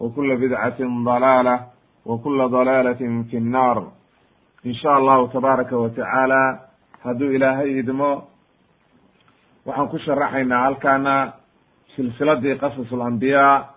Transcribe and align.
wkula 0.00 0.36
bidcatin 0.36 1.04
dalaalah 1.04 1.58
wkula 2.06 2.48
dalaalatin 2.48 3.24
fi 3.30 3.40
nnaar 3.40 3.78
in 4.64 4.74
sha 4.74 4.96
allahu 4.96 5.28
tabaaraka 5.32 5.76
wa 5.78 5.88
tacaala 5.90 6.40
hadduu 7.04 7.32
ilaahay 7.36 7.78
idmo 7.78 8.28
waxaan 9.66 9.88
ku 9.88 9.98
sharaxaynaa 9.98 10.62
halkaana 10.64 11.32
silsiladii 11.96 12.58
qasas 12.62 12.92
alambiyaa 12.92 13.68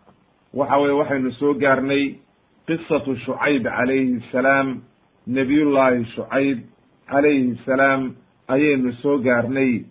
waxa 0.54 0.78
weye 0.78 0.94
waxaynu 1.02 1.32
soo 1.40 1.54
gaarnay 1.54 2.16
qisatu 2.68 3.16
shucayb 3.26 3.64
calayhi 3.64 4.22
salaam 4.32 4.82
nebiyullaahi 5.28 6.06
shucayb 6.16 6.58
calayhi 7.12 7.56
salaam 7.66 8.16
ayaynu 8.48 8.92
soo 9.02 9.18
gaarnay. 9.26 9.86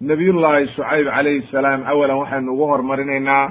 Nebiyullaahi 0.00 0.68
shucayb 0.76 1.06
calayhi 1.08 1.48
salaam 1.52 1.80
awalan 1.88 2.18
waxaynu 2.20 2.52
ugu 2.52 2.64
hormarinaynaa 2.72 3.44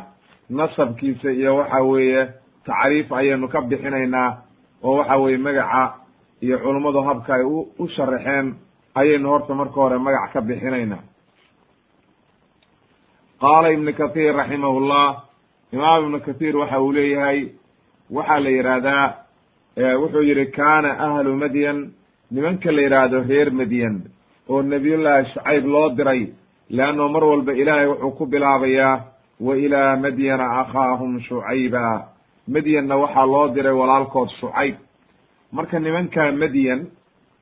nasabkiisa 0.49 1.31
iyo 1.31 1.55
waxa 1.55 1.81
weeye 1.83 2.27
tacriif 2.65 3.11
ayaynu 3.11 3.47
ka 3.47 3.61
bixinaynaa 3.61 4.37
oo 4.83 4.97
waxa 4.97 5.17
weeye 5.17 5.37
magaca 5.37 5.93
iyo 6.41 6.57
culummadu 6.59 7.01
habka 7.01 7.35
ay 7.35 7.43
u 7.79 7.87
sharaxeen 7.95 8.55
ayaynu 8.95 9.29
horta 9.29 9.53
marka 9.55 9.73
hore 9.75 9.97
magac 9.97 10.33
ka 10.33 10.41
bixinaynaa. 10.41 11.03
Qaala 13.41 13.71
ibnu 13.73 13.93
kathiir 13.93 14.33
raximahullah 14.35 15.23
imaam 15.73 16.03
ibnu 16.05 16.19
kathiir 16.25 16.55
waxa 16.57 16.79
uu 16.81 16.91
leeyahay 16.91 17.39
waxaa 18.11 18.39
la 18.39 18.49
yidhaahdaa 18.49 19.13
wuxuu 20.01 20.21
yihi 20.23 20.45
kaana 20.51 20.89
ahlu 21.05 21.35
madyan 21.35 21.91
nimanka 22.31 22.71
la 22.71 22.81
yidhaahdo 22.81 23.23
reer 23.29 23.49
madyan 23.51 23.95
oo 24.49 24.61
nabiyullaahi 24.61 25.29
shacayb 25.33 25.65
loo 25.65 25.89
diray 25.97 26.21
leanno 26.69 27.09
mar 27.09 27.23
walba 27.23 27.53
ilaahay 27.53 27.87
wuxuu 27.87 28.11
ku 28.17 28.25
bilaabayaa 28.25 29.03
wa 29.39 29.57
ilaa 29.57 29.95
madyana 29.97 30.45
akhaahum 30.61 31.19
shucayba 31.21 32.07
madyanna 32.47 32.95
waxaa 32.97 33.25
loo 33.25 33.47
diray 33.55 33.73
walaalkood 33.73 34.29
shucayb 34.39 34.75
marka 35.51 35.79
nimankaa 35.79 36.31
madyan 36.31 36.87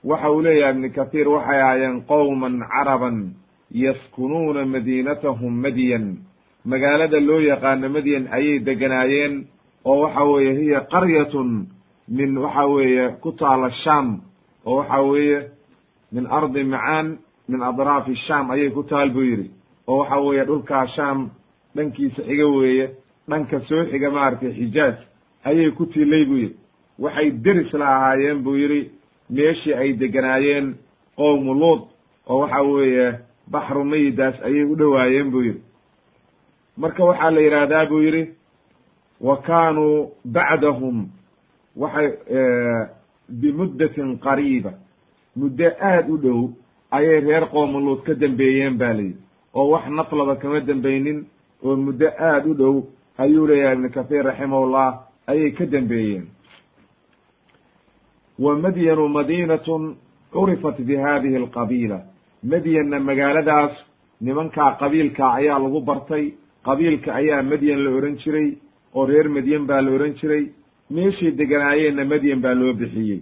waxa 0.04 0.32
uu 0.32 0.42
leeyahay 0.42 0.74
ibnu 0.74 0.90
kathiir 0.96 1.28
waxay 1.30 1.62
ahaayeen 1.62 2.02
qowman 2.08 2.60
caraban 2.74 3.34
yaskunuuna 3.74 4.66
madiinatahum 4.66 5.54
madyan. 5.62 6.18
Magaalada 6.66 7.20
loo 7.20 7.40
yaqaano 7.42 7.90
madyan 7.90 8.28
ayay 8.32 8.60
deganaayeen 8.60 9.48
oo 9.86 10.00
waxa 10.02 10.24
weeye 10.24 10.54
hiya 10.60 10.80
qaryatun 10.92 11.68
min 12.08 12.38
waxa 12.38 12.66
weeye 12.68 13.10
ku 13.22 13.32
taala 13.32 13.72
sham 13.84 14.22
oo 14.66 14.76
waxa 14.78 15.02
weeye 15.02 15.40
min 16.12 16.26
ardi 16.28 16.64
macaan 16.64 17.18
min 17.50 17.62
adraafi 17.62 18.16
sham 18.28 18.52
ayay 18.52 18.70
ku 18.72 18.84
taal 18.84 19.10
buu 19.10 19.24
yidhi 19.24 19.52
oo 19.88 19.98
waxa 20.04 20.20
weeye 20.20 20.46
dhulkaa 20.46 20.88
sham 20.96 21.30
dhankiisa 21.76 22.22
xiga 22.24 22.48
weeye 22.48 22.90
dhanka 23.30 23.60
soo 23.68 23.86
xiga 23.92 24.10
maaragtay 24.12 24.52
xijaaj 24.54 24.96
ayay 25.46 25.72
ku 25.72 25.86
tiilay 25.86 26.26
buu 26.26 26.38
yidhi. 26.38 26.56
Waxay 27.00 27.32
deris 27.32 27.74
la 27.74 27.88
ahaayeen 27.96 28.44
buu 28.44 28.56
yidhi 28.56 28.92
meeshii 29.30 29.74
ay 29.74 29.94
deganaayeen 29.94 30.76
qowmu 31.18 31.54
luud 31.54 31.82
oo 32.28 32.40
waxa 32.40 32.62
weeye 32.62 33.14
baxru 33.52 33.84
mayidaas 33.86 34.36
ayay 34.44 34.64
u 34.64 34.76
dhowaayeen 34.76 35.32
buu 35.32 35.42
yidhi. 35.44 35.62
Marka 36.78 37.04
waxaa 37.06 37.32
la 37.32 37.42
yidhaahdaa 37.42 37.86
buu 37.86 38.02
yidhi 38.02 38.24
wa 39.22 39.38
kaanuu 39.42 40.12
bacdahum 40.26 41.08
waxay 41.76 42.10
bimuddatin 43.30 44.18
qariiba. 44.20 44.74
Muddo 45.36 45.66
aad 45.82 46.10
u 46.10 46.18
dhow 46.18 46.50
ayay 46.92 47.20
reer 47.20 47.46
qowmu 47.52 47.80
luud 47.80 48.04
ka 48.06 48.14
dambeeyeen 48.14 48.78
ba 48.78 48.94
layidhi 48.94 49.18
oo 49.54 49.70
wax 49.72 49.88
naflaba 49.90 50.36
kama 50.36 50.60
dembeynin 50.60 51.26
oo 51.64 51.76
muddo 51.76 52.08
aada 52.20 52.50
u 52.50 52.54
dhow 52.54 52.76
ayuu 53.18 53.48
leeyahay 53.48 53.76
ibnu 53.76 53.90
kathiir 53.90 54.26
raximahullah 54.26 54.90
ayay 55.28 55.52
ka 55.52 55.66
dambeeyeen. 55.66 56.26
Wa 58.40 58.56
madyanu 58.56 59.08
madiinatun 59.10 59.96
curifat 60.34 60.78
bi 60.82 60.96
hadihi 60.96 61.36
alqabiila. 61.36 62.00
Madyanna 62.44 63.00
magaaladaas 63.00 63.74
nimankaa 64.22 64.78
qabiilka 64.82 65.34
ayaa 65.40 65.60
lagu 65.60 65.82
bartay. 65.82 66.34
Qabiilka 66.66 67.14
ayaa 67.16 67.44
madyan 67.44 67.84
la 67.84 67.90
ohan 67.92 68.18
jiray 68.24 68.58
oo 68.96 69.06
reer 69.06 69.30
madyan 69.30 69.66
baa 69.68 69.82
la 69.82 69.92
ohan 69.92 70.14
jiray. 70.20 70.52
Meeshay 70.90 71.32
deganaayeenna 71.32 72.06
madyan 72.06 72.42
baa 72.42 72.54
loo 72.54 72.74
bixiyey. 72.74 73.22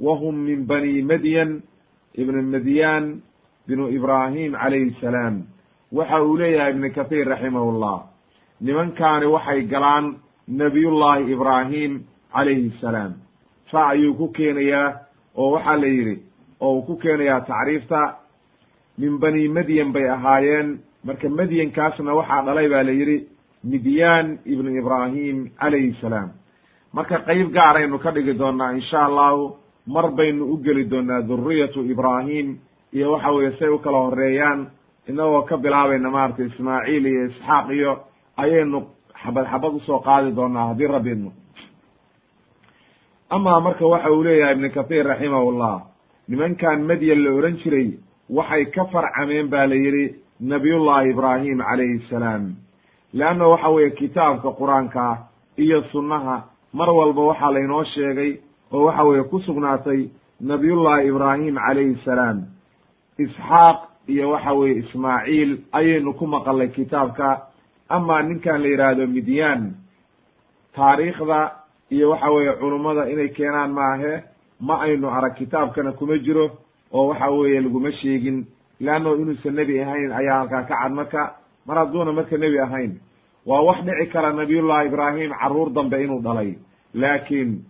Wa 0.00 0.16
hum 0.20 0.36
min 0.46 0.66
bani 0.66 1.02
madyan 1.02 1.62
ibn 2.14 2.36
madyan 2.54 3.20
binu 3.68 3.88
ibraahim 3.90 4.52
calayhi 4.52 4.94
salaam 5.00 5.42
waxa 5.92 6.22
uu 6.22 6.36
leeyahay 6.36 6.72
ibnu 6.72 6.90
kathiir 6.94 7.26
raximahullah 7.28 7.96
nimankaani 8.60 9.26
waxay 9.26 9.62
galaan 9.72 10.16
nabiyullahi 10.48 11.32
ibraahim 11.32 12.04
calayhi 12.32 12.72
salaam. 12.80 13.12
Saa 13.70 13.88
ayuu 13.94 14.14
ku 14.14 14.28
keenayaa 14.36 15.00
oo 15.36 15.50
waxaa 15.54 15.76
la 15.76 15.86
yidhi 15.86 16.16
oo 16.60 16.72
uu 16.78 16.82
ku 16.86 16.96
keenayaa 16.96 17.40
tacriifta 17.40 18.18
min 18.98 19.18
bani 19.18 19.48
madyan 19.48 19.92
bay 19.92 20.08
ahaayeen. 20.08 20.78
Marka 21.04 21.28
madyankaasna 21.28 22.14
waxaa 22.14 22.42
dhalay 22.46 22.68
baa 22.68 22.82
la 22.82 22.92
yidhi 22.92 23.26
midyaan 23.64 24.38
ibnu 24.46 24.70
ibraahim 24.80 25.50
calayhi 25.60 25.94
salaam. 26.00 26.30
Marka 26.92 27.18
qeyb 27.26 27.50
gaaraynu 27.52 27.98
ka 27.98 28.10
dhigi 28.12 28.34
doonaa 28.38 28.72
insha 28.78 29.04
allahu 29.08 29.56
mar 29.86 30.10
baynu 30.18 30.44
u 30.52 30.56
geli 30.64 30.84
doonaa 30.90 31.20
dhuriyatu 31.28 31.84
ibraahim 31.84 32.58
iyo 32.92 33.12
waxa 33.12 33.30
weeye 33.32 33.52
say 33.58 33.68
u 33.68 33.78
kala 33.78 33.98
horeeyaan 33.98 34.66
inagoo 35.08 35.42
ka 35.48 35.56
bilaabayna 35.56 36.10
maaragtay 36.10 36.46
ismaaciil 36.46 37.06
iyo 37.06 37.24
isxaaq 37.30 37.66
iyo 37.70 37.92
ayaynu 38.36 38.78
xabad 39.22 39.46
xabad 39.52 39.72
u 39.74 39.80
soo 39.86 39.98
qaadi 40.06 40.30
doonaa 40.36 40.66
haddii 40.70 40.86
rabbi 40.96 41.10
idmo 41.16 41.32
amaa 43.30 43.60
marka 43.60 43.86
waxa 43.86 44.10
uu 44.12 44.22
leeyahay 44.24 44.54
ibnu 44.54 44.70
kathiir 44.70 45.06
raximahullah 45.06 45.82
nimankan 46.28 46.82
madyan 46.90 47.22
la 47.24 47.30
ohan 47.38 47.56
jiray 47.62 47.88
waxay 48.30 48.64
ka 48.74 48.84
farcameen 48.92 49.48
ba 49.48 49.66
la 49.66 49.74
yidhi 49.74 50.14
nabiyullahi 50.40 51.10
ibraahim 51.10 51.58
calayhi 51.58 52.02
salaam. 52.10 52.54
Leanna 53.14 53.48
waxa 53.48 53.68
weeye 53.70 53.90
kitaabka 53.90 54.50
qur'aanka 54.60 55.18
iyo 55.56 55.82
sunnaha 55.92 56.44
mar 56.72 56.90
walba 56.90 57.22
waxaa 57.30 57.50
laynoo 57.52 57.84
sheegay 57.94 58.32
oo 58.72 58.84
waxa 58.86 59.04
weeye 59.04 59.24
ku 59.30 59.40
sugnaatay 59.40 60.10
nabiyullahi 60.40 61.08
ibraahim 61.08 61.54
calayhi 61.56 61.96
salaam. 62.04 62.38
Isxaaq 63.18 63.78
iyo 64.08 64.30
waxa 64.30 64.52
weeye 64.52 64.78
ismaaciil 64.82 65.58
ayaynu 65.72 66.14
ku 66.14 66.26
maqalnay 66.26 66.68
kitaabka. 66.68 67.42
Ama 67.88 68.22
ninkan 68.22 68.62
la 68.62 68.68
yidhaahdo 68.68 69.06
midyaan. 69.06 69.74
Taariikhda 70.74 71.52
iyo 71.90 72.10
waxa 72.10 72.30
weeye 72.30 72.52
culummada 72.52 73.08
inay 73.10 73.28
keenaan 73.28 73.72
maahe 73.72 74.22
ma 74.60 74.80
aynu 74.82 75.08
arag 75.10 75.34
kitaabkana 75.36 75.92
kuma 75.92 76.18
jiro 76.18 76.50
oo 76.92 77.08
waxa 77.08 77.30
weeye 77.30 77.60
laguma 77.60 77.92
sheegin. 77.92 78.46
Leanno 78.80 79.14
inuusan 79.16 79.54
nebi 79.54 79.80
ahayn 79.80 80.12
ayaa 80.12 80.38
halkaa 80.38 80.62
ka 80.68 80.76
cad 80.82 80.92
marka. 80.92 81.34
Mar 81.66 81.76
hadduuna 81.78 82.12
marka 82.12 82.36
nebi 82.36 82.58
ahayn. 82.58 83.00
Waa 83.46 83.60
wax 83.62 83.84
dhici 83.84 84.10
kara 84.12 84.32
nabiyullahi 84.32 84.86
ibraahim 84.88 85.30
carruur 85.40 85.70
dambe 85.72 86.02
inuu 86.04 86.20
dhalay. 86.22 86.54
Laakiin 86.94 87.64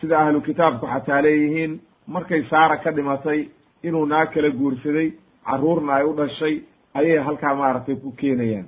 sida 0.00 0.18
ahlu 0.18 0.40
kitaabku 0.40 0.86
xataa 0.86 1.22
leeyihiin 1.22 1.80
markay 2.06 2.42
saara 2.50 2.76
ka 2.76 2.90
dhimatay 2.92 3.48
inuu 3.82 4.06
naag 4.06 4.30
kala 4.34 4.50
guursaday 4.50 5.12
carruurna 5.48 5.92
ay 5.98 6.04
u 6.04 6.12
dhashay 6.18 6.54
ayay 6.98 7.18
halkaa 7.26 7.54
maaragtay 7.54 7.96
ku 8.02 8.10
keenayaan. 8.20 8.66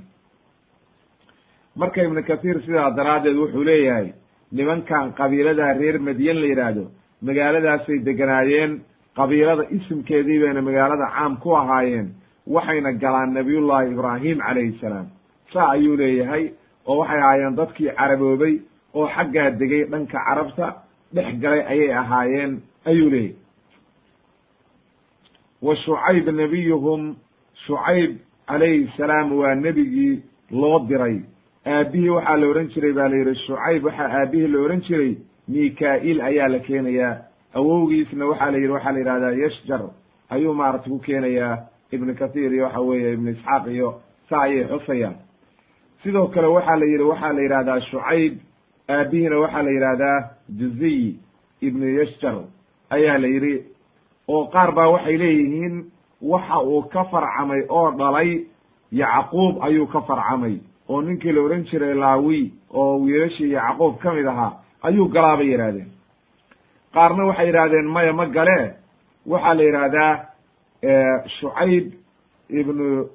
Marka 1.77 2.03
ibnu 2.05 2.23
kathiir 2.29 2.59
sidaa 2.65 2.91
daraaddeed 2.97 3.37
wuxuu 3.37 3.65
leeyahay 3.65 4.09
nimankan 4.53 5.13
qabiilada 5.19 5.73
reer 5.79 5.99
madyan 5.99 6.39
la 6.43 6.47
yidhaahdo 6.53 6.85
magaaladaasay 7.27 7.99
deganaayeen 8.07 8.73
qabiilada 9.19 9.65
isimkeedii 9.77 10.39
bayna 10.45 10.63
magaalada 10.69 11.07
caam 11.17 11.37
ku 11.43 11.51
ahaayeen 11.61 12.09
waxayna 12.55 12.93
galaan 13.03 13.31
nabiyullahi 13.39 13.93
ibraahim 13.95 14.39
calayhi 14.47 14.79
salaam. 14.81 15.07
Saa 15.53 15.69
ayuu 15.77 15.97
leeyahay 15.97 16.45
oo 16.87 16.97
waxay 17.01 17.21
ahaayeen 17.21 17.57
dadkii 17.61 17.91
caraboobay 17.99 18.55
oo 18.95 19.07
xaggaa 19.17 19.51
degay 19.61 19.85
dhanka 19.93 20.19
carabta 20.27 20.67
dhex 21.15 21.29
galay 21.43 21.63
ayay 21.73 21.91
ahaayeen 22.03 22.53
ayuu 22.91 23.11
leeyahy 23.15 23.35
wa 25.67 25.75
shucayb 25.85 26.27
nebiyuhum 26.41 27.03
shucayb 27.67 28.11
calayhi 28.49 28.89
salaam 28.97 29.33
waa 29.41 29.55
nebigii 29.55 30.23
loo 30.51 30.79
diray 30.89 31.17
aabihii 31.67 32.09
waxaa 32.17 32.37
la 32.37 32.47
odhan 32.53 32.69
jiray 32.75 32.93
baa 32.99 33.09
la 33.09 33.17
yidhi 33.17 33.35
shucayb 33.47 33.85
waxaa 33.85 34.09
aabihii 34.21 34.47
la 34.55 34.59
odhan 34.65 34.81
jiray 34.89 35.13
mika-il 35.49 36.21
ayaa 36.21 36.49
la 36.49 36.59
keenayaa 36.59 37.15
awowgiisna 37.55 38.27
waxaa 38.27 38.51
la 38.51 38.59
yidhi 38.59 38.73
waxaa 38.77 38.93
la 38.93 38.99
yidhahdaa 38.99 39.35
yashjar 39.45 39.83
ayuu 40.31 40.55
maaragta 40.55 40.91
ku 40.91 40.99
keenayaa 40.99 41.57
ibnu 41.93 42.15
kathiir 42.15 42.53
iyo 42.55 42.65
waxa 42.65 42.81
weeye 42.81 43.13
ibnu 43.13 43.31
isxaaq 43.31 43.67
iyo 43.77 44.01
sa 44.31 44.43
ayay 44.43 44.65
xusayaan 44.71 45.17
sidoo 46.03 46.27
kale 46.35 46.47
waxaa 46.47 46.77
la 46.77 46.87
yidhi 46.87 47.03
waxaa 47.03 47.33
la 47.33 47.43
yidhahdaa 47.43 47.81
shucayb 47.81 48.33
aabihiina 48.89 49.39
waxaa 49.39 49.63
la 49.63 49.71
yidhahdaa 49.71 50.19
juziy 50.59 51.15
ibnu 51.61 51.87
yashjar 51.99 52.37
ayaa 52.91 53.19
la 53.19 53.27
yidhi 53.35 53.55
oo 54.29 54.47
qaar 54.47 54.73
baa 54.75 54.89
waxay 54.89 55.17
leeyihiin 55.17 55.85
waxa 56.23 56.61
uu 56.63 56.83
ka 56.83 57.05
farcamay 57.05 57.63
oo 57.69 57.91
dhalay 57.91 58.45
yacquub 58.93 59.63
ayuu 59.63 59.87
ka 59.87 60.01
farcamay 60.01 60.61
oo 60.89 61.03
ninkii 61.03 61.33
la 61.33 61.41
odhan 61.43 61.65
jiray 61.65 61.95
laawi 61.95 62.53
oo 62.75 62.99
wiilashii 63.03 63.53
yacquub 63.53 63.99
ka 63.99 64.13
mid 64.13 64.27
ahaa 64.27 64.53
ayuu 64.83 65.09
galaa 65.09 65.37
bay 65.37 65.87
qaarna 66.97 67.25
waxay 67.27 67.47
yidhahdeen 67.47 67.87
maya 67.87 68.13
ma 68.13 68.27
gale? 68.27 68.75
Waxaa 69.27 69.55
la 69.55 69.63
yidhaahdaa 69.63 70.13
shucayb 71.41 71.93
ibnu 72.49 73.09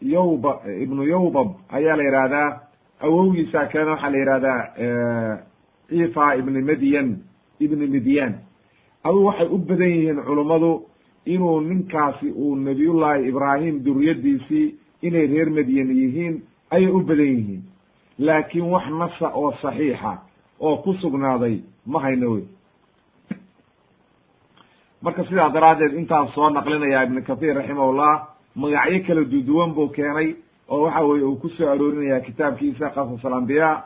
yowba 0.00 0.60
ibnu 0.82 1.02
yowbab 1.04 1.48
ayaa 1.68 1.96
la 1.96 2.04
yidhaahdaa 2.04 2.60
awowgiisa 3.00 3.66
kalena 3.66 3.90
waxaa 3.92 4.10
la 4.10 4.18
yidhahdaa 4.18 4.60
cifa 5.88 6.36
ibni 6.36 6.62
medyan 6.62 7.08
ibni 7.60 7.86
midyan 7.86 8.34
aduu 9.04 9.24
waxay 9.26 9.48
u 9.50 9.58
badan 9.58 9.88
yihiin 9.90 10.22
culummadu 10.26 10.82
inuu 11.26 11.60
ninkaasi 11.60 12.30
uu 12.30 12.56
nabiyullahi 12.56 13.28
ibraahim 13.28 13.84
duriyadiisii 13.84 14.74
inay 15.02 15.26
reer 15.26 15.50
medyan 15.50 15.90
yihiin 15.96 16.42
ayay 16.70 16.90
u 16.90 17.00
badan 17.00 17.26
yihiin. 17.36 17.62
Laakiin 18.18 18.64
wax 18.72 18.86
nasa 18.90 19.28
oo 19.34 19.52
saxiixa 19.62 20.18
oo 20.60 20.76
ku 20.76 20.94
sugnaaday 20.94 21.60
ma 21.86 22.00
hayno 22.00 22.30
wey. 22.34 22.44
Marka 25.02 25.24
sidaa 25.24 25.48
daraaddeed 25.52 25.94
intaas 26.00 26.32
soo 26.34 26.50
naqlinaya 26.50 27.02
ibnu 27.04 27.22
kathiir 27.26 27.54
raximahullah 27.56 28.12
magacyo 28.56 29.00
kala 29.06 29.24
duduwan 29.24 29.74
buu 29.74 29.88
keenay 29.88 30.34
oo 30.68 30.82
waxa 30.84 31.00
weye 31.04 31.24
uu 31.24 31.36
ku 31.36 31.48
soo 31.48 31.68
aroorinaya 31.68 32.20
kitaabkiisa 32.20 32.90
qasas 32.94 33.24
alambiyaa 33.24 33.84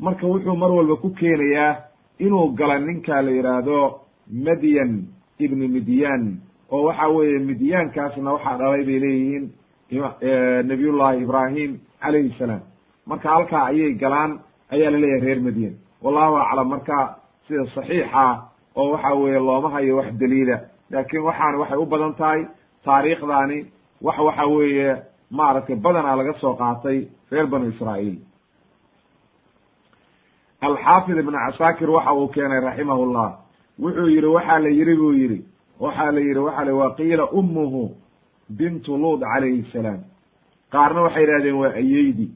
marka 0.00 0.26
wuxuu 0.26 0.56
mar 0.56 0.70
walba 0.70 0.96
ku 0.96 1.10
keenayaa 1.10 1.76
inuu 2.18 2.48
gala 2.58 2.78
ninka 2.78 3.22
la 3.22 3.30
yidhaahdo 3.30 4.00
madyan 4.30 5.08
ibnu 5.38 5.68
midyan 5.68 6.38
oo 6.70 6.82
waxa 6.88 7.08
weeye 7.08 7.38
midyaankaasna 7.38 8.32
waxaa 8.32 8.58
dhalay 8.58 8.84
bay 8.84 8.98
leeyihiin 9.04 9.44
nabiyullahi 10.70 11.22
ibraahim 11.22 11.78
calayhi 12.00 12.34
salaam. 12.38 12.60
Marka 13.06 13.28
halkaa 13.30 13.64
ayay 13.70 13.94
galaan 13.94 14.40
ayaa 14.72 14.90
la 14.90 14.98
leeyahay 14.98 15.20
reer 15.26 15.40
madyan 15.40 15.74
wallahu 16.02 16.36
aclam 16.36 16.68
marka 16.68 16.98
sida 17.48 17.64
saxiixa 17.74 18.24
oo 18.76 18.90
waxa 18.92 19.14
weeye 19.14 19.38
looma 19.38 19.70
hayo 19.70 19.96
wax 19.96 20.12
daliila. 20.20 20.58
Laakiin 20.90 21.22
waxaana 21.22 21.58
waxay 21.58 21.78
u 21.78 21.86
badan 21.86 22.14
tahay 22.14 22.40
taariikhdaani 22.84 23.58
wax 24.02 24.18
waxa 24.18 24.46
weeye 24.46 24.96
maaragtay 25.30 25.76
badanaa 25.76 26.16
laga 26.16 26.32
soo 26.40 26.54
qaatay 26.56 27.08
reer 27.30 27.46
banu 27.46 27.68
israa'iil. 27.68 28.18
Alxaafid 30.62 31.18
ibn 31.18 31.34
casaakir 31.34 31.90
waxa 31.90 32.12
uu 32.14 32.28
keenay 32.28 32.60
raximahullah 32.60 33.43
wuxuu 33.78 34.08
yidhi 34.08 34.26
waxaa 34.26 34.58
la 34.58 34.68
yidhi 34.68 34.94
buu 34.96 35.12
yidhi. 35.12 35.44
Waxaa 35.80 36.10
la 36.12 36.20
yidhi 36.20 36.38
waxa 36.38 36.74
wa 36.74 36.94
qiila 36.94 37.30
ummuhu 37.32 37.90
bintu 38.50 38.96
luud 38.96 39.20
calayhi 39.20 39.64
salaam. 39.72 40.00
Qaarna 40.72 41.02
waxay 41.02 41.22
yidhahdeen 41.22 41.54
waa 41.54 41.74
ayeydi 41.74 42.28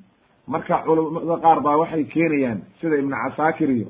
marka 0.49 0.82
culamada 0.87 1.37
qaar 1.43 1.61
baa 1.61 1.76
waxay 1.76 2.05
keenayaan 2.05 2.61
sida 2.81 2.96
ibnu 2.99 3.17
casaakir 3.17 3.70
iyo 3.70 3.88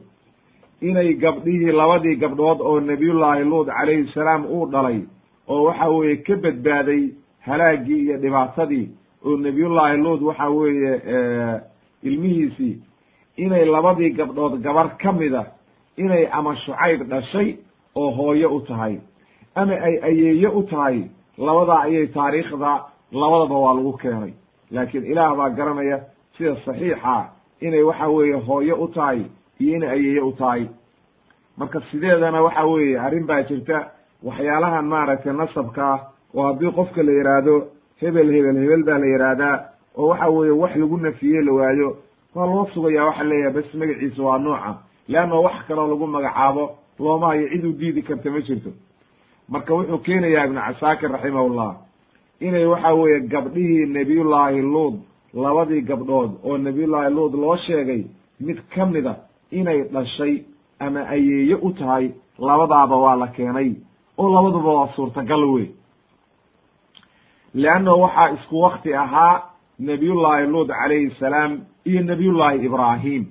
inay 0.80 1.14
gabdhihii 1.14 1.72
labadii 1.72 2.16
gabdhood 2.16 2.60
oo 2.60 2.80
nebiyullaahi 2.80 3.44
luud 3.44 3.66
calayhi 3.66 4.10
salaam 4.14 4.46
uu 4.46 4.66
dhalay 4.66 5.00
oo 5.48 5.62
waxa 5.64 5.88
weeye 5.88 6.16
ka 6.16 6.36
badbaaday 6.36 7.02
halaagii 7.46 8.00
iyo 8.04 8.16
dhibaatadii 8.18 8.88
oo 9.24 9.36
nebiyullaahi 9.36 9.96
luud 9.96 10.22
waxa 10.22 10.48
weeye 10.50 10.92
ilmihiisii 12.02 12.78
inay 13.36 13.64
labadii 13.64 14.10
gabdhood 14.10 14.60
gabar 14.62 14.96
ka 14.98 15.12
mida 15.12 15.46
inay 15.98 16.28
ama 16.32 16.56
shucayb 16.56 17.02
dhashay 17.08 17.56
oo 17.96 18.10
hooyo 18.10 18.48
u 18.56 18.60
tahay. 18.60 18.98
Ama 19.54 19.72
ay 19.72 19.98
ayeeyo 20.02 20.50
u 20.58 20.62
tahay 20.62 21.04
labadaa 21.38 21.80
ayay 21.82 22.06
taariikhda 22.06 22.72
labadaba 23.12 23.58
waa 23.58 23.74
lagu 23.74 23.92
keenay. 23.98 24.32
Laakiin 24.70 25.04
ilaah 25.06 25.36
baa 25.36 25.48
garanaya 25.50 26.00
sida 26.36 26.56
saxiixa 26.64 27.30
inay 27.60 27.82
waxa 27.82 28.08
weeye 28.08 28.34
hooyo 28.46 28.74
u 28.76 28.88
tahay 28.88 29.22
iyo 29.60 29.76
inay 29.76 29.90
ayeeyo 29.90 30.28
u 30.28 30.32
tahay. 30.32 30.66
Marka 31.56 31.80
sideedana 31.90 32.42
waxa 32.42 32.64
weeye 32.66 32.98
arrin 33.00 33.26
baa 33.26 33.42
jirta 33.42 33.90
waxyaalahan 34.24 34.84
maaragtay 34.86 35.32
nasabkaa 35.32 35.96
oo 36.34 36.42
haddii 36.46 36.70
qofka 36.72 37.02
la 37.02 37.12
yidhaahdo 37.12 37.54
hebel 38.00 38.30
hebel 38.32 38.56
hebel 38.62 38.82
baa 38.84 38.98
la 38.98 39.06
yidhaahdaa 39.06 39.56
oo 39.98 40.08
waxa 40.08 40.28
weeye 40.28 40.52
wax 40.52 40.76
lagu 40.76 40.96
nafiye 40.96 41.40
la 41.42 41.52
waayo 41.52 41.96
waa 42.34 42.46
loo 42.46 42.66
sugaya 42.74 43.04
waxa 43.04 43.24
leeyahay 43.24 43.52
bes 43.52 43.74
magaciisa 43.74 44.22
waa 44.22 44.38
nooca 44.38 44.74
leanna 45.08 45.34
wax 45.46 45.66
kaloo 45.68 45.88
lagu 45.88 46.06
magacaabo 46.06 46.64
looma 46.98 47.26
hayo 47.26 47.48
cid 47.48 47.64
u 47.64 47.72
diidi 47.72 48.02
karta 48.02 48.30
ma 48.30 48.40
jirto. 48.40 48.70
Marka 49.48 49.74
wuxuu 49.74 49.98
keenayaa 49.98 50.44
ibnu 50.46 50.60
casaakir 50.60 51.10
raximahullah 51.12 51.76
inay 52.40 52.64
waxa 52.66 52.94
weeye 52.94 53.20
gabdhihii 53.20 53.86
nebiyullaahi 53.86 54.60
luud 54.62 54.94
labadii 55.34 55.80
gabdhood 55.82 56.30
oo 56.44 56.58
nebiyullaahi 56.58 57.14
luud 57.14 57.34
loo 57.34 57.56
sheegay 57.56 58.04
mid 58.40 58.58
ka 58.74 58.86
mida 58.86 59.14
inay 59.50 59.82
dhashay 59.92 60.42
ama 60.78 61.00
ayeeye 61.08 61.54
u 61.54 61.72
tahay 61.72 62.10
labadaaba 62.38 62.96
waa 62.96 63.16
la 63.16 63.26
keenay 63.28 63.72
oo 64.18 64.28
labaduba 64.34 64.70
waa 64.78 64.88
suurtagal 64.96 65.44
wey. 65.44 65.66
Leanna 67.54 67.92
waxaa 67.94 68.30
isku 68.34 68.60
wakti 68.60 68.94
ahaa 68.94 69.42
nebiyullaahi 69.78 70.46
luud 70.46 70.68
calayhi 70.68 71.10
salaam 71.20 71.60
iyo 71.84 72.02
nebiyullaahi 72.02 72.64
ibraahim 72.66 73.26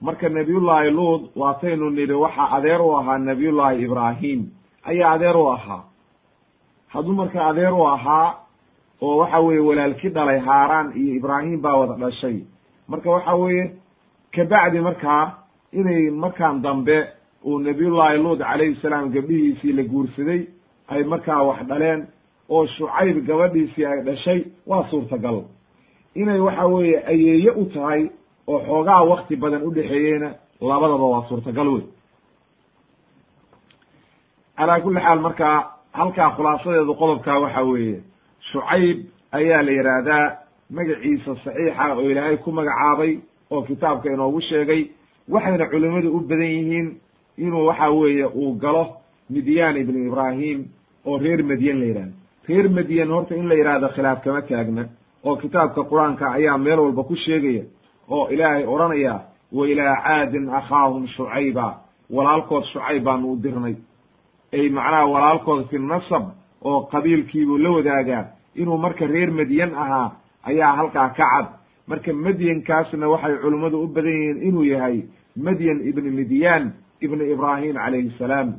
marka 0.00 0.28
nebiyullaahi 0.28 0.90
luud 0.90 1.22
waataynu 1.36 1.90
nidhi 1.90 2.12
waxaa 2.12 2.50
adeer 2.56 2.80
u 2.82 2.96
ahaa 2.98 3.18
nebiyullaahi 3.18 3.84
ibraahim. 3.84 4.46
Ayaa 4.84 5.10
adeer 5.12 5.36
u 5.36 5.46
ahaa. 5.52 5.82
Hadduu 6.88 7.12
marka 7.14 7.46
adeer 7.46 7.72
u 7.74 7.84
ahaa 7.86 8.34
oo 9.02 9.16
waxa 9.18 9.40
weeye 9.40 9.60
walaalki 9.60 10.08
dhalay 10.08 10.38
haaraan 10.38 10.92
iyo 10.96 11.14
ibraahim 11.14 11.60
baa 11.62 11.76
wada 11.76 11.94
dhashay. 11.94 12.40
Marka 12.88 13.10
waxa 13.10 13.34
weeye 13.34 13.72
kabacdi 14.34 14.80
markaa 14.80 15.34
inay 15.72 16.10
markaan 16.10 16.62
dambe 16.62 17.06
uu 17.44 17.58
nabiyullaahi 17.58 18.18
luud 18.18 18.38
calayhi 18.38 18.74
salaam 18.82 19.10
gabdhihiisii 19.12 19.72
la 19.72 19.82
guursaday 19.82 20.46
ay 20.88 21.04
markaa 21.04 21.42
wax 21.42 21.62
dhaleen 21.68 22.06
oo 22.48 22.66
shucayb 22.66 23.26
gabadhiisii 23.26 23.84
ay 23.86 24.02
dhashay 24.02 24.44
waa 24.66 24.88
suurtagal. 24.90 25.44
Inay 26.14 26.40
waxa 26.40 26.66
weeye 26.66 26.98
ayeeye 27.06 27.50
u 27.50 27.64
tahay 27.64 28.10
oo 28.50 28.58
xoogaa 28.66 29.02
wakti 29.10 29.34
badan 29.42 29.62
u 29.68 29.70
dhexeeyeyna 29.76 30.28
labadaba 30.70 31.06
waa 31.12 31.24
suurtagal 31.28 31.68
wey 31.74 31.84
calaa 34.56 34.80
kulli 34.84 35.00
xaal 35.00 35.20
markaa 35.26 35.56
halkaa 35.98 36.30
khulaasadeedu 36.36 36.94
qodobkaa 37.00 37.38
waxa 37.44 37.62
weeye 37.70 37.98
shucayb 38.52 38.98
ayaa 39.38 39.62
la 39.66 39.72
yidhaahdaa 39.78 40.24
magaciisa 40.76 41.32
saxiixa 41.44 41.84
oo 41.94 42.10
ilaahay 42.10 42.36
ku 42.44 42.50
magacaabay 42.58 43.12
oo 43.50 43.62
kitaabka 43.68 44.12
inoogu 44.14 44.40
sheegay 44.40 44.82
waxayna 45.28 45.66
culimmadu 45.70 46.08
u 46.16 46.20
badan 46.20 46.50
yihiin 46.56 46.88
inuu 47.38 47.66
waxa 47.66 47.90
weeye 47.90 48.26
uu 48.26 48.52
galo 48.62 48.84
midyaan 49.30 49.76
ibni 49.76 50.06
ibraahim 50.06 50.58
oo 51.06 51.18
reer 51.18 51.42
madyan 51.50 51.78
la 51.80 51.86
yidhahdo 51.86 52.12
reer 52.48 52.68
madyan 52.70 53.08
horta 53.14 53.34
in 53.40 53.48
la 53.48 53.54
yidhahdo 53.54 53.88
khilaaf 53.94 54.18
kama 54.24 54.42
taagna 54.42 54.82
oo 55.24 55.36
kitaabka 55.36 55.80
qur'aanka 55.90 56.24
ayaa 56.36 56.58
meel 56.58 56.80
walba 56.80 57.02
ku 57.04 57.16
sheegaya 57.16 57.64
oo 58.10 58.28
ilaahay 58.28 58.64
odhanaya 58.66 59.14
wa 59.52 59.66
ilaa 59.68 59.96
caadin 60.04 60.48
akhaahum 60.48 61.06
shucayba. 61.16 61.66
Walaalkood 62.10 62.64
shucayb 62.72 63.04
baanu 63.04 63.32
u 63.32 63.36
dirnay. 63.36 63.76
Ay 64.52 64.68
macnaha 64.68 65.06
walaalkood 65.06 65.68
fi 65.70 65.78
nasab 65.78 66.24
oo 66.62 66.80
qabiilkiibuu 66.92 67.58
la 67.58 67.70
wadaagaa 67.70 68.24
inuu 68.54 68.78
marka 68.78 69.06
reer 69.06 69.30
madyan 69.30 69.74
ahaa 69.74 70.10
ayaa 70.44 70.76
halkaa 70.76 71.08
ka 71.08 71.24
cad. 71.30 71.46
Marka 71.86 72.12
madyankaasna 72.12 73.08
waxay 73.08 73.36
culimmadu 73.42 73.82
u 73.82 73.86
badan 73.86 74.12
yihiin 74.12 74.42
inuu 74.48 74.64
yahay 74.64 75.02
madyan 75.36 75.78
ibni 75.88 76.10
midyaan 76.10 76.72
ibni 77.00 77.24
ibraahim 77.32 77.74
calayhi 77.74 78.10
salaam. 78.18 78.54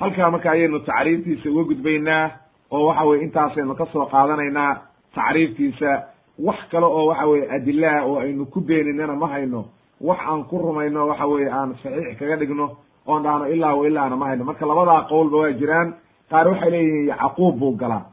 Halkaa 0.00 0.30
marka 0.30 0.50
ayaynu 0.50 0.78
tacriiftiisa 0.88 1.50
uga 1.50 1.64
gudbaynaa 1.70 2.30
oo 2.70 2.86
waxa 2.88 3.04
weye 3.08 3.22
intaasaynu 3.24 3.74
ka 3.74 3.86
soo 3.92 4.06
qaadanaynaa 4.12 4.72
tacriiftiisa 5.14 5.90
wax 6.38 6.58
kale 6.70 6.86
oo 6.86 7.06
waxa 7.06 7.26
weye 7.26 7.50
adilaha 7.50 8.04
oo 8.06 8.18
aynu 8.20 8.46
ku 8.46 8.60
beeninana 8.60 9.14
ma 9.16 9.26
hayno 9.28 9.64
wax 10.00 10.18
aan 10.28 10.44
ku 10.44 10.58
rumayno 10.58 11.06
waxa 11.08 11.26
weye 11.26 11.48
aan 11.50 11.74
saxiix 11.82 12.18
kaga 12.18 12.36
dhigno 12.36 12.76
oon 13.06 13.22
dhahno 13.22 13.48
ilaa 13.48 13.74
wa 13.74 13.86
ilaana 13.88 14.16
ma 14.16 14.26
hayno. 14.26 14.44
Marka 14.44 14.66
labadaa 14.66 15.02
qowlba 15.08 15.36
waa 15.38 15.52
jiraan 15.52 15.94
qaar 16.30 16.48
waxay 16.48 16.70
leeyihiin 16.70 17.06
yacquub 17.08 17.58
buu 17.58 17.72
galaa 17.76 18.04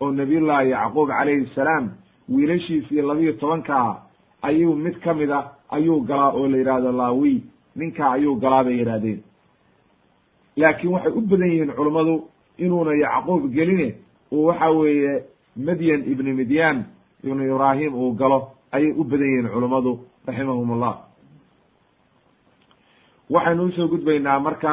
oo 0.00 0.10
nabiyullahi 0.12 0.70
yacquub 0.70 1.08
calayhi 1.08 1.46
salaam 1.54 1.90
wiilashiisii 2.28 3.02
labiyo 3.02 3.32
tobankaa 3.32 4.02
ayuu 4.42 4.74
mid 4.76 4.98
ka 5.00 5.14
mid 5.14 5.30
a 5.30 5.40
ayuu 5.70 6.00
galaa 6.00 6.30
oo 6.32 6.46
la 6.48 6.56
yidhaahdo 6.56 6.92
laawi 6.92 7.42
ninkaa 7.76 8.12
ayuu 8.12 8.36
galaa 8.36 8.64
bay 8.64 8.78
yidhahdeen 8.78 9.20
laakiin 10.56 10.92
waxay 10.92 11.12
u 11.12 11.20
badan 11.20 11.50
yihiin 11.50 11.72
culummadu 11.76 12.14
inuuna 12.58 12.92
yacquub 12.94 13.50
geline 13.52 13.94
uu 14.32 14.44
waxa 14.46 14.70
weeye 14.70 15.24
madyan 15.56 16.00
ibni 16.12 16.32
midyaan 16.32 16.84
ibnu 17.24 17.42
ibraahim 17.54 17.94
uu 17.94 18.12
galo 18.20 18.38
ayay 18.72 18.92
u 19.00 19.04
badan 19.04 19.26
yihiin 19.28 19.48
culummadu 19.54 19.92
raximahum 20.26 20.70
ullah 20.70 20.94
waxaynu 23.30 23.62
u 23.64 23.72
soo 23.72 23.88
gudbaynaa 23.88 24.38
marka 24.40 24.72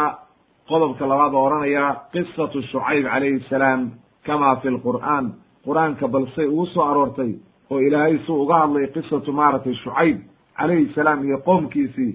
qodobka 0.69 1.05
labaad 1.07 1.33
oo 1.33 1.45
odhanaya 1.47 1.85
qisatu 2.13 2.61
shucayb 2.71 3.05
calayhi 3.05 3.39
salaam 3.49 3.81
kama 4.25 4.55
fi 4.61 4.67
lqur'aan 4.69 5.25
qur'aanka 5.65 6.07
balsay 6.07 6.45
ugu 6.47 6.65
soo 6.73 6.83
aroortay 6.91 7.31
oo 7.71 7.79
ilaahay 7.79 8.17
suu 8.25 8.41
uga 8.43 8.55
hadlay 8.61 8.87
qisatu 8.95 9.31
maaragtay 9.33 9.73
shucayb 9.83 10.17
calayhi 10.57 10.93
salaam 10.95 11.23
iyo 11.25 11.37
qoomkiisii 11.47 12.13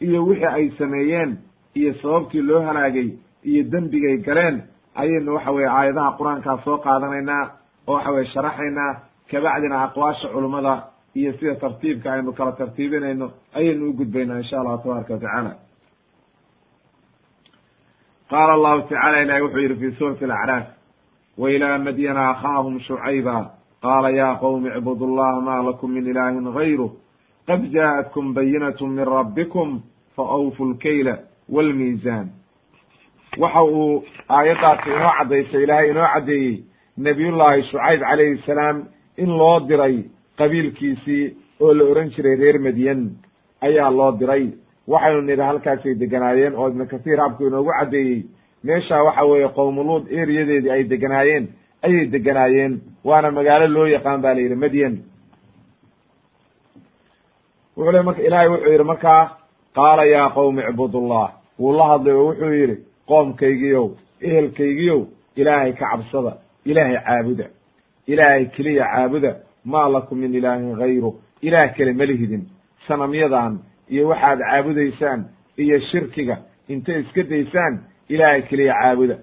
iyo 0.00 0.24
wixii 0.26 0.46
ay 0.46 0.70
sameeyeen 0.78 1.38
iyo 1.74 1.94
sababtii 2.02 2.42
loo 2.42 2.62
halaagay 2.68 3.08
iyo 3.44 3.62
dembigay 3.72 4.16
galeen 4.26 4.56
ayaynu 4.94 5.34
waxa 5.34 5.50
weye 5.52 5.68
aayadaha 5.68 6.16
qur'aankaa 6.18 6.58
soo 6.64 6.76
qaadanaynaa 6.84 7.44
oo 7.86 7.94
waxa 7.94 8.10
weye 8.10 8.26
sharaxaynaa 8.34 8.92
kabacdina 9.30 9.82
aqwaasha 9.86 10.28
culummada 10.28 10.74
iyo 11.14 11.32
sida 11.38 11.54
tartiibka 11.54 12.12
aynu 12.12 12.32
kala 12.32 12.52
tartiibinayno 12.52 13.30
ayaynu 13.54 13.88
u 13.90 13.92
gudbaynaa 13.92 14.38
insha 14.42 14.60
allahu 14.60 14.82
tabaaraka 14.82 15.12
watacaala 15.14 15.52
qaala 18.30 18.52
allahu 18.52 18.82
tacala 18.88 19.22
ilahi 19.22 19.42
wuxuu 19.42 19.60
yidhi 19.60 19.76
fi 19.80 19.96
suurati 19.98 20.24
alacraaf 20.24 20.66
wa 21.38 21.50
ilaa 21.50 21.78
madyana 21.78 22.30
akhaahum 22.30 22.80
shucayba 22.80 23.50
qaala 23.82 24.10
ya 24.10 24.34
qowmi 24.40 24.68
icbudu 24.78 25.06
llaha 25.16 25.40
ma 25.40 25.62
lakum 25.62 25.90
min 25.92 26.06
ilahin 26.06 26.52
gayruh 26.52 26.90
qad 27.46 27.60
jaaءatkum 27.72 28.34
bayinat 28.34 28.80
min 28.80 29.04
rabbikum 29.04 29.82
faawfu 30.16 30.64
lkayla 30.64 31.18
wاlmiizan 31.48 32.28
waxa 33.38 33.62
uu 33.62 34.04
aayaddaasi 34.28 34.90
inoo 34.90 35.12
caddaysay 35.18 35.62
ilaahay 35.62 35.90
inoo 35.90 36.06
caddeeyey 36.14 36.64
nabiyullaahi 36.98 37.62
shucayb 37.70 38.00
calayhi 38.00 38.42
salaam 38.46 38.84
in 39.22 39.30
loo 39.40 39.60
diray 39.68 39.96
qabiilkiisii 40.38 41.24
oo 41.60 41.72
la 41.74 41.84
ohan 41.84 42.08
jiray 42.14 42.36
reer 42.42 42.58
madyan 42.66 43.00
ayaa 43.66 43.90
loo 43.90 44.12
diray. 44.20 44.44
Waxaynu 44.88 45.20
nidhi 45.22 45.42
halkaasay 45.42 45.94
deganaayeen 45.94 46.54
oo 46.56 46.68
ibnu 46.68 46.86
kathiir 46.92 47.18
habku 47.20 47.46
inoogu 47.46 47.70
caddeeyey 47.78 48.22
meesha 48.64 49.02
waxa 49.06 49.24
weeye 49.24 49.48
qowmuluud 49.58 50.04
eriyadeedii 50.20 50.70
ay 50.70 50.84
deganaayeen 50.92 51.44
ayay 51.82 52.06
deganaayeen 52.14 52.72
waana 53.04 53.30
magaalo 53.30 53.66
loo 53.76 53.86
yaqaan 53.86 54.20
ba 54.24 54.34
la 54.34 54.40
yidhi 54.40 54.54
madyan 54.64 54.94
wuxuu 57.76 57.92
le 57.92 58.02
marka 58.02 58.22
ilaahay 58.22 58.48
wuxuu 58.48 58.70
yidhi 58.72 58.84
markaa 58.84 59.22
qaala 59.74 60.04
yaa 60.04 60.28
qowmi 60.36 60.62
icbudullah 60.70 61.26
wuu 61.58 61.72
la 61.78 61.84
hadlay 61.90 62.14
oo 62.14 62.26
wuxuu 62.28 62.52
yidhi 62.60 62.76
qoomkaygiyow 63.08 63.86
ehelkaygiyow 64.26 65.00
ilaahay 65.36 65.72
ka 65.72 65.86
cabsada 65.90 66.32
ilaahay 66.64 66.96
caabuda 67.06 67.44
ilaahay 68.06 68.46
keliya 68.56 68.84
caabuda 68.84 69.36
maa 69.64 69.88
lakum 69.88 70.18
min 70.18 70.34
ilaahin 70.34 70.76
gayru 70.76 71.20
ilaah 71.42 71.74
kale 71.76 71.92
ma 71.92 72.04
lihidin. 72.04 72.44
Sanamyadan 72.88 73.58
iyo 73.90 74.08
waxaad 74.08 74.38
caabudaysaan 74.40 75.24
iyo 75.58 75.80
shirkiga 75.90 76.36
intay 76.68 77.00
iska 77.00 77.22
daysaan 77.22 77.80
ilaahay 78.08 78.42
keliya 78.42 78.74
caabuda. 78.82 79.16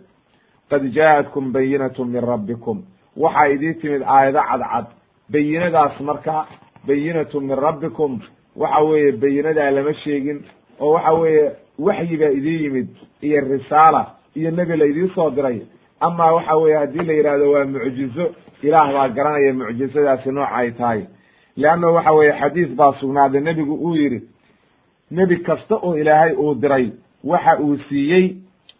Qad 0.70 0.84
jaa'atkum 0.94 1.52
bayinatu 1.54 2.06
min 2.06 2.22
rabbikum. 2.22 2.84
Waxaa 3.18 3.48
idii 3.50 3.74
timid 3.82 4.02
aayado 4.04 4.42
cadcad. 4.50 4.86
Bayinadaas 5.32 6.00
marka 6.02 6.46
bayinatu 6.88 7.42
min 7.42 7.56
rabbikum. 7.58 8.20
Waxa 8.56 8.82
weeye 8.84 9.12
bayinadaa 9.12 9.72
lama 9.72 9.94
sheegin 9.94 10.44
oo 10.80 10.92
waxa 10.94 11.14
weeye 11.14 11.52
waxyi 11.80 12.18
baa 12.18 12.32
idii 12.32 12.64
yimid 12.64 12.88
iyo 13.22 13.42
risaala 13.42 14.16
iyo 14.36 14.52
nebi 14.52 14.78
la 14.78 14.86
idii 14.86 15.10
soo 15.16 15.30
diray 15.32 15.62
ama 16.00 16.32
waxa 16.34 16.56
weeye 16.58 16.78
haddii 16.78 17.04
la 17.06 17.14
yidhahdo 17.14 17.52
waa 17.52 17.66
mucjizo 17.66 18.36
ilaah 18.62 18.94
baa 18.94 19.08
garanaya 19.10 19.54
mucjizadaasi 19.54 20.30
nooca 20.32 20.52
ay 20.56 20.72
tahay. 20.72 21.02
Leanna 21.58 21.88
waxa 21.88 22.12
weeye 22.12 22.34
xadiis 22.40 22.70
baa 22.76 22.94
sugnaaday 23.00 23.42
nebigu 23.42 23.74
uu 23.76 23.96
yidhi 23.96 24.22
nebi 25.12 25.38
kasta 25.38 25.76
oo 25.76 25.96
ilaahay 25.98 26.34
uu 26.34 26.56
diray 26.56 26.92
waxa 27.24 27.60
uu 27.60 27.78
siiyey 27.90 28.36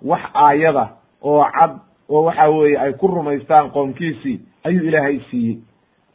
wax 0.06 0.22
aayada 0.34 0.90
oo 1.24 1.44
cad 1.60 1.72
oo 2.10 2.24
waxa 2.24 2.50
weeye 2.50 2.78
ay 2.80 2.94
ku 2.94 3.08
rumaystaan 3.08 3.72
qoomkiisii 3.72 4.40
ayuu 4.64 4.84
ilaahay 4.88 5.20
siiyey. 5.32 5.58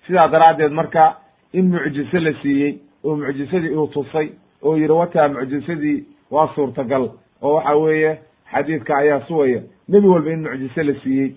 Sidaa 0.06 0.28
daraaddeed 0.28 0.72
marka 0.72 1.16
in 1.52 1.68
mucjiso 1.70 2.18
la 2.20 2.32
siiyey 2.42 2.78
oo 3.04 3.16
mucjisadii 3.16 3.74
uu 3.76 3.86
tusay 3.86 4.28
oo 4.62 4.76
yidhi 4.76 4.92
wataa 4.92 5.28
mucjisadii 5.28 6.04
waa 6.30 6.48
suurtagal. 6.54 7.10
Oo 7.42 7.54
waxa 7.54 7.74
weeye 7.76 8.18
xadiidka 8.52 8.96
ayaa 8.96 9.20
suwaya 9.20 9.60
nebi 9.88 10.06
walba 10.08 10.30
in 10.32 10.42
mucjiso 10.42 10.82
la 10.82 10.94
siiyey. 11.02 11.34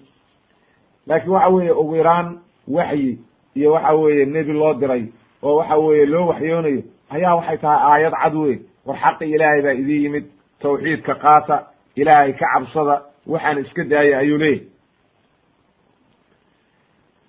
Laakiin 1.08 1.32
waxa 1.32 1.50
weeye 1.50 1.72
ugu 1.72 1.96
yaraan 1.96 2.40
waxyi 2.68 3.20
iyo 3.56 3.72
waxa 3.74 3.94
weeye 3.96 4.25
nebi 4.25 4.54
loo 4.54 4.74
diray 4.74 5.04
oo 5.44 5.56
waxa 5.56 5.78
weeye 5.78 6.06
loo 6.06 6.28
waxyoonayo 6.28 6.82
ayaa 7.10 7.36
waxay 7.36 7.58
tahay 7.58 7.80
aayad 7.92 8.14
cad 8.24 8.36
wey 8.36 8.60
war 8.86 8.98
xaqi 8.98 9.25
ilaahay 9.36 9.62
baa 9.62 9.74
idin 9.74 10.02
yimid 10.04 10.25
tawxiidka 10.62 11.16
qaata 11.16 11.64
ilaahay 11.96 12.34
ka 12.34 12.46
cabsada 12.54 13.02
waxaan 13.28 13.58
iska 13.60 13.84
daaya 13.84 14.18
ayuu 14.20 14.38
leeyahy 14.38 14.68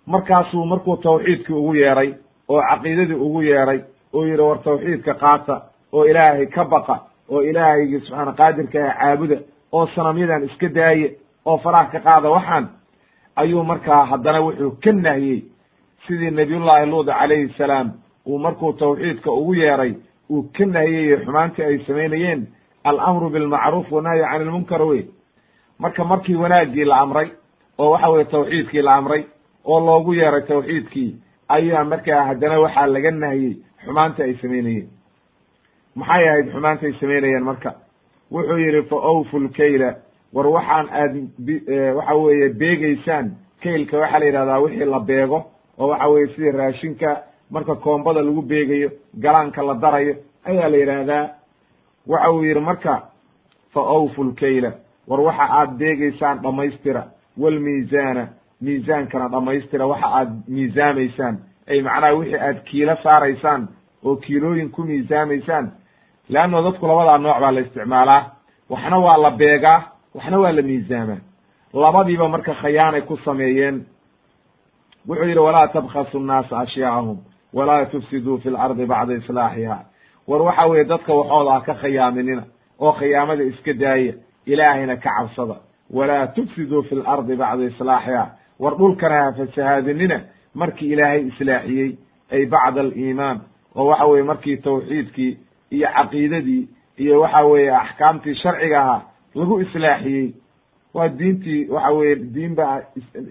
markaasuu 0.07 0.65
markuu 0.67 0.97
tawxiidkii 0.97 1.55
ugu 1.55 1.75
yeeray 1.75 2.15
oo 2.49 2.61
caqiidadii 2.71 3.15
ugu 3.27 3.43
yeeray 3.43 3.81
oo 4.13 4.27
yidhi 4.27 4.43
war 4.43 4.63
tawxiidka 4.63 5.15
qaata 5.15 5.63
oo 5.93 6.05
ilaahay 6.05 6.47
ka 6.47 6.65
baqa 6.65 6.97
oo 7.31 7.43
ilaahaygi 7.43 8.01
subxaana 8.01 8.33
qaadirka 8.33 8.79
ah 8.89 8.95
caabuda 9.01 9.37
oo 9.77 9.87
sanamyadan 9.95 10.45
iska 10.49 10.69
daaye 10.79 11.09
oo 11.47 11.59
faraha 11.65 11.91
ka 11.93 12.01
qaada 12.07 12.31
waxaan 12.37 12.67
ayuu 13.37 13.65
markaa 13.71 14.05
haddana 14.11 14.41
wuxuu 14.47 14.71
ka 14.85 14.93
nahyey 14.93 15.39
sidii 16.07 16.31
nabiyullaahi 16.31 16.87
luud 16.91 17.07
calayhi 17.07 17.49
salaam 17.59 17.89
uu 18.27 18.39
markuu 18.39 18.73
tawxiidka 18.73 19.31
ugu 19.33 19.55
yeeray 19.55 19.93
uu 20.31 20.43
ka 20.57 20.65
nahyey 20.67 21.17
xumaantii 21.25 21.65
ay 21.65 21.79
samaynayeen 21.87 22.47
alamru 22.85 23.31
bilmacruuf 23.31 23.93
wanahyi 23.93 24.23
can 24.31 24.43
ilmunkar 24.43 24.83
wey. 24.83 25.03
Marka 25.79 26.05
markii 26.05 26.35
wanaaggii 26.43 26.85
la 26.85 26.97
amray 27.01 27.29
oo 27.79 27.91
waxa 27.91 28.09
weye 28.11 28.25
tawxiidkii 28.25 28.83
la 28.83 28.95
amray 28.97 29.25
oo 29.65 29.81
loogu 29.87 30.15
yeeray 30.15 30.43
tawxiidkii 30.43 31.11
ayaa 31.49 31.85
markaa 31.85 32.25
haddana 32.29 32.61
waxaa 32.61 32.87
laga 32.87 33.11
nahyey 33.11 33.53
xumaanta 33.85 34.23
ay 34.25 34.35
samaynayeen. 34.43 34.89
Maxay 35.95 36.29
ahayd 36.29 36.49
xumaanta 36.53 36.87
ay 36.87 36.93
samaynayeen 37.01 37.45
marka 37.45 37.71
wuxuu 38.31 38.59
yidhi 38.59 38.83
fa 38.83 38.97
awfu 38.97 39.39
lkayla 39.39 39.95
war 40.33 40.47
waxaan 40.47 40.87
aad 40.93 41.15
waxa 41.97 42.15
weeye 42.15 42.49
beegeysaan 42.49 43.31
kaylka 43.63 43.99
waxaa 43.99 44.19
la 44.19 44.27
yidhahdaa 44.27 44.59
wixii 44.61 44.85
la 44.85 45.01
beego 45.01 45.45
oo 45.79 45.89
waxa 45.89 46.09
weye 46.09 46.27
sidii 46.27 46.51
raashinka 46.51 47.23
marka 47.51 47.75
koombada 47.75 48.23
lagu 48.23 48.43
beegayo 48.43 48.91
galaanka 49.15 49.63
la 49.63 49.75
darayo 49.75 50.15
ayaa 50.45 50.69
la 50.69 50.77
yidhaahdaa 50.77 51.29
waxa 52.07 52.31
uu 52.33 52.45
yidhi 52.45 52.61
marka 52.61 53.03
fa 53.75 53.81
awfu 53.81 54.25
lkayla 54.25 54.73
war 55.09 55.21
waxa 55.21 55.43
aad 55.51 55.71
beegeysaan 55.79 56.39
dhammaystira. 56.43 57.05
Walmiizaana 57.39 58.29
miisaankana 58.61 59.29
dhammaystira. 59.29 59.87
Waxa 59.87 60.07
aad 60.19 60.31
miisaamaysaan 60.49 61.39
ay 61.69 61.83
macnaha 61.83 62.15
wixii 62.15 62.39
aad 62.41 62.59
kiilo 62.65 62.97
saaraysaan 63.03 63.69
oo 64.05 64.17
kiilooyin 64.17 64.71
ku 64.71 64.83
miisaamaysaan 64.83 65.71
leanno 66.29 66.63
dadku 66.63 66.87
labadaa 66.87 67.19
nooc 67.19 67.39
baa 67.41 67.53
la 67.53 67.61
isticmaalaa 67.61 68.23
waxna 68.71 68.99
waa 68.99 69.17
la 69.25 69.31
beegaa 69.31 69.79
waxna 70.15 70.39
waa 70.43 70.53
la 70.53 70.63
miisaamaa 70.63 71.21
labadiiba 71.73 72.29
marka 72.29 72.55
khayaanay 72.55 73.03
ku 73.03 73.17
sameeyeen 73.25 73.85
wuxuu 75.09 75.25
yidhi 75.29 75.39
walaa 75.41 75.69
tabkhasu 75.69 76.19
nnaasa 76.19 76.59
ashyaa'ahum 76.59 77.19
walaa 77.55 77.85
tufsiduu 77.87 78.39
fi 78.39 78.51
lardi 78.51 78.87
bacda 78.87 79.15
islaaxiha 79.15 79.79
war 80.29 80.43
waxa 80.43 80.67
weeye 80.67 80.85
dadka 80.85 81.15
waxooda 81.15 81.53
ha 81.53 81.61
ka 81.61 81.75
khiyaaminina 81.75 82.43
oo 82.81 82.93
khiyaamada 82.93 83.45
iska 83.45 83.73
daaya 83.73 84.13
ilaahayna 84.47 84.97
ka 84.97 85.11
cabsada 85.19 85.57
walaa 85.91 86.27
tufsiduu 86.27 86.83
fi 86.83 86.95
lardi 86.95 87.37
bacda 87.37 87.65
islaaxiha 87.65 88.25
war 88.61 88.75
dhulkana 88.79 89.17
ha 89.25 89.33
fasahaadinina 89.33 90.21
markii 90.55 90.93
ilaahay 90.93 91.23
islaaxiyey 91.31 91.91
ay 92.33 92.47
bacda 92.47 92.81
aliimaan 92.81 93.41
oo 93.77 93.87
waxa 93.91 94.05
weye 94.07 94.23
markii 94.23 94.57
tawxiidkii 94.57 95.33
iyo 95.71 95.89
caqiidadii 95.97 96.69
iyo 96.99 97.21
waxa 97.21 97.45
weeye 97.45 97.71
axkaamtii 97.77 98.35
sharciga 98.35 98.81
ahaa 98.81 99.03
lagu 99.35 99.61
islaaxiyey. 99.61 100.35
Waa 100.95 101.09
diintii 101.09 101.69
waxa 101.69 101.91
weye 101.91 102.17
diin 102.17 102.55
baa 102.55 102.81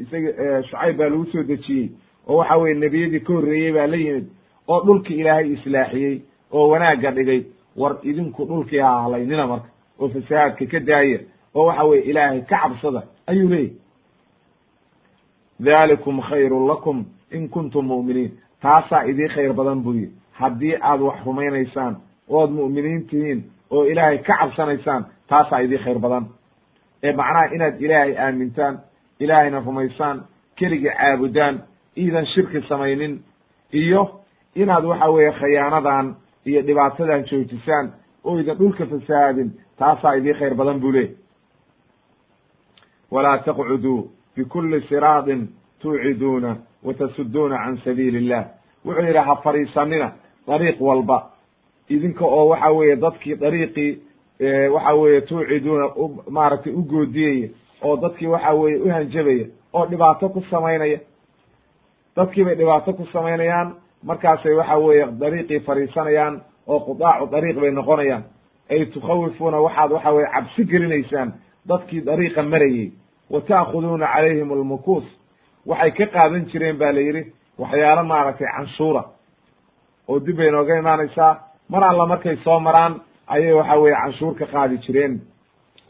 isaga 0.04 0.64
shucayb 0.64 0.98
baa 0.98 1.10
lagu 1.10 1.26
soo 1.26 1.44
dejiyey 1.44 1.90
oo 2.28 2.38
waxa 2.38 2.58
weye 2.58 2.76
nebiyadii 2.76 3.20
ka 3.20 3.34
horreeyey 3.34 3.72
baa 3.74 3.88
la 3.88 3.98
yimid 3.98 4.28
oo 4.68 4.82
dhulki 4.86 5.14
ilaahay 5.14 5.52
islaaxiyey 5.54 6.22
oo 6.52 6.70
wanaagga 6.70 7.12
dhigay. 7.12 7.44
War 7.76 7.98
idinku 8.04 8.46
dhulkii 8.46 8.80
ha 8.80 9.02
halaynina 9.04 9.48
marka 9.48 9.70
oo 10.00 10.10
fasahaadka 10.10 10.66
ka 10.66 10.80
daaya 10.80 11.20
oo 11.56 11.66
waxa 11.66 11.84
weye 11.84 12.02
ilaahay 12.04 12.42
ka 12.42 12.58
cabsada 12.62 13.04
ayuu 13.28 13.50
leeyahy 13.50 13.74
dhalikum 15.60 16.22
khayrun 16.22 16.68
lakum 16.68 17.06
in 17.32 17.50
kuntum 17.50 17.86
mu'miniin. 17.88 18.32
Taasaa 18.62 19.06
idii 19.08 19.28
khayr 19.28 19.54
badan 19.54 19.82
buu 19.84 19.94
yihi 19.94 20.12
haddii 20.32 20.76
aad 20.82 21.02
wax 21.02 21.18
rumaynaysaan 21.26 21.96
ood 22.30 22.50
mu'miniin 22.52 23.08
tihiin 23.08 23.44
oo 23.70 23.84
ilaahay 23.86 24.18
ka 24.18 24.38
cabsanaysaan 24.40 25.06
taasaa 25.30 25.60
idii 25.62 25.78
khayr 25.78 26.00
badan. 26.00 26.26
Ee 27.04 27.14
macnaha 27.14 27.46
inaad 27.56 27.82
ilaahay 27.82 28.18
aamintaan 28.18 28.80
ilaahayna 29.20 29.60
rumaysaan 29.66 30.24
keligii 30.56 30.92
caabudaan 31.00 31.64
iidan 31.98 32.26
shirki 32.26 32.62
samaynin 32.70 33.24
iyo 33.74 34.22
inaad 34.56 34.84
waxa 34.86 35.10
weeye 35.12 35.32
khayaanadan 35.32 36.16
iyo 36.46 36.62
dhibaatadan 36.68 37.24
joojisaan 37.30 37.94
oo 38.24 38.40
idan 38.40 38.58
dhulka 38.58 38.86
fasahaadin 38.86 39.50
taasaa 39.78 40.14
idii 40.16 40.34
khayr 40.34 40.56
badan 40.56 40.80
buu 40.80 40.92
leey 40.92 41.10
walaa 43.12 43.38
taqcuduu 43.38 44.12
bikulli 44.36 44.82
siraadin 44.88 45.50
tuuciduuna 45.80 46.56
wa 46.84 46.94
tasuduuna 46.94 47.58
can 47.58 47.78
sabiili 47.86 48.18
illah 48.18 48.46
wuxuu 48.86 49.06
yidhi 49.06 49.18
ha 49.28 49.36
fadhiisanina 49.44 50.12
dariiq 50.48 50.82
walba 50.82 51.18
idinka 51.90 52.26
oo 52.26 52.48
waxa 52.50 52.70
weeye 52.72 52.96
dadkii 52.96 53.36
dariiqii 53.36 54.00
waxa 54.74 54.94
weeye 54.96 55.22
tuuciduuna 55.22 55.86
maaragtay 56.30 56.74
u 56.74 56.82
goodiyaya 56.84 57.50
oo 57.84 57.96
dadkii 57.98 58.28
waxa 58.28 58.54
weeye 58.54 58.78
u 58.82 58.90
hanjabaya 58.90 59.46
oo 59.74 59.86
dhibaato 59.86 60.30
ku 60.30 60.42
samaynaya. 60.50 61.00
Dadkii 62.16 62.44
bay 62.46 62.56
dhibaato 62.56 62.94
ku 62.94 63.06
samaynayaan 63.14 63.76
markaasay 64.04 64.54
waxa 64.54 64.78
weeye 64.78 65.06
dariiqii 65.20 65.60
fadhiisanayaan 65.60 66.42
oo 66.68 66.80
qudaacu 66.80 67.28
dariiq 67.32 67.60
bay 67.60 67.72
noqonayaan. 67.72 68.24
Ay 68.70 68.86
tukhawifuuna 68.86 69.58
waxaad 69.62 69.92
waxa 69.92 70.12
weye 70.12 70.28
cabsi 70.34 70.64
gelinaysaan 70.66 71.34
dadkii 71.68 72.02
dariiqa 72.02 72.44
marayey 72.44 72.92
wa 73.30 73.42
ta'khuduuna 73.42 74.08
calayhim 74.14 74.52
almukuus. 74.52 75.04
Waxay 75.66 75.92
ka 75.92 76.06
qaadan 76.06 76.46
jireen 76.52 76.78
ba 76.78 76.92
la 76.92 77.00
yidhi 77.02 77.32
waxyaalo 77.60 78.04
maaragtay 78.04 78.48
canshuura. 78.58 79.04
Oo 80.08 80.20
dib 80.20 80.38
bay 80.38 80.52
nooga 80.52 80.78
imaanaysaa 80.80 81.40
mar 81.70 81.84
alla 81.84 82.06
markay 82.08 82.38
soo 82.44 82.60
maraan 82.60 83.02
ayay 83.28 83.54
waxa 83.54 83.76
weye 83.80 83.96
canshuur 83.96 84.36
ka 84.36 84.46
qaadi 84.46 84.78
jireen. 84.86 85.22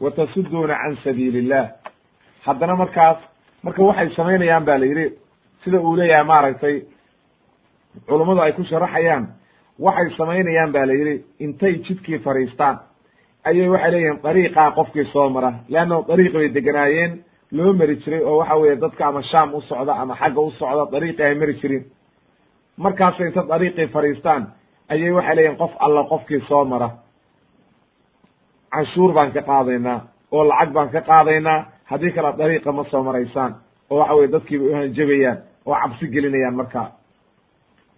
Wa 0.00 0.10
tasuduuna 0.10 0.74
can 0.82 0.96
sabiili 1.04 1.38
illah 1.38 1.70
haddana 2.46 2.76
markaas 2.76 3.18
marka 3.62 3.82
waxay 3.82 4.10
samaynayaan 4.16 4.64
ba 4.64 4.78
la 4.78 4.86
yidhi 4.86 5.06
sida 5.64 5.78
uu 5.80 5.96
leeyahay 5.96 6.24
maaragtay 6.24 6.76
culummadu 8.08 8.40
ay 8.40 8.52
ku 8.52 8.62
sharaxayaan 8.64 9.24
waxay 9.78 10.10
samaynayaan 10.18 10.72
ba 10.72 10.86
la 10.86 10.92
yidhi 10.92 11.24
intay 11.40 11.74
jidkii 11.86 12.18
fadhiistaan 12.18 12.76
ayay 13.44 13.68
waxay 13.68 13.90
leeyihiin 13.90 14.22
dariiqaa 14.22 14.70
qofkii 14.76 15.04
soo 15.12 15.28
mara. 15.30 15.52
Leanna 15.68 16.02
dariiq 16.08 16.32
bay 16.32 16.48
deganaayeen 16.54 17.12
loo 17.52 17.72
mari 17.72 17.96
jiray 17.96 18.20
oo 18.24 18.38
waxa 18.38 18.56
weeye 18.56 18.76
dadka 18.76 19.06
ama 19.06 19.22
shaam 19.22 19.54
u 19.54 19.60
socda 19.60 19.92
ama 20.02 20.14
xagga 20.16 20.40
u 20.40 20.50
socda 20.50 20.90
dariiqii 20.92 21.24
ay 21.24 21.34
mari 21.34 21.54
jirin 21.60 21.84
markaasay 22.76 23.26
inta 23.28 23.42
dariiqii 23.48 23.86
fadhiistaan 23.94 24.42
ayay 24.88 25.10
waxay 25.10 25.34
leeyihiin 25.36 25.58
qof 25.58 25.72
alla 25.78 26.04
qofkii 26.04 26.40
soo 26.48 26.64
mara. 26.64 26.90
Canshuur 28.72 29.12
baan 29.14 29.32
ka 29.32 29.42
qaadaynaa 29.42 30.00
oo 30.32 30.44
lacag 30.44 30.72
baan 30.72 30.90
ka 30.90 31.00
qaadaynaa. 31.00 31.66
Haddii 31.84 32.10
kale 32.12 32.32
dariiqa 32.38 32.72
ma 32.72 32.84
soo 32.90 33.02
maraysaan 33.02 33.54
oo 33.90 33.98
waxa 33.98 34.14
weye 34.14 34.28
dadkiiba 34.28 34.64
uhanjabayaan 34.70 35.38
oo 35.66 35.74
cabsi 35.82 36.06
gelinayaan 36.08 36.54
markaa 36.54 36.90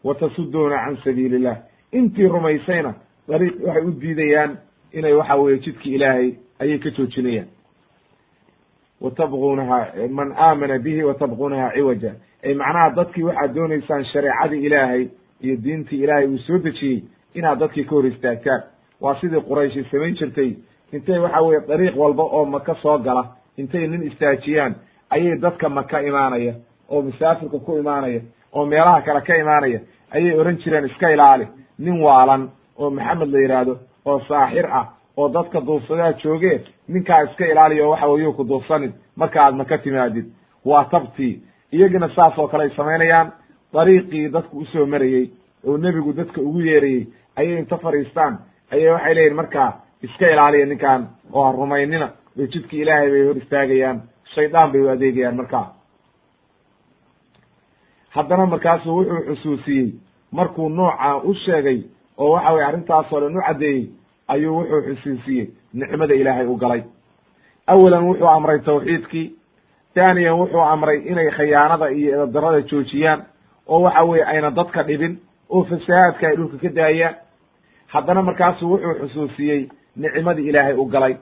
wa 0.05 0.15
tasuduuna 0.15 0.77
can 0.85 0.97
sabiili 1.05 1.37
illah 1.37 1.57
intii 1.93 2.29
rumaysayna 2.29 2.95
dariiq 3.29 3.55
waxay 3.67 3.83
u 3.85 3.91
diidayaan 4.01 4.59
inay 4.93 5.13
waxa 5.15 5.37
weye 5.37 5.59
jidki 5.59 5.95
ilaahay 5.95 6.33
ayay 6.61 6.79
ka 6.79 6.91
joojinayaan. 6.91 7.49
Wa 9.01 9.11
tabquunaha 9.11 9.79
man 10.11 10.33
aamana 10.37 10.79
bihi 10.79 11.03
wa 11.03 11.15
tabquunaha 11.15 11.71
ciwaja. 11.75 12.13
Ay 12.45 12.55
macnaha 12.55 12.91
dadkii 12.91 13.23
waxaad 13.23 13.55
doonaysaan 13.55 14.05
shareecadii 14.05 14.67
ilaahay 14.67 15.09
iyo 15.43 15.57
diintii 15.65 16.03
ilaahay 16.05 16.27
uu 16.27 16.39
soo 16.39 16.59
dejiyey 16.59 17.03
inaad 17.35 17.59
dadkii 17.59 17.85
ka 17.85 17.91
hor 17.91 18.07
istaagtaan 18.07 18.63
waa 19.01 19.15
sidii 19.21 19.41
qurayshi 19.49 19.85
samayn 19.91 20.15
jirtay. 20.17 20.53
Intay 20.93 21.19
waxa 21.19 21.41
weye 21.43 21.61
dariiq 21.69 21.97
walba 21.97 22.23
oo 22.23 22.45
maka 22.45 22.75
soo 22.83 22.99
gala 22.99 23.25
intay 23.57 23.87
nin 23.87 24.03
istaajiyaan 24.03 24.75
ayay 25.11 25.37
dadka 25.39 25.69
maka 25.69 26.01
imaanaya 26.03 26.55
oo 26.89 27.03
musaafirka 27.03 27.59
ku 27.59 27.79
imaanaya 27.79 28.21
oo 28.53 28.67
meelaha 28.67 29.03
kale 29.03 29.21
ka 29.21 29.37
imaanaya 29.37 29.81
ayay 30.11 30.35
ohan 30.41 30.57
jireen 30.59 30.87
iska 30.87 31.11
ilaali. 31.13 31.47
Nin 31.79 32.01
waalan 32.03 32.51
oo 32.79 32.91
maxamed 32.91 33.29
la 33.33 33.39
yidhaahdo 33.41 33.75
oo 34.05 34.21
saaxir 34.29 34.67
ah 34.67 34.87
oo 35.17 35.29
dadka 35.29 35.61
duufsadaa 35.61 36.13
jooge 36.13 36.61
ninkaa 36.89 37.23
iska 37.23 37.47
ilaaliya 37.47 37.85
oo 37.85 37.91
waxa 37.91 38.07
weyuu 38.07 38.33
ku 38.33 38.45
duufsanin 38.49 38.93
marka 39.17 39.43
aad 39.45 39.55
maka 39.55 39.79
timaadid. 39.79 40.27
Waa 40.65 40.85
tabtii. 40.85 41.43
Iyagina 41.73 42.09
saas 42.17 42.39
oo 42.39 42.49
kale 42.49 42.63
ay 42.65 42.71
samaynayaan 42.77 43.33
dariiqii 43.73 44.29
dadku 44.33 44.59
u 44.59 44.65
soo 44.73 44.87
marayey 44.87 45.31
oo 45.67 45.77
nebigu 45.79 46.13
dadka 46.13 46.41
ugu 46.41 46.61
yeerayey 46.61 47.07
ayay 47.37 47.59
inta 47.59 47.77
fadhiistaan. 47.79 48.39
Ayay 48.73 48.91
waxay 48.93 49.15
leeyihiin 49.15 49.37
markaa 49.37 49.71
iska 50.03 50.31
ilaaliya 50.31 50.67
ninkan 50.67 51.09
oo 51.33 51.45
ha 51.45 51.53
rumaynina. 51.53 52.09
Oo 52.39 52.47
jidki 52.53 52.81
ilaahay 52.83 53.11
bay 53.11 53.23
hor 53.27 53.37
istaagayaan. 53.37 54.03
Shaydaan 54.35 54.73
bay 54.73 54.81
u 54.81 54.89
adeegayaan 54.89 55.37
markaa. 55.37 55.75
Haddana 58.15 58.47
markaasu 58.47 58.89
wuxuu 58.97 59.25
xusuusiyey 59.29 59.89
markuu 60.33 60.69
nooca 60.69 61.17
u 61.25 61.35
sheegay 61.35 61.79
oo 62.19 62.31
waxa 62.33 62.53
weye 62.53 62.65
arrintaasoo 62.67 63.21
dhan 63.21 63.37
u 63.37 63.43
caddeeyey 63.47 63.83
ayuu 64.29 64.57
wuxuu 64.59 64.83
xusuusiyey 64.95 65.47
nicmada 65.75 66.15
ilaahay 66.15 66.47
u 66.47 66.57
galay. 66.57 66.83
Awalan 67.67 68.05
wuxuu 68.09 68.27
amray 68.29 68.59
tawxiidkii 68.59 69.27
taaniyan 69.95 70.39
wuxuu 70.41 70.61
amray 70.61 70.99
inay 71.11 71.31
khayaanada 71.31 71.89
iyo 71.91 72.11
edadarada 72.17 72.61
joojiyaan 72.71 73.21
oo 73.69 73.81
waxa 73.83 74.03
weye 74.05 74.25
ayna 74.25 74.51
dadka 74.51 74.83
dhibin 74.83 75.19
oo 75.51 75.65
fasahaadka 75.65 76.29
ay 76.29 76.37
dhulka 76.37 76.57
ka 76.59 76.69
daayaan 76.69 77.15
haddana 77.87 78.23
markaasu 78.23 78.71
wuxuu 78.71 78.95
xusuusiyey 79.01 79.69
nicmadii 79.97 80.49
ilaahay 80.49 80.75
u 80.75 80.85
galay 80.85 81.17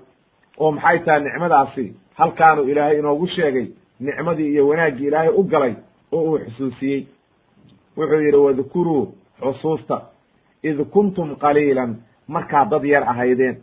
oo 0.59 0.71
maxay 0.73 0.99
tahay 0.99 1.21
nicmadaasi? 1.23 1.95
Halkaanu 2.19 2.63
ilaahay 2.63 2.99
inoogu 2.99 3.27
sheegay 3.27 3.67
nicmadii 4.01 4.53
iyo 4.53 4.69
wanaaggii 4.69 5.07
ilaahay 5.07 5.29
u 5.29 5.43
galay 5.43 5.75
oo 6.13 6.23
uu 6.23 6.39
xusuusiyey. 6.39 7.07
Wuxuu 7.97 8.21
yidhi 8.21 8.37
wadkuruu 8.37 9.15
xusuusta 9.41 10.01
id 10.63 10.79
kuntum 10.91 11.37
qaliilan. 11.37 11.97
Markaad 12.29 12.71
dad 12.71 12.85
yar 12.85 13.03
ahaydeen 13.03 13.57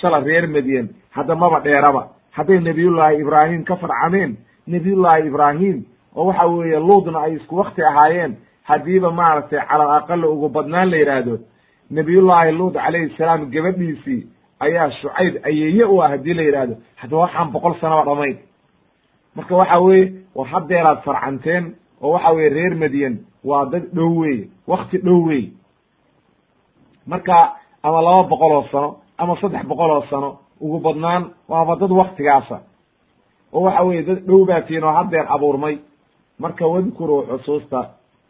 shala 0.00 0.20
reer 0.20 0.46
medyen 0.48 0.88
hadda 1.10 1.34
maba 1.34 1.60
dheeraba. 1.60 2.08
Hadday 2.30 2.58
nebiyullaahi 2.60 3.20
ibraahim 3.20 3.64
ka 3.64 3.76
farcameen 3.76 4.36
nebiyullaahi 4.66 5.26
ibraahim 5.28 5.84
oo 6.16 6.24
waxa 6.26 6.46
weeye 6.46 6.78
luudna 6.80 7.18
ay 7.22 7.34
isku 7.36 7.56
wakti 7.56 7.82
ahaayeen 7.82 8.36
haddiiba 8.62 9.10
maaragtay 9.10 9.60
calal 9.68 9.90
aqali 9.90 10.26
ugu 10.26 10.48
badnaan 10.48 10.90
la 10.90 10.96
yidhaahdo 10.96 11.38
nebiyullaahi 11.90 12.52
luud 12.52 12.74
calayhi 12.74 13.14
salaam 13.18 13.50
gabadhiisii 13.50 14.26
ayaa 14.60 14.90
shucayb 14.90 15.34
ayeeye 15.46 15.84
u 15.84 16.02
ah 16.02 16.08
haddii 16.10 16.34
la 16.34 16.42
yidhaahdo 16.42 16.74
haddaba 16.96 17.22
waxaan 17.22 17.50
boqol 17.52 17.74
sanaba 17.80 18.04
dhamayn 18.04 18.36
marka 19.36 19.56
waxa 19.56 19.78
weeye 19.80 20.12
war 20.34 20.46
haddeeraad 20.48 20.98
farcanteen 21.04 21.74
oo 22.02 22.10
waxa 22.12 22.30
weye 22.32 22.48
reer 22.48 22.74
medyen 22.76 23.14
waa 23.44 23.64
dad 23.66 23.84
dhow 23.94 24.18
weye 24.20 24.48
wakti 24.66 24.98
dhow 24.98 25.24
wey 25.28 25.44
marka 27.06 27.52
ama 27.82 28.00
laba 28.02 28.22
boqol 28.28 28.52
oo 28.52 28.64
sano 28.72 28.96
ama 29.18 29.36
saddex 29.40 29.64
boqol 29.66 29.90
oo 29.90 30.04
sano 30.10 30.38
ugu 30.60 30.78
badnaan 30.80 31.30
waaba 31.48 31.76
dad 31.76 31.90
waktigaasa 31.90 32.60
oo 33.52 33.60
waxa 33.62 33.82
weye 33.82 34.02
dad 34.02 34.20
dhow 34.26 34.44
baatiin 34.44 34.84
oo 34.84 34.92
haddeer 34.92 35.26
abuurmay 35.34 35.78
marka 36.42 36.64
wadkuruu 36.72 37.22
xusuusta 37.30 37.80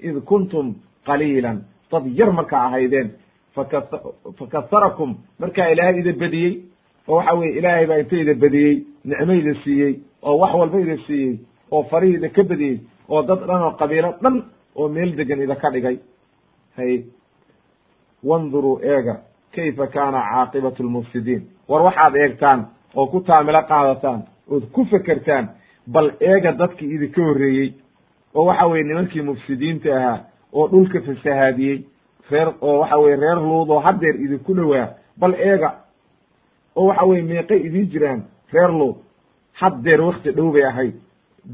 id 0.09 0.17
kuntum 0.31 0.67
qaliilan 1.07 1.59
dad 1.93 2.05
yar 2.19 2.31
markaa 2.39 2.63
ahaydeen 2.69 3.09
faka 3.55 3.79
fakasarakum 4.39 5.11
markaa 5.39 5.69
ilaahay 5.73 5.99
ida 6.01 6.13
bediyey 6.23 6.53
oo 7.09 7.17
waxa 7.17 7.33
weye 7.39 7.53
ilaahay 7.59 7.87
baa 7.91 7.99
inta 8.03 8.17
ida 8.17 8.35
bediyey 8.35 8.75
nicmo 9.05 9.33
ida 9.41 9.55
siiyey 9.65 9.95
oo 10.23 10.37
wax 10.43 10.53
walba 10.61 10.79
ida 10.81 10.97
siiyey 11.07 11.35
oo 11.71 11.83
farihii 11.91 12.15
ida 12.21 12.29
ka 12.29 12.43
bediyey 12.51 12.79
oo 13.09 13.23
dad 13.29 13.41
dhan 13.49 13.63
oo 13.63 13.71
qabiilo 13.81 14.11
dhan 14.23 14.37
oo 14.77 14.89
meel 14.89 15.11
degan 15.17 15.43
ida 15.43 15.55
ka 15.57 15.71
dhigay. 15.71 15.97
Hay 16.77 17.05
wanduruu 18.25 18.81
eega 18.83 19.15
kayfa 19.55 19.87
kaana 19.87 20.21
caaqibatu 20.31 20.83
lmufsidiin? 20.83 21.43
War 21.69 21.83
waxaad 21.83 22.15
eegtaan 22.17 22.61
oo 22.95 23.07
ku 23.07 23.21
taamilo 23.21 23.63
qaadataan 23.63 24.21
ood 24.51 24.65
ku 24.73 24.85
fekertaan 24.85 25.49
bal 25.87 26.11
eega 26.21 26.53
dadkii 26.53 26.95
idinka 26.95 27.23
horreeyey 27.23 27.73
oo 28.35 28.45
waxa 28.45 28.67
weye 28.67 28.85
nimankii 28.85 29.23
mufsidiinta 29.23 29.97
ahaa 29.97 30.19
oo 30.53 30.69
dhulka 30.69 31.01
fasahaadiyey 31.01 31.79
reer 32.31 32.49
oo 32.61 32.79
waxa 32.81 32.97
weye 32.97 33.17
reer 33.17 33.37
luud 33.37 33.71
oo 33.71 33.79
haddeer 33.81 34.15
idinku 34.25 34.55
dhowaa 34.55 34.89
bal 35.17 35.35
eega 35.35 35.71
oo 36.77 36.87
waxa 36.87 37.05
weye 37.07 37.23
meeqay 37.23 37.59
idiin 37.67 37.91
jiraan 37.93 38.23
reer 38.53 38.71
luud 38.73 38.97
haddeer 39.53 40.01
wakti 40.01 40.31
dhow 40.33 40.53
bay 40.53 40.65
ahayd 40.65 40.95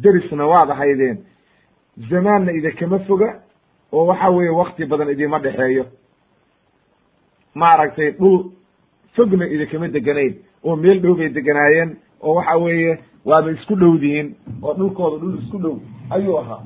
derisna 0.02 0.46
waad 0.46 0.70
ahaydeen 0.70 1.18
zamaanna 2.10 2.52
idinkama 2.52 2.98
foga 2.98 3.28
oo 3.92 4.06
waxa 4.06 4.28
weye 4.30 4.50
wakti 4.50 4.84
badan 4.86 5.10
idima 5.10 5.38
dhexeeyo 5.38 5.84
maaragtay 7.54 8.10
dhul 8.10 8.38
fogna 9.16 9.46
idinkama 9.46 9.88
deganayn 9.88 10.34
oo 10.64 10.76
meel 10.76 11.00
dhow 11.02 11.14
bay 11.14 11.28
deganaayeen 11.28 11.96
oo 12.22 12.34
waxa 12.34 12.56
weeye 12.56 12.98
waaba 13.24 13.50
isku 13.50 13.74
dhowdihiin 13.76 14.34
oo 14.62 14.74
dhulkooda 14.74 15.16
dhul 15.22 15.38
isku 15.42 15.58
dhow 15.58 15.76
ayuu 16.10 16.38
ahaa. 16.38 16.62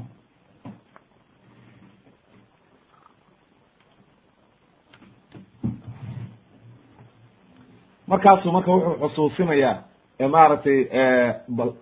Markaasuu 8.06 8.52
marka 8.52 8.72
wuxuu 8.72 9.08
xusuusinayaa 9.08 9.82
maaragtay 10.28 10.78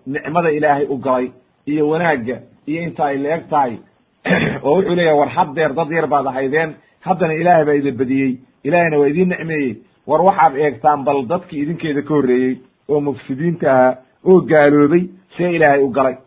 nicmada 0.05 0.49
ilaahay 0.51 0.85
u 0.85 0.97
galay 0.97 1.31
iyo 1.65 1.89
wanaagga 1.89 2.41
iyo 2.67 2.81
inta 2.83 3.05
ay 3.05 3.17
la 3.17 3.35
eg 3.35 3.49
tahay 3.49 3.77
oo 4.63 4.75
wuxuu 4.75 4.95
leeyahay 4.95 5.19
war 5.19 5.29
haddeer 5.29 5.73
dad 5.73 5.91
yar 5.91 6.07
baad 6.07 6.27
ahaydeen. 6.27 6.75
Haddana 7.01 7.33
ilaahay 7.33 7.65
baa 7.65 7.73
idin 7.73 7.97
badiyey. 7.97 8.37
Ilaahayna 8.63 8.99
waa 8.99 9.07
idiin 9.07 9.29
nicmeeyey. 9.29 9.77
War 10.07 10.21
waxaad 10.21 10.55
eegtaan 10.55 11.03
bal 11.03 11.25
dadkii 11.27 11.61
idinkeeda 11.63 12.01
ka 12.01 12.13
horreeyey 12.13 12.61
oo 12.87 13.01
mufsidiinta 13.01 13.71
ahaa 13.71 13.95
oo 14.23 14.41
gaaloobay 14.41 15.03
see 15.37 15.55
ilaahay 15.55 15.83
u 15.83 15.89
galay 15.89 16.17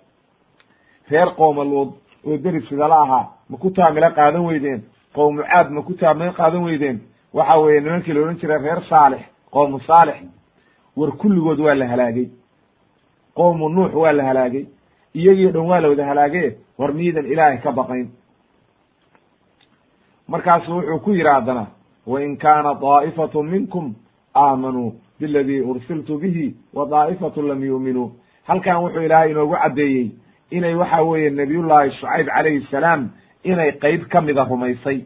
reer 1.13 1.31
qooma 1.39 1.65
luud 1.65 1.91
oo 2.27 2.37
deris 2.43 2.65
sidala 2.69 2.97
ahaa 3.05 3.25
ma 3.51 3.57
ku 3.63 3.71
taamilo 3.71 4.09
qaadan 4.17 4.45
weydeen? 4.49 4.81
Qowmu 5.15 5.43
caad 5.51 5.71
ma 5.71 5.81
ku 5.83 5.93
taamilo 6.01 6.33
qaadan 6.39 6.63
weydeen? 6.67 6.97
Waxa 7.35 7.59
weeye 7.61 7.81
nimankii 7.81 8.13
la 8.15 8.21
odhan 8.21 8.39
jiray 8.41 8.59
reer 8.65 8.81
saalix 8.91 9.23
qowmu 9.55 9.79
saalix 9.89 10.19
war 10.97 11.11
kulligood 11.21 11.61
waa 11.61 11.75
la 11.75 11.87
halaagay. 11.93 12.29
Qowmu 13.37 13.69
nuux 13.69 13.93
waa 14.03 14.13
la 14.13 14.25
halaagay. 14.29 14.65
Iyagii 15.15 15.53
dhan 15.55 15.67
waa 15.71 15.81
la 15.81 15.89
wada 15.89 16.05
halaagaye 16.07 16.57
war 16.79 16.93
miidan 16.95 17.27
ilaahay 17.33 17.59
ka 17.65 17.73
baqayn. 17.73 18.09
Markaasu 20.29 20.73
wuxuu 20.77 20.99
ku 21.05 21.11
yidhi 21.15 21.29
haddana 21.29 21.67
wain 22.07 22.37
kaana 22.37 22.75
daa'ifatu 22.75 23.43
minkum 23.43 23.95
aamanuu 24.35 24.95
biladii 25.21 25.61
ursiltu 25.61 26.19
bihi 26.19 26.55
wa 26.75 26.87
daa'ifatu 26.87 27.43
lam 27.43 27.65
yuuminuu 27.65 28.11
halkan 28.49 28.83
wuxuu 28.83 29.03
ilaahay 29.07 29.31
inoogu 29.31 29.57
caddeeyey 29.63 30.11
inay 30.57 30.75
waxa 30.75 31.03
weeye 31.03 31.31
nabiyullaahi 31.31 31.91
shucayb 31.99 32.27
calayhi 32.29 32.67
salaam 32.71 33.11
inay 33.45 33.73
qeyb 33.83 34.03
ka 34.13 34.21
mida 34.21 34.45
rumaysay. 34.45 34.99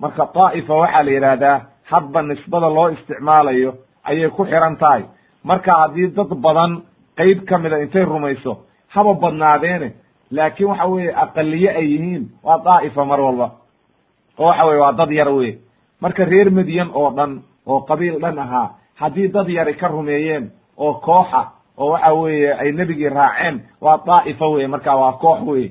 Marka 0.00 0.24
daa'ifa 0.34 0.74
waxaa 0.82 1.02
la 1.02 1.10
yidhaahdaa 1.10 1.58
hadba 1.90 2.22
nisbada 2.22 2.68
loo 2.76 2.88
isticmaalayo 2.94 3.70
ayay 4.04 4.30
ku 4.30 4.44
xiran 4.44 4.76
tahay. 4.78 5.02
Marka 5.44 5.72
haddii 5.80 6.08
dad 6.16 6.30
badan 6.44 6.82
qeyb 7.18 7.44
ka 7.48 7.58
mida 7.58 7.78
intay 7.82 8.04
rumayso 8.04 8.52
haba 8.94 9.14
badnaadeene 9.14 9.92
laakiin 10.30 10.68
waxa 10.68 10.86
weeye 10.86 11.12
aqaliye 11.24 11.70
ay 11.70 11.86
yihiin 11.92 12.24
waa 12.42 12.58
daa'ifa 12.64 13.04
mar 13.04 13.20
walba. 13.20 13.48
Oo 14.38 14.46
waxa 14.46 14.64
weye 14.66 14.80
waa 14.80 14.92
dad 14.92 15.10
yar 15.10 15.28
wey 15.28 15.58
marka 16.00 16.24
reer 16.24 16.50
medyan 16.50 16.90
oo 16.94 17.10
dhan 17.16 17.42
oo 17.66 17.80
qabiil 17.88 18.18
dhan 18.20 18.38
ahaa 18.38 18.68
haddii 19.00 19.28
dad 19.28 19.48
yari 19.48 19.74
ka 19.74 19.88
rumeeyeen 19.88 20.50
oo 20.76 20.92
kooxa 20.94 21.42
oo 21.78 21.90
waxa 21.92 22.12
weeye 22.14 22.52
ay 22.54 22.72
nebigii 22.72 23.08
raaceen 23.08 23.60
waa 23.80 23.98
daa'ifa 24.06 24.46
weye 24.48 24.66
marka 24.66 24.96
waa 24.96 25.12
koox 25.12 25.40
wey 25.46 25.70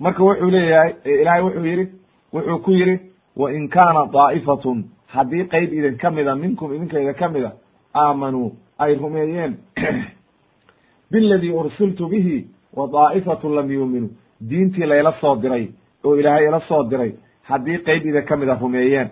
marka 0.00 0.22
wuxuu 0.22 0.50
leeyahay 0.50 0.92
ilaahay 1.04 1.42
wuxuu 1.42 1.66
yidhi 1.66 1.86
wuxuu 2.32 2.58
ku 2.58 2.70
yidhi 2.70 3.00
wa 3.36 3.52
in 3.52 3.68
kaana 3.68 4.06
daa'ifatun 4.12 4.84
haddii 5.06 5.44
qeyb 5.52 5.72
idin 5.72 5.96
ka 5.96 6.10
mida 6.10 6.34
minkum 6.34 6.74
idinka 6.74 7.00
idin 7.00 7.14
ka 7.14 7.28
mida 7.28 7.52
aamanuu 7.94 8.52
ay 8.78 8.94
rumeeyeen. 8.94 9.56
Biladii 11.10 11.50
ursiltu 11.50 12.08
bihi 12.08 12.46
wa 12.76 12.86
daa'ifatu 12.96 13.54
lam 13.54 13.70
yuuminuu 13.70 14.10
diintii 14.50 14.86
layla 14.86 15.14
soo 15.20 15.36
diray 15.42 15.68
oo 16.04 16.16
ilaahay 16.16 16.48
ila 16.48 16.60
soo 16.68 16.82
diray 16.90 17.12
haddii 17.42 17.78
qeyb 17.78 18.06
idin 18.06 18.24
ka 18.24 18.36
mida 18.36 18.58
rumeeyeen. 18.60 19.08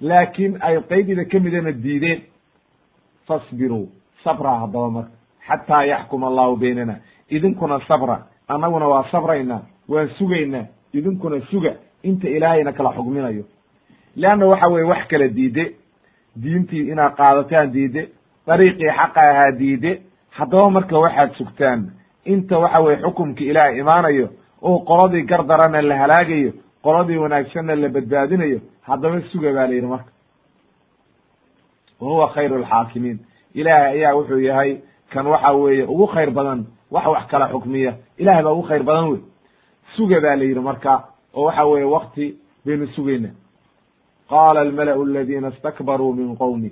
Laakiin 0.00 0.58
ay 0.60 0.80
qeyb 0.88 1.10
idin 1.10 1.28
ka 1.28 1.40
midana 1.40 1.72
diideen 1.72 2.22
fasbiruu 3.26 3.88
sabra 4.24 4.50
haddaba 4.60 4.90
marka 4.90 5.10
xataa 5.48 5.84
yaxkuma 5.86 6.26
allahu 6.26 6.56
baynana. 6.56 6.94
Idinkuna 7.30 7.80
sabra 7.88 8.26
annaguna 8.48 8.88
waa 8.88 9.04
sabraynaa 9.10 9.62
waan 9.88 10.08
sugaynaa 10.18 10.66
idinkuna 10.94 11.40
suga. 11.50 11.72
Inta 12.02 12.28
ilaahayna 12.28 12.72
kala 12.72 12.92
xugminayo. 12.92 13.44
Leanna 14.16 14.46
waxa 14.46 14.68
weye 14.68 14.84
wax 14.84 15.06
kala 15.08 15.28
diide 15.28 15.74
diintii 16.42 16.90
inaad 16.92 17.14
qaadataan 17.16 17.72
diide 17.72 18.08
dariiqii 18.46 18.90
xaqa 18.98 19.20
ahaa 19.30 19.50
diide 19.58 20.00
haddaba 20.30 20.70
marka 20.70 20.98
waxaad 20.98 21.32
sugtaan 21.38 21.90
inta 22.24 22.58
waxa 22.58 22.80
weye 22.80 22.96
xukumkii 23.02 23.48
ilaah 23.50 23.76
imaanayo 23.78 24.28
oo 24.62 24.78
qoladii 24.88 25.22
gardarana 25.22 25.82
la 25.82 25.96
halaagayo 25.98 26.52
qoladii 26.82 27.16
wanaagsanna 27.16 27.74
la 27.76 27.88
badbaadinayo 27.88 28.58
haddaba 28.82 29.20
suga 29.32 29.52
baa 29.52 29.66
la 29.66 29.74
yidhi 29.74 29.86
marka 29.86 30.10
wa 32.00 32.08
huwa 32.08 32.28
khayru 32.34 32.56
alxaakimiin 32.56 33.18
ilaahay 33.54 33.92
ayaa 33.98 34.14
wuxuu 34.14 34.40
yahay 34.40 34.76
kan 35.12 35.26
waxa 35.26 35.52
weeye 35.52 35.84
ugu 35.84 36.06
khayr 36.06 36.30
badan 36.30 36.66
wax 36.90 37.06
wax 37.06 37.26
kala 37.30 37.48
xukmiya. 37.48 37.94
Ilahay 38.18 38.42
baa 38.42 38.52
ugu 38.52 38.62
khayr 38.68 38.82
badan 38.82 39.08
wey. 39.10 39.20
Suga 39.96 40.20
baa 40.20 40.36
la 40.36 40.44
yidhi 40.44 40.60
marka 40.60 41.04
oo 41.34 41.44
waxa 41.44 41.64
weeye 41.66 41.84
wakti 41.84 42.36
baynu 42.66 42.86
sugayna. 42.88 43.28
Qaala 44.28 44.60
almala'u 44.60 45.02
aladiina 45.02 45.48
istakbaruu 45.48 46.12
min 46.14 46.36
qowmi 46.36 46.70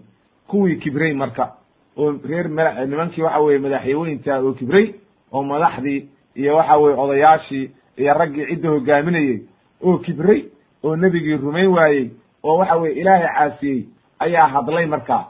kuwii 0.49 0.77
kibray 0.79 1.13
marka 1.15 1.53
oo 1.97 2.13
reer 2.29 2.49
mala 2.49 2.85
nimankii 2.87 3.23
waxa 3.23 3.41
weye 3.41 3.59
madaxyaweynta 3.59 4.39
oo 4.43 4.53
kibray 4.53 4.95
oo 5.33 5.43
madaxdii 5.43 6.09
iyo 6.37 6.57
waxa 6.57 6.77
weye 6.77 6.97
odayaashii 6.97 7.71
iyo 7.99 8.15
raggii 8.15 8.47
cidda 8.47 8.69
hogaaminayey 8.71 9.39
oo 9.85 9.99
kibray 9.99 10.45
oo 10.85 10.97
nebigii 10.97 11.37
rumayn 11.37 11.67
waayey 11.69 12.11
oo 12.45 12.57
waxa 12.59 12.77
weye 12.77 12.95
ilaahay 13.01 13.29
caasiyey 13.29 13.85
ayaa 14.21 14.49
hadlay 14.49 14.87
markaa 14.87 15.25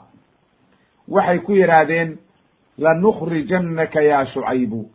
waxay 1.07 1.39
ku 1.39 1.51
yidhaahdeen 1.51 2.17
lanukrijannaka 2.77 4.01
ya 4.01 4.25
shucaybu. 4.25 4.89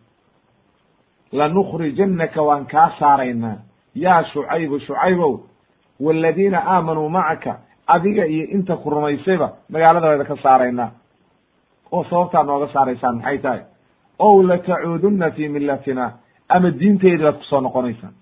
Lanukrijannaka 1.33 2.43
waan 2.43 2.67
kaa 2.67 2.91
saaraynaa. 2.99 3.57
Yaa 3.95 4.25
shucaybu 4.25 4.79
shucaybow 4.81 5.39
waaladiina 6.01 6.59
aamanuu 6.67 7.09
macaka 7.09 7.59
adiga 7.87 8.27
iyo 8.27 8.47
inta 8.47 8.77
ku 8.77 8.91
rumaysayba 8.91 9.53
magaaladaeda 9.69 10.25
ka 10.25 10.37
saaraynaa. 10.43 10.91
Oo 11.93 12.05
sababtaad 12.05 12.47
nooga 12.47 12.69
saaraysaan 12.73 13.17
maxay 13.17 13.39
tahay? 13.39 13.61
Ow 14.19 14.43
latacuudunna 14.43 15.31
fii 15.31 15.49
millatina 15.49 16.13
ama 16.49 16.71
diinteedi 16.71 17.23
baad 17.23 17.37
ku 17.39 17.45
soo 17.45 17.61
noqonaysaan 17.61 18.15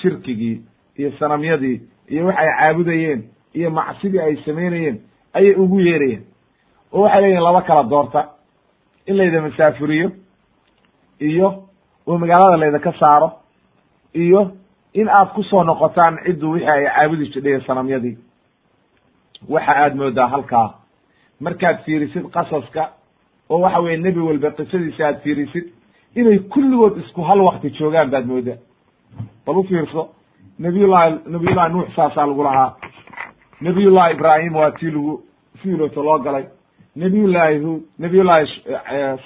shirkigii 0.00 0.62
iyo 0.98 1.10
sanamyadii 1.18 1.80
iyo 2.08 2.26
waxay 2.26 2.48
caabudayeen 2.58 3.22
iyo 3.54 3.70
macsidii 3.70 4.20
ay 4.20 4.36
samaynayeen 4.44 5.00
ayay 5.34 5.54
ugu 5.54 5.80
yeerayeen 5.80 6.24
oo 6.92 7.02
waxay 7.02 7.20
leeyihiin 7.22 7.44
laba 7.44 7.62
kala 7.62 7.82
doorta. 7.90 8.28
In 9.06 9.16
layda 9.16 9.40
masaafuriyo 9.42 10.10
iyo 11.20 11.48
oo 12.06 12.18
magaalada 12.18 12.56
layda 12.56 12.78
ka 12.78 12.92
saaro 13.00 13.32
iyo 14.14 14.50
in 14.94 15.08
aad 15.08 15.28
ku 15.34 15.42
soo 15.42 15.64
noqotaan 15.64 16.18
ciddu 16.24 16.50
wixii 16.52 16.68
ay 16.70 16.84
caabudi 16.86 17.26
jidhay 17.32 17.60
sanamyadii. 17.66 18.16
Waxa 19.48 19.72
aad 19.76 19.94
moodaa 19.96 20.26
halkaa. 20.28 20.74
Markaad 21.40 21.82
fiirisid 21.84 22.30
qasaska 22.30 22.90
oo 23.50 23.60
waxa 23.60 23.80
weye 23.80 23.96
nebi 23.96 24.20
walba 24.20 24.50
qisadiisa 24.50 25.06
aad 25.06 25.20
fiirisid 25.22 25.64
inay 26.16 26.38
kulligood 26.38 26.96
isku 26.98 27.22
hal 27.22 27.40
wakti 27.40 27.70
joogaan 27.70 28.10
baad 28.10 28.26
moodaa. 28.26 28.56
Bal 29.46 29.56
u 29.58 29.64
fiirso 29.64 30.08
nabiyullahi 30.58 31.18
nabiyullahi 31.26 31.72
nuux 31.72 31.88
saasaa 31.96 32.26
lagu 32.26 32.42
lahaa 32.44 32.76
nabiyullahi 33.62 34.12
ibraahim 34.14 34.54
waa 34.56 34.70
tii 34.70 34.90
lagu 34.90 35.22
fiiloto 35.62 36.02
loo 36.02 36.18
galay. 36.18 36.44
Nabiyullaahi 36.96 37.58
huud 37.58 37.82
nabiyullahi 37.98 38.46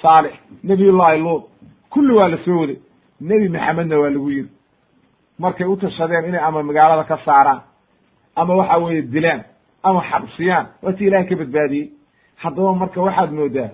saalix 0.01 0.33
nabiyullahi 0.63 1.19
luut 1.19 1.43
kulli 1.89 2.13
waa 2.13 2.27
la 2.29 2.37
soo 2.45 2.59
waday. 2.61 2.77
Nebi 3.21 3.49
maxamedna 3.49 3.99
waa 3.99 4.09
lagu 4.09 4.29
yiri. 4.31 4.49
Markay 5.39 5.67
u 5.67 5.75
tashadeen 5.77 6.25
inay 6.25 6.39
ama 6.43 6.63
magaalada 6.63 7.03
ka 7.03 7.17
saaraan 7.25 7.61
ama 8.35 8.55
waxa 8.55 8.77
weeye 8.77 9.01
dilaan 9.01 9.43
ama 9.83 10.01
xabsiyaan 10.11 10.65
waa 10.83 10.93
ti 10.93 11.05
ilahay 11.05 11.25
ka 11.29 11.35
badbaadiyey. 11.35 11.89
Haddaba 12.35 12.73
marka 12.75 13.01
waxaad 13.01 13.31
moodaa 13.31 13.69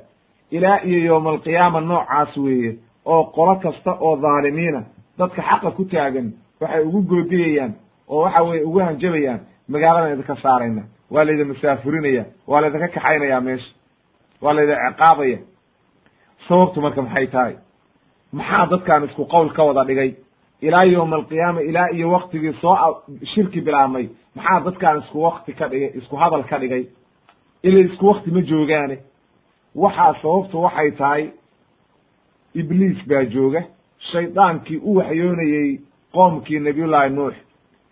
ilaa 0.52 0.80
iyo 0.84 1.00
yowma 1.06 1.30
alqiyaama 1.32 1.82
noocaas 1.82 2.38
weeye 2.38 2.78
oo 3.06 3.24
qolo 3.24 3.56
kasta 3.56 3.92
oo 4.00 4.16
dhaalimiina 4.16 4.84
dadka 5.18 5.42
xaqa 5.42 5.72
ku 5.72 5.84
taagan 5.86 6.32
waxay 6.62 6.82
ugu 6.88 7.02
goodiyayaan 7.02 7.74
oo 8.10 8.22
waxa 8.24 8.42
weye 8.44 8.64
ugu 8.64 8.80
hanjabayaan 8.80 9.40
magaaladan 9.68 10.14
idinka 10.14 10.36
saarayna. 10.42 10.84
Waa 11.12 11.24
laydin 11.26 11.48
masaafurinaya 11.48 12.26
waa 12.48 12.62
laydinka 12.62 12.88
kaxaynaya 12.88 13.42
meesha 13.42 13.72
waa 14.42 14.54
laydin 14.54 14.78
ciqaabaya. 14.90 15.38
Sababtu 16.48 16.82
marka 16.82 17.02
maxay 17.02 17.28
tahay? 17.28 17.56
Maxaa 18.34 18.66
dadkan 18.72 19.04
isku 19.08 19.26
qowl 19.26 19.50
ka 19.56 19.64
wada 19.64 19.84
dhigay? 19.86 20.16
Ilaa 20.62 20.86
yowma 20.86 21.16
alqiyaama 21.16 21.62
ilaa 21.62 21.88
iyo 21.92 22.12
waktigii 22.12 22.54
soo 22.62 23.04
shirki 23.34 23.62
bilaabmay 23.62 24.10
maxaa 24.36 24.60
dadkan 24.66 25.00
isku 25.04 25.22
wakti 25.24 25.54
ka 25.54 25.68
dhigay 25.68 25.92
isku 26.00 26.16
hadal 26.16 26.44
ka 26.44 26.58
dhigay? 26.60 26.84
Ila 27.64 27.80
isku 27.80 28.08
wakti 28.08 28.32
ma 28.32 28.42
joogaane. 28.42 28.98
Waxaa 29.76 30.14
sababtu 30.22 30.62
waxay 30.62 30.92
tahay 30.92 31.24
ibliis 32.56 32.98
baa 33.08 33.24
jooga 33.26 33.62
shaydaankii 34.12 34.78
u 34.84 34.96
waxyoonayey 34.98 35.80
qoomkii 36.14 36.60
nabiyullaahi 36.60 37.10
nuux 37.10 37.34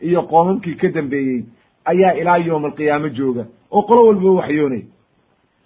iyo 0.02 0.22
qoomamkii 0.32 0.76
ka 0.76 0.88
dambeeyey 0.96 1.44
ayaa 1.86 2.12
ilaa 2.13 2.38
yowma 2.38 2.67
alqiyaamo 2.67 3.10
jooga 3.10 3.46
oo 3.72 3.82
qolo 3.82 4.06
walba 4.08 4.32
waxyoonay. 4.32 4.84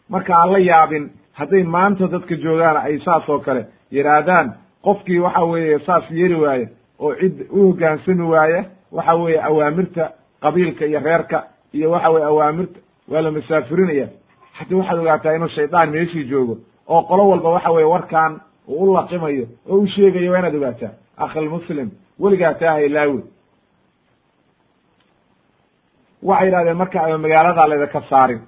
Marka 0.10 0.34
aan 0.36 0.52
la 0.52 0.60
yaabin 0.60 1.10
hadday 1.34 1.64
maanta 1.64 2.08
dadka 2.08 2.36
joogaan 2.36 2.78
ay 2.78 3.00
saas 3.00 3.30
oo 3.30 3.40
kale 3.40 3.66
yidhaahdaan 3.92 4.54
qofkii 4.84 5.20
waxa 5.20 5.44
weeye 5.46 5.80
saas 5.80 6.04
yeeli 6.12 6.36
waaya 6.36 6.68
oo 7.00 7.16
cid 7.16 7.46
u 7.52 7.68
hoggaansami 7.68 8.24
waaya 8.24 8.66
waxa 8.92 9.16
weeye 9.16 9.42
awaamirta 9.42 10.12
qabiilka 10.42 10.86
iyo 10.86 11.00
reerka 11.00 11.44
iyo 11.74 11.92
waxa 11.92 12.10
weye 12.10 12.26
awaamirta 12.26 12.80
waa 13.12 13.22
la 13.22 13.32
masaafurinaya 13.32 14.08
haddii 14.58 14.76
waxaad 14.76 15.00
ogaataa 15.00 15.34
inuu 15.36 15.48
shaydaan 15.48 15.90
meeshii 15.90 16.24
joogo 16.24 16.58
oo 16.88 17.02
qolo 17.02 17.30
walba 17.30 17.50
waxa 17.50 17.72
weye 17.72 17.86
warkaan 17.88 18.40
uu 18.68 18.92
u 18.92 18.94
laqimayo 18.94 19.46
oo 19.70 19.78
u 19.78 19.88
sheegayo 19.88 20.32
waa 20.32 20.40
inaad 20.40 20.56
ogaataa 20.56 20.90
akhilmuslim 21.18 21.90
weligaa 22.20 22.54
taa 22.54 22.72
haylaawe 22.72 23.22
waxay 26.30 26.46
yidhahdeen 26.48 26.78
marka 26.82 26.98
ama 27.06 27.18
magaaladaa 27.26 27.68
laydinka 27.72 28.02
saarin 28.10 28.42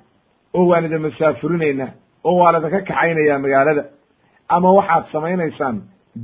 oo 0.58 0.64
waan 0.70 0.86
idin 0.86 1.02
masaafurinaynaa 1.06 1.90
oo 2.28 2.36
waa 2.40 2.52
laydinka 2.54 2.80
kaxaynayaa 2.90 3.40
magaalada 3.46 3.84
ama 4.56 4.70
waxaad 4.78 5.04
samaynaysaan 5.14 5.76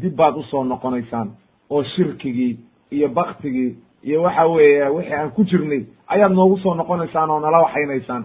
dib 0.02 0.16
baad 0.20 0.36
u 0.38 0.44
soo 0.52 0.64
noqonaysaan 0.64 1.28
oo 1.74 1.84
shirkigii 1.94 2.54
iyo 2.96 3.08
baktigii 3.10 3.72
iyo 4.08 4.22
waxa 4.26 4.46
weeye 4.54 4.88
wixii 4.96 5.14
aan 5.20 5.32
ku 5.36 5.42
jirnay 5.50 5.82
ayaad 6.14 6.32
noogu 6.38 6.58
soo 6.64 6.74
noqonaysaan 6.76 7.30
oo 7.30 7.40
nala 7.40 7.60
waxaynaysaan. 7.66 8.24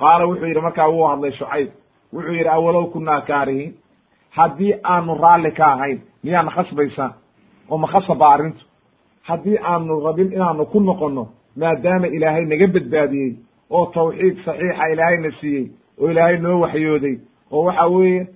Qaala 0.00 0.24
wuxuu 0.26 0.46
yidhi 0.46 0.60
markaa 0.60 0.88
wuu 0.92 1.06
hadlay 1.10 1.32
shucayb 1.38 1.68
wuxuu 2.14 2.32
yidhi 2.38 2.48
awalow 2.48 2.84
kunaa 2.92 3.20
kaarihiin? 3.20 3.72
Haddii 4.36 4.72
aanu 4.92 5.14
raalli 5.22 5.50
ka 5.58 5.64
ahayn 5.74 5.98
miyaana 6.24 6.50
khasbaysaan 6.56 7.12
oo 7.70 7.78
ma 7.78 7.86
khasaba 7.92 8.26
arrintu? 8.34 8.64
Haddii 9.28 9.58
aanu 9.70 10.00
rabin 10.06 10.32
inaanu 10.32 10.66
ku 10.72 10.80
noqonno 10.80 11.24
maadaama 11.56 12.06
ilaahay 12.06 12.44
naga 12.44 12.66
badbaadiyey 12.66 13.32
oo 13.70 13.86
tawxiid 13.94 14.36
saxiixa 14.44 14.88
ilaahayna 14.92 15.30
siiyey 15.40 15.66
oo 16.00 16.10
ilaahay 16.10 16.38
noo 16.38 16.60
waxyooday 16.60 17.16
oo 17.52 17.64
waxa 17.64 17.86
weeye 17.86 18.26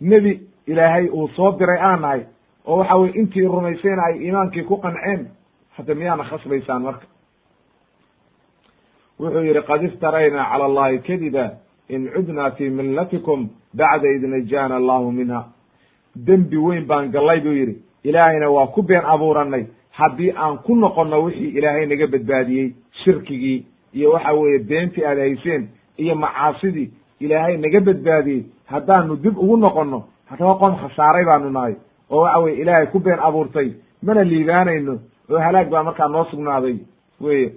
nebi 0.00 0.40
ilaahay 0.66 1.06
uu 1.08 1.28
soo 1.36 1.52
diray 1.58 1.80
aan 1.80 2.00
nahay 2.00 2.22
oo 2.66 2.76
waxa 2.78 2.96
weye 2.96 3.12
intii 3.20 3.46
rumaysayna 3.48 4.02
ay 4.08 4.16
iimaankii 4.24 4.62
ku 4.62 4.76
qanceen 4.76 5.26
hadda 5.76 5.94
miyaana 5.94 6.24
khasbaysaan 6.24 6.82
marka? 6.82 7.06
Wuxuu 9.20 9.44
yidhi 9.44 9.62
qad 9.68 9.82
iftaraynaa 9.84 10.50
cala 10.50 10.64
allahi 10.64 10.98
kadiba 10.98 11.44
in 11.88 12.08
cudnaa 12.14 12.50
fi 12.50 12.70
millatikum 12.70 13.48
bacda 13.74 14.08
id 14.16 14.22
najaana 14.22 14.76
allahu 14.76 15.12
minha. 15.12 15.44
Dembi 16.16 16.56
weyn 16.56 16.84
baan 16.86 17.10
gallay 17.10 17.40
buu 17.40 17.52
yidhi. 17.52 17.76
Ilaahayna 18.04 18.50
waa 18.50 18.66
ku 18.66 18.82
been 18.82 19.04
abuuranay 19.04 19.66
haddii 19.98 20.32
aan 20.42 20.56
ku 20.66 20.72
noqonno 20.76 21.16
wixii 21.24 21.50
ilaahay 21.58 21.86
naga 21.86 22.06
badbaadiyey 22.12 22.68
shirkigii 23.04 23.66
iyo 23.94 24.10
waxa 24.12 24.32
weeye 24.32 24.58
beentii 24.58 25.04
aad 25.04 25.18
hayseen 25.18 25.68
iyo 26.02 26.14
macaasidii 26.14 26.90
ilaahay 27.20 27.56
naga 27.56 27.80
badbaadiyey 27.80 28.42
haddaanu 28.72 29.16
dib 29.16 29.38
ugu 29.38 29.56
noqonno 29.56 29.98
haddaba 30.30 30.54
qom 30.60 30.74
khasaaray 30.80 31.24
baanu 31.24 31.50
nahay. 31.50 31.74
Oo 32.10 32.20
waxa 32.22 32.38
weye 32.38 32.56
ilaahay 32.62 32.86
ku 32.92 32.98
been 33.00 33.20
abuurtay 33.28 33.68
mana 34.02 34.22
liibaanayno 34.24 34.94
oo 35.30 35.38
halaag 35.46 35.68
baa 35.70 35.82
markaa 35.82 36.08
noo 36.08 36.24
sugnaaday 36.30 36.76
weye 37.20 37.48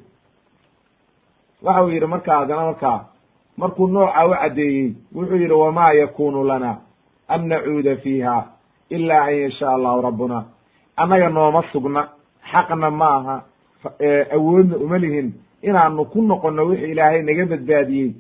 waxa 1.64 1.84
uu 1.84 1.90
yidhi 1.90 2.06
markaa 2.08 2.40
haddana 2.40 2.64
markaa 2.66 3.00
markuu 3.58 3.88
nooca 3.88 4.26
u 4.28 4.32
caddeeyey 4.42 4.94
wuxuu 5.16 5.36
yidhi 5.44 5.54
wamaa 5.54 5.92
yakunu 5.94 6.44
lana 6.44 6.78
an 7.28 7.48
nacuuda 7.48 7.96
fiiha 7.96 8.38
ila 8.90 9.22
an 9.24 9.36
yashaa 9.36 9.74
allahu 9.78 10.02
rabbuna 10.02 10.44
annaga 10.96 11.30
nooma 11.30 11.64
sugna 11.72 12.10
xaqna 12.52 12.90
ma 12.92 13.10
aha 13.18 13.36
awoodna 14.36 14.78
uma 14.78 14.98
lihin 14.98 15.34
inaanu 15.62 16.06
ku 16.06 16.22
noqonno 16.22 16.64
wixii 16.70 16.92
ilaahay 16.92 17.22
naga 17.24 17.46
badbaadiyey. 17.46 18.12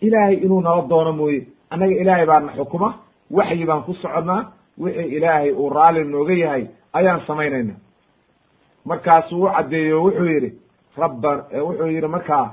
Ilaahay 0.00 0.34
inuu 0.44 0.60
nala 0.60 0.82
doono 0.88 1.12
mooye 1.12 1.46
annaga 1.70 1.94
ilaahay 2.02 2.26
baana 2.26 2.52
xukuma 2.56 2.94
waxyi 3.30 3.64
baan 3.66 3.82
ku 3.82 3.94
soconnaa 3.94 4.52
wixii 4.78 5.16
ilaahay 5.16 5.50
uu 5.52 5.70
raalli 5.70 6.04
nooga 6.04 6.34
yahay 6.34 6.66
ayaan 6.92 7.20
samaynayna 7.26 7.74
markaasuu 8.84 9.42
u 9.44 9.48
caddeeyo 9.56 10.02
wuxuu 10.04 10.26
yidhi 10.26 10.50
rabba 10.96 11.30
wuxuu 11.66 11.86
yidhi 11.86 12.06
markaa 12.08 12.52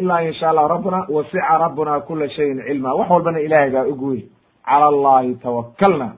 ilaa 0.00 0.20
in 0.22 0.32
sha 0.34 0.48
allah 0.50 0.68
rabbuna 0.68 1.06
wasica 1.08 1.58
rabbuna 1.58 2.00
kula 2.00 2.28
shayin 2.28 2.62
cilma. 2.66 2.94
Wax 2.94 3.10
walbana 3.10 3.40
ilaahay 3.40 3.70
baa 3.70 3.84
og 3.84 4.02
wey 4.02 4.20
cala 4.64 4.86
allahi 4.86 5.34
tawakalna 5.34 6.12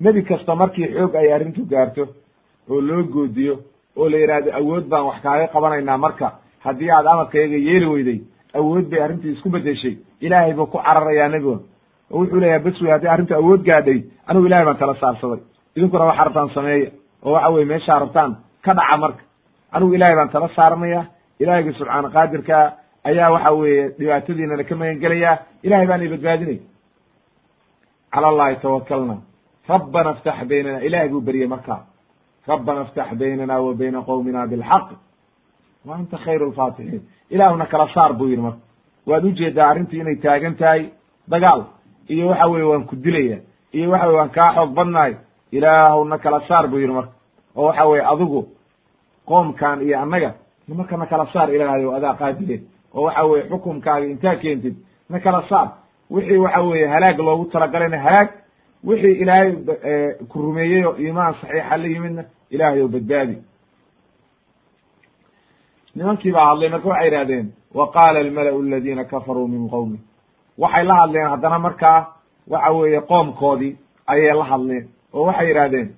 nebi 0.00 0.22
kasta 0.24 0.54
markii 0.54 0.88
xoog 0.94 1.14
ay 1.16 1.32
arrintu 1.32 1.62
gaarto 1.70 2.04
oo 2.70 2.80
loo 2.80 3.02
goodiyo 3.14 3.54
oo 3.96 4.08
la 4.08 4.16
yidhaahdo 4.18 4.50
awood 4.58 4.84
baan 4.92 5.04
wax 5.06 5.18
kaaga 5.22 5.46
qabanaynaa 5.54 5.98
marka 5.98 6.26
haddii 6.64 6.90
aad 6.90 7.06
amarkayga 7.06 7.56
yeeli 7.68 7.86
weyday 7.86 8.18
awood 8.58 8.86
bay 8.90 9.00
arrintii 9.02 9.32
isku 9.36 9.48
bedeshay 9.50 9.94
ilaahay 10.20 10.52
buu 10.54 10.66
ku 10.66 10.78
cararayaa 10.78 11.28
nebigon 11.28 11.60
oo 12.10 12.18
wuxuu 12.20 12.40
leeyahay 12.40 12.62
bes 12.64 12.80
wey 12.82 12.90
haddii 12.92 13.08
arrintu 13.14 13.34
awood 13.34 13.62
gaadhay 13.68 14.00
anigu 14.26 14.46
ilahay 14.46 14.64
baan 14.66 14.76
tala 14.78 14.94
saarsaday. 15.00 15.40
Idinkuna 15.76 16.04
waxa 16.04 16.24
rabtaan 16.24 16.50
sameeya 16.54 16.90
oo 17.24 17.32
waxa 17.32 17.48
weye 17.54 17.64
meeshaa 17.72 17.98
rabtaan 17.98 18.36
ka 18.64 18.72
dhaca 18.74 18.96
marka. 18.96 19.22
Anigu 19.72 19.94
ilahay 19.94 20.16
baan 20.16 20.28
tala 20.34 20.48
saaranaya 20.56 21.02
ilahayga 21.40 21.72
subxaana 21.78 22.08
qaadirka 22.14 22.56
ayaa 23.08 23.30
waxa 23.34 23.50
weeye 23.52 23.88
dhibaatadiinana 23.98 24.64
ka 24.68 24.74
magan 24.80 24.98
gelaya 25.02 25.32
ilahay 25.62 25.86
baana 25.86 26.08
badbaadinay 26.12 26.58
cala 28.14 28.26
allahi 28.32 28.56
tawakalna 28.62 29.16
rabbana 29.68 30.10
iftax 30.10 30.44
baynana 30.48 30.80
ilahay 30.84 31.08
buu 31.08 31.20
beryey 31.20 31.46
markaa 31.46 31.80
rabbana 32.48 32.82
iftax 32.82 33.14
baynana 33.14 33.60
wa 33.60 33.74
bayna 33.74 34.02
qowmina 34.02 34.46
bilxaq. 34.46 34.88
Wa 35.86 35.96
anta 35.96 36.16
khayru 36.18 36.50
lfaatixiin 36.50 37.02
ilaahuna 37.30 37.66
kala 37.66 37.88
saar 37.94 38.12
buu 38.12 38.28
yidhi 38.28 38.42
marka. 38.42 38.58
Waad 39.06 39.24
u 39.24 39.30
jeedaa 39.32 39.68
arrintii 39.70 40.00
inay 40.00 40.16
taagan 40.16 40.54
tahay 40.56 40.90
dagaal 41.28 41.64
iyo 42.08 42.28
waxa 42.28 42.46
weye 42.46 42.64
waan 42.64 42.84
ku 42.84 42.96
dilaya 42.96 43.38
iyo 43.72 43.90
waxa 43.90 44.06
weye 44.06 44.18
waan 44.18 44.30
kaa 44.30 44.54
xoog 44.54 44.70
badnahay 44.74 45.14
ilaahuna 45.52 46.18
kala 46.18 46.40
saar 46.48 46.68
buu 46.68 46.78
yidhi 46.78 46.92
marka. 46.92 47.12
Oo 47.56 47.66
waxa 47.66 47.84
weye 47.86 48.04
adigu 48.12 48.48
qoomkan 49.26 49.82
iyo 49.82 50.00
annaga 50.00 50.34
nimanka 50.68 50.96
na 50.96 51.06
kala 51.06 51.26
saar 51.32 51.54
ilaahayo 51.54 51.94
adaa 51.96 52.14
qaadile 52.14 52.60
oo 52.94 53.02
waxa 53.02 53.24
weye 53.24 53.44
xukumkaaga 53.48 54.06
intaa 54.06 54.36
keentid 54.36 54.76
na 55.10 55.20
kala 55.20 55.42
saar. 55.48 55.68
Wixii 56.10 56.36
waxa 56.38 56.60
weye 56.62 56.86
halaag 56.86 57.18
loogu 57.18 57.44
talagalayna 57.52 57.98
halaag 57.98 58.28
wixii 58.86 59.12
ilaahay 59.22 59.50
ku 60.28 60.42
rumeeyey 60.42 60.84
oo 60.86 60.94
iimaan 60.98 61.34
saxiixa 61.40 61.76
la 61.76 61.86
yimidna 61.86 62.24
ilaahay 62.50 62.80
oo 62.82 62.88
badbaadi. 62.88 63.36
Nimankii 65.96 66.32
baa 66.32 66.46
hadlay 66.48 66.68
marka 66.68 66.88
waxay 66.88 67.06
yidhahdeen 67.06 67.46
wa 67.74 67.90
qaala 67.92 68.18
almala'u 68.20 68.60
aladiina 68.62 69.04
kafaruu 69.04 69.48
min 69.48 69.68
qowmi 69.70 69.98
waxay 70.58 70.84
la 70.84 70.94
hadleen 70.94 71.28
haddana 71.30 71.58
markaa 71.58 72.06
waxa 72.50 72.72
weeye 72.72 73.00
qoomkoodii 73.00 73.76
ayay 74.06 74.34
la 74.38 74.44
hadleen 74.44 74.88
oo 75.12 75.24
waxay 75.26 75.48
yidhahdeen 75.48 75.88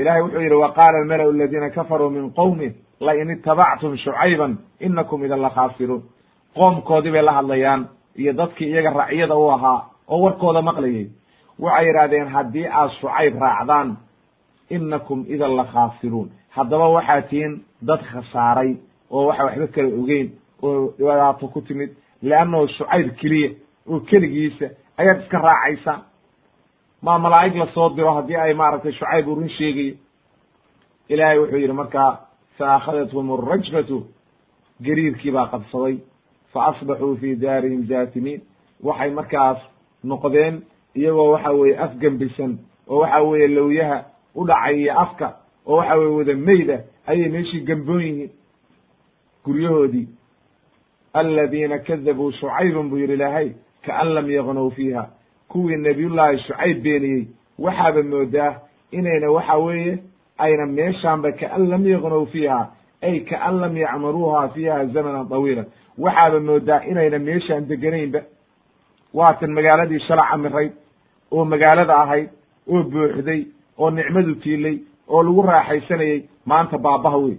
ilahay 0.00 0.22
wuxuu 0.22 0.40
yidhi 0.40 0.54
wa 0.54 0.72
qaala 0.72 0.98
almala'u 0.98 1.30
aladiina 1.30 1.70
kafaruu 1.70 2.10
min 2.10 2.30
qowmi 2.32 2.68
lain 3.00 3.30
itabactum 3.30 3.96
shucayban 3.96 4.56
inakum 4.80 5.24
idan 5.24 5.40
lakhaasiruun 5.42 6.02
qoomkoodii 6.54 7.12
bay 7.12 7.22
la 7.22 7.32
hadlayaan 7.32 7.88
iyo 8.16 8.32
dadkii 8.32 8.70
iyaga 8.70 8.90
racyada 8.90 9.36
u 9.36 9.50
ahaa 9.50 9.80
oo 10.08 10.20
warkooda 10.22 10.62
maqlayay 10.62 11.06
waxay 11.62 11.86
yidhahdeen 11.88 12.28
haddii 12.36 12.66
aad 12.78 12.90
shucayb 13.00 13.34
raacdaan 13.42 13.88
inakum 14.76 15.18
idan 15.34 15.52
lakhaasiruun 15.60 16.28
haddaba 16.56 16.86
waxaa 16.96 17.20
tihiin 17.30 17.52
dad 17.88 18.00
khasaaray 18.12 18.70
oo 19.10 19.22
waxa 19.28 19.44
waxba 19.48 19.66
kala 19.74 19.88
ogeyn 20.00 20.28
oo 20.62 20.94
dhibaato 20.98 21.46
ku 21.54 21.60
timid 21.66 21.90
leannahu 22.28 22.68
shucayb 22.76 23.08
keliya 23.20 23.50
oo 23.90 24.00
keligiisa 24.08 24.66
ayaad 25.00 25.18
iska 25.22 25.38
raacaysaan 25.46 26.00
maa 27.04 27.18
malaa'ig 27.24 27.54
la 27.60 27.66
soo 27.74 27.88
diro 27.96 28.10
haddii 28.18 28.36
ay 28.44 28.54
maaragtay 28.60 28.92
shucayb 29.00 29.28
u 29.28 29.34
run 29.34 29.48
sheegayo 29.58 29.94
ilaahay 31.12 31.38
wuxuu 31.38 31.58
yidhi 31.62 31.72
markaa 31.82 32.10
fa 32.58 32.64
akhadathm 32.76 33.30
alrajfatu 33.38 33.96
gariirkii 34.86 35.32
baa 35.36 35.46
qabsaday 35.52 35.96
fa 36.52 36.58
asbaxuu 36.70 37.16
fi 37.20 37.28
daarihim 37.44 37.82
jaatimiin 37.90 38.40
waxay 38.86 39.10
markaas 39.18 39.58
noqdeen 40.10 40.54
iyagoo 40.94 41.30
waxa 41.32 41.50
weeye 41.52 41.78
afgembisan 41.78 42.58
oo 42.88 42.98
waxa 42.98 43.22
weeye 43.22 43.48
lowyaha 43.48 44.04
u 44.34 44.44
dhacaya 44.46 44.96
afka 44.98 45.36
oo 45.66 45.76
waxa 45.76 45.94
weye 45.96 46.10
wada 46.16 46.34
meyda 46.34 46.80
ayay 47.06 47.28
meeshii 47.28 47.60
gemboon 47.66 48.02
yihiin 48.02 48.30
guryahoodii. 49.44 50.08
Aladiina 51.14 51.78
kadabuu 51.78 52.32
shucaybun 52.32 52.88
buu 52.90 52.98
yidhi 52.98 53.12
ilaahay 53.14 53.50
kaan 53.86 54.08
lam 54.14 54.30
yagnow 54.30 54.70
fiiha. 54.70 55.08
Kuwii 55.48 55.76
nabiyullaahi 55.76 56.38
shucayb 56.38 56.82
beeniyey 56.82 57.26
waxaaba 57.58 58.02
moodaa 58.02 58.60
inayna 58.90 59.30
waxa 59.30 59.56
weeye 59.56 59.98
ayna 60.38 60.66
meeshaanba 60.66 61.32
kaan 61.32 61.68
lam 61.68 61.86
yagnow 61.86 62.26
fiiha 62.26 62.70
ay 63.02 63.20
kaan 63.20 63.60
lam 63.60 63.76
yacmaruuha 63.76 64.48
fiiha 64.48 64.86
zamanan 64.86 65.28
tawiila 65.28 65.64
waxaaba 65.98 66.40
moodaa 66.40 66.80
inayna 66.84 67.18
meeshaan 67.18 67.68
deganaynba. 67.68 68.20
Waatan 69.14 69.52
magaaladii 69.52 70.00
shala 70.08 70.24
camirayd 70.30 70.72
oo 71.32 71.44
magaalada 71.44 71.94
ahayd 72.02 72.28
oo 72.72 72.82
buuxday 72.92 73.40
oo 73.78 73.90
nicmadu 73.90 74.34
tiilay 74.42 74.76
oo 75.08 75.22
lagu 75.22 75.42
raaxaysanayey 75.42 76.18
maanta 76.46 76.78
baabaha 76.78 77.16
wey 77.24 77.36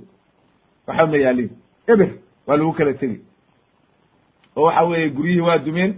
waxba 0.88 1.06
ma 1.12 1.18
yaalin 1.26 1.50
eber 1.88 2.10
waa 2.48 2.58
lagu 2.58 2.74
kala 2.78 2.94
tegi 2.94 3.18
oo 4.56 4.66
waxa 4.66 4.84
weeye 4.90 5.10
guryihii 5.10 5.46
waa 5.48 5.58
dumeen 5.66 5.92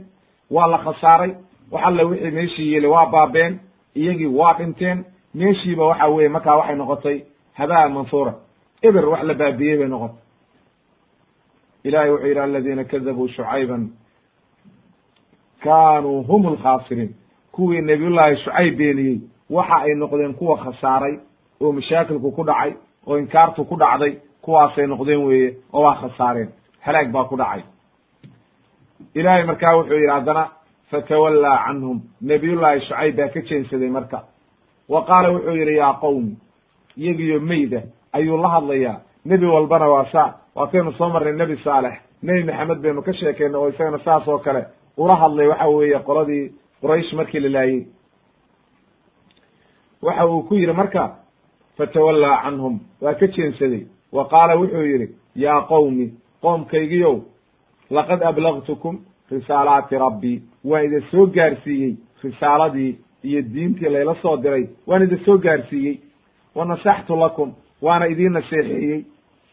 waa 0.51 0.67
la 0.67 0.77
khasaaray 0.85 1.31
wax 1.71 1.83
alle 1.87 2.03
wixii 2.03 2.31
meeshii 2.31 2.71
yeelay 2.73 2.89
waa 2.95 3.05
baabeen 3.15 3.59
iyagii 3.95 4.31
waa 4.39 4.53
dhinteen 4.57 5.05
meeshiiba 5.33 5.83
waxa 5.91 6.07
weye 6.07 6.29
markaa 6.29 6.55
waxay 6.59 6.75
noqotay 6.75 7.17
habaa 7.53 7.89
mansuura. 7.89 8.33
Eber 8.81 9.05
wax 9.09 9.23
la 9.23 9.33
baabiyey 9.33 9.77
bay 9.77 9.87
noqotay. 9.87 10.19
Ilahay 11.83 12.09
wuxuu 12.11 12.27
yidhi 12.27 12.39
aladiina 12.39 12.83
kadabuu 12.83 13.27
shucayban 13.27 13.83
kaanuu 15.63 16.23
hum 16.23 16.53
lkhaasiriin 16.53 17.11
kuwii 17.55 17.81
nabiyullaahi 17.81 18.37
shucayb 18.43 18.77
beeniyey. 18.77 19.17
Waxa 19.49 19.75
ay 19.85 19.93
noqdeen 19.95 20.33
kuwa 20.33 20.57
khasaaray 20.57 21.15
oo 21.61 21.71
mashaakilku 21.71 22.31
ku 22.31 22.43
dhacay 22.43 22.71
oo 23.07 23.17
inkaartu 23.17 23.65
ku 23.65 23.75
dhacday 23.75 24.13
kuwaasay 24.41 24.87
noqdeen 24.87 25.23
weeye 25.27 25.49
oo 25.73 25.81
waa 25.83 25.95
khasaareen. 26.01 26.49
Halaag 26.85 27.11
baa 27.11 27.23
ku 27.23 27.35
dhacay. 27.37 27.63
Ilaahay 29.15 29.43
markaa 29.45 29.75
wuxuu 29.77 29.93
yidhi 29.93 30.07
haddana 30.11 30.43
fatawallaa 30.91 31.57
canhum. 31.65 32.01
Nabiyullaahi 32.21 32.81
shucayb 32.87 33.15
baa 33.17 33.27
ka 33.33 33.41
jeensaday 33.41 33.89
marka. 33.89 34.19
Wa 34.89 35.05
qaala 35.05 35.31
wuxuu 35.31 35.55
yidhi 35.55 35.75
yaa 35.77 35.93
qowmi 35.93 36.35
iyagiyo 36.97 37.39
meyda 37.39 37.81
ayuu 38.13 38.37
la 38.37 38.49
hadlayaa. 38.49 38.99
Nebi 39.25 39.45
walbana 39.45 39.87
waa 39.89 40.05
saa. 40.11 40.33
Waataynu 40.55 40.91
soo 40.93 41.09
marnay 41.09 41.33
nebi 41.33 41.57
saalex 41.63 41.93
nebi 42.23 42.43
maxamed 42.43 42.79
baynu 42.81 43.01
ka 43.01 43.13
sheekeynay 43.13 43.55
oo 43.61 43.69
isagana 43.69 43.99
saas 44.05 44.27
oo 44.27 44.37
kale 44.39 44.65
ula 44.97 45.15
hadlay 45.15 45.47
waxa 45.47 45.67
weeye 45.67 45.99
qoladii 45.99 46.51
quraysh 46.85 47.13
markii 47.17 47.39
la 47.39 47.49
laayey 47.49 47.85
waxa 50.01 50.25
uu 50.27 50.43
ku 50.47 50.55
yidhi 50.55 50.73
marka 50.73 51.15
fatawallaa 51.77 52.41
canhum. 52.43 52.79
Waa 53.01 53.13
ka 53.13 53.27
jeensaday. 53.27 53.85
Wa 54.11 54.25
qaala 54.29 54.55
wuxuu 54.59 54.85
yidhi 54.91 55.07
yaa 55.35 55.61
qowmi 55.61 56.13
qoomkaygiyow 56.41 57.17
laqad 57.89 58.21
ablagtukum 58.23 58.99
risaalaati 59.31 59.95
rabbii 59.97 60.41
waan 60.63 60.85
idin 60.85 61.03
soo 61.11 61.25
gaarsiiyey 61.27 61.95
risaaladii 62.23 62.97
iyo 63.23 63.41
diintii 63.41 63.89
layla 63.89 64.15
soo 64.21 64.37
diray. 64.37 64.69
Waan 64.87 65.03
idin 65.03 65.25
soo 65.25 65.37
gaarsiiyey. 65.37 65.99
Wa 66.55 66.65
nasaxtu 66.65 67.15
lakum 67.15 67.53
waana 67.81 68.05
idiin 68.07 68.33
naseexeeyey. 68.33 69.05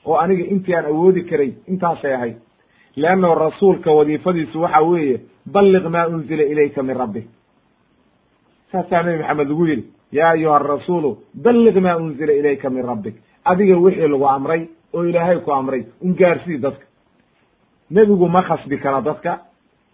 Oo 0.06 0.16
aniga 0.16 0.44
intii 0.44 0.74
aan 0.74 0.84
awoodi 0.86 1.22
karay 1.24 1.52
intaasay 1.68 2.14
ahayd 2.14 2.36
leannahu 2.96 3.34
rasuulka 3.34 3.90
wadiifadiisu 3.92 4.60
waxa 4.62 4.80
weeye 4.82 5.20
balliq 5.46 5.84
maa 5.84 6.06
unzila 6.08 6.42
ilayka 6.42 6.82
min 6.82 6.96
rabbik 6.96 7.26
saasaa 8.72 9.02
nebi 9.02 9.18
maxamed 9.18 9.48
lagu 9.48 9.66
yidhi 9.66 9.84
yaa 10.12 10.30
ayuha 10.30 10.56
arasuulu 10.56 11.18
balliq 11.44 11.76
maa 11.76 11.96
unzila 11.96 12.32
ilayka 12.32 12.70
min 12.70 12.82
rabbik 12.86 13.14
adiga 13.44 13.76
wixii 13.78 14.08
lagu 14.08 14.26
amray 14.28 14.68
oo 14.94 15.04
ilaahay 15.04 15.38
ku 15.40 15.52
amray 15.52 15.86
un 16.02 16.12
gaarsii 16.14 16.58
dadka 16.58 16.84
nebigu 17.90 18.28
ma 18.28 18.42
khasbi 18.42 18.78
kara 18.78 19.00
dadka 19.00 19.40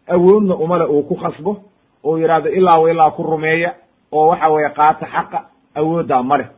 awoodna 0.09 0.55
umale 0.57 0.85
uu 0.85 1.03
ku 1.03 1.15
khasbo 1.15 1.57
oo 2.05 2.19
yidhahdo 2.19 2.49
ilaa 2.51 2.79
wa 2.79 2.91
ilaa 2.91 3.11
ku 3.11 3.23
rumeeya 3.23 3.75
oo 4.13 4.29
waxa 4.29 4.49
weeye 4.49 4.71
qaata 4.71 5.07
xaqa 5.07 5.39
awooddaa 5.75 6.23
ma 6.23 6.37
leh 6.39 6.49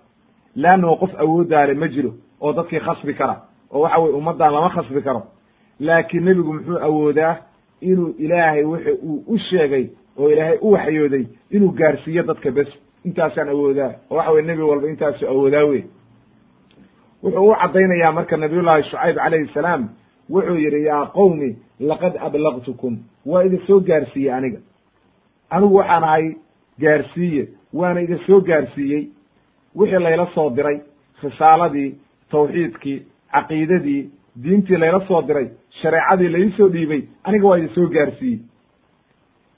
leannahu 0.57 0.96
qof 0.96 1.11
awooddaale 1.20 1.74
ma 1.74 1.88
jiro 1.88 2.11
oo 2.40 2.53
dadkii 2.53 2.81
khasbi 2.81 3.14
kara 3.14 3.37
oo 3.72 3.81
waxa 3.81 3.98
weye 4.00 4.14
ummaddan 4.14 4.53
lama 4.53 4.70
khasbi 4.70 5.03
karo 5.03 5.22
laakiin 5.80 6.24
nebigu 6.24 6.52
muxuu 6.52 6.78
awoodaa 6.78 7.36
inuu 7.80 8.14
ilaahay 8.18 8.64
wixi 8.64 8.90
uu 9.02 9.24
u 9.26 9.38
sheegay 9.38 9.86
oo 10.18 10.30
ilaahay 10.30 10.58
u 10.60 10.72
waxyooday 10.72 11.24
inuu 11.50 11.72
gaarsiiyo 11.72 12.22
dadka 12.22 12.50
bes 12.50 12.68
intaasaan 13.04 13.48
awoodaa. 13.48 13.92
Oo 14.10 14.16
waxa 14.16 14.30
weye 14.32 14.46
nebi 14.46 14.62
walba 14.62 14.88
intaasu 14.88 15.26
awoodaa 15.28 15.64
wey 15.64 15.82
wuxuu 17.22 17.50
u 17.50 17.54
caddaynayaa 17.60 18.12
marka 18.12 18.36
nabiyullaahi 18.36 18.82
shucayb 18.90 19.16
calayhi 19.16 19.48
salaam 19.54 19.88
wuxuu 20.30 20.56
yidhi 20.56 20.84
yaa 20.84 21.06
qowmi 21.06 21.56
laqad 21.80 22.14
ablagtukum 22.20 22.98
waa 23.26 23.42
idin 23.44 23.60
soo 23.66 23.80
gaarsiiyey 23.80 24.32
aniga. 24.34 24.58
Anigu 25.50 25.74
waxaan 25.74 26.04
ahay 26.04 26.34
gaarsiiye 26.80 27.48
waana 27.72 28.00
idin 28.00 28.18
soo 28.26 28.40
gaarsiiyey. 28.40 29.08
Wixii 29.76 29.98
layla 29.98 30.26
soo 30.34 30.50
diray 30.50 30.80
risaaladii 31.22 31.94
tawxiidkii 32.30 33.02
caqiidadii 33.32 34.10
diintii 34.42 34.76
layla 34.76 35.00
soo 35.08 35.22
diray 35.22 35.48
shareecadii 35.82 36.28
lai 36.28 36.50
soo 36.56 36.68
dhiibay 36.68 37.02
aniga 37.24 37.46
waa 37.48 37.56
idin 37.58 37.74
soo 37.74 37.86
gaarsiiyey. 37.86 38.38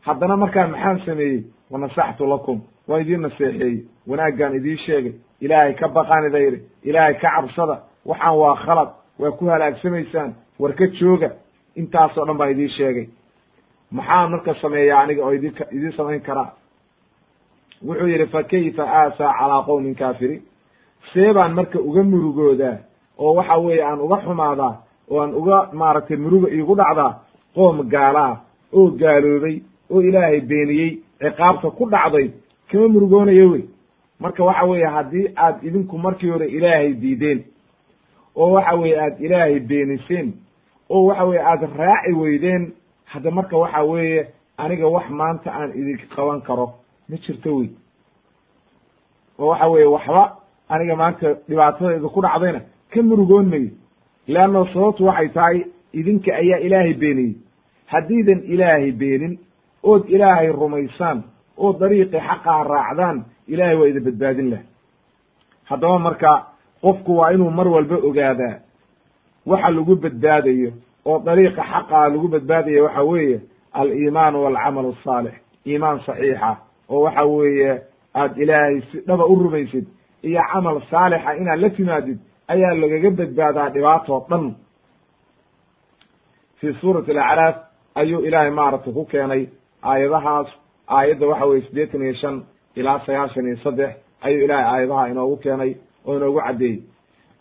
Haddana 0.06 0.36
markaan 0.36 0.70
maxaan 0.70 1.00
sameeyey 1.06 1.44
wanasaxtu 1.70 2.26
lakum 2.26 2.60
waa 2.88 2.98
idiin 3.00 3.20
naseexeeyey. 3.22 3.84
Wanaaggaan 4.08 4.54
idiin 4.54 4.78
sheegay 4.78 5.12
ilaahay 5.40 5.74
ka 5.74 5.88
baqaan 5.88 6.26
ida 6.28 6.38
yidhi 6.38 6.62
ilaahay 6.84 7.14
ka 7.14 7.28
cabsada 7.36 7.76
waxaan 8.06 8.36
waa 8.38 8.56
khalad 8.64 8.88
waa 9.18 9.30
ku 9.32 9.46
halaagsamaysaan 9.46 10.34
war 10.60 10.72
ka 10.74 10.86
jooga 10.86 11.30
intaasoo 11.76 12.24
dhan 12.26 12.36
baan 12.38 12.50
idiin 12.50 12.70
sheegay. 12.78 13.06
Maxaan 13.90 14.30
marka 14.30 14.54
sameeyaa 14.54 15.00
aniga 15.02 15.22
oo 15.24 15.32
idin 15.32 15.54
idiin 15.70 15.92
samayn 15.96 16.20
karaa? 16.20 16.50
Wuxuu 17.86 18.06
yidhi 18.08 18.26
fa 18.26 18.42
kayfa 18.42 18.82
aasaa 18.82 19.32
calaa 19.38 19.62
qowmin 19.66 19.94
kaafiriin? 19.94 20.42
See 21.12 21.32
baan 21.32 21.54
marka 21.54 21.78
uga 21.78 22.02
murugoodaa 22.02 22.76
oo 23.22 23.32
waxa 23.38 23.56
weeye 23.64 23.82
aan 23.88 24.00
uga 24.04 24.16
xumaadaa 24.24 24.74
oo 25.10 25.20
aan 25.22 25.32
uga 25.40 25.56
maaragtay 25.80 26.16
muruga 26.24 26.48
iigu 26.56 26.74
dhacdaa 26.80 27.12
qoom 27.54 27.76
gaala 27.92 28.22
ah 28.30 28.36
oo 28.76 28.90
gaaloobay 29.00 29.56
oo 29.90 30.00
ilaahay 30.08 30.40
beeniyey 30.50 30.90
ciqaabta 31.20 31.68
ku 31.78 31.84
dhacday 31.92 32.26
kama 32.70 32.88
murugoonayo 32.88 33.46
wey. 33.52 33.64
Marka 34.20 34.44
waxa 34.44 34.64
weeye 34.70 34.86
haddii 34.96 35.26
aad 35.36 35.56
idinku 35.66 35.98
markii 35.98 36.30
hore 36.30 36.46
ilaahay 36.56 36.92
diideen 37.02 37.40
oo 38.36 38.50
waxa 38.54 38.74
weeye 38.80 38.96
aad 39.04 39.14
ilaahay 39.24 39.60
beeniseen 39.60 40.28
oo 40.90 41.04
waxa 41.08 41.24
weye 41.24 41.42
aad 41.50 41.62
raaci 41.78 42.12
weydeen 42.12 42.72
hadda 43.12 43.30
marka 43.30 43.56
waxa 43.56 43.82
weeye 43.84 44.26
aniga 44.56 44.86
wax 44.88 45.06
maanta 45.10 45.50
aan 45.58 45.70
idin 45.80 45.98
qaban 46.16 46.40
karo 46.46 46.66
ma 47.08 47.16
jirto 47.16 47.50
wey. 47.56 47.70
Oo 49.38 49.48
waxa 49.50 49.68
weeye 49.68 49.86
waxba 49.86 50.22
aniga 50.68 50.96
maanta 50.96 51.26
dhibaatadayda 51.48 52.08
ku 52.08 52.20
dhacdayna 52.22 52.60
ka 52.92 53.02
murugoon 53.02 53.46
mayo 53.52 53.70
leanno 54.28 54.66
sababtu 54.72 55.04
waxay 55.06 55.28
tahay 55.28 55.58
idinka 55.92 56.30
ayaa 56.34 56.58
ilaahay 56.66 56.94
beeniyey. 56.94 57.34
Haddiidan 57.92 58.40
ilaahay 58.52 58.92
beenin 58.92 59.38
ood 59.82 60.04
ilaahay 60.08 60.48
rumaysaan 60.52 61.22
oo 61.58 61.72
dariiqii 61.80 62.20
xaqaa 62.28 62.62
raacdaan 62.64 63.24
ilaahay 63.48 63.76
waa 63.76 63.88
idin 63.88 64.04
badbaadin 64.04 64.50
lah 64.50 64.62
haddaba 65.70 65.98
marka 65.98 66.32
qofku 66.82 67.16
waa 67.18 67.30
inuu 67.32 67.50
mar 67.50 67.68
walba 67.68 67.96
ogaadaa 68.08 68.56
waxa 69.46 69.70
lagu 69.70 69.94
badbaadayo 69.96 70.70
oo 71.06 71.18
dariiqa 71.26 71.62
xaqaa 71.72 72.08
lagu 72.08 72.28
badbaadaya 72.28 72.82
waxa 72.84 73.02
weeye 73.02 73.40
aliimaan 73.72 74.34
walcamal 74.34 74.86
asaalix 74.94 75.34
iimaan 75.66 76.00
saxiixa 76.06 76.56
oo 76.88 77.00
waxa 77.04 77.24
weeye 77.24 77.80
aad 78.14 78.38
ilaahay 78.38 78.80
si 78.90 79.00
dhaba 79.06 79.24
u 79.26 79.34
rumaysid 79.44 79.86
iyo 80.22 80.40
camal 80.52 80.80
saalixa 80.90 81.34
inaad 81.40 81.60
la 81.60 81.70
timaadid 81.70 82.18
ayaa 82.52 82.74
lagaga 82.82 83.10
badbaadaa 83.18 83.68
dhibaatoo 83.74 84.20
dhan. 84.30 84.44
Fii 86.60 86.72
suurati 86.80 87.10
alacraaf 87.10 87.56
ayuu 88.00 88.20
ilaahay 88.26 88.50
maaragtay 88.50 88.92
ku 88.92 89.04
keenay 89.12 89.42
aayadahaas 89.82 90.48
aayadda 90.96 91.26
waxa 91.30 91.46
weye 91.50 91.62
siddeetan 91.66 92.02
iyo 92.02 92.14
shan 92.22 92.36
ilaa 92.76 92.98
sagaashan 93.06 93.46
iyo 93.46 93.56
saddex 93.64 93.92
ayuu 94.26 94.44
ilaahay 94.46 94.66
aayadaha 94.74 95.08
inoogu 95.12 95.36
keenay 95.44 95.72
oo 96.06 96.16
inoogu 96.16 96.40
caddeeyey. 96.46 96.78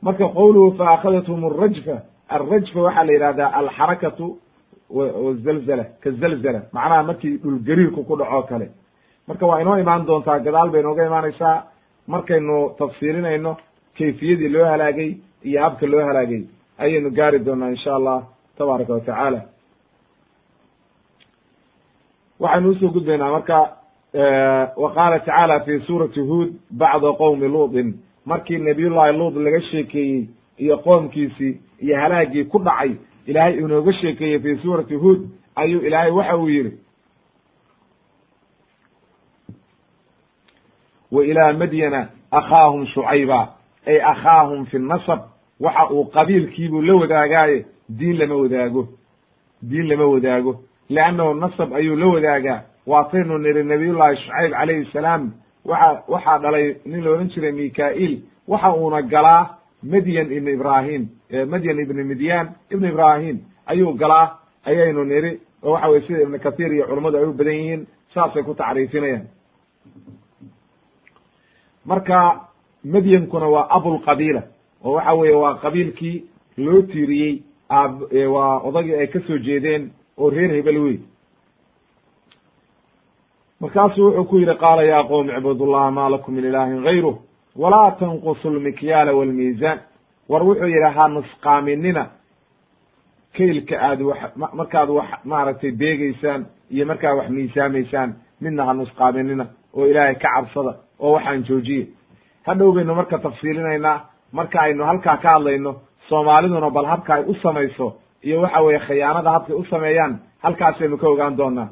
Marka 0.01 0.25
qowluhu 0.37 0.77
fa 0.77 0.85
akhadathum 0.95 1.39
arajfa 1.49 1.95
alrajfa 2.35 2.79
waxaa 2.87 3.03
la 3.07 3.13
yidhahdaa 3.15 3.49
alxarakatu 3.59 4.25
wazalzala 5.25 5.85
kazalzala 6.03 6.59
macnaha 6.75 7.03
markii 7.09 7.37
dhulgariirku 7.43 8.01
ku 8.07 8.15
dhacoo 8.19 8.43
kale. 8.49 8.67
Marka 9.27 9.45
waa 9.49 9.59
inoo 9.61 9.77
imaan 9.83 10.05
doontaa 10.07 10.39
gadaal 10.45 10.69
bay 10.73 10.81
inooga 10.81 11.05
imaanaysaa. 11.05 11.57
Markaynu 12.07 12.55
tafsiilinayno 12.79 13.51
kayfiyadii 13.97 14.49
loo 14.49 14.65
halaagay 14.65 15.15
iyo 15.43 15.61
habka 15.61 15.85
loo 15.87 16.05
halaagay 16.05 16.43
ayaynu 16.77 17.09
gaari 17.11 17.39
doonaa 17.39 17.69
insha 17.69 17.95
allah 17.95 18.23
tabaaraka 18.57 18.93
wa 18.93 18.99
tacaala 18.99 19.41
waxaynu 22.39 22.69
u 22.71 22.75
soo 22.79 22.89
gudbaynaa 22.89 23.31
marka 23.31 23.57
wa 24.83 24.89
qaala 24.95 25.19
tacaala 25.19 25.59
fi 25.65 25.79
suurati 25.87 26.19
huod 26.19 26.49
bacda 26.71 27.13
qowmi 27.13 27.47
luutin 27.47 27.93
markii 28.25 28.57
nabiyullahi 28.57 29.17
luut 29.17 29.35
laga 29.35 29.61
sheekeeyey 29.61 30.25
iyo 30.57 30.77
qoomkiisii 30.77 31.53
iyo 31.79 31.97
halaagii 32.01 32.43
ku 32.43 32.59
dhacay 32.59 32.91
ilaahay 33.25 33.57
inooga 33.57 33.93
sheekeeyey 33.93 34.39
fi 34.39 34.55
suurati 34.63 34.95
huod 34.95 35.29
ayuu 35.55 35.81
ilaahay 35.81 36.11
waxa 36.11 36.37
uu 36.37 36.49
yihi 36.49 36.71
wa 41.11 41.25
ilaa 41.25 41.53
madyana 41.53 42.09
akhaahum 42.31 42.85
shucayba 42.87 43.53
ay 43.87 43.99
akhaahum 44.01 44.65
fi 44.65 44.77
nasab 44.79 45.19
waxa 45.59 45.89
uu 45.93 46.05
qabiilkiibuu 46.15 46.81
la 46.81 46.95
wadaagaaye 46.95 47.65
diin 47.89 48.17
lama 48.17 48.35
wadaago 48.35 48.87
diin 49.61 49.87
lama 49.87 50.05
wadaago. 50.05 50.61
Leannahu 50.89 51.33
nasab 51.33 51.73
ayuu 51.73 51.95
la 51.95 52.07
wadaagaa. 52.07 52.61
Waataynu 52.87 53.37
niri 53.37 53.63
nabiyullahi 53.63 54.17
shucayb 54.17 54.51
calayhi 54.51 54.85
salaam 54.93 55.31
waxa 55.65 56.03
waxaa 56.07 56.37
dhalay 56.39 56.75
nin 56.85 57.03
la 57.03 57.09
odhan 57.11 57.29
jiray 57.29 57.51
mika'il 57.51 58.21
waxa 58.47 58.73
uuna 58.75 59.01
galaa 59.01 59.57
madyan 59.83 60.31
ibn 60.31 60.47
ibrahim 60.47 61.07
madyan 61.47 61.79
ibni 61.79 62.03
midyan 62.03 62.47
ibn 62.71 62.85
ibrahim 62.85 63.37
ayuu 63.67 63.93
galaa 63.93 64.39
ayaynu 64.65 65.03
niri 65.05 65.39
oo 65.63 65.71
waxa 65.73 65.89
weye 65.89 66.01
sida 66.07 66.21
ibn 66.21 66.39
kathir 66.39 66.73
iyo 66.73 66.85
culummadu 66.87 67.17
ay 67.17 67.23
u 67.25 67.33
badan 67.33 67.53
yihiin 67.53 67.87
saasay 68.13 68.43
ku 68.43 68.53
tacriifinayaan. 68.53 69.25
Marka 71.85 72.49
madyankuna 72.85 73.47
waa 73.47 73.67
abulqabiila 73.69 74.41
oo 74.85 74.93
waxa 74.93 75.13
weeye 75.13 75.35
waa 75.35 75.55
qabiilkii 75.55 76.23
loo 76.57 76.81
tiiriyey 76.81 77.41
aab 77.69 78.01
waa 78.33 78.57
odagii 78.59 78.95
ay 78.95 79.07
ka 79.07 79.19
soo 79.27 79.37
jeedeen 79.37 79.91
oo 80.17 80.29
reer 80.29 80.51
hebel 80.51 80.77
wey 80.77 80.97
markaasuu 83.59 84.05
wuxuu 84.05 84.25
ku 84.25 84.37
yidhi 84.39 84.55
qaala 84.55 84.83
ya 84.83 85.03
qowm 85.03 85.29
icbudullaha 85.29 85.91
ma 85.91 86.09
lakum 86.09 86.35
min 86.35 86.45
ilaahin 86.45 86.83
gayruh 86.83 87.17
walaa 87.55 87.91
tanqusu 87.91 88.49
lmikyaala 88.49 89.13
walmiisaan 89.13 89.79
war 90.29 90.43
wuxuu 90.43 90.67
yidhi 90.67 90.93
ha 90.95 91.07
nusqaaminina 91.07 92.09
kaylka 93.37 93.75
aad 93.81 94.01
wax 94.01 94.17
markaad 94.53 94.89
wax 94.89 95.09
maaragtay 95.25 95.71
beegeysaan 95.71 96.45
iyo 96.71 96.85
markaad 96.85 97.17
wax 97.17 97.29
miisaamaysaan 97.29 98.13
midna 98.41 98.65
ha 98.65 98.73
nusqaaminina 98.73 99.45
oo 99.73 99.85
ilaahay 99.87 100.15
ka 100.15 100.27
cabsada 100.35 100.73
oo 100.99 101.11
waxaan 101.13 101.43
joojiye 101.43 101.87
hadhow 102.45 102.71
baynu 102.75 102.95
marka 102.95 103.17
tafsiilinaynaa 103.19 103.97
marka 104.31 104.61
aynu 104.61 104.83
halkaa 104.85 105.17
ka 105.17 105.29
hadlayno 105.29 105.75
soomaaliduna 106.09 106.69
bal 106.69 106.85
habka 106.85 107.13
ay 107.13 107.23
u 107.27 107.33
samayso 107.43 107.93
iyo 108.23 108.41
waxa 108.41 108.61
weeye 108.61 108.79
khiyaanada 108.79 109.31
habkay 109.31 109.55
u 109.55 109.65
sameeyaan 109.65 110.19
halkaasaynu 110.43 110.97
ka 110.97 111.07
ogaan 111.07 111.37
doonaa. 111.37 111.67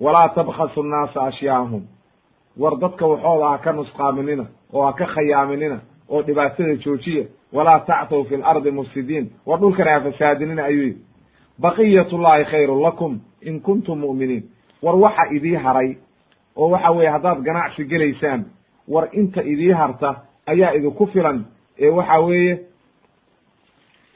Walaa 0.00 0.28
tabkhasu 0.28 0.82
nnaasa 0.82 1.22
ashyaahum 1.22 1.82
war 2.58 2.76
dadka 2.78 3.06
waxooda 3.06 3.48
ha 3.48 3.58
ka 3.58 3.72
nusqaaminina 3.72 4.44
oo 4.72 4.86
ha 4.86 4.92
ka 4.92 5.06
khayaaminina 5.06 5.80
oo 6.08 6.22
dhibaatada 6.22 6.74
joojiya. 6.76 7.24
Walaa 7.52 7.80
tactw 7.80 8.24
fi 8.28 8.36
lardi 8.36 8.70
mufsidiin. 8.70 9.30
War 9.46 9.58
dhulkana 9.60 9.90
ha 9.92 10.00
fasaadinina 10.00 10.64
ayuu 10.64 10.82
yidhi. 10.82 11.02
Baqiyat 11.58 12.12
llahi 12.12 12.44
khayrun 12.44 12.82
lakum 12.82 13.20
in 13.42 13.60
kuntum 13.60 13.98
mu'miniin. 13.98 14.42
War 14.82 14.96
waxa 14.96 15.22
idii 15.32 15.54
haray 15.56 15.96
oo 16.56 16.70
waxa 16.70 16.90
weeye 16.90 17.10
haddaad 17.10 17.42
ganacsi 17.42 17.84
gelaysaan 17.84 18.44
war 18.88 19.08
inta 19.12 19.42
idii 19.42 19.72
harta 19.72 20.10
ayaa 20.46 20.72
idinku 20.78 21.06
filan 21.06 21.44
ee 21.78 21.88
waxa 21.98 22.18
weeye 22.26 22.54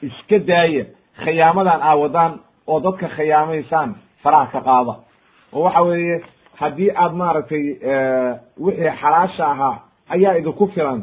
iska 0.07 0.39
daaya 0.47 0.85
khiyaamadan 1.23 1.81
aawadaan 1.81 2.33
oo 2.67 2.79
dadka 2.85 3.07
khiyaamaysaan 3.15 3.95
faraha 4.23 4.45
ka 4.53 4.61
qaada. 4.61 4.93
oo 5.53 5.63
waxa 5.63 5.81
weeye 5.81 6.21
haddii 6.61 6.91
aad 7.03 7.13
maaragtay 7.21 7.63
wixii 8.65 8.91
xalaasha 9.01 9.45
ahaa 9.53 9.75
ayaa 10.09 10.33
idinku 10.39 10.67
filan 10.75 10.99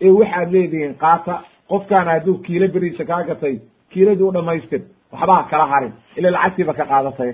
ee 0.00 0.10
waxaad 0.20 0.48
leedihiin 0.52 0.94
qaata 1.04 1.34
qofkaana 1.70 2.10
hadduu 2.14 2.38
kiilo 2.46 2.68
beriisa 2.74 3.04
kaa 3.04 3.22
gatay 3.22 3.54
kiiladii 3.90 4.22
u 4.28 4.32
dhamaystir 4.32 4.82
waxba 5.12 5.42
kala 5.50 5.66
harin. 5.66 5.92
Ila 6.16 6.30
lacagtiiba 6.30 6.74
ka 6.74 6.84
qaadatay. 6.84 7.32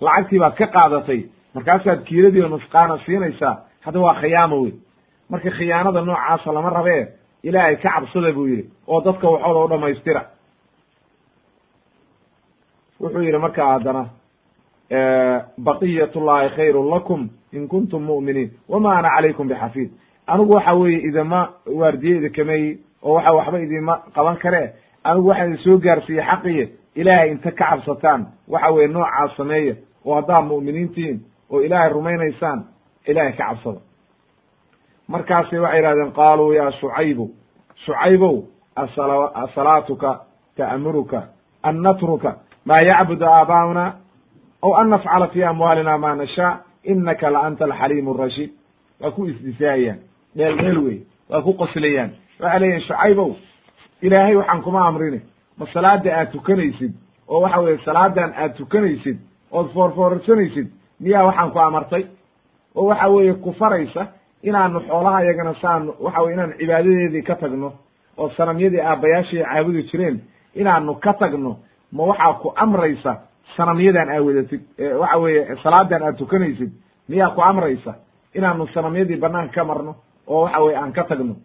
Lacagtii 0.00 0.38
baad 0.38 0.54
ka 0.60 0.66
qaadatay. 0.66 1.20
Markaasaad 1.54 2.00
kiiladiiba 2.08 2.48
nusqaana 2.48 2.98
siinaysaa 3.06 3.54
hadda 3.86 4.00
waa 4.00 4.14
khiyaamo 4.20 4.56
wey 4.62 4.72
marka 5.30 5.50
khiyaanada 5.50 6.00
noocaasa 6.02 6.52
lama 6.52 6.70
rabee 6.70 7.02
ilaahay 7.42 7.76
ka 7.76 7.90
cabsada 7.94 8.32
buu 8.32 8.46
yidhi 8.48 8.64
oo 8.88 9.00
dadka 9.00 9.28
waxooda 9.30 9.64
u 9.64 9.68
dhamaystira. 9.68 10.22
Wuxuu 13.00 13.22
yidhi 13.22 13.38
marka 13.38 13.64
haddana 13.66 14.02
baqiyat 15.58 16.14
llahi 16.16 16.48
khayrun 16.56 16.90
lakum 16.90 17.28
in 17.52 17.68
kuntum 17.68 18.02
mu'miniin 18.02 18.50
wama 18.68 18.96
ana 18.98 19.08
calaykum 19.16 19.48
bixafiid. 19.48 19.90
Anigu 20.26 20.52
waxa 20.54 20.74
weeye 20.74 20.98
idima 21.08 21.40
waardiye 21.66 22.16
idinkameyi 22.16 22.78
oo 23.02 23.14
waxa 23.14 23.32
waxba 23.32 23.58
idima 23.60 23.94
qaban 24.14 24.36
kare. 24.42 24.72
Anigu 25.04 25.28
waxaan 25.28 25.48
idin 25.52 25.62
soo 25.64 25.78
gaarsiiyey 25.78 26.24
xaqiye 26.30 26.64
ilaahay 26.94 27.30
inta 27.30 27.50
ka 27.50 27.64
cabsataan 27.70 28.26
waxa 28.48 28.70
weye 28.72 28.88
noocaas 28.88 29.36
sameeya 29.36 29.74
oo 30.04 30.14
haddaad 30.14 30.44
mu'miniintihiin 30.44 31.20
oo 31.50 31.60
ilaahay 31.60 31.90
rumaynaysaan 31.92 32.64
ilaahay 33.06 33.32
ka 33.32 33.44
cabsada. 33.48 33.80
Markaasay 35.08 35.58
waxay 35.58 35.80
yihahdeen 35.80 36.12
qaaluu 36.12 36.52
ya 36.52 36.72
shucaybu 36.72 37.30
shucaybow 37.84 38.42
asalaatuka 39.34 40.20
ta'muruka 40.56 41.22
an 41.62 41.82
natruka 41.82 42.36
maa 42.64 42.80
yacbudu 42.86 43.24
aabaa'una 43.24 43.84
aw 44.62 44.72
an 44.80 44.88
nafcala 44.90 45.28
fi 45.28 45.44
amwaalina 45.44 45.98
ma 45.98 46.14
nashaa 46.14 46.60
inaka 46.84 47.30
la 47.30 47.40
anta 47.46 47.64
alxaliim 47.64 48.08
arashiid 48.08 48.50
waa 49.00 49.10
ku 49.10 49.26
isdisaayaan 49.26 49.98
dheel 50.36 50.56
dheel 50.56 50.78
wey 50.78 50.98
waa 51.30 51.42
ku 51.42 51.52
qoslayaan 51.54 52.10
waxay 52.40 52.60
leeyihiin 52.60 52.82
shucaybow 52.88 53.30
ilaahay 54.02 54.36
waxaan 54.36 54.62
kuma 54.62 54.86
amrine. 54.88 55.20
Ma 55.58 55.66
salaada 55.72 56.10
aad 56.18 56.30
tukanaysid? 56.32 56.92
Oo 57.28 57.40
waxa 57.40 57.60
weye 57.60 57.78
salaadan 57.84 58.32
aad 58.36 58.56
tukanaysid? 58.56 59.18
Ood 59.52 59.68
foorfoorsanaysid 59.74 60.68
miyaa 61.00 61.24
waxaan 61.24 61.50
ku 61.50 61.58
amartay 61.58 62.04
oo 62.76 62.86
waxa 62.86 63.08
weeye 63.08 63.34
ku 63.34 63.52
faraysa 63.52 64.06
inaanu 64.42 64.80
xoolaha 64.80 65.22
iyagana 65.24 65.54
saanu 65.62 65.94
waxa 66.00 66.22
weye 66.22 66.34
inaan 66.34 66.52
cibaadadeedii 66.58 67.22
ka 67.22 67.34
tagno 67.34 67.72
oo 68.18 68.30
sanamyadii 68.36 68.80
aabbayaashii 68.80 69.42
caabudi 69.44 69.82
jireen 69.90 70.20
inaanu 70.54 70.94
ka 70.94 71.12
tagno 71.12 71.56
ma 71.92 72.02
waxaa 72.04 72.32
ku 72.42 72.52
amraysa 72.56 73.12
sanamyadan 73.56 74.08
aad 74.10 74.22
wadatid 74.26 74.60
waxa 75.00 75.18
weeye 75.18 75.56
salaadan 75.62 76.02
aad 76.02 76.16
tukanaysid 76.18 76.70
miyaa 77.08 77.30
ku 77.34 77.40
amraysa 77.42 77.94
inaanu 78.34 78.66
sanamyadii 78.74 79.16
banaanka 79.16 79.54
ka 79.54 79.64
marno 79.64 79.94
oo 80.28 80.42
waxa 80.44 80.60
weye 80.64 80.76
aan 80.76 80.92
ka 80.92 81.04
tagno? 81.04 81.36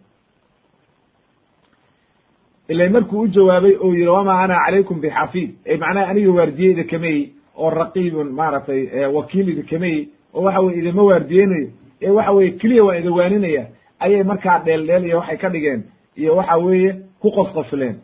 Ila 2.68 2.88
markuu 2.90 3.20
u 3.20 3.28
jawaabay 3.28 3.74
oo 3.80 3.92
yihi 3.94 4.06
wamaa 4.06 4.42
ana 4.42 4.56
calaykum 4.64 5.00
bixafiid. 5.00 5.50
Macnaha 5.80 6.08
aniga 6.10 6.30
waardiye 6.32 6.70
idinkamey 6.70 7.32
oo 7.56 7.70
raqiibun 7.70 8.30
maaragtay 8.32 9.06
wakiil 9.06 9.48
idinkamey 9.48 10.08
oo 10.34 10.42
waxa 10.42 10.60
weye 10.60 10.78
idinma 10.78 11.02
waardiyeynayo 11.02 11.68
ee 12.02 12.10
waxa 12.10 12.32
weye 12.32 12.50
keliya 12.50 12.84
waa 12.84 13.10
waaninaya 13.16 13.66
ayay 14.00 14.22
markaa 14.22 14.58
dheel 14.58 14.86
dheel 14.86 15.04
iyo 15.04 15.18
waxay 15.18 15.36
ka 15.36 15.48
dhigeen 15.48 15.82
iyo 16.16 16.36
waxa 16.36 16.56
weeye 16.56 16.92
ku 17.20 17.30
qosqosleen 17.30 17.96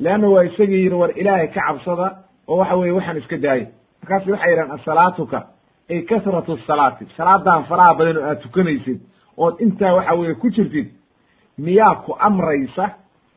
leanna 0.00 0.28
waa 0.28 0.44
isagii 0.44 0.82
yidhi 0.84 0.94
war 0.94 1.10
ilaahay 1.18 1.48
ka 1.48 1.60
cabsada 1.66 2.16
oo 2.48 2.56
waxa 2.56 2.76
weye 2.76 2.92
waxaan 2.92 3.18
iska 3.18 3.36
daayay 3.36 3.66
markaas 4.02 4.26
waxay 4.26 4.50
yidhahan 4.50 4.70
asalaatuka 4.70 5.46
ay 5.90 6.02
kasratu 6.02 6.58
salaati. 6.66 7.04
Salaadan 7.16 7.64
faraha 7.64 7.94
badan 7.94 8.16
oo 8.16 8.24
aad 8.26 8.40
tukanaysid 8.42 9.00
ood 9.36 9.54
intaa 9.60 9.94
waxa 9.94 10.14
weye 10.14 10.34
ku 10.34 10.50
jirtid 10.50 10.88
miyaa 11.58 11.94
ku 12.04 12.16
amraysa 12.18 12.90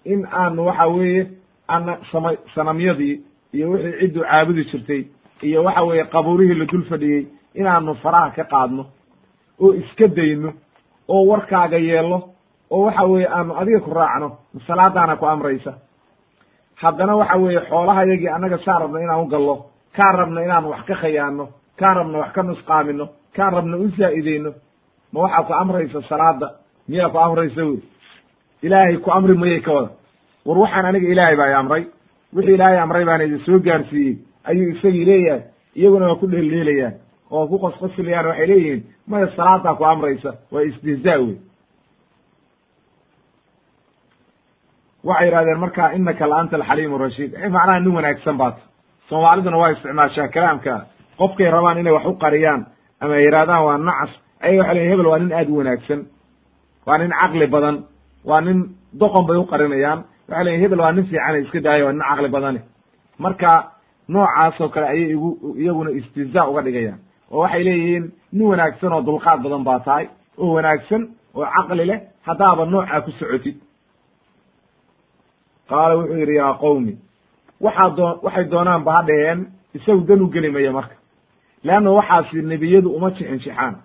in 0.05 0.25
aanu 0.31 0.65
waxa 0.65 0.87
weeye 0.87 1.27
ana 1.67 1.97
sama 2.11 2.33
sanamyadii 2.55 3.21
iyo 3.53 3.69
wixii 3.71 3.99
cidduu 3.99 4.23
caabudi 4.23 4.63
jirtay 4.71 5.03
iyo 5.41 5.63
waxa 5.63 5.83
weeye 5.83 6.03
qabuurihii 6.03 6.53
la 6.59 6.65
dul 6.65 6.83
fadhiyey 6.89 7.25
inaanu 7.55 7.95
faraha 7.95 8.29
ka 8.35 8.43
qaadno 8.43 8.85
oo 9.59 9.73
iska 9.73 10.07
dayno 10.07 10.53
oo 11.07 11.25
warkaaga 11.27 11.77
yeelno 11.77 12.19
oo 12.71 12.85
waxa 12.85 13.03
weeye 13.05 13.27
aanu 13.27 13.53
adiga 13.59 13.79
ku 13.79 13.91
raacno 13.93 14.37
salaadaana 14.67 15.15
ku 15.15 15.25
amraysa. 15.25 15.73
Haddana 16.75 17.15
waxa 17.15 17.37
weeye 17.37 17.59
xoolaha 17.69 18.03
yagii 18.05 18.27
annaga 18.29 18.57
saa 18.65 18.79
rabno 18.79 18.99
inaan 18.99 19.21
u 19.21 19.27
gallo 19.27 19.65
kaan 19.95 20.15
rabno 20.15 20.41
inaan 20.43 20.65
wax 20.65 20.85
ka 20.87 20.95
khayaano 20.95 21.47
kaan 21.79 21.95
rabno 21.97 22.19
wax 22.19 22.31
ka 22.33 22.43
nusqaamino 22.43 23.05
kaan 23.35 23.53
rabno 23.53 23.77
u 23.77 23.87
zaa'ideyno 23.97 24.51
ma 25.13 25.19
waxaa 25.21 25.43
ku 25.43 25.53
amraysa 25.53 26.01
salaada 26.09 26.47
miyaa 26.87 27.09
ku 27.09 27.17
amraysa 27.19 27.61
wey? 27.65 27.79
Ilaahay 28.61 28.97
ku 28.97 29.11
amri 29.11 29.33
mayay 29.37 29.61
ka 29.61 29.71
wada. 29.73 29.89
War 30.45 30.57
waxaan 30.57 30.85
aniga 30.85 31.07
ilaahay 31.07 31.35
baa 31.35 31.47
i 31.49 31.53
amray. 31.53 31.83
Wixii 32.33 32.53
ilaahay 32.53 32.77
amray 32.79 33.05
baana 33.05 33.23
idin 33.23 33.39
soo 33.45 33.59
gaarsiiyey. 33.59 34.17
Ayuu 34.43 34.69
isagii 34.75 35.05
leeyahay 35.05 35.41
iyaguna 35.75 36.05
waa 36.07 36.15
ku 36.15 36.27
dheeldheelayaan 36.27 36.93
oo 37.31 37.47
ku 37.47 37.59
qosqosilayaan 37.59 38.25
waxay 38.27 38.47
leeyihiin 38.47 38.81
maya 39.07 39.27
salaadaa 39.35 39.75
ku 39.75 39.83
amraysa 39.85 40.31
waa 40.51 40.61
istihzaa 40.69 41.17
wey 41.17 41.37
waxay 45.03 45.25
yidhahdeen 45.27 45.59
marka 45.59 45.93
inaka 45.93 46.27
la 46.27 46.35
anta 46.41 46.57
rashiid 46.57 47.31
macnaha 47.55 47.79
nin 47.79 47.95
wanaagsan 47.95 48.37
baata 48.37 48.69
soomaaliduna 49.09 49.57
waa 49.57 49.69
isticmaashaa 49.71 50.27
kalaamka. 50.27 50.85
Qofkay 51.17 51.51
rabaan 51.51 51.77
inay 51.79 51.93
wax 51.93 52.05
u 52.05 52.13
qariyaan 52.13 52.65
ama 53.01 53.15
yidhahdaan 53.17 53.65
waa 53.65 53.77
nacas. 53.77 54.11
Ayaga 54.41 54.59
waxay 54.61 54.75
leyin 54.75 54.91
hebel 54.91 55.07
waa 55.07 55.19
nin 55.19 55.33
aad 55.33 55.49
u 55.49 55.57
wanaagsan. 55.57 56.05
Waa 56.85 56.97
nin 56.97 57.11
caqli 57.11 57.47
badan. 57.47 57.83
Waa 58.25 58.41
nin 58.41 58.57
doqon 58.99 59.25
bay 59.27 59.37
u 59.37 59.45
qarinayaan. 59.51 60.03
Waxay 60.29 60.45
leyin 60.45 60.61
hebel 60.61 60.79
waa 60.79 60.91
nin 60.91 61.05
fiicane 61.05 61.39
iska 61.43 61.59
daayo 61.61 61.85
waa 61.85 61.91
nin 61.93 62.01
caqli 62.09 62.29
badani. 62.29 62.59
Marka 63.19 63.71
noocaas 64.07 64.61
oo 64.61 64.69
kale 64.69 64.87
ayay 64.87 65.11
igu 65.11 65.55
iyaguna 65.57 65.89
istihzaa 65.91 66.47
uga 66.49 66.61
dhigayaan 66.61 66.99
oo 67.31 67.39
waxay 67.43 67.63
leeyihiin 67.63 68.05
nin 68.33 68.47
wanaagsan 68.51 68.93
oo 68.93 69.01
dulqaad 69.07 69.39
badan 69.43 69.63
baa 69.63 69.79
tahay 69.79 70.05
oo 70.37 70.53
wanaagsan 70.55 71.01
oo 71.35 71.45
caqli 71.55 71.85
leh 71.85 71.99
haddaaba 72.27 72.65
noocaa 72.65 73.01
ku 73.05 73.11
socotid. 73.11 73.55
Qaala 75.69 75.95
wuxuu 75.97 76.17
yidhi 76.21 76.35
yaa 76.35 76.53
qowmi 76.63 76.93
waxaa 77.65 77.89
doo 77.97 78.19
waxay 78.25 78.45
doonaanba 78.51 78.91
ha 78.95 79.01
dhaheen 79.07 79.39
isagu 79.75 80.01
dan 80.07 80.21
u 80.21 80.27
geli 80.33 80.49
maya 80.51 80.71
marka. 80.71 80.95
Leanna 81.63 81.91
waxaasi 81.91 82.41
nebiyadu 82.41 82.89
uma 82.97 83.09
jixinjixaan 83.11 83.75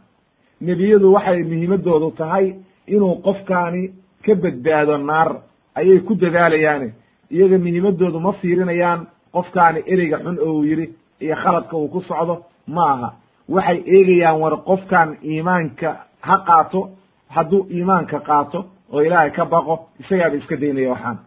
nebiyadu 0.60 1.12
waxay 1.16 1.42
muhiimadoodu 1.50 2.10
tahay 2.20 2.46
inuu 2.94 3.14
qofkaani 3.26 3.82
ka 4.24 4.34
badbaado 4.42 4.96
naar 4.98 5.30
ayay 5.78 5.98
ku 6.06 6.14
dadaalayaane 6.14 6.88
iyaga 7.34 7.58
muhiimadoodu 7.58 8.18
ma 8.20 8.32
fiirinayaan 8.40 9.00
qofkaani 9.34 9.80
ereyga 9.92 10.18
xun 10.24 10.36
oo 10.46 10.52
uu 10.58 10.64
yidhi 10.70 10.86
iyo 11.20 11.36
khaladka 11.42 11.76
uu 11.76 11.88
ku 11.88 12.00
socdo 12.08 12.34
ma 12.66 12.84
aha 12.94 13.08
waxay 13.48 13.78
eegayaan 13.86 14.40
war 14.40 14.56
qofkan 14.64 15.16
iimaanka 15.24 15.90
ha 16.20 16.36
qaato 16.46 16.90
hadduu 17.28 17.66
iimaanka 17.70 18.20
qaato 18.20 18.64
oo 18.92 19.00
ilaahay 19.02 19.30
ka 19.30 19.44
baqo 19.44 19.88
isagaaba 20.00 20.36
iska 20.36 20.56
daynaya 20.56 20.90
waxaan. 20.90 21.18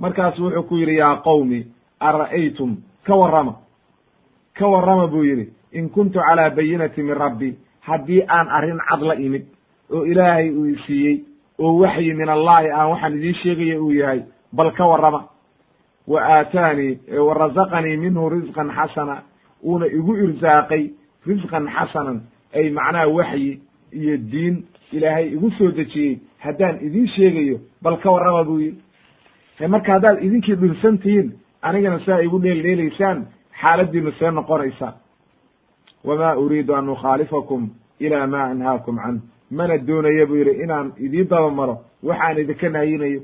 Markaasu 0.00 0.42
wuxuu 0.44 0.62
ku 0.68 0.76
yidhi 0.76 0.96
yaa 0.96 1.16
qowmi 1.16 1.66
ara'aytum? 2.00 2.76
Ka 3.06 3.14
warrama 3.16 3.54
ka 4.58 4.66
warrama 4.68 5.06
buu 5.06 5.24
yidhi. 5.24 5.52
In 5.72 5.88
kuntu 5.90 6.18
calaa 6.20 6.50
bayinati 6.50 7.02
min 7.02 7.14
rabbi 7.16 7.56
haddii 7.80 8.22
aan 8.28 8.48
arrin 8.48 8.78
cad 8.88 9.00
la 9.02 9.14
imid 9.14 9.44
oo 9.90 10.04
ilaahay 10.04 10.50
uu 10.50 10.76
siiyey 10.86 11.24
oo 11.58 11.78
waxyi 11.80 12.14
min 12.14 12.28
allahi 12.28 12.70
aan 12.70 12.90
waxaan 12.90 13.14
idiin 13.16 13.34
sheegaya 13.34 13.80
uu 13.80 13.90
yahay 13.92 14.22
bal 14.52 14.72
ka 14.72 14.84
warrama. 14.86 15.28
Wa 16.06 16.20
aataanii 16.20 16.98
wa 17.18 17.34
razaqanii 17.34 17.96
minhu 17.96 18.28
risqan 18.28 18.70
xasana 18.74 19.22
uuna 19.64 19.86
igu 19.86 20.16
irsaaqay 20.16 20.90
risqan 21.26 21.66
xasanan 21.76 22.20
ay 22.54 22.70
macnaha 22.70 23.08
waxyi 23.08 23.60
iyo 23.92 24.16
diin 24.32 24.64
ilaahay 24.92 25.28
igu 25.34 25.50
soo 25.58 25.70
dejiyey 25.70 26.18
haddaan 26.38 26.78
idiin 26.86 27.08
sheegayo 27.08 27.58
bal 27.82 27.96
ka 28.02 28.10
warrama 28.10 28.44
buu 28.44 28.58
yidhi. 28.60 28.82
Marka 29.68 29.92
haddaad 29.92 30.22
idinkii 30.24 30.54
dhirsan 30.56 30.98
tihiin 30.98 31.32
anigana 31.62 31.98
saa 32.06 32.20
igu 32.22 32.38
dheeldheelaysaan 32.42 33.26
xaaladiinu 33.60 34.12
see 34.18 34.30
noqonaysa. 34.30 34.88
Wama 36.04 36.36
uriidu 36.36 36.74
an 36.74 36.88
ukhaalifakum 36.88 37.70
ila 38.00 38.26
ma 38.26 38.42
anhaakum 38.50 38.96
canh 38.98 39.20
mana 39.50 39.78
doonaya 39.78 40.26
buu 40.26 40.36
yidhi 40.36 40.62
inaan 40.64 40.92
idii 40.98 41.24
dabamaro 41.24 41.76
waxaan 42.02 42.38
idinka 42.38 42.68
naayinayo. 42.68 43.20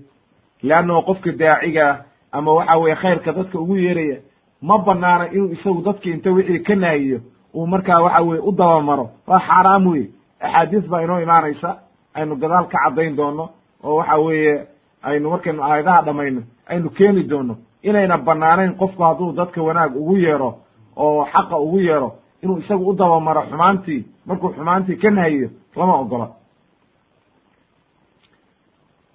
Leannao 0.62 1.03
qofka 1.03 1.32
daacigaa 1.32 2.05
ama 2.32 2.53
waxa 2.55 2.78
weye 2.78 2.95
khayrka 2.97 3.32
dadka 3.32 3.59
ugu 3.59 3.76
yeeraya 3.76 4.18
ma 4.63 4.79
banaana 4.79 5.31
inuu 5.33 5.53
isagu 5.53 5.83
dadki 5.83 6.11
inta 6.11 6.31
wixii 6.31 6.59
ka 6.63 6.75
naayiyo 6.75 7.21
uu 7.55 7.67
markaa 7.67 8.03
waxa 8.03 8.21
weye 8.23 8.41
u 8.43 8.53
dabamaro. 8.53 9.11
Waa 9.27 9.41
xaaraam 9.41 9.87
wey 9.87 10.05
axaadiis 10.41 10.85
baa 10.89 11.03
inoo 11.03 11.21
imaanaysa. 11.21 11.77
Aynu 12.15 12.37
gadaal 12.37 12.67
ka 12.69 12.79
caddayn 12.85 13.17
doono 13.17 13.51
oo 13.85 13.97
waxa 13.97 14.17
weeye 14.19 14.67
aynu 15.03 15.31
markaynu 15.31 15.63
aayadaha 15.63 16.03
dhamayno 16.03 16.43
aynu 16.67 16.91
keeni 16.91 17.23
doono 17.23 17.57
inayna 17.83 18.19
banaanayn 18.19 18.75
qofku 18.75 19.03
hadduu 19.03 19.33
dadka 19.33 19.63
wanaag 19.63 19.97
ugu 19.97 20.17
yeero 20.17 20.55
oo 20.97 21.25
xaqa 21.33 21.57
ugu 21.59 21.79
yeero 21.81 22.13
inuu 22.43 22.59
isagu 22.59 22.91
u 22.91 22.95
dabamaro 22.95 23.43
xumaantii 23.51 24.05
markuu 24.27 24.53
xumaantii 24.53 24.97
ka 24.97 25.11
nahiyo 25.11 25.49
lama 25.77 25.95
ogola. 26.01 26.29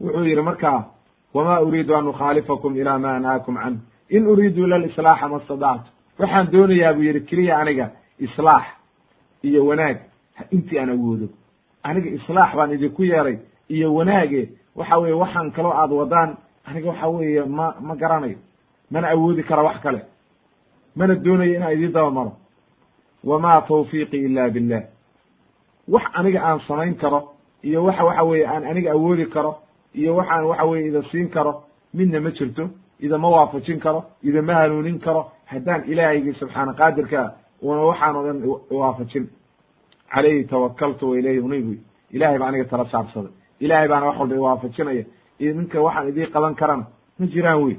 Wuxuu 0.01 0.23
yidhi 0.25 0.41
markaa 0.41 0.83
wma 1.33 1.59
uriidu 1.61 1.95
an 1.95 2.07
ukhaalifakum 2.07 2.75
ila 2.77 2.99
ma 2.99 3.15
anhaakum 3.15 3.55
canh 3.55 3.77
in 4.15 4.27
uriidu 4.27 4.63
ila 4.65 4.77
lislaaxa 4.85 5.27
ma 5.33 5.39
stadactu 5.45 5.89
waxaan 6.19 6.51
doonayaa 6.51 6.93
buu 6.93 7.03
yidhi 7.07 7.21
keliya 7.29 7.57
aniga 7.61 7.85
islaax 8.25 8.63
iyo 9.43 9.65
wanaag 9.65 9.97
intii 10.51 10.79
aan 10.79 10.89
awoodo. 10.89 11.27
Aniga 11.83 12.09
islaax 12.09 12.51
baan 12.55 12.71
idinku 12.73 13.03
yeeray 13.03 13.37
iyo 13.69 13.93
wanaage 13.95 14.49
waxa 14.75 14.97
weye 15.01 15.13
waxaan 15.13 15.51
kaloo 15.51 15.73
aad 15.73 15.91
wadaan 15.91 16.37
aniga 16.65 16.87
waxa 16.89 17.07
weeye 17.07 17.43
ma 17.45 17.75
ma 17.81 17.95
garanayo. 17.95 18.37
Mana 18.91 19.07
awoodi 19.09 19.43
kara 19.43 19.63
wax 19.63 19.77
kale. 19.83 20.01
Mana 20.95 21.15
doonayo 21.15 21.53
inaan 21.55 21.73
idin 21.73 21.91
daba 21.91 22.11
maro 22.11 22.31
wama 23.23 23.61
tawfiiqi 23.67 24.17
ila 24.17 24.49
billah 24.49 24.83
wax 25.87 26.03
aniga 26.13 26.39
aan 26.43 26.59
samayn 26.67 26.95
karo 26.95 27.19
iyo 27.63 27.83
waxa 27.83 28.03
waxa 28.05 28.23
weeye 28.23 28.45
aan 28.47 28.63
aniga 28.65 28.91
awoodi 28.91 29.25
karo 29.25 29.55
iyo 29.95 30.15
waxaan 30.15 30.45
waxa 30.45 30.65
weye 30.65 30.87
ida 30.87 31.01
siin 31.11 31.29
karo 31.29 31.63
midna 31.93 32.19
ma 32.21 32.31
jirto 32.31 32.69
idama 33.05 33.29
waafajin 33.35 33.79
karo 33.85 33.99
idama 34.29 34.53
hanuunin 34.59 34.99
karo 35.05 35.21
haddaan 35.51 35.81
ilaahaygi 35.91 36.33
subxaana 36.39 36.73
qaadirkaa 36.81 37.27
una 37.61 37.81
waxaan 37.89 38.15
o 38.15 38.21
dhan 38.25 38.37
waafajin 38.81 39.25
calayhi 40.13 40.43
tawakaltu 40.53 41.09
wa 41.09 41.15
ilayhi 41.19 41.39
unaybu 41.47 41.73
ilahay 42.15 42.37
baa 42.39 42.47
aniga 42.51 42.65
tala 42.71 42.85
saabsaday 42.93 43.31
ilahay 43.59 43.87
baana 43.87 44.05
wax 44.05 44.17
walba 44.19 44.35
iwaafajinaya 44.35 45.05
idinka 45.39 45.81
waxaan 45.85 46.09
idii 46.09 46.27
qaban 46.33 46.55
karana 46.55 46.85
ma 47.19 47.25
jiraan 47.33 47.63
wey 47.63 47.77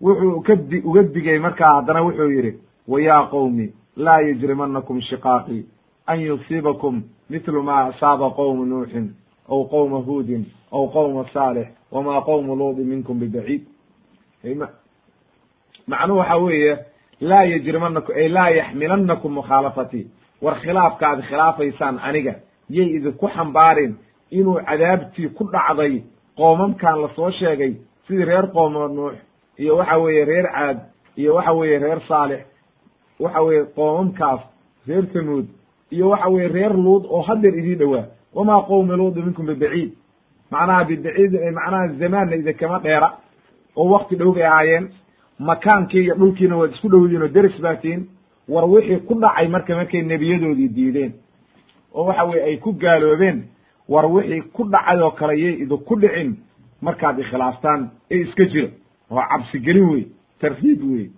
wuxuu 0.00 0.40
kadi 0.46 0.78
uga 0.88 1.02
digay 1.02 1.38
markaa 1.38 1.74
haddana 1.76 2.02
wuxuu 2.02 2.30
yidhi 2.36 2.52
wa 2.88 3.00
yaa 3.00 3.22
qowmi 3.34 3.66
laa 3.96 4.20
yajrimanakum 4.20 5.00
shiqaaqii 5.00 5.64
an 6.06 6.20
yusiibakum 6.20 7.02
mitlu 7.30 7.62
ma 7.62 7.76
asaaba 7.90 8.30
qowmu 8.30 8.64
nuuxin 8.64 9.06
aw 9.48 9.64
qowma 9.64 9.98
huudin 10.06 10.44
aw 10.72 10.88
qowma 10.96 11.24
saalix 11.34 11.68
wama 11.92 12.22
qowmu 12.22 12.56
luudi 12.56 12.84
minkum 12.84 13.18
bibaciid 13.18 13.62
macnuhu 15.86 16.18
waxa 16.18 16.36
weeye 16.36 16.78
laa 17.20 17.44
yajrimanakum 17.44 18.14
ay 18.16 18.28
laa 18.28 18.50
yaxmilanakum 18.50 19.32
mukhaalafatii 19.34 20.06
war 20.42 20.54
khilaafka 20.60 21.06
aad 21.08 21.20
khilaafaysaan 21.28 21.98
aniga. 21.98 22.34
Yay 22.70 22.86
idinku 22.96 23.28
xambaarin 23.28 23.94
inuu 24.30 24.60
cadaabtii 24.68 25.28
ku 25.28 25.44
dhacday 25.44 26.02
qoomamkan 26.36 27.00
la 27.02 27.08
soo 27.16 27.30
sheegay. 27.30 27.74
Sidii 28.06 28.24
reer 28.24 28.46
qooma 28.52 28.88
nuux 28.88 29.14
iyo 29.58 29.76
waxa 29.76 29.98
weeye 29.98 30.24
reer 30.24 30.46
caad 30.52 30.78
iyo 31.16 31.34
waxa 31.34 31.52
weeye 31.52 31.78
reer 31.78 32.00
saalix 32.08 32.40
waxa 33.20 33.42
weeye 33.42 33.64
qoomamkaas 33.64 34.40
reer 34.88 35.06
tamuud 35.12 35.46
iyo 35.90 36.08
waxa 36.08 36.28
weye 36.28 36.48
reer 36.48 36.72
luud 36.72 37.04
oo 37.10 37.22
hadeer 37.22 37.58
idii 37.58 37.74
dhowaa. 37.74 38.04
Wama 38.34 38.62
qowmi 38.62 38.96
luudi 38.96 39.22
minkum 39.22 39.46
bibaciid 39.46 39.92
macnaha 40.50 40.84
bibaciid 40.84 41.32
macnaha 41.52 41.88
zamaanna 41.88 42.36
idinkama 42.36 42.78
dheera 42.78 43.12
oo 43.76 43.88
wakti 43.90 44.16
dhow 44.16 44.32
bay 44.34 44.44
ahaayeen. 44.46 44.88
Makaankii 45.38 46.02
iyo 46.04 46.14
dhulkiina 46.14 46.56
waad 46.56 46.72
isku 46.74 46.88
dhowdiin 46.88 47.22
oo 47.22 47.28
deris 47.28 47.60
baa 47.60 47.76
tihin 47.76 48.06
war 48.48 48.64
wixii 48.70 48.96
ku 49.08 49.14
dhacay 49.14 49.48
marka 49.48 49.76
markay 49.76 50.02
nebiyadoodii 50.02 50.68
diideen. 50.68 51.12
Oo 51.94 52.04
waxa 52.04 52.24
weye 52.24 52.44
ay 52.44 52.56
ku 52.56 52.72
gaaloobeen. 52.72 53.44
War 53.88 54.06
wixii 54.06 54.40
ku 54.52 54.64
dhacay 54.64 55.00
oo 55.02 55.10
kale 55.10 55.34
yay 55.40 55.54
idinku 55.62 55.96
dhicin. 56.00 56.36
Markaad 56.82 57.18
ikhilaaftaan 57.18 57.90
ee 58.10 58.20
iska 58.20 58.44
jira 58.44 58.68
oo 59.10 59.22
cabsigelin 59.30 59.88
wey 59.90 60.04
tarhiib 60.40 60.82
wey 60.92 61.10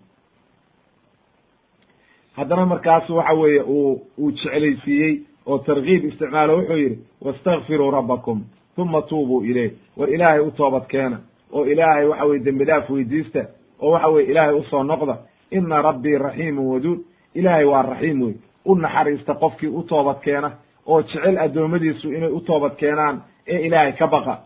haddana 2.37 2.67
markaasu 2.67 3.17
waxa 3.17 3.33
weeye 3.35 3.63
uu 3.63 4.01
uu 4.19 4.31
jeclaysiiyey 4.31 5.21
oo 5.47 5.59
tarkiib 5.59 6.05
isticmaalo 6.05 6.57
wuxuu 6.59 6.77
yidhi 6.77 6.99
wastakfiruu 7.21 7.91
rabbakum 7.91 8.45
uma 8.77 9.03
tuubuu 9.03 9.45
ileyh 9.45 9.71
war 9.97 10.11
ilaahay 10.11 10.41
u 10.41 10.51
toobad 10.51 10.87
keena 10.87 11.21
oo 11.53 11.65
ilaahay 11.67 12.07
waxa 12.07 12.25
weye 12.25 12.41
dembi 12.45 12.65
dhaaf 12.65 12.91
weydiista 12.91 13.41
oo 13.81 13.91
waxa 13.91 14.09
weye 14.09 14.27
ilaahay 14.31 14.55
u 14.55 14.65
soo 14.71 14.83
noqda 14.83 15.17
ina 15.51 15.83
rabbii 15.83 16.19
raxiimun 16.19 16.67
waduud 16.73 16.99
ilaahay 17.35 17.65
waa 17.65 17.83
raxiim 17.83 18.23
wey 18.23 18.35
u 18.65 18.75
naxariista 18.75 19.35
qofkii 19.35 19.69
u 19.69 19.83
toobad 19.83 20.21
keena 20.25 20.51
oo 20.87 21.03
jecel 21.03 21.39
addoommadiisu 21.39 22.13
inay 22.13 22.31
u 22.33 22.41
toobad 22.41 22.75
keenaan 22.77 23.23
ee 23.47 23.67
ilaahay 23.67 23.93
ka 23.93 24.07
baqa. 24.07 24.39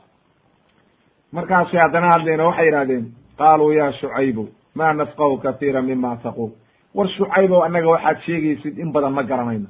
Markaasay 1.32 1.80
haddana 1.80 2.10
hadlayna 2.12 2.44
waxay 2.44 2.66
yidhahdeen 2.66 3.04
qaaluu 3.38 3.72
ya 3.72 3.92
shucaybu 3.92 4.48
ma 4.74 4.92
nafqahu 4.92 5.38
katiira 5.38 5.82
mima 5.82 6.16
taquul 6.22 6.50
war 6.94 7.08
shucaybow 7.08 7.62
annaga 7.64 7.88
waxaad 7.88 8.18
sheegaysid 8.26 8.78
in 8.78 8.92
badan 8.92 9.12
ma 9.12 9.22
garanayno 9.22 9.68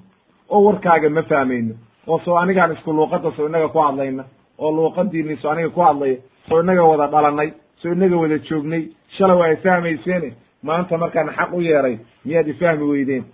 oo 0.50 0.60
warkaaga 0.66 1.10
ma 1.10 1.22
fahmayno 1.22 1.74
oo 2.06 2.18
soo 2.24 2.36
anigaan 2.36 2.72
isku 2.72 2.92
luuqadda 2.92 3.30
soo 3.36 3.46
inaga 3.48 3.68
ku 3.68 3.78
hadlayna 3.78 4.24
oo 4.58 4.70
luuqadiini 4.76 5.36
soo 5.36 5.50
aniga 5.50 5.68
ku 5.70 5.80
hadlaya 5.80 6.16
soo 6.48 6.60
inaga 6.62 6.84
wada 6.84 7.06
dhalanay 7.06 7.52
soo 7.82 7.92
inaga 7.92 8.16
wada 8.16 8.38
joognay 8.38 8.82
shalay 9.18 9.36
waa 9.36 9.48
ifahmayseene 9.52 10.32
maanta 10.62 10.98
markaan 10.98 11.30
xaq 11.36 11.52
u 11.52 11.60
yeeray 11.60 11.98
miyaad 12.24 12.48
ifahmi 12.48 12.84
weydeen? 12.84 13.24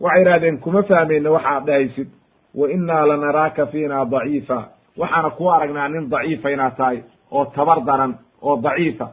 Waxay 0.00 0.20
yidhahdeen 0.20 0.58
kuma 0.58 0.82
fahmayno 0.82 1.32
waxaad 1.32 1.66
dhahaysid. 1.66 2.08
Wa 2.54 2.68
innaa 2.70 3.06
lanaraaka 3.06 3.66
fiina 3.66 4.04
daciifa. 4.04 4.68
Waxaana 4.98 5.30
kuu 5.30 5.50
aragnaa 5.50 5.88
nin 5.88 6.10
daciifa 6.10 6.50
inaad 6.50 6.76
tahay 6.76 6.98
oo 7.30 7.44
tabar 7.44 7.80
daran 7.84 8.14
oo 8.42 8.56
daciifa. 8.62 9.08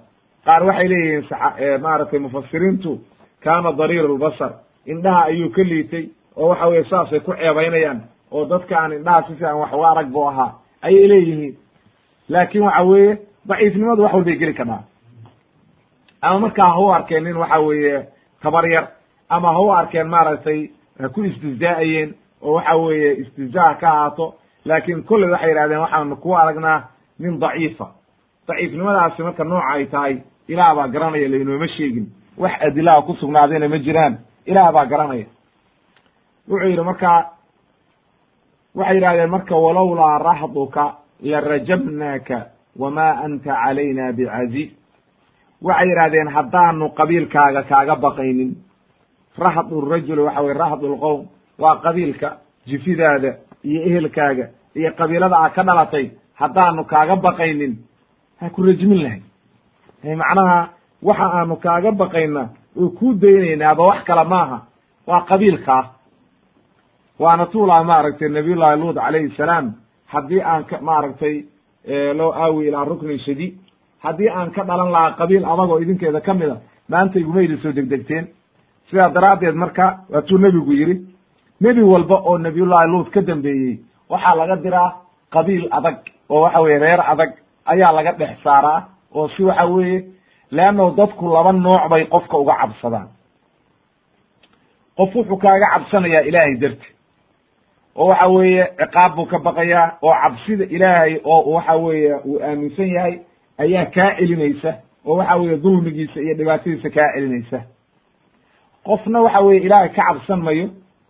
Qaar 0.46 0.64
waxay 0.64 0.88
leeyihiin 0.88 1.82
maaragtay 1.82 2.20
mufasiriintu 2.20 3.00
kaana 3.44 3.72
dariir 3.72 4.08
lbasar 4.10 4.52
indhaha 4.86 5.24
ayuu 5.26 5.50
ka 5.50 5.62
liitay 5.64 6.06
oo 6.36 6.48
waxa 6.50 6.68
weye 6.68 6.84
saasay 6.84 7.20
ku 7.20 7.32
ceebaynayaan 7.34 8.02
oo 8.32 8.46
dadka 8.46 8.78
aan 8.80 8.92
indhaha 8.94 9.22
si 9.28 9.34
fiican 9.34 9.56
wax 9.60 9.74
uga 9.74 9.88
arag 9.92 10.08
buu 10.12 10.28
ahaa. 10.30 10.52
Ayay 10.82 11.08
leeyihiin 11.08 11.56
laakin 12.30 12.62
waxa 12.62 12.84
weeye 12.84 13.18
daciifnimadu 13.46 14.04
wax 14.04 14.14
walbay 14.14 14.36
geli 14.38 14.54
karnaa 14.54 14.84
ama 16.22 16.40
markaa 16.40 16.70
ha 16.70 16.80
u 16.80 16.90
arkeen 16.94 17.24
nin 17.24 17.38
waxa 17.38 17.60
weeye 17.60 18.06
tabar 18.42 18.66
yar 18.72 18.88
ama 19.30 19.54
ha 19.54 19.60
u 19.62 19.72
arkeen 19.74 20.08
maaragtay 20.08 20.70
ha 21.02 21.10
ku 21.10 21.24
istihzaa'ayeen 21.24 22.14
oo 22.42 22.54
waxa 22.54 22.76
weeye 22.76 23.14
istihzaa 23.22 23.74
ka 23.76 23.88
ahaato 23.92 24.34
laakin 24.66 25.04
kolley 25.04 25.30
waxay 25.32 25.50
yidhahdeen 25.50 25.80
waxaanu 25.80 26.16
ku 26.16 26.36
aragnaa 26.36 26.84
nin 27.20 27.40
daciifa. 27.40 27.88
Daciifnimadaasi 28.48 29.24
marka 29.24 29.44
nooca 29.44 29.68
ay 29.74 29.86
tahay 29.86 30.18
ilaah 30.48 30.76
baa 30.76 30.88
garanaya 30.88 31.28
laynooma 31.30 31.68
sheegin. 31.68 32.06
Wax 32.38 32.52
adilaha 32.62 33.02
ku 33.02 33.14
sugnaadayna 33.16 33.68
ma 33.70 33.78
jiraan 33.78 34.18
ilaah 34.46 34.72
baa 34.74 34.86
garanaya. 34.86 35.26
Wuxuu 36.50 36.70
yidhi 36.70 36.84
marka 36.84 37.30
waxay 38.76 38.96
yidhahdeen 38.96 39.30
marka 39.30 39.56
walowlaa 39.56 40.20
rahduka 41.22 41.42
larajabnaaka 41.42 42.46
wama 42.80 43.12
anta 43.24 43.54
calayna 43.54 44.12
bicaziiz 44.14 44.72
waxay 45.62 45.90
yidhahdeen 45.90 46.28
haddaanu 46.28 46.90
qabiilkaaga 46.90 47.64
kaaga 47.64 47.96
baqaynin 47.96 48.56
rahdu 49.38 49.82
rajul 49.82 50.20
waxa 50.20 50.42
weye 50.42 50.54
rahdu 50.54 50.96
lqowm 50.96 51.28
waa 51.60 51.76
qabiilka 51.76 52.38
jifidaada 52.66 53.36
iyo 53.64 53.82
ehelkaaga 53.82 54.48
iyo 54.76 54.92
qabiilada 54.98 55.38
aad 55.38 55.54
ka 55.54 55.64
dhalatay 55.64 56.12
haddaanu 56.34 56.84
kaaga 56.86 57.16
baqaynin 57.16 57.78
ha 58.40 58.50
ku 58.50 58.64
rajmin 58.64 59.04
lahay 59.04 59.22
macnaha 60.16 60.70
waxa 61.04 61.26
aanu 61.34 61.56
kaaga 61.56 61.92
baqayna 61.92 62.50
oo 62.82 62.90
kuu 62.90 63.14
daynaynaaba 63.14 63.84
wax 63.86 64.04
kale 64.04 64.24
maaha 64.24 64.62
waa 65.08 65.22
qabiilkaa 65.22 65.90
waana 67.20 67.46
tuulaa 67.46 67.84
maaragtay 67.84 68.30
nabiyullahi 68.30 68.80
luud 68.80 68.96
calayhi 68.96 69.36
salaam 69.38 69.74
haddii 70.14 70.42
aan 70.42 70.64
ka 70.70 70.78
maaragtay 70.82 71.36
loo 72.20 72.32
aawi 72.44 72.68
ilaa 72.68 72.86
ruknin 72.86 73.20
shadiid 73.26 73.54
haddii 74.06 74.30
aan 74.30 74.52
ka 74.56 74.64
dhalan 74.64 74.92
lahaa 74.92 75.16
qabiil 75.20 75.46
adagoo 75.46 75.80
idinkeeda 75.84 76.22
ka 76.22 76.32
a 76.32 76.58
maanta 76.90 77.20
iguma 77.20 77.42
idin 77.42 77.58
soo 77.62 77.72
degdegteen. 77.72 78.28
Sidaa 78.90 79.14
daraaddeed 79.14 79.56
marka 79.56 79.86
waatuu 80.10 80.38
nebigu 80.38 80.72
yidhi 80.74 80.96
nebi 81.62 81.82
walba 81.82 82.16
oo 82.30 82.38
nabiyullahi 82.38 82.88
luud 82.92 83.10
ka 83.14 83.22
dambeeyey 83.22 83.80
waxaa 84.10 84.36
laga 84.36 84.56
diraa 84.64 84.90
qabiil 85.34 85.68
adag 85.72 85.98
oo 86.30 86.42
waxa 86.44 86.62
weye 86.62 86.80
reer 86.80 87.02
adag 87.12 87.32
ayaa 87.66 87.92
laga 87.98 88.12
dhex 88.20 88.38
saaraa 88.44 88.80
oo 89.16 89.28
si 89.28 89.44
waxa 89.44 89.66
weeye 89.66 90.04
leanno 90.52 90.92
dadku 90.98 91.26
laba 91.34 91.52
nooc 91.54 91.90
bay 91.90 92.06
qofka 92.06 92.38
uga 92.38 92.56
cabsadaan. 92.62 93.08
Qof 94.98 95.16
wuxuu 95.16 95.38
kaaga 95.38 95.68
cabsanayaa 95.74 96.22
ilaahay 96.30 96.56
darti 96.62 96.88
oo 97.96 98.08
waxa 98.08 98.28
weeye 98.28 98.64
ciqaab 98.80 99.16
buu 99.16 99.26
ka 99.26 99.40
baqayaa 99.40 99.88
oo 100.02 100.14
cabsida 100.24 100.66
ilaahay 100.76 101.20
oo 101.24 101.52
waxa 101.54 101.76
weeye 101.76 102.16
uu 102.26 102.40
aaminsan 102.48 102.88
yahay 102.96 103.16
ayaa 103.64 103.86
kaa 103.96 104.16
celinaysa 104.18 104.72
oo 105.06 105.16
waxa 105.18 105.36
weeye 105.42 105.58
dulmigiisa 105.58 106.20
iyo 106.22 106.34
dhibaatadiisa 106.38 106.90
kaa 106.90 107.10
celinaysa. 107.16 107.60
Qofna 108.86 109.22
waxa 109.22 109.40
weye 109.42 109.60
ilaahay 109.66 109.90
ka 109.90 110.04
cabsan 110.08 110.42
mayo 110.44 110.70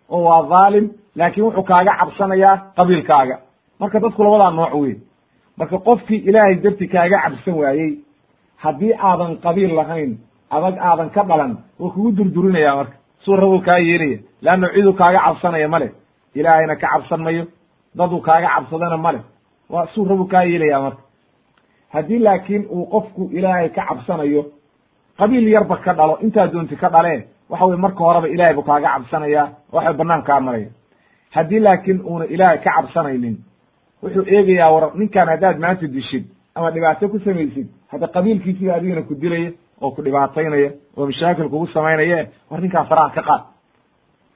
oo 0.10 0.24
waa 0.28 0.42
dhaalim 0.52 0.86
laakin 1.16 1.44
wuxuu 1.44 1.64
kaaga 1.64 1.94
cabsanayaa 2.00 2.56
qabiilkaaga. 2.78 3.36
Marka 3.80 4.00
dadku 4.00 4.24
labadaa 4.24 4.52
nooc 4.52 4.74
wey 4.82 4.96
marka 5.58 5.78
qofkii 5.88 6.22
ilaahay 6.30 6.56
darti 6.64 6.88
kaaga 6.88 7.18
cabsan 7.24 7.54
waayey 7.62 7.92
haddii 8.64 8.94
aadan 9.08 9.38
qabiil 9.46 9.74
lahayn 9.76 10.12
adag 10.56 10.76
aadan 10.90 11.10
ka 11.16 11.22
dhalan 11.30 11.58
wuu 11.80 11.90
kugu 11.94 12.12
durdurinaya 12.12 12.76
marka. 12.76 12.96
Suu 13.26 13.36
rabuu 13.36 13.62
kaa 13.68 13.78
yeelaya 13.80 14.18
leanna 14.42 14.68
ciduu 14.74 14.94
kaaga 14.94 15.20
cabsanaya 15.26 15.68
male 15.68 15.88
ilaahayna 16.36 16.76
ka 16.76 16.88
cabsan 16.88 17.22
mayo. 17.24 17.46
Daduu 17.96 18.22
kaaga 18.22 18.48
cabsadana 18.56 18.98
male 18.98 19.20
waa 19.70 19.88
suu 19.94 20.06
rabuu 20.06 20.26
kaa 20.28 20.44
yeelaya 20.44 20.80
marka. 20.82 21.02
Haddii 21.94 22.20
laakiin 22.20 22.66
uu 22.70 22.86
qofku 22.86 23.30
ilaahay 23.34 23.70
ka 23.70 23.86
cabsanayo 23.90 24.46
qabiil 25.20 25.48
yarba 25.50 25.78
ka 25.78 25.94
dhalo 25.94 26.18
intaa 26.22 26.48
doonti 26.48 26.76
ka 26.76 26.90
dhalee 26.90 27.28
waxa 27.50 27.66
weye 27.66 27.78
marka 27.78 28.04
horeba 28.04 28.28
ilahay 28.28 28.54
buu 28.54 28.64
kaaga 28.64 28.88
cabsanaya 28.98 29.44
waxay 29.72 29.94
banaan 29.94 30.24
kaa 30.24 30.40
maraya. 30.40 30.70
Haddii 31.36 31.60
laakiin 31.60 32.02
uuna 32.06 32.26
ilaahay 32.26 32.58
ka 32.64 32.72
cabsanaynin 32.76 33.38
wuxuu 34.04 34.26
eegayaa 34.28 34.72
war 34.74 34.92
ninkan 34.96 35.28
haddaad 35.30 35.58
maanta 35.60 35.88
dishid 35.88 36.26
ama 36.56 36.72
dhibaato 36.72 37.10
ku 37.10 37.20
samaysid 37.20 37.68
hadda 37.92 38.08
qabiilkiisiba 38.08 38.74
adigana 38.76 39.02
ku 39.02 39.16
dilaya 39.16 39.52
oo 39.82 39.92
ku 39.92 40.02
dhibaataynaya 40.02 40.70
oo 40.98 41.06
mashaakil 41.06 41.50
kugu 41.50 41.68
samaynaya 41.68 42.28
war 42.50 42.62
ninkaa 42.62 42.84
faraha 42.90 43.10
ka 43.16 43.22
qaad 43.22 43.42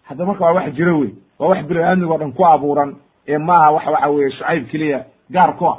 hadda 0.08 0.26
marka 0.26 0.43
waa 0.45 0.53
wax 0.53 0.74
jiro 0.74 0.99
wey 0.99 1.12
waa 1.39 1.47
wax 1.49 1.66
bilo 1.68 1.84
aadmiga 1.84 2.14
o 2.14 2.18
dhan 2.18 2.32
ku 2.34 2.45
abuuran 2.45 2.95
ee 3.28 3.38
maaha 3.38 3.72
wax 3.72 3.86
waxa 3.88 4.10
weye 4.10 4.32
shucayb 4.32 4.68
keliya 4.72 5.05
gaar 5.32 5.55
ku 5.58 5.66
ah. 5.66 5.78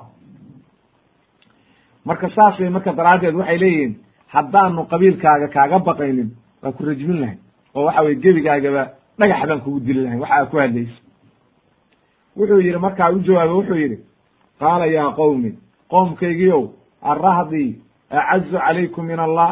Marka 2.05 2.29
saas 2.31 2.59
wey 2.61 2.69
marka 2.71 2.93
daraaddeed 2.93 3.35
waxay 3.35 3.59
leeyihiin 3.59 3.95
haddaanu 4.35 4.85
qabiilkaaga 4.91 5.49
kaaga 5.49 5.79
baqaynin 5.79 6.31
waa 6.63 6.73
ku 6.73 6.85
rajmin 6.85 7.21
lahay 7.21 7.37
oo 7.75 7.85
waxa 7.85 8.03
weye 8.03 8.17
gebigaagaba 8.23 8.83
dhagax 9.19 9.49
baan 9.49 9.61
kugu 9.61 9.81
dili 9.81 10.01
lahay 10.05 10.19
waxa 10.21 10.35
aad 10.35 10.49
ku 10.51 10.57
hadlaysa. 10.57 10.99
Wuxuu 12.37 12.61
yidhi 12.61 12.79
markaa 12.79 13.11
u 13.11 13.19
jawaabay 13.27 13.55
wuxuu 13.55 13.79
yidhi 13.83 13.99
qaala 14.61 14.87
yaa 14.87 15.11
qowmi 15.21 15.51
qoomkaygiiow 15.91 16.63
arrahdii 17.03 17.81
acazu 18.11 18.59
calaykum 18.59 19.07
min 19.07 19.19
allah? 19.19 19.51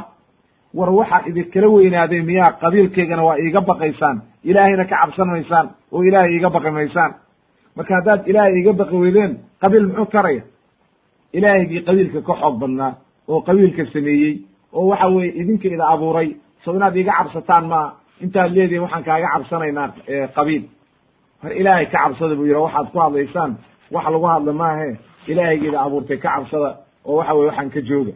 War 0.75 0.91
waxaa 0.91 1.23
idinkala 1.29 1.69
weynaaday 1.69 2.23
miyaa 2.23 2.53
qabiilkaygana 2.63 3.23
waa 3.23 3.39
iiga 3.39 3.61
baqaysaan 3.61 4.23
ilaahayna 4.51 4.85
ka 4.91 4.97
cabsan 5.01 5.29
maysaan 5.33 5.67
oo 5.93 6.03
ilaahay 6.09 6.31
iiga 6.35 6.51
baqi 6.57 6.71
maysaan 6.79 7.13
marka 7.77 7.93
haddaad 7.99 8.21
ilaahay 8.31 8.53
iiga 8.59 8.73
baqi 8.81 8.97
weydeen 9.03 9.33
qabiil 9.63 9.87
muxuu 9.89 10.07
taraya 10.15 10.43
ilaahaygii 11.37 11.83
qabiilka 11.89 12.21
ka 12.29 12.35
xoog 12.41 12.57
badnaa 12.63 12.93
oo 13.29 13.41
qabiilka 13.49 13.83
sameeyey 13.93 14.35
oo 14.77 14.87
waxa 14.91 15.07
weeye 15.15 15.33
idinka 15.41 15.69
ida 15.69 15.87
abuuray. 15.95 16.29
So 16.65 16.69
inaad 16.77 16.97
iiga 16.97 17.13
cabsataan 17.19 17.65
maa 17.73 17.87
intaad 18.25 18.51
leedihin 18.57 18.83
waxaan 18.83 19.05
kaaga 19.09 19.29
cabsanaynaa 19.35 19.89
qabiil. 20.37 20.63
War 21.43 21.53
ilaahay 21.61 21.87
ka 21.93 21.99
cabsada 22.05 22.35
buu 22.39 22.47
yidhi 22.51 22.61
waxaad 22.67 22.87
ku 22.93 22.99
hadlaysaan 23.05 23.53
wax 23.95 24.05
lagu 24.15 24.27
hadla 24.33 24.53
maahe 24.53 24.89
ilaahaygeeda 25.31 25.79
abuurtay 25.87 26.19
ka 26.25 26.29
cabsada 26.37 26.71
oo 27.05 27.17
waxa 27.19 27.33
weye 27.35 27.49
waxaan 27.51 27.71
ka 27.75 27.81
jooga. 27.89 28.13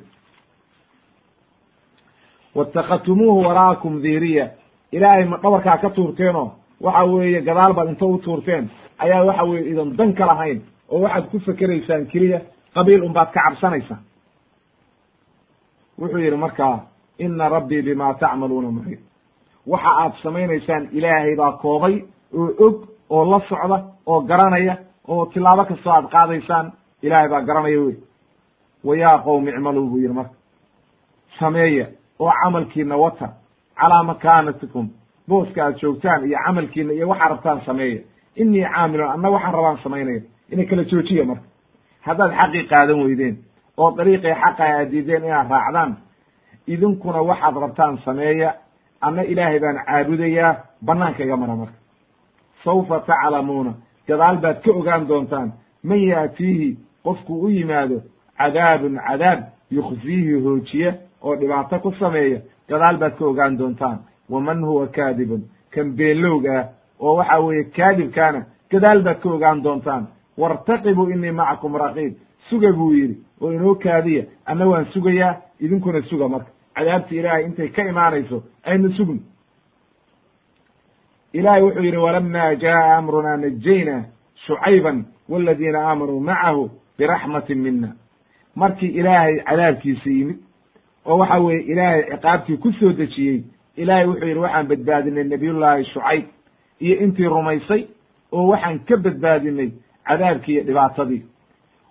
Watakadtumuuhu 2.54 3.40
waraakum 3.46 4.00
dhiriya 4.02 4.50
ilaahay 4.92 5.24
ma 5.24 5.36
dhabarkaa 5.42 5.76
ka 5.78 5.90
tuurteenoo? 5.90 6.52
Waxa 6.80 7.04
weeye 7.04 7.40
gadaal 7.42 7.72
baad 7.74 7.88
inta 7.88 8.04
u 8.06 8.18
tuurteen. 8.18 8.70
Ayaa 8.98 9.24
waxa 9.24 9.44
weye 9.44 9.68
idan 9.70 9.96
dan 9.96 10.12
ka 10.14 10.26
lahayn 10.26 10.60
oo 10.88 11.00
waxaad 11.00 11.30
ku 11.30 11.38
fekeraysaan 11.40 12.06
keliya 12.06 12.40
qabiil 12.74 13.02
un 13.02 13.12
baad 13.12 13.30
ka 13.32 13.40
cabsanaysaan 13.44 14.00
wuxuu 15.98 16.18
yidhi 16.18 16.36
markaa 16.36 16.80
ina 17.18 17.48
rabbii 17.48 17.82
bima 17.82 18.14
tacmaluuna 18.14 18.70
muxiid 18.70 19.00
waxa 19.66 19.90
aad 20.02 20.12
samaynaysaan 20.22 20.88
ilaahay 20.92 21.36
baa 21.36 21.52
koobay 21.52 21.94
oo 22.34 22.48
og 22.66 22.76
oo 23.10 23.24
la 23.30 23.40
socda 23.48 23.78
oo 24.06 24.20
garanaya 24.20 24.76
oo 25.08 25.26
tilaabo 25.26 25.64
kastoo 25.64 25.92
aad 25.92 26.06
qaadaysaan 26.14 26.72
ilaahay 27.02 27.28
baa 27.28 27.40
garanaya 27.40 27.80
wey 27.80 27.96
wa 28.84 28.96
yaa 28.96 29.18
qowmi 29.18 29.50
icmaluu 29.50 29.86
buu 29.90 29.98
yidhi 29.98 30.14
marka. 30.14 30.34
Sameeya 31.38 31.86
oo 32.18 32.32
camalkiina 32.42 32.96
wata 32.96 33.28
calaa 33.80 34.02
makaanatikum 34.02 34.88
booska 35.28 35.64
aad 35.64 35.76
joogtaan 35.82 36.24
iyo 36.26 36.38
camalkiina 36.46 36.92
iyo 36.92 37.08
waxaa 37.08 37.28
rabtaan 37.28 37.60
sameeya 37.66 38.00
inii 38.36 38.64
caamilun 38.74 39.10
anna 39.10 39.28
waxaan 39.30 39.54
rabaan 39.54 39.78
samaynaya 39.82 40.20
ina 40.52 40.64
kala 40.64 40.84
joojiya 40.84 41.24
marka. 41.24 41.44
Haddaad 42.06 42.32
xaqii 42.38 42.64
qaadan 42.70 43.02
weydeen 43.04 43.36
oo 43.76 43.90
dariiqii 43.96 44.34
xaqa 44.42 44.64
aad 44.64 44.90
diideen 44.90 45.24
inaad 45.24 45.50
raacdaan 45.50 45.96
idinkuna 46.66 47.20
waxaad 47.30 47.56
rabtaan 47.64 47.98
sameeya 48.04 48.54
anna 49.00 49.22
ilaahay 49.22 49.58
baan 49.60 49.78
caabudayaa 49.86 50.52
banaanka 50.86 51.22
iga 51.24 51.36
mara 51.36 51.56
marka. 51.56 51.78
Sawfa 52.64 53.00
taclamuuna 53.00 53.72
gadaal 54.08 54.36
baad 54.36 54.58
ka 54.64 54.70
ogaan 54.70 55.08
doontaan 55.08 55.52
man 55.82 56.00
yaatiihi 56.08 56.68
qofku 57.04 57.40
u 57.44 57.48
yimaado 57.48 58.02
cadaabun 58.38 58.98
cadaab 59.08 59.40
yukhziihi 59.70 60.40
hoojiya 60.44 60.94
oo 61.22 61.36
dhibaato 61.36 61.78
ku 61.78 61.92
sameeya 62.00 62.40
gadaal 62.70 62.96
baad 62.98 63.14
ka 63.18 63.24
ogaan 63.26 63.56
doontaan. 63.58 63.98
Waman 64.30 64.60
huwa 64.64 64.86
kaadibun? 64.86 65.42
Kan 65.70 65.92
beenlowg 65.96 66.46
ah 66.46 66.64
oo 67.00 67.14
waxa 67.16 67.40
weeye 67.40 67.64
kaadibkaana 67.76 68.40
gadaal 68.70 69.02
baad 69.02 69.18
ka 69.22 69.28
ogaan 69.28 69.62
doontaan. 69.62 70.06
Wartaqibuu 70.38 71.10
inii 71.10 71.30
macakum 71.32 71.76
raqiib. 71.76 72.14
Suga 72.48 72.72
buu 72.72 72.92
yidhi 72.94 73.16
oo 73.40 73.52
inoo 73.52 73.74
kaadiya. 73.74 74.24
Anna 74.46 74.66
waan 74.66 74.86
sugayaa 74.92 75.36
idinkuna 75.60 76.02
suga 76.02 76.28
marka. 76.28 76.50
Cadaabti 76.74 77.16
ilaahay 77.16 77.44
intay 77.44 77.68
ka 77.68 77.82
imaanayso 77.88 78.42
aynu 78.64 78.92
sugno 78.96 79.20
ilaahay 81.32 81.62
wuxuu 81.62 81.82
yidhi 81.84 81.96
walama 81.96 82.54
jaa 82.56 82.96
amrunaa 82.96 83.36
najayna 83.36 84.04
shucayban 84.46 85.04
waladiina 85.28 85.78
aamanuu 85.88 86.20
macahu 86.20 86.70
biraxmatin 86.98 87.58
mina 87.58 87.88
markii 88.54 88.88
ilaahay 89.00 89.36
cadaabkiisa 89.48 90.10
yimid 90.10 90.38
oo 91.06 91.18
waxa 91.18 91.38
weeye 91.40 91.62
ilaahay 91.62 92.02
ciqaabtii 92.10 92.56
ku 92.56 92.72
soo 92.72 92.92
dejiyey 92.92 93.42
ilaahay 93.76 94.06
wuxuu 94.06 94.26
yidhi 94.26 94.40
waxaan 94.40 94.66
badbaadinay 94.68 95.24
nabiyullaahi 95.24 95.84
shucayb. 95.84 96.24
Iyo 96.80 96.96
intii 97.04 97.24
rumaysay 97.28 97.86
oo 98.32 98.46
waxaan 98.48 98.78
ka 98.88 98.96
badbaadinay 98.96 99.70
cadaabkii 100.06 100.52
iyo 100.54 100.62
dhibaatadii. 100.64 101.22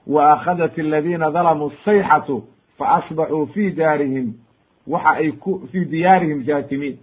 Wa 0.07 0.33
akhadat 0.33 0.79
aladiina 0.79 1.31
dalamuu 1.31 1.71
sayxatu 1.85 2.43
fa 2.77 2.85
asbaxuu 2.97 3.45
fii 3.53 3.71
daarihim. 3.71 4.33
Waxa 4.87 5.09
ay 5.09 5.31
ku 5.31 5.67
fii 5.71 5.85
diyaarihim 5.85 6.43
jaatimiin 6.43 6.97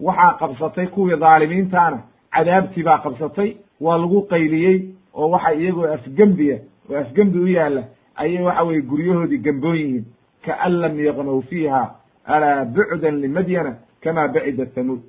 waxaa 0.00 0.36
qabsatay 0.40 0.86
kuwii 0.86 1.16
dhaalimiintaana 1.16 1.98
cadaabtii 2.34 2.82
baa 2.82 2.98
qabsatay 2.98 3.54
waa 3.80 3.98
lagu 3.98 4.22
qayliyey 4.22 4.78
oo 5.14 5.28
waxa 5.30 5.52
iyagoo 5.54 5.92
afgembiya 5.94 6.58
oo 6.90 6.96
afgembi 6.98 7.38
u 7.38 7.46
yaalla 7.48 7.82
ayay 8.16 8.42
waxa 8.42 8.62
weye 8.62 8.80
guryahoodii 8.82 9.38
gemboon 9.38 9.76
yihiin 9.76 10.04
kaan 10.44 10.72
lam 10.82 10.94
yaqnow 11.08 11.40
fiiha 11.50 11.82
alaa 12.24 12.64
bucdan 12.64 13.20
limadyana 13.20 13.72
kama 14.02 14.28
bacida 14.34 14.64
thamuud 14.74 15.00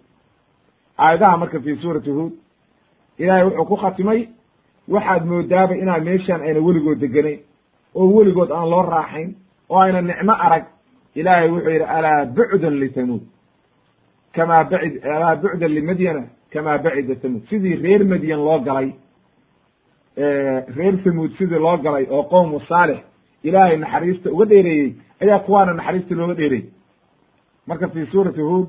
aayadaha 0.97 1.37
marka 1.37 1.59
fi 1.65 1.75
suurati 1.83 2.09
huod 2.17 2.33
ilaahay 3.21 3.43
wuxuu 3.47 3.65
ku 3.65 3.75
khatimay 3.83 4.19
waxaad 4.93 5.23
moodaaba 5.31 5.73
inaan 5.75 6.03
meeshaan 6.03 6.41
ayna 6.41 6.59
weligood 6.67 6.99
deganayn 7.03 7.39
oo 7.95 8.07
weligood 8.17 8.51
aan 8.51 8.69
loo 8.73 8.83
raaxayn 8.95 9.29
oo 9.69 9.79
ayna 9.79 10.01
nicmo 10.01 10.33
arag 10.45 10.65
ilaahay 11.19 11.49
wuxuu 11.53 11.71
yidhi 11.75 11.85
alaa 11.97 12.25
bucdan 12.37 12.75
lithamuud 12.81 13.23
kamaa 14.35 14.63
bacid 14.71 14.93
alaa 15.15 15.35
bucdan 15.43 15.71
limadyana 15.77 16.23
kamaa 16.53 16.77
bacida 16.85 17.15
thamuud 17.21 17.43
sidii 17.49 17.75
reer 17.83 18.03
madyan 18.13 18.39
loo 18.47 18.59
galay 18.67 18.89
reer 20.77 20.95
thamuud 21.03 21.31
sidii 21.37 21.59
loo 21.65 21.77
galay 21.77 22.05
oo 22.09 22.23
qowmu 22.33 22.59
saalix 22.69 22.99
ilaahay 23.43 23.77
naxariista 23.77 24.29
uga 24.31 24.45
dheereeyey 24.51 24.91
ayaa 25.21 25.39
kuwaana 25.39 25.73
naxariista 25.73 26.15
looga 26.15 26.33
dheereeyey 26.33 26.69
marka 27.67 27.87
fi 27.87 28.05
suurati 28.11 28.41
huod 28.41 28.67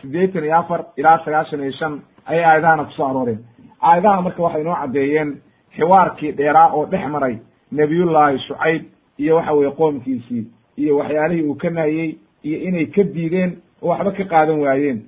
siddeetan 0.00 0.44
iyo 0.44 0.56
afar 0.58 0.84
ilaa 0.96 1.18
sagaashan 1.24 1.60
iyo 1.60 1.72
shan 1.72 2.00
ayay 2.26 2.44
aayadahana 2.44 2.84
ku 2.84 2.92
soo 2.92 3.06
arooreen. 3.06 3.38
Aayadaha 3.82 4.22
marka 4.22 4.42
waxay 4.42 4.60
inoo 4.62 4.74
caddeeyeen 4.80 5.30
xiwaarkii 5.76 6.32
dheeraa 6.32 6.68
oo 6.72 6.86
dhex 6.86 7.06
maray 7.08 7.38
nebiyullaahi 7.72 8.38
shucayb 8.38 8.82
iyo 9.18 9.36
waxa 9.36 9.52
weye 9.52 9.70
qoomkiisii 9.70 10.44
iyo 10.76 10.96
waxyaalihii 10.98 11.42
uu 11.48 11.54
ka 11.54 11.70
nahiyey 11.70 12.18
iyo 12.42 12.58
inay 12.68 12.86
ka 12.86 13.02
diideen 13.02 13.52
oo 13.82 13.88
waxba 13.88 14.10
ka 14.12 14.24
qaadan 14.24 14.60
waayeen. 14.60 15.00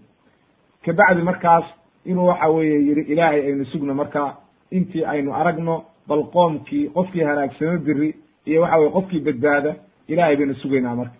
Kabacdi 0.84 1.22
markaas 1.22 1.64
inuu 2.04 2.26
waxa 2.26 2.48
weeye 2.48 2.78
yidhi 2.88 3.00
ilaahay 3.12 3.40
aynu 3.46 3.64
sugno 3.64 3.94
marka 3.94 4.36
intii 4.70 5.04
aynu 5.04 5.34
aragno 5.34 5.84
bal 6.08 6.22
qoomkii 6.32 6.88
qofkii 6.94 7.22
halaagsamo 7.24 7.78
biri 7.78 8.14
iyo 8.46 8.62
waxa 8.62 8.76
weye 8.78 8.90
qofkii 8.90 9.20
badbaada 9.20 9.74
ilahay 10.08 10.36
baynu 10.36 10.54
sugaynaa 10.62 10.94
marka. 11.00 11.16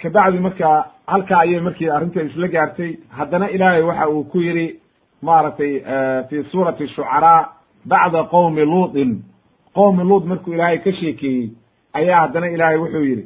Kabacdi 0.00 0.38
marka 0.38 0.70
halkaa 1.06 1.40
ayay 1.44 1.60
markii 1.60 1.88
arrinta 1.90 2.22
isla 2.22 2.48
gaartay. 2.48 2.92
Haddana 3.18 3.48
ilaahay 3.50 3.82
waxa 3.82 4.08
uu 4.08 4.24
ku 4.24 4.38
yidhi 4.40 4.80
maaragtay 5.22 5.72
fi 6.28 6.36
suurati 6.50 6.88
shucaraa 6.88 7.48
bacda 7.84 8.24
qowmi 8.32 8.64
luutin. 8.64 9.22
Qowmi 9.74 10.02
luut 10.04 10.24
markuu 10.24 10.54
ilaahay 10.54 10.78
ka 10.78 10.92
sheekeeyey 10.92 11.50
ayaa 11.92 12.20
haddana 12.20 12.46
ilaahay 12.54 12.78
wuxuu 12.78 13.04
yidhi 13.10 13.24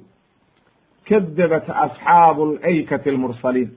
kadabat 1.09 1.67
asxaabu 1.85 2.59
laykati 2.63 3.11
almursaliin 3.11 3.71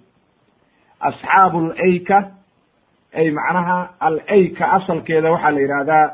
asxaabu 1.00 1.60
layka 1.68 2.32
ay 3.14 3.32
macnaha 3.32 3.78
alayka 4.00 4.72
asalkeeda 4.78 5.32
waxaa 5.32 5.52
la 5.52 5.60
yidhaahdaa 5.60 6.08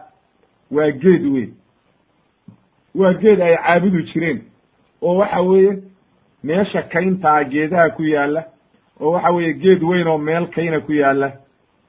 waa 0.72 0.92
geed 1.04 1.24
weyn 1.34 1.52
waa 2.96 3.14
geed 3.14 3.42
ay 3.42 3.56
caabudi 3.58 4.04
jireen 4.14 4.42
oo 5.02 5.16
waxa 5.18 5.42
weeye 5.42 5.74
meesha 6.44 6.82
kayntaa 6.82 7.44
geedaha 7.44 7.90
ku 7.90 8.04
yaalla 8.04 8.44
oo 9.00 9.12
waxa 9.12 9.32
weeye 9.32 9.54
geed 9.54 9.84
weyn 9.84 10.08
oo 10.08 10.18
meel 10.18 10.48
kayna 10.48 10.80
ku 10.82 10.92
yaalla 10.94 11.32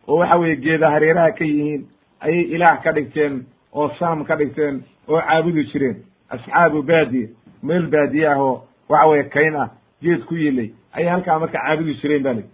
oo 0.08 0.16
waxa 0.18 0.36
weeye 0.36 0.56
geeda 0.56 0.90
hareeraha 0.90 1.30
ka 1.38 1.44
yihiin 1.44 1.86
ayay 2.20 2.40
ilaah 2.54 2.82
ka 2.82 2.92
dhigteen 2.92 3.44
oo 3.72 3.88
sanam 3.98 4.24
ka 4.24 4.36
dhigteen 4.36 4.82
oo 5.08 5.20
caabudi 5.20 5.64
jireen 5.72 5.96
asxaabu 6.28 6.82
baadiya 6.82 7.28
meel 7.62 7.86
baadiye 7.86 8.28
ah 8.28 8.38
oo 8.42 8.62
waxa 8.88 9.08
weye 9.08 9.24
kayn 9.24 9.54
ah 9.56 9.68
geed 10.02 10.24
ku 10.24 10.34
yilay 10.34 10.70
ayay 10.92 11.08
halkaa 11.10 11.38
marka 11.38 11.58
caabudi 11.58 11.94
jireen 12.00 12.22
ba 12.22 12.32
li 12.32 12.44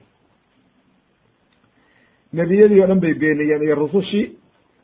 nebiyadii 2.32 2.80
o 2.82 2.86
dhan 2.86 3.00
bay 3.00 3.14
beeniyeen 3.14 3.62
iyo 3.62 3.74
rusushii 3.74 4.32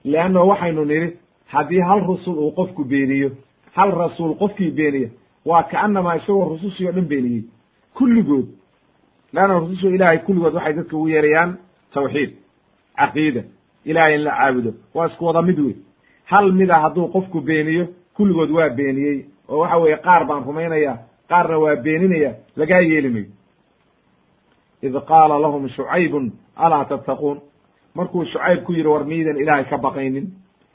leanna 0.05 0.41
waxaynu 0.45 0.85
nidhi 0.85 1.17
haddii 1.47 1.81
hal 1.81 2.01
rusul 2.07 2.39
uu 2.39 2.51
qofku 2.53 2.85
beeniyo 2.85 3.31
hal 3.75 3.91
rasuul 3.93 4.35
qofkii 4.39 4.71
beeniya 4.71 5.09
waa 5.47 5.63
kaanamaa 5.63 6.17
isagoo 6.17 6.49
rusushii 6.49 6.89
o 6.89 6.93
dhan 6.93 7.05
beeniyey. 7.09 7.45
Kulligood 7.95 8.47
leanna 9.33 9.59
rususha 9.59 9.89
ilaahay 9.89 10.19
kulligood 10.19 10.55
waxay 10.55 10.73
dadka 10.73 10.97
ugu 10.97 11.09
yeerayaan 11.09 11.57
tawxiid 11.95 12.31
caqiida 12.97 13.43
ilahay 13.85 14.15
in 14.15 14.23
la 14.25 14.31
caabudo. 14.31 14.75
Waa 14.95 15.07
isku 15.07 15.25
wada 15.25 15.43
mid 15.43 15.59
wey 15.59 15.75
hal 16.25 16.53
mida 16.53 16.75
hadduu 16.81 17.09
qofku 17.09 17.41
beeniyo 17.41 17.87
kulligood 18.17 18.51
waa 18.51 18.69
beeniyey 18.69 19.25
oo 19.49 19.59
waxa 19.59 19.77
weeye 19.77 19.97
qaar 19.97 20.27
baan 20.27 20.45
rumaynaya 20.45 20.99
qaarna 21.29 21.59
waa 21.59 21.77
beeninaya 21.77 22.33
lagaa 22.57 22.81
yeeli 22.81 23.09
mayo 23.09 23.27
id 24.83 24.95
qaala 25.09 25.39
lahum 25.39 25.69
shucaybun 25.69 26.33
alaa 26.57 26.85
tattaquun 26.85 27.41
markuu 27.95 28.25
shucayb 28.25 28.65
ku 28.65 28.73
yidhi 28.73 28.89
war 28.89 29.05
miidan 29.05 29.37
ilaahay 29.37 29.65
ka 29.65 29.79
baqaynin. 29.79 30.27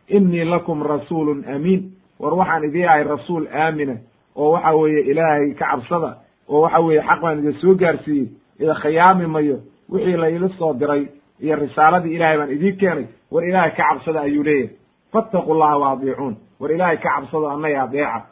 innii 0.10 0.44
lakum 0.46 0.84
rasuulun 0.84 1.46
amiin 1.56 1.92
war 2.20 2.34
waxaan 2.34 2.64
idii 2.64 2.86
ahay 2.86 3.04
rasuul 3.04 3.48
aamina 3.48 3.96
oo 4.36 4.52
waxa 4.52 4.76
weeye 4.76 5.02
ilaahay 5.12 5.54
ka 5.54 5.66
cabsada 5.72 6.18
oo 6.50 6.62
waxa 6.62 6.80
weeye 6.80 7.02
xaq 7.02 7.22
baan 7.22 7.40
idin 7.40 7.54
soo 7.62 7.76
gaarsiiyey 7.76 8.28
ida 8.60 8.74
khiyaami 8.76 9.28
mayo 9.28 9.58
wixii 9.90 10.18
la 10.18 10.50
soo 10.58 10.74
diray 10.74 11.08
iyo 11.40 11.56
risaaladii 11.56 12.16
ilahay 12.16 12.38
baan 12.38 12.52
idiin 12.52 12.78
keenay. 12.78 13.06
War 13.32 13.44
ilaahay 13.46 13.72
ka 13.72 13.84
cabsada 13.90 14.22
ayuu 14.22 14.44
leeyahay. 14.44 14.76
Fattaqu 15.14 15.54
llaha 15.54 15.78
wa 15.78 15.92
adiicuun 15.92 16.36
war 16.60 16.72
ilaahay 16.72 16.98
ka 16.98 17.10
cabsado 17.10 17.50
annaga 17.50 17.84
adeeca 17.84 18.26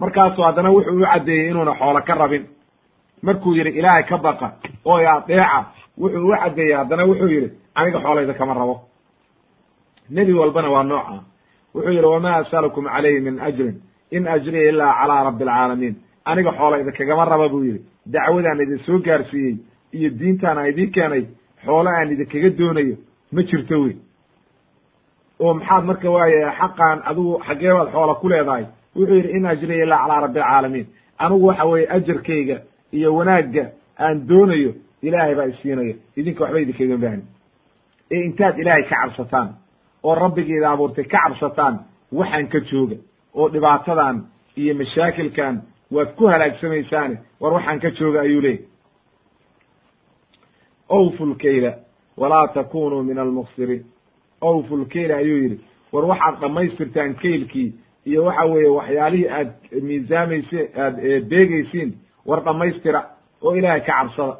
markaasu 0.00 0.42
haddana 0.42 0.70
wuxuu 0.70 0.96
u 0.96 1.04
caddeeyey 1.06 1.50
inuuna 1.50 1.74
xoolo 1.74 2.00
ka 2.02 2.14
rabin. 2.14 2.44
Markuu 3.22 3.54
yidhi 3.54 3.70
ilaahay 3.78 4.04
ka 4.04 4.16
baqa. 4.18 4.52
Oo 4.84 4.98
i 4.98 5.06
adeeca 5.06 5.64
wuxuu 5.98 6.28
u 6.28 6.36
caddeeyey 6.40 6.74
haddana 6.76 7.04
wuxuu 7.06 7.28
yidhi 7.28 7.50
aniga 7.74 7.98
xoolayda 8.00 8.34
kama 8.34 8.54
rabo. 8.54 8.80
Nebi 10.10 10.32
walbana 10.32 10.70
waa 10.70 10.82
nooca. 10.82 11.22
Wuxuu 11.74 11.92
yidhi 11.92 12.06
wamaa 12.06 12.36
asalukum 12.36 12.84
calayhi 12.84 13.20
min 13.20 13.40
ajrin 13.40 13.76
in 14.10 14.26
ajriya 14.28 14.68
ilaa 14.70 14.94
calaa 15.00 15.24
rabbi 15.24 15.44
alcaalamiin 15.44 15.96
aniga 16.24 16.52
xoolayda 16.52 16.92
kagama 16.92 17.24
raba 17.24 17.48
buu 17.48 17.64
yidhi. 17.64 17.80
Dacwadaan 18.06 18.60
idin 18.60 18.78
soo 18.86 18.98
gaarsiiyey 18.98 19.56
iyo 19.92 20.10
diintaan 20.18 20.58
aan 20.58 20.68
idiin 20.68 20.92
keenay 20.92 21.24
xoolo 21.64 21.90
aan 21.90 22.12
idinkaga 22.12 22.50
doonayo 22.58 22.96
ma 23.32 23.42
jirto 23.42 23.80
wey. 23.82 23.96
Oo 25.40 25.54
maxaad 25.54 25.84
marka 25.84 26.10
waaye 26.10 26.40
xaqaan 26.58 26.98
adigu 27.04 27.38
xaggee 27.46 27.72
baad 27.76 27.88
xoola 27.92 28.14
ku 28.14 28.28
leedahay 28.28 28.64
wuxuu 28.96 29.14
yidhi 29.14 29.30
in 29.36 29.46
ajriya 29.46 29.84
ilaa 29.84 29.98
calaa 30.02 30.20
rabbi 30.20 30.40
alcaalamiin 30.40 30.86
anigu 31.18 31.46
waxa 31.46 31.64
weeye 31.64 31.88
ajarkayga 31.96 32.56
iyo 32.92 33.14
wanaagga 33.14 33.64
aan 33.98 34.26
doonayo 34.28 34.72
ilaahay 35.02 35.34
baa 35.34 35.44
isiinaya. 35.52 35.94
Idinka 36.16 36.42
waxba 36.44 36.60
idinkaga 36.60 36.96
baahni. 36.96 37.24
Ee 38.10 38.20
intaad 38.24 38.58
ilaahay 38.58 38.82
ka 38.90 38.96
cabsataan 39.02 39.48
oo 40.02 40.14
rabbigeeda 40.14 40.70
abuurtay 40.70 41.04
ka 41.04 41.18
cabsataan 41.24 41.74
waxaan 42.12 42.46
ka 42.52 42.60
jooga. 42.70 42.96
Oo 43.34 43.48
dhibaatadan 43.52 44.16
iyo 44.56 44.74
mashaakilkan 44.74 45.62
waad 45.94 46.08
ku 46.16 46.26
halaagsamaysaane 46.32 47.16
war 47.40 47.52
waxaan 47.52 47.80
ka 47.80 47.90
jooga 47.90 48.20
ayuu 48.20 48.40
leeyay 48.40 48.64
awfu 50.88 51.26
lkayla 51.26 51.74
walaa 52.16 52.48
takunuu 52.48 53.02
min 53.02 53.18
almuksiriin 53.18 53.84
awfu 54.40 54.76
lkayla 54.76 55.16
ayuu 55.16 55.38
yidhi 55.42 55.60
war 55.92 56.04
waxaad 56.04 56.40
dhammaystirtaan 56.40 57.14
kaylkii 57.14 57.74
iyo 58.06 58.24
waxa 58.24 58.44
weeye 58.44 58.68
waxyaalihii 58.68 59.28
aad 59.28 59.50
miisaamayse 59.82 60.70
aad 60.84 60.96
beegaysiin 61.30 61.90
war 62.26 62.40
dhammaystira 62.44 63.00
oo 63.42 63.54
ilaahay 63.56 63.80
ka 63.80 63.92
cabsada. 63.92 64.36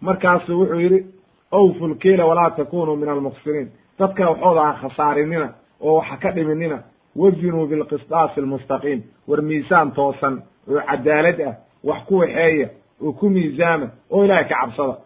Markaasu 0.00 0.58
wuxuu 0.60 0.80
yidhi 0.80 1.06
awfu 1.52 1.86
lkayla 1.88 2.24
walaa 2.26 2.50
takunuu 2.50 2.96
min 2.96 3.08
almuksiriin 3.08 3.68
dadka 3.98 4.30
waxooda 4.30 4.60
ha 4.60 4.72
khasaarinina 4.82 5.48
oo 5.80 5.94
waxa 5.98 6.16
ka 6.16 6.30
dhiminina 6.32 6.78
wazinuu 7.16 7.66
bilqisdaasi 7.66 8.40
almustaqiim. 8.40 9.02
War 9.28 9.42
miisaan 9.42 9.92
toosan 9.92 10.42
oo 10.68 10.80
cadaalad 10.90 11.40
ah 11.40 11.54
wax 11.84 12.00
ku 12.08 12.18
waxeeya 12.18 12.68
oo 13.02 13.12
ku 13.12 13.30
miisaama 13.30 13.86
oo 14.10 14.24
ilaahay 14.24 14.44
ka 14.48 14.54
cabsada. 14.60 14.96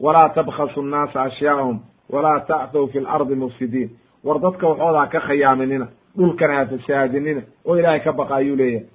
Walaa 0.00 0.28
tabkhasu 0.28 0.82
nnaasa 0.82 1.22
ashyaa'ahum 1.22 1.78
walaa 2.12 2.40
ta'thow 2.40 2.86
fi 2.92 3.00
lardi 3.00 3.34
mufsidiin. 3.34 3.90
War 4.24 4.38
dadka 4.40 4.66
waxooda 4.68 5.06
ka 5.06 5.20
khayaaminina 5.20 5.86
dhulkana 6.16 6.54
ha 6.54 6.66
fasaadinina 6.66 7.42
oo 7.66 7.76
ilaahay 7.78 8.00
ka 8.00 8.12
baqa 8.12 8.36
ayuu 8.36 8.56
leeyahay. 8.56 8.86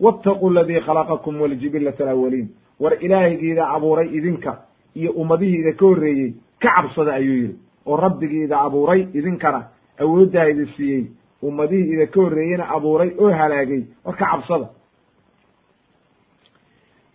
Wattaquu 0.00 0.48
aladii 0.50 0.80
khalaqakum 0.80 1.40
waljibillata 1.40 2.04
alawaliin 2.04 2.48
war 2.80 2.92
ilaahaygiida 3.00 3.68
abuuray 3.68 4.08
idinka 4.16 4.58
iyo 4.94 5.10
ummadihiida 5.12 5.72
ka 5.72 5.84
horreeyey 5.86 6.34
ka 6.60 6.68
cabsada 6.76 7.12
ayuu 7.14 7.34
yidhi. 7.36 7.56
Oo 7.86 7.96
rabbigiida 7.96 8.60
abuuray 8.60 9.06
idinkana 9.14 9.68
awooddaa 10.00 10.48
idi 10.48 10.66
siiyey 10.76 11.04
ummadihii 11.42 11.92
ida 11.94 12.06
ka 12.06 12.20
horreeyeyna 12.20 12.64
abuuray 12.70 13.10
oo 13.18 13.30
halaagay 13.30 13.82
war 14.04 14.16
ka 14.16 14.26
cabsada. 14.32 14.68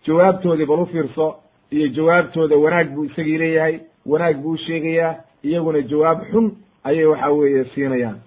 Jawaabtoodii 0.06 0.66
bal 0.66 0.80
u 0.80 0.86
fiirso 0.86 1.36
iyo 1.70 1.88
jawaabtooda 1.88 2.56
wanaag 2.56 2.88
buu 2.94 3.04
isagii 3.04 3.38
leeyahay 3.38 3.80
wanaag 4.06 4.36
buu 4.42 4.50
u 4.52 4.56
sheegayaa 4.56 5.14
iyaguna 5.44 5.82
jawaab 5.82 6.24
xun 6.32 6.52
ayay 6.84 7.04
waxa 7.04 7.28
weeye 7.30 7.64
siinayaan 7.74 8.18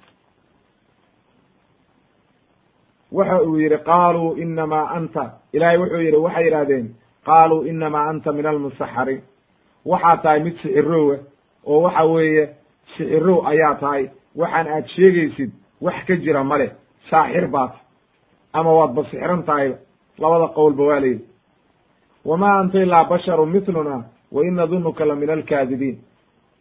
waxa 3.14 3.42
uu 3.44 3.58
yidhi 3.60 3.78
qaaluu 3.78 4.36
inamaa 4.44 4.88
anta. 4.98 5.24
Ilaahay 5.54 5.78
wuxuu 5.78 6.02
yidhi 6.06 6.18
waxay 6.26 6.46
yidhahdeen 6.46 6.86
qaaluu 7.26 7.62
inamaa 7.72 8.06
anta 8.10 8.32
min 8.34 8.46
almusaxariin 8.46 9.22
waxaa 9.86 10.18
tahay 10.24 10.40
mid 10.46 10.56
sixirowa 10.62 11.18
oo 11.66 11.82
waxa 11.86 12.04
weeye 12.04 12.50
sixirow 12.98 13.40
ayaa 13.52 13.76
tahay 13.76 14.04
waxaan 14.36 14.68
aad 14.68 14.86
sheegaysid 14.96 15.52
wax 15.82 16.06
ka 16.08 16.16
jira 16.16 16.44
male 16.44 16.68
saaxir 17.10 17.48
baat 17.48 17.74
ama 18.54 18.72
waad 18.78 18.92
basixiran 18.98 19.44
tahayba 19.44 19.78
labada 20.20 20.48
qowlba 20.58 20.84
waa 20.90 21.00
layidhi 21.00 21.26
wamaa 22.26 22.60
anta 22.60 22.78
ilaa 22.84 23.04
basharu 23.10 23.46
miluna 23.46 24.04
wa 24.32 24.46
in 24.48 24.54
nadunuka 24.56 25.06
la 25.06 25.16
min 25.16 25.30
alkaadibiin 25.30 25.98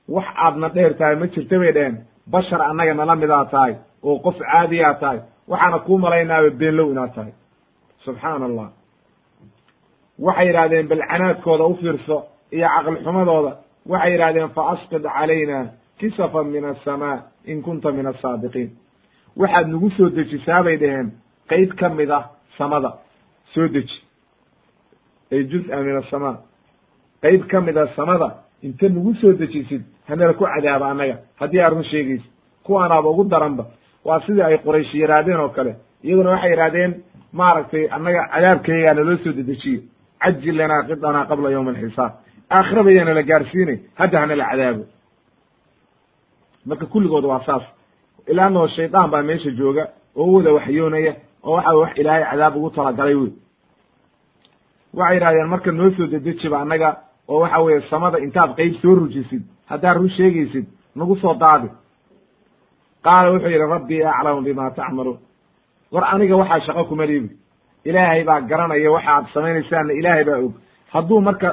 wax 0.08 0.24
aadna 0.36 0.68
dheer 0.68 0.94
tahay 0.98 1.16
ma 1.16 1.26
jirta 1.26 1.58
bay 1.58 1.72
dheheen 1.72 1.96
bashar 2.26 2.62
annaga 2.62 2.94
nala 2.94 3.16
midaa 3.16 3.44
tahay 3.44 3.74
oo 4.02 4.18
qof 4.18 4.38
caadiyaa 4.38 4.94
tahay 4.94 5.18
waxaana 5.52 5.78
kuu 5.86 5.98
malaynaaba 6.04 6.50
beenlow 6.60 6.88
inaad 6.92 7.12
tahay. 7.16 7.32
Subxaana 8.04 8.44
allah 8.50 8.68
waxay 10.26 10.46
yidhahdeen 10.48 10.86
bal 10.88 11.02
canaadkooda 11.10 11.64
u 11.70 11.74
fiirso 11.80 12.16
iyo 12.56 12.66
caqli 12.74 12.98
xumadooda. 13.04 13.52
Waxay 13.92 14.12
yidhahdeen 14.14 14.48
fa 14.56 14.62
asqid 14.74 15.02
calayna 15.16 15.58
kisafan 15.98 16.46
min 16.54 16.64
asamaa 16.72 17.18
in 17.50 17.62
kunta 17.66 17.88
min 17.98 18.06
asaadiqiin 18.12 18.70
waxaad 19.40 19.66
nagu 19.72 19.88
soo 19.96 20.08
dejisaa 20.16 20.62
bay 20.66 20.76
dhaheen 20.82 21.08
qeyb 21.50 21.70
ka 21.80 21.88
mid 21.88 22.10
ah 22.10 22.24
samada. 22.58 22.90
Soo 23.54 23.68
deji. 23.74 23.98
Ay 25.32 25.42
juz-a 25.50 25.76
min 25.86 25.96
asamaa 26.02 26.36
qeyb 27.22 27.42
ka 27.50 27.60
mid 27.60 27.76
a 27.76 27.86
samada 27.96 28.28
inta 28.62 28.88
nagu 28.88 29.12
soo 29.20 29.32
dejisid 29.40 29.82
hanala 30.08 30.32
ku 30.38 30.44
cadaaba 30.44 30.86
annaga. 30.92 31.16
Haddii 31.40 31.60
aad 31.60 31.72
run 31.74 31.84
sheegaysid 31.92 32.30
kuwaanaaba 32.64 33.08
ugu 33.10 33.24
daranba 33.32 33.64
waa 34.04 34.20
sidii 34.26 34.42
ay 34.42 34.58
quraysh 34.58 34.94
yidhaahdeen 34.94 35.40
oo 35.40 35.48
kale. 35.48 35.72
Iyaguna 36.04 36.30
waxay 36.30 36.50
yidhahdeen 36.50 36.92
maaragtay 37.32 37.84
annaga 37.90 38.28
cadaabkayagaa 38.32 38.94
naloo 38.94 39.16
soo 39.24 39.32
dedejiyo. 39.32 39.80
Cajil 40.22 40.56
lanaa 40.58 40.82
qidanaa 40.88 41.24
qabla 41.30 41.50
yawmi 41.50 41.70
alxisaab 41.70 42.12
aakhira 42.50 42.82
bayaana 42.86 43.14
la 43.14 43.22
gaarsiinay 43.22 43.78
hadda 44.00 44.20
hanala 44.20 44.44
cadaabo. 44.50 44.84
Marka 46.66 46.86
kulligood 46.86 47.24
waa 47.24 47.42
saas. 47.46 47.62
Ilaanoo 48.28 48.68
shaydaan 48.68 49.10
baa 49.10 49.22
meesha 49.22 49.50
jooga 49.50 49.84
oo 50.16 50.32
wada 50.36 50.52
waxyoonaya 50.52 51.14
oo 51.42 51.54
waxa 51.56 51.74
wax 51.76 51.98
ilaahay 51.98 52.24
cadaab 52.30 52.56
ugu 52.56 52.70
talagalay 52.70 53.14
wey. 53.14 53.32
Waxay 54.94 55.14
yidhahdeen 55.16 55.48
marka 55.48 55.70
noo 55.72 55.90
soo 55.96 56.06
dedejiba 56.06 56.60
annaga 56.60 56.96
oo 57.28 57.40
waxa 57.40 57.58
weeye 57.62 57.80
samada 57.90 58.18
intaad 58.18 58.54
qeyb 58.56 58.74
soo 58.82 58.94
rujisid 58.94 59.42
haddaad 59.70 59.96
run 59.96 60.10
sheegaysid 60.10 60.66
nagu 60.96 61.16
soo 61.16 61.34
daadi 61.34 61.68
qaala 63.04 63.30
wuxuu 63.32 63.48
yidhi 63.54 63.66
rabbii 63.74 64.02
aclamu 64.04 64.42
bima 64.42 64.70
tacmaluun 64.70 65.18
war 65.92 66.04
aniga 66.14 66.36
waxaa 66.36 66.60
shaqo 66.66 66.84
kuma 66.84 67.06
liibi. 67.06 67.30
Ilaahay 67.84 68.24
baa 68.24 68.40
garanaya 68.40 68.90
waxa 68.92 69.10
aad 69.16 69.26
samaynaysaanna 69.34 69.92
ilaahay 69.92 70.24
baa 70.24 70.38
og. 70.44 70.52
Hadduu 70.92 71.20
marka 71.20 71.48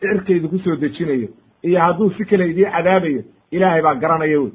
cirkaydu 0.00 0.48
ku 0.48 0.58
soo 0.58 0.76
dejinayo 0.76 1.28
iyo 1.62 1.80
hadduu 1.80 2.10
si 2.16 2.24
kale 2.24 2.44
idii 2.50 2.64
cadaabayo 2.74 3.22
ilaahay 3.50 3.82
baa 3.82 3.94
garanaya 3.94 4.40
wey. 4.40 4.52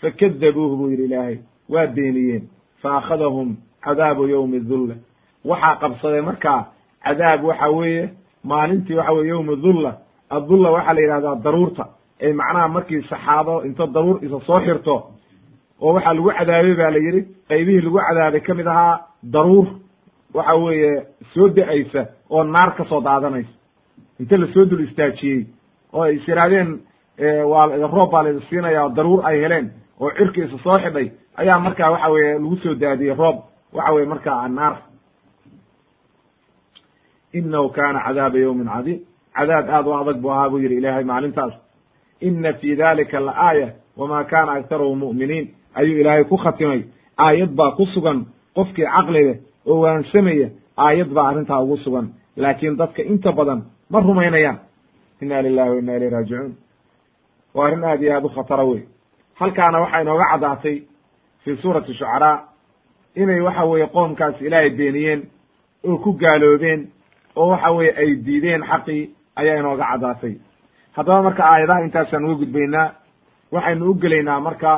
Fakadabuuhu 0.00 0.76
buu 0.76 0.90
yidhi 0.90 1.04
ilaahay 1.04 1.38
waa 1.68 1.86
beeniyeen. 1.86 2.48
Faakhadahum 2.82 3.56
cadaabu 3.84 4.26
yowmi 4.28 4.60
dulla 4.60 4.94
waxaa 5.44 5.76
qabsaday 5.80 6.20
markaa 6.20 6.66
cadaab 7.04 7.44
waxa 7.44 7.68
weeye 7.70 8.10
maalintii 8.44 8.94
waxa 8.94 9.12
weye 9.12 9.28
yowmi 9.28 9.56
dulla 9.56 9.98
addulla 10.30 10.70
waxaa 10.70 10.94
la 10.94 11.00
yidhahdaa 11.00 11.34
daruurta. 11.44 11.84
Ee 12.20 12.32
macnaha 12.32 12.68
markii 12.68 13.02
saxaabo 13.02 13.62
inta 13.64 13.86
daruur 13.86 14.18
isa 14.24 14.40
soo 14.46 14.60
xirto 14.60 14.94
oo 15.80 15.92
waxaa 15.94 16.14
lagu 16.14 16.30
cadaabay 16.38 16.74
ba 16.80 16.90
la 16.90 16.98
yidhi 16.98 17.20
qaybihii 17.48 17.80
lagu 17.86 17.98
cadaabay 18.08 18.40
ka 18.40 18.54
mid 18.54 18.66
ahaa 18.66 19.00
daruur 19.22 19.66
waxa 20.34 20.54
weeye 20.56 20.92
soo 21.34 21.48
da'aysa 21.48 22.02
oo 22.30 22.44
naar 22.44 22.74
ka 22.76 22.84
soo 22.84 23.00
daadanaysa. 23.00 23.50
Inta 24.20 24.36
la 24.36 24.46
soo 24.54 24.64
dul 24.64 24.80
istaajiyey 24.88 25.46
oo 25.92 26.02
ay 26.02 26.16
is 26.16 26.28
yidhahdeen 26.28 26.80
waa 27.50 27.66
roob 27.94 28.10
baa 28.12 28.22
laida 28.22 28.40
siinaya 28.48 28.84
oo 28.84 28.90
daruur 28.96 29.20
ay 29.26 29.40
heleen 29.42 29.70
oo 30.00 30.10
cirki 30.16 30.40
isa 30.40 30.58
soo 30.64 30.78
xidhay 30.84 31.10
ayaa 31.36 31.58
markaa 31.58 31.90
waxa 31.90 32.08
weye 32.10 32.32
lagu 32.38 32.56
soo 32.62 32.74
daadiyey 32.74 33.14
roob 33.14 33.36
waxa 33.72 33.92
weye 33.94 34.06
markaa 34.06 34.48
naar. 34.48 34.76
Inahu 37.32 37.68
kana 37.72 38.00
cadaaba 38.06 38.38
yawmin 38.38 38.68
cadiim. 38.68 39.00
Cadaab 39.36 39.68
aad 39.70 39.86
u 39.86 39.92
adag 39.94 40.20
bu 40.22 40.28
ahaa 40.30 40.48
buu 40.50 40.58
yidhi 40.58 40.76
ilaahay 40.80 41.04
maalintaas. 41.04 41.54
Ina 42.20 42.52
fi 42.54 42.76
dalika 42.76 43.20
la 43.20 43.32
aaya 43.98 44.08
wama 44.10 44.24
kana 44.24 44.52
aktaruhum 44.52 44.98
mu'miniin 44.98 45.54
ayuu 45.74 45.98
ilaahay 46.00 46.24
ku 46.24 46.36
khatimay. 46.36 46.84
Aayad 47.18 47.50
baa 47.54 47.72
ku 47.76 47.86
sugan. 47.86 48.26
Qofkii 48.54 48.84
caqli 48.86 49.24
leh 49.24 49.38
oo 49.66 49.80
waansamaya 49.80 50.50
aayad 50.76 51.08
baa 51.12 51.28
arrintaa 51.30 51.62
ugu 51.62 51.76
sugan. 51.84 52.12
Laakiin 52.36 52.76
dadka 52.76 53.02
inta 53.02 53.32
badan 53.32 53.62
ma 53.90 54.00
rumaynayaan. 54.00 54.58
Inna 55.22 55.42
lilahi 55.42 55.70
wa 55.70 55.78
inna 55.78 55.96
ilayh 55.96 56.10
raajicuun. 56.12 56.54
Waa 57.54 57.66
arrin 57.66 57.84
aad 57.84 58.02
iyo 58.02 58.14
aad 58.14 58.24
u 58.24 58.28
khatara 58.28 58.64
wey 58.64 58.82
halkaana 59.34 59.80
waxaa 59.80 60.00
inooga 60.02 60.24
caddaatay 60.32 60.82
fii 61.44 61.56
suurati 61.62 61.94
shucaraa 61.94 62.42
inay 63.16 63.40
waxa 63.40 63.64
weeye 63.64 63.86
qoomkaas 63.86 64.40
ilaahay 64.40 64.70
beeniyeen 64.70 65.22
oo 65.84 65.98
ku 65.98 66.12
gaaloobeen 66.12 66.88
oo 67.36 67.48
waxa 67.50 67.70
weeye 67.70 67.92
ay 67.96 68.14
diideen 68.24 68.62
xaqii 68.62 69.10
ayaa 69.36 69.58
inooga 69.58 69.84
caddaatay. 69.90 70.34
Haddaba 70.96 71.22
marka 71.22 71.42
aayadaha 71.44 71.84
intaasaan 71.84 72.24
uga 72.24 72.34
gudbaynaa 72.34 72.94
waxaynu 73.52 73.90
u 73.90 73.94
gelaynaa 74.02 74.40
marka 74.40 74.72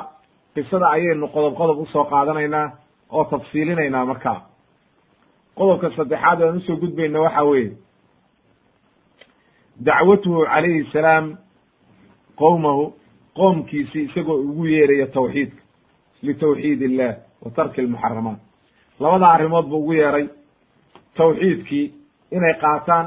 qisada 0.55 0.87
ayaynu 0.97 1.27
qodob 1.35 1.55
qodob 1.61 1.79
u 1.79 1.87
soo 1.87 2.05
qaadanaynaa 2.05 2.67
oo 3.11 3.25
tafsiilinaynaa 3.25 4.05
marka. 4.05 4.33
Qodobka 5.59 5.91
saddexaad 5.97 6.43
aan 6.43 6.57
u 6.57 6.61
soo 6.61 6.77
gudbayna 6.77 7.21
waxa 7.21 7.43
weeye 7.45 7.73
dacwatuhu 9.87 10.45
calayhi 10.47 10.85
salaam 10.93 11.37
qowmahu 12.37 12.93
qoomkiisii 13.39 14.05
isagoo 14.09 14.37
ugu 14.49 14.67
yeeraya 14.67 15.07
tawxiidka 15.07 15.63
litawxiid 16.23 16.83
illah 16.83 17.15
wa 17.45 17.51
tarki 17.57 17.81
almuxaramaat 17.81 18.39
labada 19.01 19.27
arrimood 19.35 19.67
buu 19.71 19.79
ugu 19.83 19.93
yeeray 19.93 20.27
tawxiidkii 21.17 21.93
inay 22.37 22.55
qaataan 22.63 23.07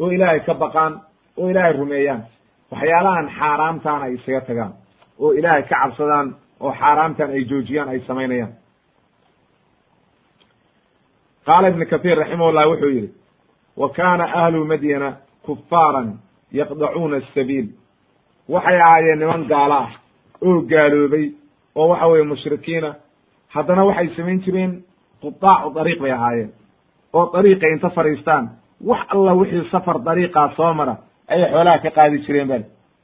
oo 0.00 0.10
ilaahay 0.12 0.40
ka 0.40 0.54
baqaan 0.54 1.00
oo 1.38 1.50
ilaahay 1.50 1.72
rumeeyaan. 1.72 2.22
Waxyaalahan 2.70 3.28
xaaraamtaana 3.38 4.04
ay 4.04 4.14
isaga 4.14 4.40
tagaan 4.40 4.72
oo 5.20 5.32
ilaahay 5.38 5.62
ka 5.62 5.76
cabsadaan 5.80 6.34
oo 6.60 6.72
xaaraamtan 6.80 7.30
ay 7.30 7.44
joojiyaan 7.50 7.88
ay 7.88 8.00
samaynayaan. 8.08 8.52
Qaala 11.46 11.68
ibn 11.68 11.84
kahiir 11.90 12.16
raximahullah 12.18 12.66
wuxuu 12.70 12.90
yidhi 12.96 13.10
wa 13.76 13.88
kaana 13.96 14.24
ahlu 14.42 14.64
madyana 14.64 15.10
kufaaran 15.46 16.08
yaqdacuuna 16.52 17.16
asabiil 17.16 17.66
waxay 18.48 18.78
ahaayeen 18.80 19.18
niman 19.18 19.44
gaalo 19.52 19.74
ah 19.84 19.90
oo 20.46 20.60
gaaloobay 20.70 21.26
oo 21.76 21.88
waxa 21.88 22.06
weeye 22.10 22.24
mushrikiina 22.32 22.90
haddana 23.54 23.84
waxay 23.88 24.08
samayn 24.16 24.40
jireen 24.44 24.72
qudaacu 25.22 25.68
dariiq 25.76 26.00
bay 26.02 26.12
ahaayeen 26.12 26.50
oo 27.12 27.24
dariiqay 27.34 27.72
inta 27.72 27.90
fadhiistaan. 27.90 28.44
Wax 28.88 29.00
alla 29.14 29.32
wixii 29.40 29.68
safar 29.70 29.96
dariiqaa 30.08 30.52
soo 30.56 30.74
mara 30.74 30.94
ayay 31.28 31.50
xoolaha 31.52 31.78
ka 31.84 31.90
qaadi 31.90 32.18
jireen 32.26 32.48
bal 32.48 32.62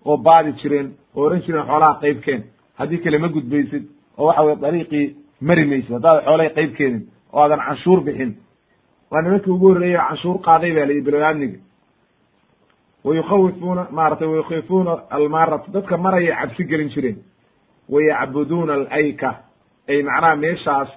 oo 0.09 0.17
baadi 0.27 0.53
jireen 0.61 0.89
oo 1.17 1.27
ohan 1.27 1.43
jireen 1.47 1.67
xoolaha 1.69 2.01
qeybkeen 2.03 2.43
haddii 2.79 2.99
kale 3.05 3.19
ma 3.19 3.29
gudbaysid 3.29 3.85
oo 4.19 4.27
waxa 4.27 4.43
weye 4.47 4.57
dariiqii 4.65 5.07
mari 5.41 5.65
maysid. 5.71 5.93
Haddaad 5.97 6.25
xoolahay 6.25 6.51
qeyb 6.57 6.73
keenin 6.79 7.03
oo 7.33 7.41
aadan 7.43 7.61
canshuur 7.67 8.01
bixin. 8.07 8.33
Waa 9.11 9.23
nimankii 9.23 9.53
ugu 9.53 9.69
horreeyey 9.69 9.99
canshuur 10.09 10.37
qaaday 10.47 10.73
ba 10.77 10.87
layihi 10.87 11.05
bilow-aamniga 11.07 11.59
wayukhawifuuna 13.05 13.87
maaratay 13.91 14.29
wayukhifuuna 14.29 14.93
almaarata 15.11 15.73
dadka 15.73 15.97
marayay 15.97 16.35
cabsi 16.37 16.65
gelin 16.65 16.89
jireen. 16.95 17.19
Wayacbuduuna 17.89 18.73
alayka. 18.75 19.31
Ay 19.89 20.03
macnaha 20.03 20.37
meeshaas 20.37 20.89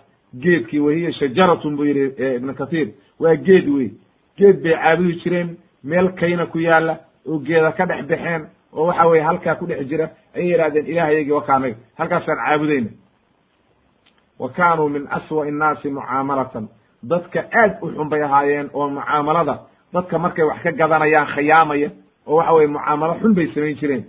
geedkii 0.41 0.79
wahiya 0.79 1.11
shajaratun 1.13 1.75
buu 1.77 1.85
yihi 1.85 2.35
ibnu 2.35 2.53
kathiir. 2.53 2.87
Waa 3.19 3.35
geed 3.35 3.67
wey 3.69 3.89
geed 4.37 4.63
bay 4.63 4.73
caabudi 4.73 5.13
jireen 5.23 5.57
meel 5.83 6.09
kayna 6.19 6.45
ku 6.45 6.59
yaalla 6.59 6.97
oo 7.27 7.39
geeda 7.39 7.71
ka 7.71 7.85
dhex 7.85 8.05
baxeen 8.07 8.47
oo 8.73 8.85
waxa 8.87 9.07
weye 9.07 9.23
halkaa 9.23 9.55
ku 9.55 9.65
dhex 9.65 9.87
jira 9.87 10.09
ayay 10.35 10.47
yihahdeen 10.51 10.85
ilaahayagii 10.87 11.31
wakaanaga 11.31 11.75
halkaasaan 11.97 12.37
caabudayna. 12.45 12.89
Wa 14.39 14.49
kaanuu 14.49 14.89
min 14.89 15.07
aswa'i 15.09 15.49
innaasi 15.49 15.89
mucaamalatan 15.89 16.67
dadka 17.03 17.39
aad 17.61 17.77
u 17.81 17.87
xun 17.95 18.09
bay 18.09 18.21
ahaayeen 18.23 18.69
oo 18.73 18.89
mucaamalada 18.89 19.55
dadka 19.93 20.19
markay 20.19 20.43
wax 20.45 20.61
ka 20.63 20.71
gadanayaan 20.71 21.27
khiyaamaya 21.35 21.89
oo 22.27 22.35
waxa 22.37 22.53
weye 22.53 22.67
mucaamalo 22.67 23.13
xun 23.21 23.33
bay 23.35 23.47
samayn 23.53 23.75
jireen. 23.79 24.03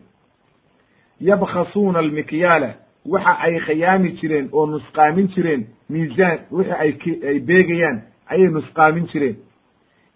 Yabkhasuuna 1.21 1.99
almikyaala. 1.99 2.71
Waxa 3.07 3.33
ay 3.41 3.61
khiyaami 3.61 4.11
jireen 4.21 4.49
oo 4.53 4.67
nusqaamin 4.67 5.29
jireen. 5.35 5.67
Miisaan 5.89 6.39
wixi 6.51 6.73
ay 6.73 6.93
ay 7.29 7.39
beegayaan 7.41 8.03
ayay 8.31 8.49
nusqaamin 8.49 9.07
jireen. 9.13 9.37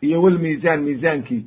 Iyo 0.03 0.23
walmiisaan 0.23 0.81
miisaankii 0.83 1.43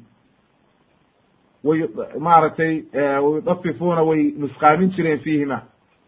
way 1.63 1.87
maaragtay 2.19 2.83
wayudafifuuna 2.93 4.03
way 4.03 4.33
nusqaamin 4.37 4.89
jireen 4.95 5.19
fiihima 5.19 5.61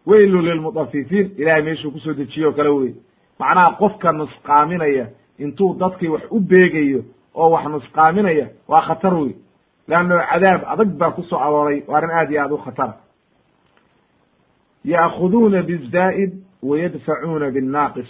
weylu 0.06 0.40
lilmudafifiin 0.42 1.30
ilahay 1.38 1.62
meeshuu 1.62 1.90
ku 1.90 1.98
soo 1.98 2.12
dejiye 2.14 2.46
o 2.46 2.52
kale 2.52 2.68
wey. 2.68 2.94
Macnaha 3.38 3.76
qofka 3.78 4.12
nusqaaminaya 4.12 5.06
intuu 5.38 5.74
dadkii 5.78 6.08
wax 6.08 6.22
u 6.30 6.40
beegayo 6.40 7.04
oo 7.34 7.50
wax 7.50 7.64
nusqaaminaya 7.66 8.46
waa 8.68 8.80
khatar 8.82 9.14
wey. 9.14 9.34
Leanno 9.88 10.18
cadaab 10.30 10.62
adag 10.66 10.88
baa 10.98 11.10
ku 11.10 11.22
soo 11.22 11.38
arooray 11.38 11.82
waa 11.88 11.96
arrin 11.98 12.10
aad 12.10 12.30
iyo 12.30 12.42
aad 12.42 12.52
u 12.52 12.56
khatara 12.58 12.94
ya'khuduuna 14.84 15.62
bizaa'id 15.62 16.32
wayadfacuuna 16.62 17.50
binnaaqis. 17.50 18.08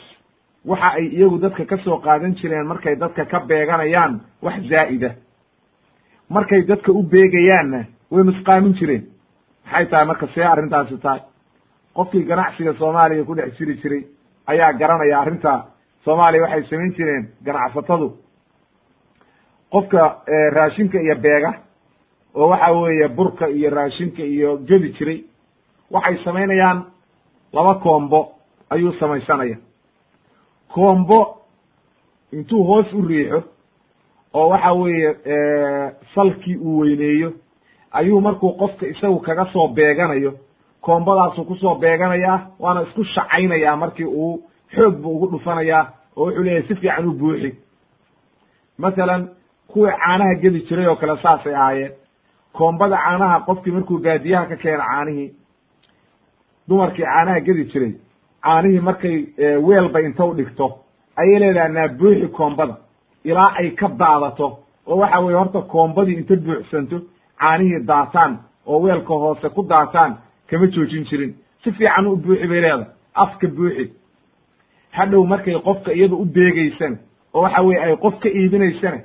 Waxa 0.65 0.89
ay 0.93 1.07
iyagu 1.07 1.39
dadka 1.39 1.65
ka 1.65 1.77
soo 1.85 1.99
qaadan 1.99 2.35
jireen 2.37 2.67
markay 2.67 2.97
dadka 2.97 3.25
ka 3.25 3.41
beeganayaan 3.41 4.21
wax 4.43 4.61
zaa'ida 4.71 5.15
markay 6.31 6.63
dadka 6.69 6.93
u 6.93 7.03
beegayaanna 7.03 7.81
way 8.11 8.23
nusqaamin 8.25 8.75
jireen. 8.79 9.05
Maxay 9.65 9.87
tahay? 9.91 10.07
Marka 10.07 10.27
see 10.35 10.43
arrintaasi 10.43 10.99
tahay. 11.03 11.21
Qofkii 11.95 12.25
ganacsiga 12.25 12.73
soomaaliya 12.79 13.25
ku 13.25 13.35
dhex 13.35 13.57
jiri 13.59 13.75
jiray 13.83 14.03
ayaa 14.47 14.73
garanaya 14.73 15.21
arrinta. 15.21 15.53
Soomaaliya 16.05 16.43
waxay 16.43 16.63
samayn 16.71 16.93
jireen 16.97 17.25
ganacsatadu 17.45 18.09
qofka 19.71 20.23
raashinka 20.55 20.99
iyo 21.03 21.15
beega 21.17 21.55
oo 22.35 22.49
waxa 22.49 22.73
weeye 22.73 23.09
burka 23.09 23.49
iyo 23.49 23.71
raashinka 23.71 24.23
iyo 24.23 24.57
gedi 24.69 24.93
jiray 24.99 25.25
waxay 25.91 26.17
samaynayaan 26.25 26.85
laba 27.53 27.75
koombo 27.83 28.33
ayuu 28.71 28.93
samaysanaya. 29.01 29.57
Koombo 30.75 31.37
intuu 32.33 32.65
hoos 32.65 32.93
u 32.93 33.03
riixo 33.09 33.43
oo 34.35 34.49
waxa 34.49 34.73
weeye 34.73 35.17
salkii 36.15 36.57
uu 36.57 36.79
weyneeyo 36.79 37.33
ayuu 37.93 38.21
markuu 38.21 38.53
qofka 38.53 38.87
isagu 38.87 39.19
kaga 39.21 39.47
soo 39.53 39.69
beeganayo 39.69 40.33
koombadaasuu 40.81 41.45
ku 41.45 41.57
soo 41.57 41.75
beeganayaa 41.75 42.47
waana 42.59 42.83
isku 42.83 43.05
shacaynayaa 43.05 43.77
markii 43.77 44.05
uu 44.05 44.43
xoog 44.75 44.95
buu 45.03 45.15
ugu 45.17 45.27
dhufanayaa 45.27 45.85
oo 46.17 46.25
wuxuu 46.27 46.43
leeyahay 46.43 46.69
si 46.69 46.75
fiican 46.75 47.09
u 47.09 47.13
buuxi. 47.13 47.55
Masalan 48.79 49.29
kuwii 49.69 49.93
caanaha 49.93 50.35
gedi 50.35 50.61
jiray 50.69 50.87
oo 50.87 50.97
kale 50.97 51.23
saasay 51.23 51.55
ahaayeen. 51.55 51.93
Koombada 52.53 52.97
caanaha 52.97 53.41
qofkii 53.41 53.71
markuu 53.73 53.99
baadiyaha 53.99 54.47
ka 54.47 54.57
keena 54.57 54.85
caanihii 54.85 55.31
dumarkii 56.69 57.03
caanaha 57.05 57.41
gedi 57.41 57.65
jiray 57.65 57.93
caanihii 58.43 58.81
markay 58.81 59.17
weelba 59.67 60.01
inta 60.01 60.25
u 60.25 60.35
dhigto 60.35 60.67
ayay 61.17 61.39
leedaha 61.39 61.69
naa 61.69 61.89
buuxi 61.89 62.27
koombada 62.29 62.75
ilaa 63.25 63.53
ay 63.59 63.71
ka 63.71 63.89
daadato 63.89 64.47
oo 64.87 64.97
waxa 64.97 65.21
weye 65.21 65.37
horta 65.39 65.61
koombadii 65.63 66.17
inta 66.21 66.37
buuxsanto 66.37 66.97
caanihii 67.41 67.85
daataan 67.87 68.39
oo 68.67 68.81
weelka 68.83 69.15
hoose 69.15 69.49
ku 69.55 69.63
daataan 69.69 70.17
kama 70.51 70.67
joojin 70.67 71.05
jirin. 71.05 71.35
Si 71.65 71.73
fiican 71.73 72.07
u 72.07 72.17
buuxi 72.17 72.47
bay 72.49 72.61
leedahay 72.61 72.85
afka 73.15 73.47
buuxi. 73.49 73.93
Hadhow 74.91 75.25
markay 75.27 75.55
qofka 75.65 75.93
iyada 75.93 76.15
u 76.15 76.25
beegeysana 76.25 76.97
oo 77.35 77.43
waxa 77.43 77.63
weye 77.63 77.81
ay 77.85 77.97
qof 77.97 78.19
ka 78.23 78.29
iibinaysana 78.29 78.99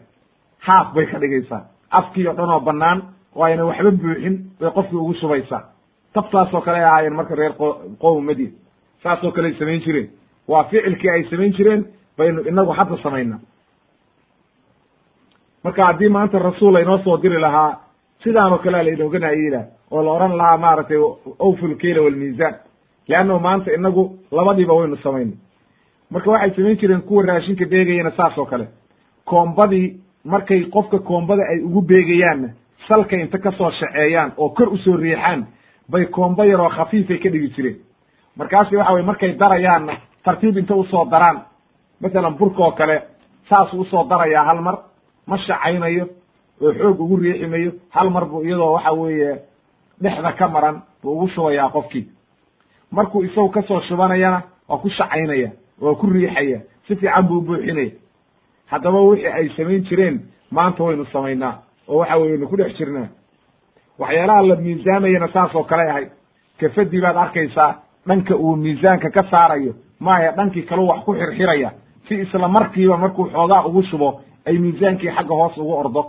haaf 0.60 0.94
bay 0.94 1.06
ka 1.06 1.20
dhigaysaa. 1.20 1.64
Afkii 1.92 2.28
o 2.28 2.34
dhan 2.34 2.50
oo 2.50 2.60
bannaan 2.60 3.02
oo 3.36 3.44
ayna 3.44 3.66
waxba 3.66 3.92
buuxin 3.92 4.36
bay 4.60 4.72
qofkii 4.72 4.98
ugu 4.98 5.14
shubaysaa. 5.14 5.64
Tabtaasoo 6.14 6.62
kale 6.62 6.78
ay 6.78 6.84
ahaayeen 6.86 7.14
marka 7.16 7.36
reer 7.36 7.54
qowm 8.00 8.26
madiin. 8.26 8.54
Saasoo 9.04 9.32
kale 9.32 9.48
ay 9.48 9.54
samayn 9.60 9.82
jireen. 9.86 10.10
Waa 10.48 10.64
ficilkii 10.64 11.10
ay 11.10 11.24
samayn 11.30 11.54
jireen 11.54 11.86
baynu 12.18 12.42
inagu 12.48 12.72
hadda 12.72 12.98
samaynaa 13.04 13.40
marka 15.66 15.86
haddii 15.90 16.10
maanta 16.16 16.40
rasuul 16.40 16.76
aynoo 16.80 16.98
soo 17.06 17.18
diri 17.24 17.40
lahaa 17.46 17.72
sidaanoo 18.24 18.58
kalea 18.64 18.84
lainooga 18.88 19.20
naayilah 19.20 19.64
oo 19.92 20.02
la 20.06 20.12
oran 20.18 20.38
lahaa 20.38 20.58
maaragtay 20.66 20.98
awful 21.48 21.76
keyla 21.82 22.02
walmiisaan 22.06 22.56
leannahu 23.08 23.40
maanta 23.48 23.72
inagu 23.78 24.04
labadiiba 24.32 24.74
waynu 24.80 24.98
samaynay 25.04 25.38
marka 26.12 26.32
waxay 26.32 26.52
samayn 26.56 26.78
jireen 26.82 27.02
kuwa 27.02 27.24
raashinka 27.26 27.66
beegayana 27.66 28.12
saas 28.18 28.38
oo 28.38 28.46
kale. 28.46 28.68
Koombadii 29.26 30.00
markay 30.24 30.62
qofka 30.74 31.00
koombada 31.00 31.44
ay 31.52 31.60
ugu 31.68 31.82
beegayaanna 31.82 32.50
salka 32.88 33.16
inta 33.18 33.38
ka 33.38 33.52
soo 33.52 33.72
shaceeyaan 33.72 34.32
oo 34.38 34.50
kor 34.50 34.70
u 34.74 34.78
soo 34.78 34.98
riixaan 34.98 35.46
bay 35.92 36.06
koombo 36.06 36.44
yaroo 36.44 36.70
khafiifay 36.70 37.18
ka 37.18 37.30
dhigi 37.30 37.50
jireen. 37.56 37.78
Markaasi 38.38 38.76
waxa 38.78 38.94
weye 38.94 39.06
markay 39.06 39.34
darayaanna 39.40 39.94
tartiib 40.24 40.58
inta 40.58 40.76
u 40.76 40.84
soo 40.86 41.06
daraan 41.12 41.42
masalan 42.02 42.38
burka 42.38 42.64
oo 42.64 42.72
kale 42.72 43.02
saasuu 43.50 43.82
u 43.82 43.86
soo 43.86 44.04
darayaa 44.10 44.44
hal 44.46 44.62
mar 44.62 44.78
ma 45.28 45.38
shacaynayo 45.38 46.08
oo 46.62 46.74
xoog 46.74 47.00
ugu 47.00 47.18
riiximayo 47.18 47.72
hal 47.90 48.10
mar 48.10 48.26
buu 48.26 48.44
iyadoo 48.44 48.74
waxa 48.74 48.92
weeye 48.94 49.40
dhexda 50.02 50.32
ka 50.34 50.48
maran 50.48 50.82
buu 51.04 51.12
ugu 51.12 51.28
shubayaa 51.28 51.70
qofkii. 51.70 52.08
Markuu 52.92 53.24
isagu 53.24 53.50
ka 53.50 53.62
soo 53.62 53.82
shubanayana 53.82 54.44
waa 54.70 54.78
ku 54.78 54.90
shacaynaya 54.90 55.52
waa 55.82 55.96
ku 55.96 56.08
riixaya 56.08 56.60
si 56.88 56.96
fiican 56.96 57.28
buu 57.28 57.38
ubuuxinaya 57.38 57.92
haddaba 58.72 59.02
wixii 59.02 59.28
ay 59.28 59.50
samayn 59.58 59.84
jireen 59.84 60.20
maanta 60.52 60.84
waynu 60.84 61.06
samaynaa 61.06 61.60
oo 61.88 61.98
waxa 61.98 62.16
weye 62.18 62.32
waynu 62.32 62.48
ku 62.48 62.56
dhex 62.58 62.78
jirnaa. 62.78 63.08
Waxyaalaha 64.00 64.42
la 64.48 64.56
miisaamayana 64.56 65.28
saas 65.34 65.56
oo 65.56 65.64
kale 65.64 65.90
ahay. 65.90 66.08
Kafadii 66.60 67.02
baad 67.02 67.18
arkaysaa 67.18 67.76
dhanka 68.08 68.36
uu 68.36 68.56
miisaanka 68.56 69.10
ka 69.10 69.24
saarayo 69.32 69.74
maahe 70.00 70.32
dhankii 70.36 70.64
kaleu 70.64 70.88
wax 70.88 71.04
ku 71.06 71.14
xirxiraya. 71.14 71.72
Si 72.08 72.16
isla 72.16 72.48
markiiba 72.48 72.98
markuu 72.98 73.30
xoogaa 73.32 73.66
ugu 73.66 73.84
shubo 73.84 74.22
ay 74.46 74.58
miisaankii 74.58 75.12
xagga 75.16 75.36
hoos 75.36 75.58
ugu 75.58 75.74
ordo. 75.74 76.04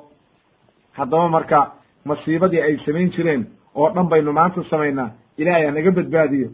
Haddaba 0.92 1.28
marka 1.28 1.72
masiibadii 2.04 2.60
ay 2.62 2.76
samayn 2.86 3.10
jireen 3.10 3.46
oo 3.74 3.90
dhan 3.94 4.08
baynu 4.08 4.32
maanta 4.32 4.62
samaynaa 4.70 5.10
ilaahay 5.38 5.66
hanaga 5.66 5.90
badbaadiyo. 5.90 6.48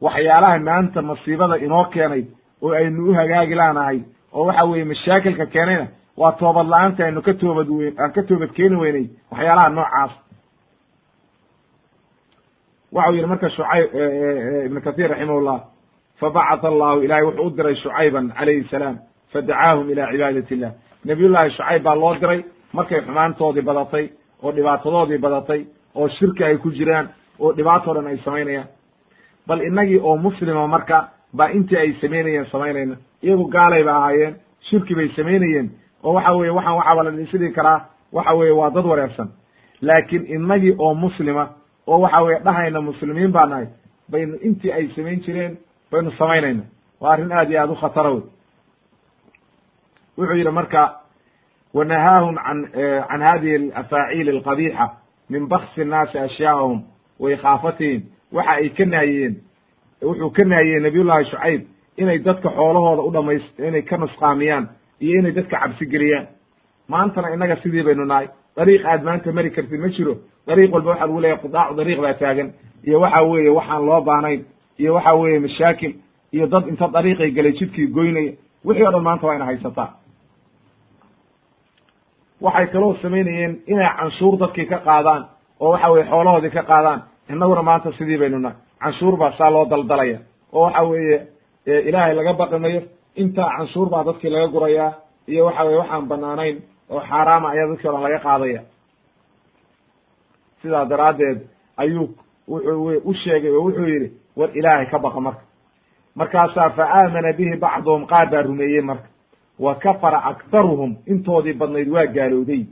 Waxyaalaha 0.00 0.58
maanta 0.58 1.02
masiibada 1.02 1.56
inoo 1.56 1.84
keenay 1.84 2.24
oo 2.62 2.72
aynu 2.74 3.10
u 3.10 3.14
hagaagi 3.14 3.54
laanahay 3.54 4.00
oo 4.32 4.46
waxa 4.46 4.64
weeye 4.64 4.84
mashaakilka 4.84 5.46
keenayna 5.46 5.86
waa 6.16 6.32
toobad 6.32 6.66
la'aanta 6.68 7.04
aynu 7.04 7.22
ka 7.22 7.34
toobad 7.34 7.68
weyn 7.68 7.94
aan 8.00 8.12
ka 8.12 8.22
toobad 8.22 8.50
keeni 8.52 8.76
weynay 8.76 9.06
waxyaalaha 9.30 9.68
noocaas. 9.68 10.12
Waxau 12.92 13.14
yihi 13.14 13.26
marka 13.26 13.48
shucayb 13.50 13.88
ibn 14.66 14.80
kathir 14.80 15.08
raximahullah 15.10 15.58
fabacatha 16.20 16.68
allahu 16.68 17.00
ilahay 17.04 17.24
wuxuu 17.24 17.46
u 17.46 17.50
diray 17.56 17.74
shucayban 17.76 18.28
calayhi 18.38 18.64
salaam 18.70 18.96
fadacaahum 19.32 19.90
ila 19.90 20.06
cibaadati 20.12 20.54
illah 20.54 20.72
nabiyullahi 21.04 21.50
shucayb 21.50 21.82
baa 21.82 21.94
loo 21.94 22.14
diray 22.14 22.44
markay 22.72 23.00
xumaantoodii 23.00 23.62
badatay 23.62 24.08
oo 24.42 24.52
dhibaatadoodii 24.52 25.18
badatay 25.18 25.64
oo 25.94 26.08
shirki 26.08 26.44
ay 26.44 26.56
ku 26.58 26.70
jiraan 26.70 27.08
oo 27.40 27.52
dhibaatoo 27.56 27.94
dhan 27.94 28.06
ay 28.06 28.16
samaynayaan. 28.24 28.66
Bal 29.46 29.60
innagii 29.62 29.98
oo 30.02 30.16
muslima 30.16 30.66
marka 30.68 31.08
baa 31.36 31.48
intii 31.50 31.76
ay 31.78 31.92
samaynayeen 32.00 32.46
samaynayna 32.52 32.96
iyagu 33.22 33.44
gaalay 33.48 33.84
ba 33.84 33.96
ahaayeen 33.96 34.34
shirki 34.70 34.94
bay 34.94 35.08
samaynayeen 35.16 35.70
oo 36.02 36.12
waxa 36.14 36.32
weye 36.32 36.50
waxaan 36.50 36.76
waxaaba 36.76 37.02
la 37.02 37.10
dhisidhi 37.10 37.50
karaa 37.52 37.80
waxa 38.12 38.34
weye 38.34 38.52
waa 38.52 38.70
dad 38.70 38.84
wareersan 38.86 39.28
laakiin 39.82 40.26
innagii 40.26 40.74
oo 40.78 40.94
muslima 40.94 41.48
oo 41.86 42.00
waxa 42.00 42.22
weye 42.22 42.38
dhahayna 42.44 42.80
muslimiin 42.80 43.32
baa 43.32 43.46
nahay 43.46 43.66
baynu 44.10 44.36
intii 44.42 44.72
ay 44.72 44.88
samayn 44.96 45.20
jireen 45.20 45.58
baynu 45.92 46.10
samaynayna. 46.18 46.62
Waa 47.00 47.12
arrin 47.12 47.32
aad 47.32 47.50
iyo 47.50 47.60
aad 47.60 47.70
u 47.70 47.74
khatara 47.74 48.10
wey 48.10 48.22
wuxuu 50.22 50.36
yidhi 50.38 50.50
marka 50.50 50.82
wanahaahum 51.74 52.38
an 52.38 52.58
can 53.08 53.20
hadihi 53.20 53.54
alafaaciil 53.74 54.28
alqabiixa 54.36 54.90
min 55.30 55.48
baksi 55.48 55.84
nnaasi 55.84 56.18
ashyaahum 56.18 56.82
wa 57.18 57.30
waxa 58.32 58.52
ay 58.52 58.68
ka 58.70 58.84
naahiyeen 58.84 59.36
wuxuu 60.02 60.30
ka 60.30 60.44
naahiyey 60.44 60.80
nabiyullahi 60.80 61.24
shucayb 61.30 61.62
inay 61.96 62.18
dadka 62.18 62.48
xoolahooda 62.48 63.02
u 63.02 63.10
dhamays 63.12 63.42
inay 63.58 63.82
ka 63.82 63.96
nusqaamiyaan 63.96 64.68
iyo 65.00 65.18
inay 65.18 65.32
dadka 65.32 65.58
cabsi 65.60 65.86
geliyaan. 65.86 66.26
Maantana 66.88 67.34
innaga 67.34 67.56
sidii 67.62 67.82
baynu 67.82 68.04
nahay. 68.04 68.28
Dariiq 68.56 68.84
aad 68.86 69.02
maanta 69.04 69.32
mari 69.32 69.50
kartid 69.50 69.80
ma 69.80 69.88
jiro. 69.88 70.16
Dariiq 70.46 70.72
walba 70.72 70.90
waxa 70.90 71.06
lagu 71.06 71.20
leeyahy 71.20 71.40
qudaacu 71.42 71.74
dariiq 71.76 72.00
baa 72.00 72.14
taagan. 72.14 72.52
Iyo 72.86 73.00
waxa 73.00 73.24
weeye 73.24 73.50
waxaan 73.50 73.86
loo 73.86 74.00
baahnayn. 74.00 74.44
Iyo 74.78 74.94
waxa 74.94 75.14
weeye 75.14 75.38
mashaakil. 75.38 75.94
Iyo 76.32 76.46
dad 76.46 76.68
inta 76.68 76.88
dariiqay 76.88 77.30
galay 77.30 77.52
jidkii 77.52 77.86
goynaya. 77.86 78.32
Wixii 78.64 78.86
o 78.86 78.90
dhan 78.92 79.02
maanta 79.02 79.26
waa 79.26 79.34
ina 79.36 79.44
haysataa 79.44 79.90
waxay 82.44 82.66
kaloo 82.72 82.94
samaynayeen 83.02 83.52
inay 83.66 83.88
canshuur 83.98 84.36
dadkii 84.38 84.66
ka 84.66 84.78
qaadaan 84.78 85.22
oo 85.60 85.70
waxa 85.72 85.90
weye 85.92 86.04
xoolahoodii 86.10 86.50
ka 86.50 86.62
qaadaan. 86.62 87.00
Innaguna 87.30 87.62
maanta 87.62 87.92
sidii 87.98 88.18
baynu 88.18 88.38
nahay. 88.38 88.56
Canshuur 88.82 89.16
baa 89.16 89.32
saa 89.38 89.50
loo 89.50 89.64
daldalaya 89.70 90.18
oo 90.52 90.62
waxa 90.64 90.82
weeye 90.82 91.18
ilaahay 91.88 92.14
laga 92.14 92.32
baqi 92.32 92.58
mayo 92.58 92.80
intaa 93.16 93.50
canshuur 93.56 93.88
baa 93.90 94.04
dadkii 94.04 94.30
laga 94.30 94.48
gurayaa 94.48 94.92
iyo 95.28 95.44
waxa 95.46 95.64
weye 95.64 95.78
waxaan 95.78 96.08
banaanayn 96.08 96.56
oo 96.90 97.00
xaaraama 97.08 97.48
ayaa 97.50 97.68
dadkii 97.70 97.88
o 97.88 97.92
dhan 97.92 98.02
laga 98.02 98.18
qaadaya. 98.18 98.60
Sidaa 100.62 100.84
daraaddeed 100.90 101.38
ayuu 101.76 102.08
wuxuu 102.48 103.00
u 103.04 103.14
sheegay 103.14 103.50
oo 103.50 103.62
wuxuu 103.66 103.86
yidhi 103.86 104.08
war 104.36 104.50
ilaahay 104.58 104.86
ka 104.90 104.98
baqa 104.98 105.20
marka. 105.20 105.42
Markaasaa 106.14 106.70
fa 106.76 106.84
aamana 106.98 107.32
bihi 107.32 107.56
bacduhum 107.56 108.06
qaar 108.06 108.26
baa 108.30 108.42
rumeeyey 108.42 108.82
marka 108.82 109.08
wa 109.58 109.74
kafara 109.74 110.24
aktaruhum 110.24 110.96
intoodii 111.06 111.52
badnayd 111.52 111.88
waa 111.88 112.06
gaalowday. 112.06 112.66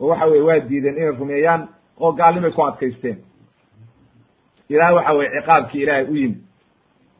Oo 0.00 0.06
waxa 0.08 0.26
weye 0.26 0.42
waa 0.42 0.58
diideen 0.60 0.96
inay 0.96 1.10
rumeeyaan 1.10 1.68
oo 2.00 2.12
gaalnimay 2.12 2.50
ku 2.50 2.62
adkaysteen. 2.62 3.18
Ilaah 4.68 4.94
waxa 4.94 5.12
weye 5.12 5.30
ciqaabkii 5.30 5.82
ilaahay 5.82 6.04
u 6.04 6.16
yimid. 6.16 6.38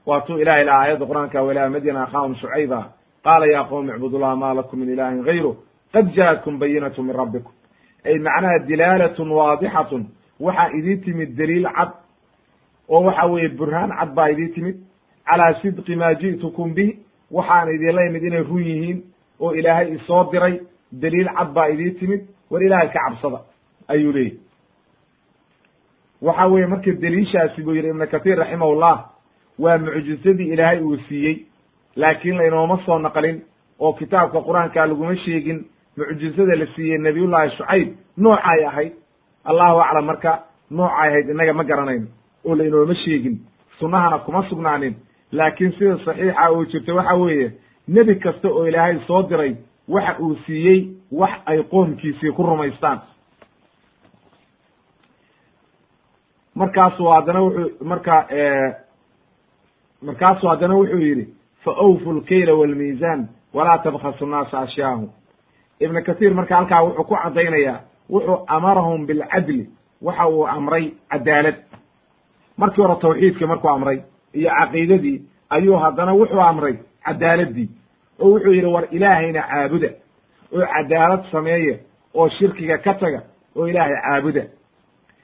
Waatuu 0.06 0.38
ilahay 0.38 0.64
laha 0.64 0.78
aayadda 0.82 1.06
qur'aanka 1.06 1.42
walaa 1.42 1.68
madyana 1.68 2.02
akhaahum 2.02 2.34
shucayba. 2.34 2.92
Qaala 3.24 3.46
ya 3.46 3.64
qowmi 3.64 3.92
icbudullaha 3.92 4.36
ma 4.36 4.54
lakum 4.54 4.80
min 4.80 4.88
ilahin 4.88 5.22
gayru 5.22 5.56
qad 5.92 6.14
jaatkum 6.14 6.58
bayinatu 6.58 7.02
min 7.02 7.16
rabbikum. 7.16 7.52
Ay 8.04 8.18
macnaha 8.18 8.58
dilaalatun 8.58 9.30
waadixatun 9.30 10.06
waxaa 10.40 10.70
idii 10.78 10.96
timid 11.04 11.36
daliil 11.36 11.68
cad 11.76 11.90
oo 12.88 13.02
waxa 13.02 13.26
weeye 13.26 13.48
burhaan 13.48 13.90
cad 13.90 14.14
baa 14.14 14.28
idii 14.30 14.48
timid. 14.54 14.76
Calaa 15.26 15.54
sidqi 15.62 15.96
maa 15.96 16.14
ji'tukum 16.14 16.74
bih 16.74 16.96
waxaan 17.30 17.68
idinla 17.74 18.06
imid 18.08 18.22
inay 18.24 18.42
run 18.42 18.64
yihiin 18.64 18.98
oo 19.40 19.52
ilaahay 19.54 19.94
isoo 19.94 20.24
diray 20.32 20.60
daliil 20.92 21.28
cad 21.38 21.52
baa 21.54 21.68
idii 21.68 21.90
timid 22.00 22.20
war 22.50 22.62
ilaahay 22.62 22.88
ka 22.88 23.00
cabsada 23.08 23.40
ayuu 23.88 24.12
leeyahy 24.12 24.38
waxa 26.22 26.46
weeye 26.46 26.66
marka 26.66 26.92
deliishaasi 26.92 27.62
buu 27.62 27.74
yidhi 27.74 27.88
ibnu 27.88 28.06
kathiir 28.06 28.38
raximahullah 28.38 28.96
waa 29.58 29.78
mucjizadii 29.78 30.52
ilaahay 30.52 30.80
uu 30.80 30.96
siiyey 31.08 31.36
laakiin 31.96 32.36
laynooma 32.38 32.78
soo 32.86 32.98
naqlin 32.98 33.42
oo 33.80 33.92
kitaabka 33.92 34.38
qur'aanka 34.48 34.86
laguma 34.86 35.16
sheegin 35.16 35.64
mucjizada 35.96 36.56
la 36.56 36.66
siiyey 36.74 36.98
nabiyullahi 36.98 37.50
shucayb 37.56 37.88
noocay 38.16 38.64
ahayd. 38.66 38.92
Allahu 39.44 39.80
aclam 39.80 40.04
marka 40.04 40.32
noocay 40.70 41.08
ahayd 41.08 41.28
innaga 41.30 41.52
ma 41.52 41.64
garanayno 41.64 42.06
oo 42.44 42.54
laynooma 42.54 42.94
sheegin 42.94 43.36
sunnahana 43.78 44.18
kuma 44.18 44.42
sugnaanin 44.50 44.94
laakiin 45.32 45.72
sida 45.78 45.96
saxiixa 46.04 46.48
oo 46.50 46.64
jirta 46.64 46.94
waxa 46.94 47.14
weeye 47.14 47.52
nebi 47.88 48.14
kasta 48.14 48.48
oo 48.48 48.64
ilaahay 48.68 48.98
soo 49.06 49.22
diray 49.22 49.56
waxa 49.88 50.16
uu 50.20 50.34
siiyey 50.46 50.88
wax 51.12 51.30
ay 51.46 51.62
qoomkiisii 51.62 52.32
ku 52.32 52.42
rumaystaan. 52.42 53.00
Markaasu 56.54 57.04
haddana 57.08 57.40
wuxuu 57.42 57.84
marka 57.84 58.14
markaasuu 60.02 60.48
haddana 60.48 60.74
wuxuu 60.74 60.98
yidhi 60.98 61.26
fa 61.64 61.70
awfu 61.70 62.12
lkayla 62.12 62.54
walmiisaan 62.54 63.28
walaa 63.54 63.78
tabkhasu 63.78 64.26
nnaasa 64.26 64.58
ashyaahum. 64.60 65.08
Ibnu 65.80 66.02
kathiir 66.04 66.34
marka 66.34 66.56
halkaa 66.56 66.82
wuxuu 66.82 67.04
ku 67.04 67.14
caddaynayaa 67.22 67.80
wuxuu 68.10 68.44
amarahum 68.46 69.06
bilcadli 69.06 69.70
waxa 70.02 70.28
uu 70.28 70.46
amray 70.46 70.90
cadaalad. 71.10 71.54
Markii 72.56 72.82
hore 72.82 72.96
tawxiidkii 73.00 73.46
markuu 73.46 73.68
amray 73.70 74.02
iyo 74.34 74.50
caqiidadii 74.58 75.22
ayuu 75.50 75.76
haddana 75.76 76.12
wuxuu 76.14 76.40
amray 76.40 76.74
cadaaladii 77.04 77.68
oo 78.20 78.30
wuxuu 78.34 78.52
yidhi 78.52 78.66
war 78.66 78.84
ilaahayna 78.90 79.42
caabuda 79.42 79.88
oo 80.52 80.66
cadaalad 80.74 81.22
sameeya 81.32 81.76
oo 82.14 82.28
shirkiga 82.28 82.78
ka 82.78 82.94
taga 82.94 83.22
oo 83.56 83.66
ilaahay 83.68 83.94
caabuda. 84.02 84.42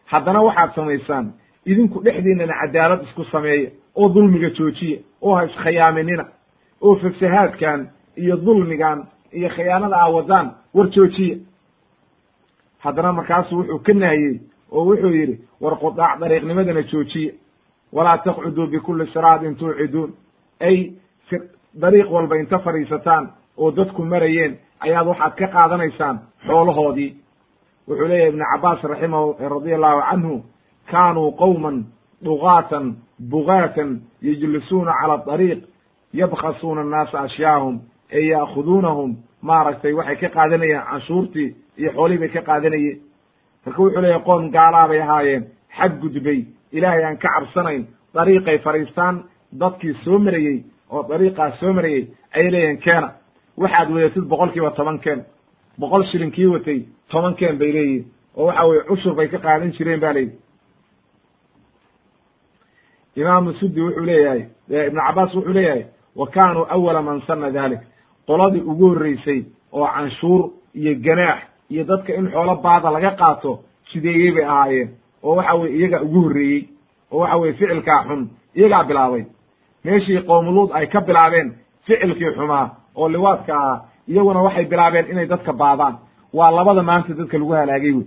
Haddana 0.06 0.42
waxaad 0.42 0.74
samaysaan 0.74 1.32
idinku 1.66 2.00
dhexdiinana 2.04 2.54
cadaalad 2.60 3.02
isku 3.02 3.24
sameeya 3.24 3.70
oo 3.96 4.08
dulmiga 4.08 4.50
joojiya 4.50 4.98
oo 5.22 5.34
ha 5.34 5.44
iskhiyaaminina 5.44 6.24
oo 6.82 6.96
fasahaadkan 6.96 7.88
iyo 8.16 8.36
dulmigan 8.36 9.06
iyo 9.32 9.48
khiyaanada 9.48 9.96
aa 9.96 10.08
wadaan 10.10 10.50
war 10.74 10.88
joojiya 10.90 11.36
haddana 12.78 13.12
markaasu 13.12 13.56
wuxuu 13.58 13.78
ka 13.78 13.92
nahiyey 13.94 14.40
oo 14.72 14.84
wuxuu 14.88 15.10
yidhi 15.14 15.40
war 15.60 15.78
qudaac 15.78 16.18
dariiqnimadana 16.20 16.82
joojiya 16.82 17.32
walaa 17.96 18.18
taqcuduu 18.18 18.66
bikulli 18.66 19.06
siraatin 19.12 19.56
tuuciduun. 19.56 20.10
Ay 20.60 20.76
dariiq 21.80 22.10
walba 22.10 22.36
inta 22.36 22.58
fadhiisataan 22.58 23.24
oo 23.56 23.70
dadku 23.76 24.02
marayeen 24.04 24.52
ayaad 24.80 25.06
waxaad 25.06 25.34
ka 25.38 25.46
qaadanaysaan 25.54 26.16
xoolahoodii. 26.46 27.16
Wuxuu 27.88 28.08
leeyahy 28.08 28.28
ibnu 28.28 28.44
cabaas 28.52 28.82
raximahu 28.82 29.36
radia 29.54 29.76
allahu 29.76 30.00
canhu 30.10 30.44
kaanuu 30.90 31.30
qowman 31.42 31.84
dugaatan 32.24 32.96
bugaatan 33.30 33.90
yejlisuuna 34.22 34.92
cala 35.00 35.16
dariiq 35.26 35.60
yabkhasuuna 36.20 36.80
annaasa 36.80 37.20
ashyaahum 37.20 37.80
ee 38.12 38.24
ya'khuduunahum. 38.32 39.16
Maaragtay 39.42 39.92
waxay 39.92 40.16
ka 40.16 40.28
qaadanayeen 40.36 40.82
canshuurtii 40.90 41.54
iyo 41.78 41.90
xoolihii 41.92 42.18
bay 42.18 42.28
ka 42.28 42.42
qaadanayeen. 42.42 42.98
Marka 43.66 43.82
wuxuu 43.82 44.00
leeyahy 44.02 44.24
qoom 44.24 44.50
gaalaa 44.50 44.88
bay 44.88 45.00
ahaayeen 45.02 45.44
xadgudbay 45.78 46.40
ilaahay 46.76 47.04
aan 47.04 47.16
ka 47.22 47.28
cabsanayn 47.34 47.86
dariiqay 48.14 48.58
fadhiistaan 48.64 49.24
dadkii 49.60 49.94
soo 50.04 50.18
marayey 50.18 50.64
oo 50.90 51.02
dariiqaas 51.08 51.58
soo 51.60 51.72
marayey 51.72 52.02
ayay 52.36 52.50
leeyihiin 52.50 52.78
keena. 52.84 53.08
Waxaad 53.56 53.88
wadatid 53.94 54.24
boqol 54.30 54.50
kiiba 54.52 54.70
toban 54.70 54.98
keen 55.04 55.20
boqol 55.80 56.04
shilin 56.10 56.30
kii 56.36 56.46
watay 56.46 56.80
toban 57.10 57.34
keen 57.34 57.58
bay 57.58 57.72
leeyihiin 57.72 58.04
oo 58.36 58.46
waxa 58.46 58.64
weye 58.68 58.82
cushur 58.88 59.14
bay 59.14 59.28
ka 59.28 59.38
qaadan 59.38 59.72
jireen 59.76 60.00
ba 60.00 60.12
layidhi 60.12 60.36
imaamu 63.16 63.52
sudi 63.60 63.80
wuxuu 63.80 64.04
leeyahay 64.04 64.42
ibnu 64.88 65.00
cabaas 65.06 65.34
wuxuu 65.34 65.52
leeyahay 65.52 65.84
wa 66.16 66.26
kaanuu 66.26 66.66
awala 66.74 67.02
man 67.02 67.20
sana 67.26 67.50
dalik 67.50 67.80
qoladii 68.26 68.60
ugu 68.70 68.88
horreysay 68.88 69.40
oo 69.72 69.86
canshuur 69.94 70.50
iyo 70.74 70.92
ganaax 71.04 71.40
iyo 71.70 71.84
dadka 71.84 72.14
in 72.14 72.30
xoolo 72.32 72.54
baada 72.56 72.90
laga 72.90 73.10
qaato 73.20 73.60
sideeyey 73.92 74.32
bay 74.36 74.44
ahaayeen 74.44 74.88
oo 75.26 75.34
waxa 75.38 75.54
weye 75.60 75.72
iyagaa 75.78 76.00
ugu 76.06 76.20
horreeyey 76.24 76.62
oo 77.12 77.18
waxa 77.22 77.36
weye 77.40 77.52
ficilkaa 77.58 78.00
xun 78.08 78.22
iyagaa 78.58 78.84
bilaabay. 78.88 79.24
Meeshii 79.84 80.22
qoomuluud 80.28 80.70
ay 80.78 80.86
ka 80.86 81.00
bilaabeen 81.08 81.48
ficilkii 81.86 82.32
xumaa 82.36 82.66
oo 82.98 83.08
liwaadka 83.14 83.52
ahaa 83.60 83.78
iyaguna 84.08 84.40
waxay 84.46 84.64
bilaabeen 84.72 85.06
inay 85.10 85.26
dadka 85.26 85.52
baadaan. 85.52 85.94
Waa 86.36 86.50
labada 86.50 86.82
maanta 86.82 87.14
dadka 87.18 87.38
lagu 87.38 87.52
halaagay 87.52 87.92
wey. 87.98 88.06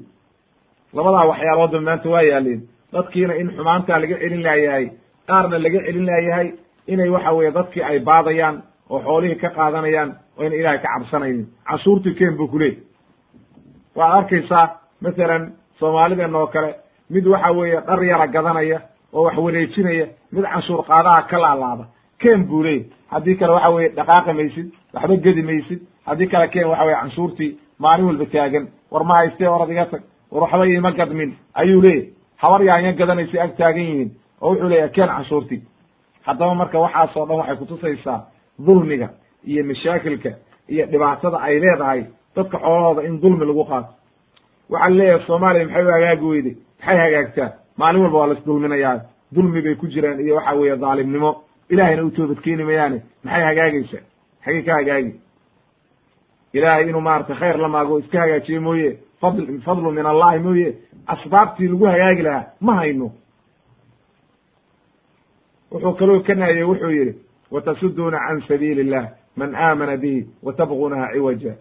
Labadaa 0.93 1.25
waxyaaloodba 1.31 1.81
maanta 1.87 2.09
waa 2.13 2.21
yaaleen 2.31 2.61
dadkiina 2.93 3.33
in 3.41 3.47
xumaantaa 3.55 3.99
laga 4.01 4.15
celin 4.21 4.43
laayahay 4.43 4.85
qaarna 5.27 5.57
laga 5.65 5.79
celin 5.85 6.05
laayahay 6.09 6.47
inay 6.87 7.09
waxa 7.15 7.31
weye 7.37 7.51
dadkii 7.57 7.83
ay 7.89 7.99
baadayaan 7.99 8.55
oo 8.89 8.99
xoolihii 9.05 9.35
ka 9.41 9.49
qaadanayaan 9.57 10.09
oo 10.37 10.43
ina 10.45 10.55
ilaahay 10.55 10.79
ka 10.83 10.89
cabsanaynin. 10.93 11.45
Canshuurtii 11.67 12.15
ken 12.19 12.37
buu 12.37 12.47
ku 12.47 12.57
leey 12.59 12.73
waad 13.95 14.11
arkaysaa 14.17 14.65
masalan 15.01 15.43
soomaalideenna 15.79 16.37
oo 16.39 16.47
kale 16.47 16.75
mid 17.09 17.25
waxa 17.27 17.51
weeye 17.51 17.81
dhar 17.87 18.03
yara 18.03 18.27
gadanaya 18.27 18.81
oo 19.13 19.23
wax 19.23 19.37
wareejinaya 19.37 20.05
mid 20.31 20.43
canshuur 20.45 20.83
qaadaha 20.85 21.21
ka 21.29 21.37
laalaada. 21.39 21.85
Ken 22.19 22.45
buu 22.47 22.63
leey 22.63 22.85
haddii 23.11 23.35
kale 23.37 23.51
waxa 23.53 23.69
weye 23.69 23.89
dhaqaaqi 23.89 24.33
maysid 24.33 24.67
waxba 24.93 25.15
gedi 25.17 25.41
maysid. 25.41 25.79
Haddii 26.05 26.27
kale 26.27 26.47
ken 26.49 26.67
waxa 26.67 26.85
weye 26.85 26.95
canshuurtii 27.01 27.57
maalin 27.79 28.05
walba 28.05 28.25
taagan. 28.25 28.67
War 28.91 29.03
ma 29.03 29.13
haystee 29.15 29.47
orad 29.47 29.69
iga 29.69 29.85
tag. 29.85 30.01
War 30.31 30.41
waxba 30.43 30.65
iima 30.67 30.91
gadmin. 30.91 31.35
Ayuu 31.53 31.81
leeyahy 31.81 32.09
habar 32.37 32.61
yaanya 32.63 32.91
gadanaysa 32.93 33.41
ag 33.43 33.55
taagan 33.57 33.83
yihiin. 33.83 34.11
Oo 34.41 34.49
wuxuu 34.51 34.69
leeyahy 34.69 34.91
ken 34.91 35.07
canshuurtii. 35.07 35.61
Haddaba 36.25 36.55
marka 36.55 36.79
waxaasoo 36.79 37.25
dhan 37.25 37.37
waxay 37.37 37.55
kutusaysaa 37.57 38.21
dulmiga 38.65 39.09
iyo 39.47 39.63
mashaakilka 39.63 40.29
iyo 40.69 40.85
dhibaatada 40.85 41.37
ay 41.41 41.59
leedahay 41.59 42.03
dadka 42.35 42.57
xoolahooda 42.59 43.01
in 43.07 43.21
dulmi 43.21 43.45
lagu 43.45 43.63
qaato. 43.65 43.89
Waxaa 44.69 44.89
leeyahay 44.89 45.25
soomaaliya 45.27 45.65
maxay 45.65 45.83
u 45.85 45.91
hagaagi 45.91 46.25
weyday 46.25 46.55
maxay 46.79 46.97
hagaagtaa 46.97 47.49
maalin 47.77 48.01
walba 48.01 48.17
waa 48.19 48.27
la 48.27 48.33
isdulminayaa 48.39 49.01
dulmi 49.35 49.61
bay 49.61 49.75
ku 49.75 49.87
jiraan 49.87 50.19
iyo 50.19 50.35
waxa 50.35 50.53
weeye 50.55 50.75
dhaalimnimo 50.75 51.43
ilahayna 51.69 52.03
u 52.03 52.11
toobadkeeni 52.11 52.63
mayaane. 52.63 53.01
Maxay 53.23 53.43
hagaagaysaa 53.43 54.03
xagey 54.45 54.63
ka 54.63 54.73
hagaagi. 54.73 55.13
Ilaahay 56.53 56.89
inuu 56.89 57.01
maaragtay 57.01 57.35
khayr 57.35 57.57
la 57.57 57.67
maago 57.67 57.99
iska 57.99 58.19
hagaajiye 58.19 58.59
mooye. 58.59 58.97
Fadl 59.21 59.59
fadlu 59.65 59.91
min 59.91 60.05
allahi 60.05 60.39
mooye. 60.39 60.75
Asbaabtii 61.07 61.67
lagu 61.67 61.85
hagaagi 61.85 62.21
lahaa 62.21 62.45
ma 62.61 62.75
hayno. 62.75 63.11
Wuxuu 65.71 65.93
kaloo 65.93 66.19
ka 66.23 66.35
nahiyey 66.35 66.63
wuxuu 66.63 66.89
yidhi 66.91 67.13
watasuduuna 67.51 68.17
can 68.27 68.41
sabiili 68.47 68.81
illah 68.81 69.09
man 69.35 69.55
aamana 69.55 69.97
bihi 69.97 70.27
watabgunaha 70.43 71.13
ciwaja 71.13 71.53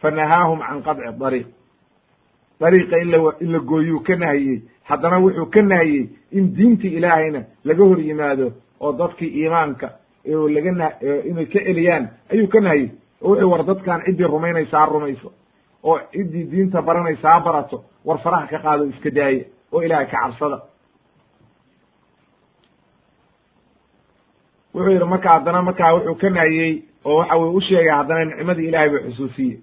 fanahaahum 0.00 0.60
can 0.60 0.82
qadci 0.82 1.18
dariiq 1.18 1.46
dariiqa 2.60 2.96
in 3.40 3.52
la 3.52 3.58
gooyuu 3.58 4.00
ka 4.06 4.16
nahiyey 4.16 4.62
haddana 4.84 5.18
wuxuu 5.20 5.46
ka 5.54 5.62
nahiyey 5.62 6.08
in 6.32 6.54
diintii 6.56 6.96
ilaahayna 6.98 7.42
laga 7.64 7.84
hor 7.84 7.98
yimaado 8.00 8.52
oo 8.80 8.92
dadkii 8.92 9.30
iimaanka 9.42 9.88
laga 10.54 10.72
na 10.72 10.86
inay 11.30 11.46
ka 11.46 11.58
celiyaan 11.66 12.08
ayuu 12.32 12.48
ka 12.48 12.60
nahiyey 12.60 12.90
oo 13.22 13.30
wuxuu 13.30 13.50
war 13.50 13.64
dadkan 13.64 14.02
ciddii 14.06 14.24
rumaynaysa 14.26 14.78
ha 14.78 14.86
rumayso 14.86 15.32
oo 15.84 15.98
ciddii 16.12 16.44
diinta 16.50 16.82
baranaysa 16.82 17.28
ha 17.30 17.40
barato 17.40 17.84
war 18.04 18.18
faraha 18.18 18.46
ka 18.46 18.58
qaado 18.58 18.84
iska 18.84 19.10
daaya 19.10 19.44
oo 19.72 19.82
ilaahay 19.82 20.06
ka 20.06 20.18
cabsada 20.22 20.58
wuxuu 24.74 24.90
yidhi 24.92 25.04
marka 25.04 25.28
haddana 25.34 25.62
markaa 25.62 25.94
wuxuu 25.94 26.14
ka 26.20 26.30
nahiyey 26.30 26.82
oo 27.04 27.16
waxa 27.18 27.36
weye 27.36 27.54
u 27.56 27.60
sheegay 27.60 27.88
haddana 27.98 28.24
nicmadii 28.24 28.68
ilaahay 28.68 28.88
buu 28.90 28.98
xusuusiyey 29.10 29.56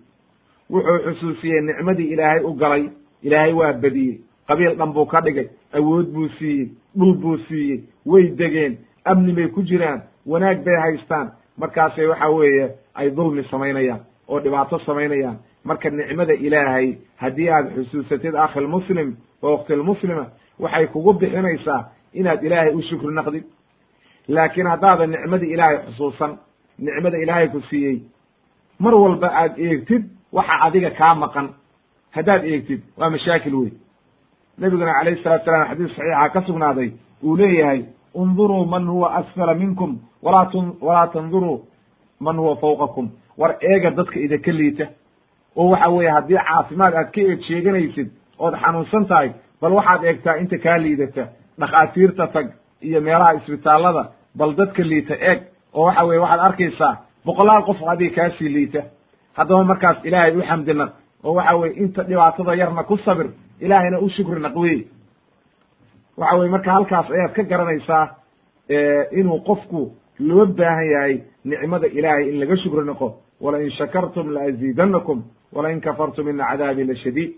wuxuu 0.70 1.00
xusuusiyey 1.06 1.62
nicmadii 1.62 2.12
ilaahay 2.14 2.44
u 2.44 2.54
galay. 2.54 2.90
Ilaahay 3.24 3.54
waa 3.54 3.74
badiyey. 3.74 4.20
Qabiil 4.48 4.76
dhan 4.78 4.94
buu 4.94 5.06
ka 5.06 5.22
dhigay. 5.22 5.48
Awood 5.74 6.08
buu 6.14 6.28
siiyey. 6.40 6.70
Dhul 6.98 7.14
buu 7.18 7.38
siiyey. 7.48 7.84
Way 8.06 8.30
degeen. 8.38 8.78
Amni 9.06 9.34
bay 9.34 9.48
ku 9.48 9.62
jiraan. 9.64 10.02
Wanaag 10.26 10.64
bay 10.66 10.76
haystaan. 10.82 11.32
Markaasay 11.58 12.08
waxa 12.08 12.30
weeye 12.30 12.70
ay 12.96 13.10
dulmi 13.12 13.44
samaynayaan 13.52 14.00
oo 14.28 14.40
dhibaato 14.40 14.80
samaynayaan. 14.80 15.38
Marka 15.64 15.90
nicmada 15.90 16.34
ilaahay 16.34 16.98
haddii 17.18 17.50
aad 17.50 17.68
xusuusatid 17.76 18.36
akhilmuslim 18.36 19.16
oo 19.42 19.54
ukhtilmuslima 19.56 20.26
waxay 20.60 20.88
kugu 20.88 21.14
bixinaysaa 21.14 21.82
inaad 22.14 22.44
ilaahay 22.44 22.74
u 22.76 22.82
shukri 22.82 23.14
naqdid 23.16 23.44
laakiin 24.28 24.68
haddaadan 24.68 25.10
nicmadii 25.12 25.54
ilaahay 25.54 25.78
xusuusan 25.88 26.38
nicmada 26.80 27.18
ilaahay 27.18 27.48
ku 27.50 27.62
siiyey 27.70 28.00
mar 28.80 28.94
walba 28.96 29.28
aad 29.42 29.58
eegtid 29.60 30.04
waxa 30.38 30.56
adiga 30.66 30.90
kaa 31.00 31.16
maqan. 31.24 31.48
Haddaad 32.16 32.42
eegtid 32.52 32.82
waa 32.98 33.10
mashaakil 33.10 33.56
wey 33.62 33.72
nebiguna 34.60 34.94
calayhi 34.98 35.24
salatu 35.24 35.46
salam 35.46 35.68
xadiis 35.70 35.92
saxiixa 35.96 36.30
ka 36.34 36.42
sugnaaday 36.48 36.90
uu 37.24 37.36
leeyahay 37.38 37.82
unduruu 38.22 38.66
man 38.74 38.88
huwa 38.88 39.08
asfala 39.20 39.54
minkum 39.54 39.92
walaa 40.24 41.08
tanduruu 41.14 41.58
man 42.20 42.38
huwa 42.38 42.56
fawqakum. 42.64 43.10
War 43.38 43.52
eega 43.62 43.92
dadka 43.92 44.20
idinka 44.20 44.52
liita. 44.52 44.86
Oo 45.56 45.70
waxa 45.70 45.90
weeye 45.90 46.12
haddii 46.12 46.38
caafimaad 46.48 46.94
aad 46.96 47.10
ka 47.16 47.22
eeg 47.22 47.42
sheeganaysid 47.48 48.10
ood 48.40 48.54
xanuunsan 48.64 49.06
tahay 49.10 49.30
bal 49.62 49.74
waxaad 49.74 50.04
eegtaa 50.04 50.36
inta 50.42 50.58
kaa 50.58 50.78
liidata 50.78 51.24
dhakhaatiirta 51.60 52.28
tag 52.28 52.48
iyo 52.82 53.02
meelaha 53.02 53.34
isbitaallada 53.34 54.04
bal 54.36 54.56
dadka 54.56 54.84
liita 54.84 55.16
eeg. 55.30 55.40
Oo 55.74 55.86
waxa 55.86 56.06
weye 56.06 56.20
waxaad 56.20 56.46
arkaysaa 56.48 56.94
boqolaal 57.26 57.64
qof 57.68 57.80
adiga 57.92 58.16
kaasii 58.16 58.50
liita 58.50 58.82
haddaba 59.38 59.64
markaas 59.64 59.98
ilaahay 60.08 60.36
u 60.38 60.42
xamdi 60.50 60.74
naq 60.74 60.92
oo 61.24 61.34
waxa 61.34 61.56
weye 61.58 61.74
inta 61.84 62.04
dhibaatada 62.04 62.56
yarna 62.56 62.84
ku 62.84 62.98
sabir 62.98 63.28
ilaahayna 63.62 64.00
u 64.00 64.10
shukri 64.10 64.40
naq 64.42 64.56
wey 64.56 64.88
waxa 66.18 66.36
weye 66.40 66.50
marka 66.56 66.72
halkaas 66.72 67.08
ayaad 67.12 67.34
ka 67.34 67.44
garanaysaa 67.44 68.06
inuu 69.20 69.40
qofku 69.48 69.92
loo 70.20 70.46
baahan 70.46 70.88
yahay 70.94 71.16
nicmada 71.46 71.88
ilaahay 71.88 72.30
in 72.30 72.40
laga 72.40 72.56
shukri 72.58 72.86
naqo 72.86 73.08
walain 73.42 73.72
shakartum 73.72 74.28
laaziidanakum 74.36 75.24
walain 75.54 75.82
kafartum 75.82 76.30
ina 76.30 76.46
cadaabi 76.52 76.84
la 76.84 76.96
shadiid. 76.96 77.32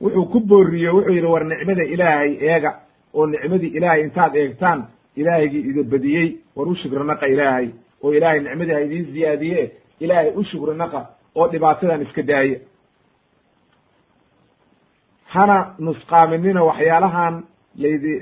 Wuxuu 0.00 0.26
ku 0.32 0.40
booriye 0.40 0.90
wuxuu 0.90 1.12
yidhi 1.14 1.26
war 1.26 1.44
nicmada 1.44 1.82
ilaahay 1.84 2.32
eega 2.40 2.70
oo 3.14 3.26
nicmadii 3.26 3.72
ilaahay 3.76 4.02
intaad 4.04 4.36
eegtaan 4.36 4.80
ilaahygii 5.16 5.64
ida 5.70 5.82
badiyey. 5.82 6.28
War 6.56 6.68
u 6.68 6.74
shukri 6.76 7.04
naqa 7.04 7.26
ilaahay 7.28 7.68
oo 8.02 8.12
ilaahay 8.12 8.40
nicmadii 8.40 8.72
ha 8.74 8.80
idiin 8.80 9.04
ziyaadiye 9.12 9.72
ilaahay 10.00 10.32
u 10.36 10.44
shukri 10.44 10.74
naqa 10.76 11.00
oo 11.34 11.48
dhibaatadan 11.52 12.02
iska 12.02 12.22
daaya 12.22 12.58
hana 15.34 15.74
nusqaaminina 15.78 16.62
waxyaalahan 16.64 17.34
laydi 17.82 18.12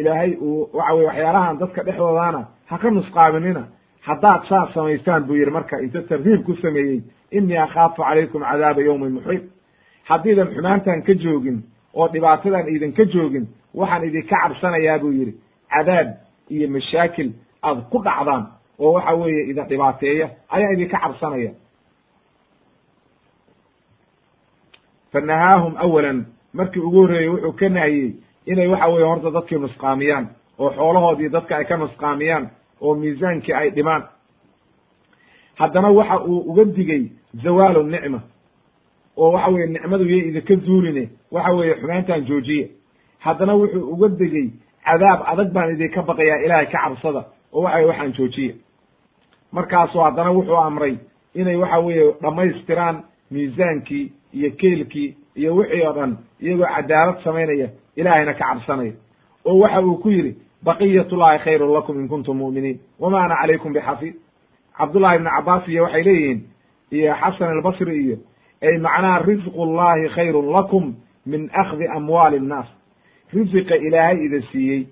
ilaahay 0.00 0.30
uu 0.40 0.68
waxa 0.72 0.94
weye 0.94 1.06
waxyaalahan 1.08 1.58
dadka 1.58 1.82
dhexdoodana 1.86 2.40
ha 2.70 2.78
ka 2.78 2.90
nusqaaminina 2.90 3.62
haddaad 4.06 4.40
saas 4.48 4.74
samaystaan 4.74 5.24
buu 5.26 5.36
yidhi 5.36 5.50
marka 5.50 5.80
inta 5.80 6.02
tarhiib 6.02 6.44
ku 6.46 6.54
sameeyey 6.62 7.02
inii 7.30 7.56
akhaafu 7.66 8.02
calaykum 8.02 8.42
cadaaba 8.42 8.80
yowmin 8.82 9.12
muxiib 9.16 9.42
haddiidan 10.08 10.48
xumaantan 10.54 11.02
ka 11.02 11.14
joogin 11.14 11.62
oo 11.94 12.08
dhibaatadan 12.12 12.68
idinka 12.68 13.04
joogin 13.04 13.46
waxaan 13.74 14.04
idinka 14.04 14.36
cabsanayaa 14.42 14.98
buu 14.98 15.12
yidhi. 15.12 15.34
Cadaab 15.72 16.08
iyo 16.50 16.68
mashaakil 16.68 17.32
aad 17.62 17.78
ku 17.90 17.98
dhacdaan 18.04 18.44
oo 18.78 18.92
waxa 18.92 19.14
weeye 19.14 19.42
idin 19.50 19.64
dhibaateeya 19.68 20.26
ayaa 20.48 20.72
idinka 20.72 20.98
cabsanaya. 20.98 21.50
Fanahaahum 25.12 25.74
awalan 25.76 26.26
markii 26.52 26.80
ugu 26.80 26.96
horreeyey 27.02 27.28
wuxuu 27.28 27.52
ka 27.52 27.68
nahiyey 27.68 28.12
inay 28.46 28.68
waxa 28.68 28.88
weye 28.88 29.04
horta 29.06 29.30
dadkii 29.30 29.58
nusqaamiyaan 29.58 30.26
oo 30.58 30.70
xoolahoodii 30.70 31.28
dadka 31.28 31.56
ay 31.56 31.64
ka 31.64 31.76
nusqaamiyaan 31.76 32.50
oo 32.80 32.94
miisaankii 32.94 33.52
ay 33.54 33.70
dhimaan. 33.70 34.02
Haddana 35.54 35.90
waxa 35.90 36.20
uu 36.24 36.38
uga 36.50 36.64
digay 36.64 37.02
zawaalu 37.44 37.82
nicma 37.82 38.20
oo 39.16 39.32
waxa 39.32 39.50
weye 39.50 39.66
nicmadu 39.66 40.04
yay 40.10 40.28
idinka 40.28 40.54
zuuline 40.66 41.08
waxa 41.30 41.52
weeye 41.52 41.74
xumaantan 41.80 42.24
joojiya 42.26 42.66
haddana 43.18 43.54
wuxuu 43.54 43.90
uga 43.94 44.08
digey 44.08 44.50
cadaab 44.84 45.20
adag 45.26 45.52
baan 45.52 45.70
idinka 45.74 46.02
baqayaa 46.02 46.42
ilaahay 46.44 46.66
ka 46.66 46.78
cabsada 46.84 47.22
oo 47.54 47.62
waxa 47.62 47.76
weye 47.78 47.86
waxaan 47.88 48.12
joojiya 48.12 48.54
markaasu 49.52 49.98
haddana 50.00 50.30
wuxuu 50.32 50.56
amray 50.56 50.96
inay 51.34 51.56
waxa 51.56 51.78
weeye 51.78 52.12
dhammaystiraan 52.22 53.02
miisaankii 53.30 54.12
iyo 54.32 54.50
keylkii 54.50 55.16
iyo 55.36 55.56
wixii 55.56 55.82
oo 55.86 55.92
dhan 55.92 56.16
iyagoo 56.40 56.66
cadaalad 56.76 57.22
samaynaya 57.24 57.68
ilaahayna 57.96 58.34
ka 58.34 58.44
cabsanaya. 58.44 58.92
Oo 59.44 59.58
waxa 59.58 59.80
uu 59.82 59.96
ku 59.96 60.10
yidhi 60.10 60.36
baqiyatullahi 60.64 61.38
khayrun 61.38 61.72
lakum 61.72 62.00
in 62.00 62.08
kuntum 62.08 62.36
mu'miniin. 62.38 62.78
Wama 63.00 63.24
ana 63.24 63.36
calaykum 63.36 63.72
bixafiid. 63.72 64.14
Cabdullahi 64.78 65.16
ibni 65.16 65.30
cabaas 65.30 65.68
iyo 65.68 65.82
waxay 65.82 66.02
leeyihiin 66.02 66.40
iyo 66.90 67.14
xasan 67.14 67.48
albasri 67.48 67.96
iyo 68.04 68.16
ay 68.62 68.78
macnaha 68.78 69.18
risqu 69.22 69.66
llahi 69.66 70.08
khayrun 70.08 70.52
lakum 70.52 70.94
min 71.26 71.50
akhdi 71.52 71.86
amwaali 71.96 72.40
nnaas. 72.40 72.66
Risiqa 73.32 73.76
ilaahay 73.76 74.24
ida 74.26 74.40
siiyey 74.52 74.86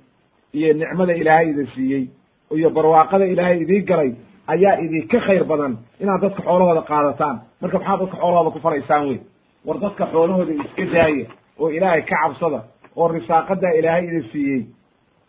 iyo 0.52 0.72
nicmada 0.74 1.14
ilaahay 1.14 1.50
ida 1.50 1.66
siiyey 1.74 2.08
iyo 2.56 2.70
barwaaqada 2.70 3.24
ilaahay 3.26 3.58
idii 3.62 3.80
galay 3.82 4.10
ayaa 4.46 4.76
idinka 4.84 5.18
khayr 5.26 5.44
badan 5.44 5.76
inaad 6.00 6.20
dadka 6.20 6.42
xoolahooda 6.42 6.82
qaadataan. 6.90 7.36
Marka 7.60 7.78
maxaad 7.78 8.00
dadka 8.00 8.16
xoolahooda 8.16 8.50
ku 8.50 8.58
falaysaan 8.60 9.08
wey 9.08 9.18
war 9.66 9.78
dadka 9.84 10.06
xoolahooda 10.12 10.52
iska 10.52 10.84
daaya 10.94 11.26
oo 11.60 11.68
ilaahay 11.70 12.02
ka 12.02 12.16
cabsada 12.22 12.60
oo 12.96 13.08
risaaqadaa 13.08 13.72
ilaahay 13.78 14.04
ida 14.06 14.22
siiyey 14.32 14.62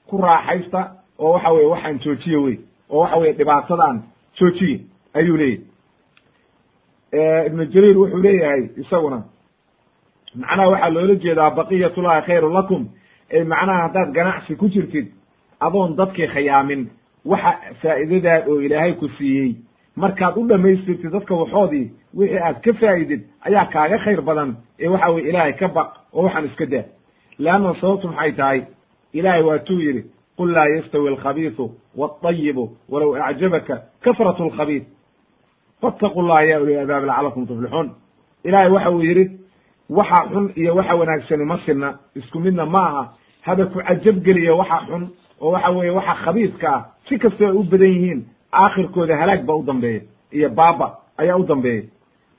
ku 0.10 0.18
raaxaysta 0.18 0.82
oo 1.20 1.32
waxa 1.34 1.50
weye 1.56 1.68
waxaan 1.74 2.00
joojiye 2.04 2.38
wey 2.46 2.56
oo 2.90 3.00
waxa 3.02 3.18
weye 3.18 3.34
dhibaatadan 3.34 4.04
joojiye 4.40 4.80
ayuu 5.14 5.38
leeyahy 5.38 5.62
ibnu 7.48 7.66
jariir 7.74 7.98
wuxuu 7.98 8.22
leeyahay 8.24 8.64
isaguna 8.82 9.20
macnaha 10.36 10.70
waxaa 10.70 10.90
loola 10.90 11.16
jeedaa 11.24 11.52
baqiyatullahi 11.58 12.22
khayrun 12.28 12.54
lakum 12.54 12.82
ee 13.32 13.44
macnaha 13.44 13.82
haddaad 13.86 14.10
ganacsi 14.18 14.56
ku 14.56 14.68
jirtid 14.70 15.08
adoon 15.60 15.96
dadkii 15.96 16.28
khayaamin 16.28 16.90
waxa 17.26 17.52
faa'iidadaa 17.82 18.40
oo 18.48 18.60
ilaahay 18.62 18.94
ku 18.94 19.08
siiyey. 19.18 19.56
Markaad 19.96 20.38
u 20.38 20.48
dhamaystirtid 20.48 21.12
dadka 21.12 21.36
waxoodii 21.36 21.92
wixii 22.18 22.40
aad 22.40 22.62
ka 22.62 22.74
faa'idid 22.74 23.22
ayaa 23.48 23.66
kaaga 23.66 23.98
khayr 24.06 24.22
badan 24.22 24.56
ee 24.80 24.88
waxa 24.88 25.10
weye 25.12 25.30
ilaahay 25.30 25.54
ka 25.54 25.68
baq 25.68 25.90
oo 26.14 26.24
waxaan 26.24 26.46
iska 26.46 26.66
daa 26.66 26.84
leanna 27.40 27.74
sababtu 27.82 28.08
maxay 28.08 28.32
tahay? 28.32 28.62
Ilaahay 29.14 29.44
waatuu 29.44 29.80
yidhi 29.80 30.04
qul 30.38 30.50
laa 30.54 30.68
yastawi 30.76 31.08
alkhabiisu 31.10 31.72
waalayibu 31.98 32.70
walow 32.90 33.16
acjabaka 33.16 33.76
kasratu 34.04 34.44
alkhabiis 34.44 34.84
fattaqu 35.82 36.22
llaha 36.22 36.44
ya 36.46 36.62
uli 36.62 36.78
albaab 36.78 37.04
lacalakum 37.06 37.46
tuflixuun. 37.48 37.90
Ilaahay 38.44 38.70
waxa 38.72 38.92
uu 38.92 39.02
yidhi 39.04 39.26
waxa 39.90 40.20
xun 40.34 40.52
iyo 40.56 40.76
waxa 40.76 40.96
wanaagsani 40.96 41.46
ma 41.46 41.58
sinna 41.66 42.00
isku 42.16 42.40
midna 42.40 42.66
ma 42.66 42.82
aha. 42.88 43.04
Haba 43.42 43.66
ku 43.66 43.80
cajab 43.88 44.24
geliya 44.26 44.56
waxa 44.56 44.78
xun 44.88 45.04
oo 45.44 45.52
waxa 45.52 45.70
weeye 45.78 45.92
waxa 46.00 46.14
khabiiska 46.24 46.68
ah 46.76 46.82
si 47.08 47.18
kastoo 47.24 47.48
ay 47.48 47.56
u 47.62 47.64
badan 47.64 47.92
yihiin 47.96 48.20
aakhirkooda 48.62 49.18
halaag 49.22 49.42
ba 49.46 49.54
u 49.56 49.64
dambeeya 49.70 50.02
iyo 50.32 50.50
baaba 50.50 50.88
ayaa 51.18 51.38
u 51.38 51.44
dambeeya 51.52 51.84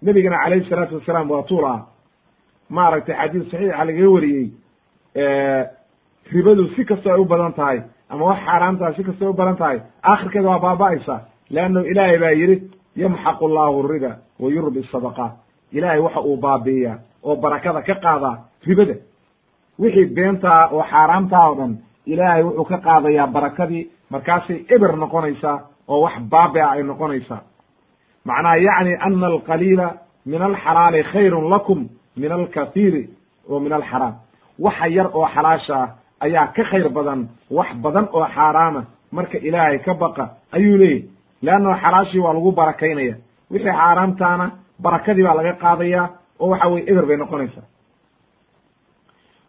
nebigana 0.03 0.39
calayhi 0.45 0.69
salaatu 0.69 0.95
wasalaam 0.99 1.31
waa 1.31 1.43
tuul 1.43 1.65
ah. 1.65 1.81
Maaragtay 2.71 3.17
xadiis 3.21 3.51
saxiixa 3.51 3.85
lagaga 3.85 4.11
wariyey 4.15 4.47
ribadu 6.33 6.69
si 6.77 6.85
kastoo 6.85 7.13
ay 7.15 7.21
u 7.21 7.25
badan 7.25 7.53
tahay 7.53 7.79
ama 8.11 8.25
wax 8.25 8.39
xaaraamtaha 8.47 8.95
si 8.97 9.05
kastoo 9.05 9.27
ay 9.27 9.33
u 9.35 9.37
badan 9.41 9.57
tahay 9.57 9.79
aakhirkeeda 10.03 10.49
waa 10.49 10.59
baaba'aysa 10.67 11.17
leanno 11.51 11.81
ilaahay 11.91 12.19
baa 12.19 12.35
yidhi 12.41 12.57
yamxaqu 12.97 13.49
llahu 13.49 13.89
riba 13.93 14.13
wa 14.41 14.51
yurbi 14.51 14.83
sadaqaat 14.93 15.33
ilaahay 15.73 16.01
waxa 16.01 16.21
uu 16.21 16.37
baabi'iyaa 16.37 16.99
oo 17.25 17.37
barakada 17.37 17.83
ka 17.83 17.95
qaadaa 17.95 18.37
ribada. 18.67 18.95
Wixii 19.79 20.07
beentaa 20.17 20.69
oo 20.73 20.83
xaaraamtaa 20.91 21.49
oo 21.49 21.55
dhan 21.55 21.73
ilaahay 22.07 22.43
wuxuu 22.43 22.65
ka 22.65 22.79
qaadayaa 22.79 23.27
barakadii. 23.27 23.91
Markaasay 24.11 24.65
eber 24.75 24.97
noqonaysaa 24.97 25.59
oo 25.89 26.01
wax 26.05 26.15
baabi'a 26.31 26.71
ay 26.71 26.83
noqonaysaa 26.83 27.41
macnaha 28.25 28.57
yacni 28.57 28.95
ana 29.01 29.27
alqaliila 29.27 29.89
min 30.27 30.43
alxalaali 30.43 31.03
khayrun 31.13 31.51
lakum 31.51 31.89
min 32.17 32.33
alkathiiri 32.33 33.09
wa 33.49 33.61
min 33.61 33.73
alxaraam. 33.73 34.15
Waxa 34.59 34.87
yar 34.89 35.07
oo 35.15 35.27
xalaasha 35.35 35.75
ah 35.83 35.89
ayaa 36.21 36.47
ka 36.57 36.63
khayr 36.71 36.89
badan 36.89 37.29
wax 37.51 37.69
badan 37.83 38.09
oo 38.13 38.27
xaaraama 38.35 38.85
marka 39.13 39.39
ilaahay 39.39 39.79
ka 39.79 39.95
baqa. 39.95 40.25
Ayuu 40.53 40.77
leeyahy 40.77 41.09
leanna 41.43 41.77
xalaashii 41.83 42.19
waa 42.21 42.33
lagu 42.35 42.53
barakaynaya. 42.53 43.15
Wixii 43.51 43.73
xaaraamtaana 43.73 44.51
barakadii 44.83 45.23
baa 45.25 45.35
laga 45.35 45.53
qaadaya 45.53 46.09
oo 46.41 46.49
waxa 46.49 46.69
weye 46.69 46.85
eber 46.91 47.07
bay 47.07 47.17
noqonaysaa 47.17 47.67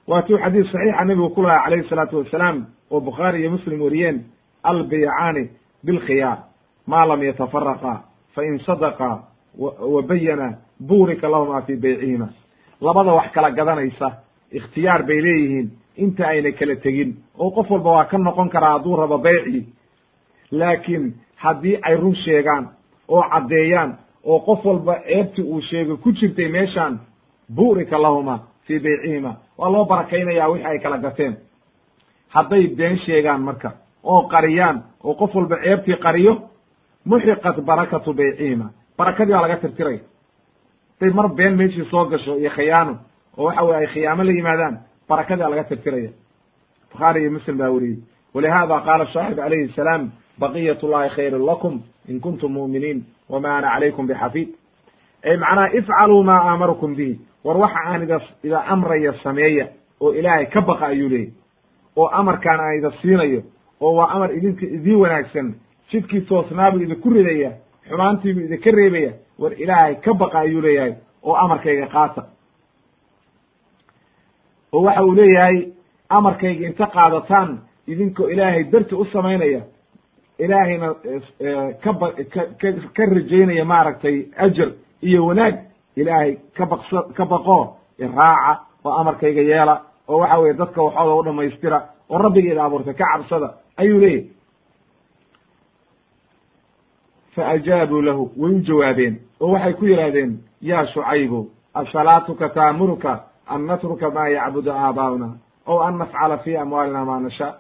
waatuu 0.08 0.38
xadiis 0.38 0.72
saxiixa 0.72 1.06
nebigu 1.06 1.30
ku 1.30 1.42
lahaa 1.42 1.64
calayhi 1.64 1.90
salaatu 1.90 2.18
wasalaam 2.18 2.66
oo 2.92 3.00
bukhaari 3.02 3.40
iyo 3.42 3.52
muslim 3.52 3.82
wariyeen 3.82 4.24
albaycaani 4.64 5.50
bilkhiyaar 5.86 6.38
maa 6.88 7.06
lam 7.06 7.24
yatafaraqa 7.24 8.02
fain 8.36 8.60
sadaqa 8.60 9.24
wa 9.94 10.02
bayana 10.02 10.58
buurika 10.88 11.28
lahuma 11.30 11.62
fii 11.62 11.76
baycihima 11.76 12.30
labada 12.82 13.14
wax 13.14 13.32
kala 13.32 13.52
gadanaysa 13.52 14.12
ikhtiyaar 14.52 15.04
bay 15.04 15.22
leeyihiin 15.22 15.70
inta 15.98 16.28
ayna 16.28 16.52
kala 16.52 16.76
tegin 16.76 17.16
oo 17.40 17.52
qof 17.52 17.72
walba 17.72 17.92
waa 17.92 18.06
ka 18.06 18.18
noqon 18.18 18.50
karaa 18.50 18.74
hadduu 18.78 18.96
rabo 18.96 19.18
bayci 19.18 19.66
laakiin 20.52 21.14
haddii 21.36 21.80
ay 21.82 21.96
run 21.96 22.16
sheegaan 22.16 22.70
oo 23.08 23.24
caddeeyaan 23.32 23.98
oo 24.24 24.40
qof 24.40 24.66
walba 24.66 25.00
ceebti 25.08 25.42
uu 25.42 25.62
sheego 25.62 25.98
ku 25.98 26.12
jirtay 26.12 26.48
meeshaan 26.50 27.00
bu'rika 27.56 27.98
lahuma 28.02 28.40
fii 28.68 28.80
baycihima 28.80 29.32
waa 29.58 29.70
loo 29.70 29.86
barakaynaya 29.86 30.48
wixii 30.50 30.66
ay 30.68 30.80
kala 30.80 30.98
gateen 30.98 31.36
hadday 32.30 32.68
been 32.68 32.98
sheegaan 33.06 33.42
marka 33.42 33.72
oo 34.04 34.22
qariyaan 34.28 34.84
oo 35.04 35.14
qof 35.14 35.36
walba 35.36 35.56
ceebtii 35.64 35.98
qariyo 36.06 36.34
muxiqat 37.06 37.58
barakatu 37.62 38.14
baycihima 38.14 38.72
barakadii 38.98 39.34
baa 39.34 39.42
laga 39.42 39.58
tirtiraya 39.58 40.00
haday 41.00 41.14
mar 41.14 41.28
been 41.30 41.56
meeshii 41.58 41.86
soo 41.92 42.06
gasho 42.06 42.38
iyo 42.38 42.50
khiyaano 42.50 42.98
oo 43.38 43.46
waxa 43.46 43.64
weye 43.64 43.78
ay 43.78 43.88
khiyaamo 43.88 44.24
la 44.24 44.32
yimaadaan 44.32 44.76
barakadii 45.10 45.42
baa 45.44 45.50
laga 45.50 45.64
tirtiraya. 45.64 46.10
Bukhaari 46.92 47.22
iyo 47.22 47.32
muslim 47.32 47.58
baa 47.58 47.70
weriyey 47.70 48.00
walihada 48.34 48.80
qaala 48.86 49.06
shaaxib 49.14 49.38
calayhi 49.38 49.74
salaam 49.76 50.12
baqiyat 50.40 50.84
llahi 50.84 51.10
khayrun 51.16 51.46
lakum 51.46 51.82
in 52.08 52.20
kuntum 52.20 52.52
mu'miniin 52.52 53.04
wama 53.30 53.58
ana 53.58 53.70
calaykum 53.74 54.08
bixafiid 54.08 54.50
macnaha 55.38 55.74
ifcaluu 55.74 56.24
maa 56.24 56.42
aamarukum 56.50 56.96
bihi. 56.96 57.20
War 57.44 57.58
waxa 57.58 57.80
aan 57.86 58.04
ida 58.04 58.20
ida 58.44 58.60
amraya 58.66 59.14
sameeya 59.24 59.68
oo 60.02 60.14
ilaahay 60.14 60.46
ka 60.46 60.62
baqa 60.62 60.86
ayuu 60.88 61.10
leeyahy 61.10 61.34
oo 61.96 62.08
amarkaan 62.08 62.60
aan 62.60 62.78
ida 62.78 62.92
siinayo 63.02 63.42
oo 63.82 63.94
waa 63.96 64.10
amar 64.12 64.32
idinka 64.34 64.66
idiin 64.66 64.96
wanaagsan. 65.00 65.56
Jidkii 65.92 66.22
toosnaabuu 66.22 66.82
idinku 66.82 67.10
ridaya 67.10 67.52
xumaantiibuu 67.90 68.44
idinka 68.46 68.72
reebaya 68.72 69.12
war 69.40 69.54
ilaahay 69.54 69.96
ka 69.96 70.14
baqa 70.14 70.40
ayuu 70.40 70.62
leeyahay 70.62 70.94
oo 71.24 71.36
amarkayga 71.36 71.88
qaata. 71.88 72.24
Oo 74.74 74.82
waxa 74.84 75.04
uu 75.04 75.16
leeyahay 75.16 75.68
amarkayga 76.10 76.68
inta 76.68 76.86
qaadataan 76.88 77.60
idinkoo 77.88 78.28
ilaahay 78.30 78.64
darti 78.64 78.96
u 78.96 79.06
samaynaya 79.06 79.62
ilaahayna 80.40 80.88
kaba 81.84 82.12
ka 82.62 82.72
ka 82.96 83.06
rajaynaya 83.06 83.66
maaragtay 83.66 84.26
ajar 84.38 84.70
iyo 85.02 85.26
wanaag. 85.26 85.56
Ilaahay 85.96 86.38
ka 86.58 86.66
baqso 86.66 87.02
ka 87.16 87.26
baqo 87.26 87.78
iraaca 88.00 88.60
oo 88.86 88.92
amarkayga 88.92 89.42
yeela 89.42 89.82
oo 90.08 90.18
waxa 90.20 90.38
weye 90.40 90.54
dadka 90.54 90.82
waxooda 90.84 91.16
u 91.20 91.24
dhamaystira 91.24 91.84
oo 92.10 92.18
rabbigeeda 92.18 92.64
abuurtay 92.66 92.94
ka 92.94 93.06
cabsada. 93.14 93.54
Ayuu 93.78 94.00
leeyahy 94.00 94.30
fa 97.36 97.48
ajaabuu 97.48 98.02
lahu 98.02 98.32
way 98.38 98.52
u 98.52 98.60
jawaabeen 98.60 99.16
oo 99.42 99.52
waxay 99.52 99.74
ku 99.74 99.86
yidhahdeen 99.86 100.40
yaa 100.62 100.86
shucaybu 100.88 101.50
asalaatuka 101.74 102.50
taamuruka 102.50 103.24
an 103.48 103.66
natruka 103.66 104.10
maa 104.10 104.28
yacbudu 104.28 104.72
aabaa'una 104.72 105.30
ow 105.68 105.80
an 105.82 105.98
nafcala 105.98 106.38
fi 106.38 106.58
amwaalina 106.58 107.06
maa 107.06 107.20
nashaa? 107.20 107.54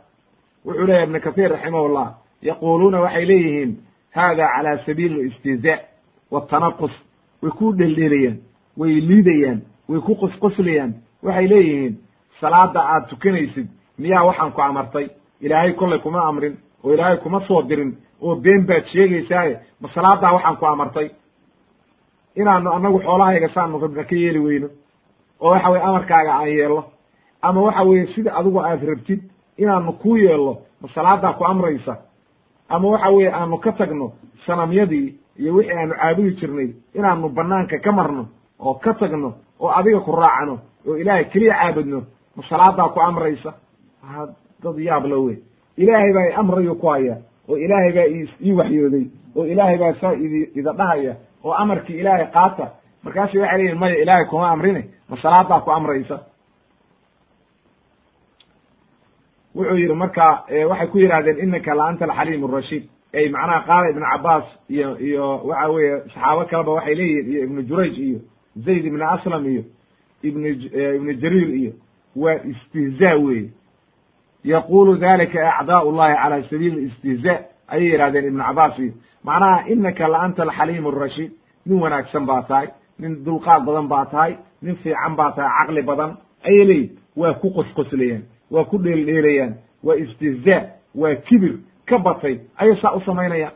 Wuxuu 0.65 0.85
leeyahy 0.87 1.03
ibnu 1.03 1.19
kahiir 1.21 1.51
raximahullah 1.51 2.07
yaquluuna 2.41 3.01
waxay 3.01 3.25
leeyihiin 3.25 3.71
hada 4.11 4.47
cala 4.47 4.77
sabiili 4.85 5.27
istihzaa 5.29 5.79
watanaqus 6.31 6.91
way 7.45 7.51
ku 7.59 7.73
dheldheelayaan 7.77 8.37
way 8.77 8.93
liidayaan 9.09 9.59
way 9.89 9.99
ku 10.01 10.15
qosqoslayaan 10.21 10.93
waxay 11.23 11.47
leeyihiin 11.47 11.93
salaada 12.41 12.79
aad 12.93 13.07
tukanaysid 13.09 13.67
miyaa 13.99 14.23
waxaan 14.29 14.51
ku 14.51 14.61
amartay 14.61 15.07
ilaahay 15.41 15.73
kollay 15.73 15.99
kuma 15.99 16.19
amrin 16.29 16.57
oo 16.83 16.93
ilaahay 16.93 17.17
kuma 17.17 17.39
soo 17.47 17.61
dirin 17.69 17.91
oo 18.21 18.35
been 18.35 18.65
baad 18.67 18.85
sheegaysaaye 18.93 19.59
ma 19.81 19.89
salaadaa 19.95 20.33
waxaan 20.33 20.57
ku 20.57 20.65
amartay. 20.65 21.09
Inaanu 22.35 22.69
annagu 22.73 22.99
xoolahayga 22.99 23.49
saanu 23.53 23.79
rabna 23.79 24.03
ka 24.03 24.15
yeeli 24.15 24.39
weyno 24.39 24.67
oo 25.41 25.49
waxa 25.49 25.69
weye 25.69 25.83
amarkaaga 25.83 26.33
aan 26.35 26.49
yeelno 26.49 26.83
ama 27.41 27.61
waxa 27.61 27.83
weeye 27.83 28.07
sida 28.15 28.33
adigu 28.35 28.59
aad 28.59 28.83
rabtid 28.83 29.21
inaanu 29.57 29.93
ku 29.93 30.17
yeelno 30.17 30.57
ma 30.81 30.87
salaadaa 30.95 31.33
ku 31.33 31.43
amraysa 31.45 31.97
ama 32.69 32.87
waxa 32.89 33.09
weeye 33.09 33.31
aanu 33.33 33.57
ka 33.57 33.71
tagno 33.71 34.11
sanamyadii 34.45 35.15
iyo 35.39 35.53
wixii 35.55 35.73
aanu 35.77 35.93
caabudi 35.95 36.31
jirnay 36.39 36.69
inaanu 36.95 37.29
banaanka 37.29 37.77
ka 37.79 37.91
marno 37.91 38.27
oo 38.59 38.73
ka 38.83 38.93
tagno 38.93 39.33
oo 39.59 39.69
adiga 39.79 39.99
ku 39.99 40.11
raacno 40.11 40.59
oo 40.87 40.95
ilaahay 40.97 41.25
keliya 41.25 41.53
caabudno 41.61 41.99
ma 42.35 42.43
salaadaa 42.49 42.89
ku 42.93 42.99
amraysa? 42.99 43.53
Dad 44.63 44.77
yaab 44.79 45.05
la 45.05 45.17
wey 45.17 45.37
ilaahay 45.77 46.13
baa 46.13 46.27
i 46.29 46.33
amrayu 46.41 46.75
ku 46.75 46.87
haya 46.87 47.17
oo 47.49 47.57
ilaahay 47.57 47.91
baa 47.93 48.07
ii 48.45 48.53
waxyooday 48.53 49.05
oo 49.35 49.45
ilaahay 49.45 49.77
baa 49.77 49.93
saa 50.01 50.13
idi 50.13 50.49
ida 50.55 50.73
dhahaya 50.73 51.15
oo 51.43 51.51
amarkii 51.53 51.99
ilaahay 51.99 52.27
qaata. 52.33 52.65
Markaasu 53.03 53.39
waxay 53.41 53.57
leyihin 53.57 53.77
maya 53.79 53.95
ilaahay 54.03 54.25
kuma 54.25 54.49
amrine 54.51 54.81
ma 55.09 55.17
salaadaa 55.21 55.59
ku 55.61 55.71
amraysa? 55.71 56.19
Wuxuu 59.55 59.77
yihi 59.77 59.93
marka 59.93 60.43
waxay 60.69 60.87
ku 60.91 60.97
yidhahdeen 60.99 61.39
inaka 61.39 61.75
la 61.75 61.83
anta 61.87 62.05
alxaliim 62.05 62.43
arashiid 62.45 62.83
ay 63.15 63.29
macnaha 63.29 63.61
qaala 63.67 63.89
ibnu 63.89 64.05
cabaas 64.11 64.45
iyo 64.69 64.89
iyo 64.99 65.25
waxa 65.49 65.67
weeye 65.73 65.99
saxaabo 66.13 66.45
kaleba 66.51 66.71
waxay 66.77 66.95
leeyihiin 66.95 67.31
iyo 67.31 67.43
ibnu 67.43 67.61
jurayj 67.69 67.97
iyo 68.07 68.19
zayd 68.65 68.85
ibnu 68.85 69.03
aslam 69.09 69.43
iyo 69.53 69.63
ibn 70.23 70.45
ibnu 70.95 71.13
jariir 71.21 71.49
iyo 71.61 71.71
waa 72.15 72.39
istihzaa 72.51 73.15
weye 73.25 73.49
yaqulu 74.43 74.97
dalika 74.97 75.57
acdaau 75.59 75.91
llahi 75.91 76.15
cala 76.15 76.43
sabiili 76.49 76.85
istihzaa 76.89 77.39
ayay 77.67 77.89
yihahdeen 77.91 78.25
ibnu 78.27 78.43
cabaas 78.43 78.79
iyo 78.79 78.93
macnaha 79.23 79.67
inaka 79.69 80.07
la 80.07 80.19
anta 80.25 80.43
alxaliim 80.43 80.87
arashiid 80.87 81.31
nin 81.65 81.79
wanaagsan 81.81 82.25
baa 82.25 82.41
tahay 82.41 82.67
nin 82.99 83.23
dulqaad 83.25 83.65
badan 83.65 83.87
baa 83.87 84.05
tahay 84.05 84.37
nin 84.61 84.75
fiican 84.75 85.15
baa 85.15 85.31
tahay 85.31 85.51
caqli 85.59 85.81
badan 85.81 86.11
ayay 86.43 86.65
leeyihiin 86.65 86.97
waa 87.15 87.33
ku 87.33 87.49
qosqoslayaan 87.57 88.23
waa 88.51 88.63
ku 88.63 88.77
dheeldheelayaan 88.77 89.53
waa 89.83 89.95
istihzaa 89.95 90.61
waa 90.95 91.15
kibir 91.15 91.55
ka 91.85 91.97
batay 91.97 92.39
ayay 92.57 92.75
saa 92.81 92.95
u 92.95 93.01
samaynayaan 93.01 93.53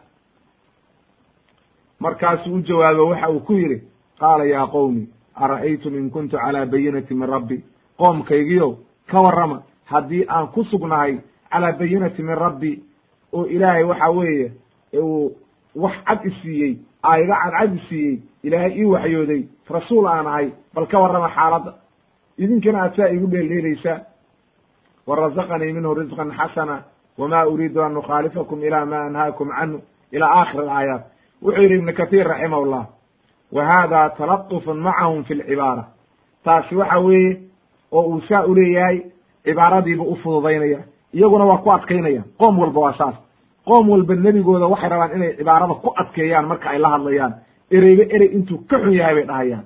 markaasuu 1.99 2.53
u 2.55 2.61
jawaabo 2.61 3.07
waxa 3.09 3.29
uu 3.29 3.39
ku 3.39 3.53
yidhi 3.53 3.83
qaala 4.19 4.45
yaa 4.45 4.67
qowmi 4.67 5.07
ara'aytum 5.35 5.95
in 5.95 6.09
kuntu 6.09 6.37
calaa 6.37 6.65
bayinati 6.65 7.13
min 7.13 7.29
rabbi? 7.29 7.63
Qoomkaygiyow 7.97 8.75
ka 9.07 9.17
warrama 9.17 9.63
haddii 9.85 10.25
aan 10.27 10.47
ku 10.47 10.63
sugnahay 10.63 11.19
calaa 11.51 11.71
bayinati 11.71 12.21
min 12.23 12.35
rabbi 12.35 12.83
oo 13.33 13.45
ilaahay 13.45 13.83
waxa 13.83 14.09
weeye 14.11 14.51
uu 14.93 15.31
wax 15.75 15.93
cad 16.05 16.25
i 16.25 16.31
siiyey 16.41 16.77
aayado 17.03 17.33
cadcad 17.33 17.75
i 17.75 17.79
siiyey 17.89 18.19
ilaahay 18.43 18.71
ii 18.79 18.85
waxyooday 18.85 19.43
rasuul 19.69 20.07
aan 20.07 20.27
ahay 20.27 20.51
bal 20.73 20.87
ka 20.87 20.99
warrama 20.99 21.29
xaaladda 21.29 21.73
idinkana 22.37 22.79
aad 22.83 22.95
saa 22.95 23.09
igu 23.09 23.27
dheeldheelaysaa 23.27 23.99
warazaqanii 25.07 25.73
minhu 25.73 25.93
risqan 25.93 26.31
xasana 26.37 26.83
wma 27.19 27.45
uriidu 27.47 27.81
an 27.83 27.93
nukhaalifakum 27.93 28.63
ila 28.63 28.85
ma 28.85 28.99
anhaakum 29.07 29.49
canhu 29.59 29.79
ila 30.11 30.25
aakhir 30.39 30.61
alaayaat 30.61 31.03
wuxuu 31.43 31.61
yidhi 31.63 31.75
ibnu 31.79 31.93
kahiir 31.93 32.27
raximah 32.27 32.61
llah 32.71 32.85
wa 33.51 33.65
hada 33.65 34.09
talatufun 34.17 34.77
macahum 34.87 35.23
fi 35.23 35.33
lcibaara 35.35 35.83
taasi 36.45 36.75
waxa 36.75 36.99
weeye 36.99 37.31
oo 37.91 38.03
uu 38.11 38.21
saa 38.29 38.43
u 38.45 38.55
leeyahay 38.55 39.01
cibaaradiibu 39.45 40.03
u 40.03 40.15
fududaynaya 40.15 40.79
iyaguna 41.13 41.45
waa 41.45 41.57
ku 41.57 41.71
adkaynaya 41.71 42.23
qoom 42.39 42.59
walba 42.59 42.79
waa 42.79 42.93
saas 42.97 43.15
qoom 43.65 43.89
walba 43.89 44.15
nebigooda 44.15 44.65
waxay 44.67 44.89
rabaan 44.89 45.15
inay 45.15 45.33
cibaarada 45.37 45.73
ku 45.73 45.89
adkeeyaan 46.01 46.45
marka 46.47 46.69
ay 46.69 46.79
la 46.79 46.89
hadlayaan 46.89 47.33
ereybe 47.71 48.03
erey 48.15 48.29
intuu 48.37 48.57
ka 48.69 48.77
xun 48.79 48.93
yahay 48.93 49.15
bay 49.15 49.25
dhahayaan 49.25 49.65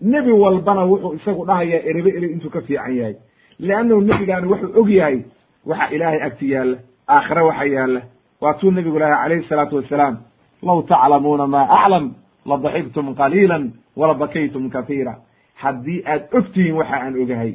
nebi 0.00 0.32
walbana 0.32 0.84
wuxuu 0.90 1.14
isagu 1.18 1.44
dhahayaa 1.46 1.82
ereybe 1.90 2.10
erey 2.16 2.30
intuu 2.32 2.50
ka 2.50 2.60
fiican 2.60 2.94
yahay 2.96 3.14
leannahu 3.58 4.00
nebigaani 4.00 4.46
wuxuu 4.52 4.80
og 4.80 4.88
yahay 4.90 5.18
waxa 5.66 5.94
ilaahay 5.94 6.22
agti 6.22 6.50
yaalla 6.50 6.76
aakhire 7.08 7.42
waxa 7.42 7.64
yaalla. 7.64 8.00
Waatuu 8.40 8.70
nebigu 8.70 8.98
lahay 8.98 9.16
calayhi 9.22 9.48
salaatu 9.48 9.76
wasalaam 9.76 10.16
law 10.62 10.82
taclamuuna 10.82 11.46
ma 11.46 11.62
aclam 11.78 12.14
la 12.46 12.56
daxibtum 12.56 13.14
qaliila 13.14 13.60
wala 13.96 14.14
bakaytum 14.14 14.70
kahiira 14.70 15.14
haddii 15.62 16.02
aad 16.06 16.22
og 16.32 16.52
tihiin 16.52 16.74
waxa 16.74 16.96
aan 16.96 17.14
ogahay 17.22 17.52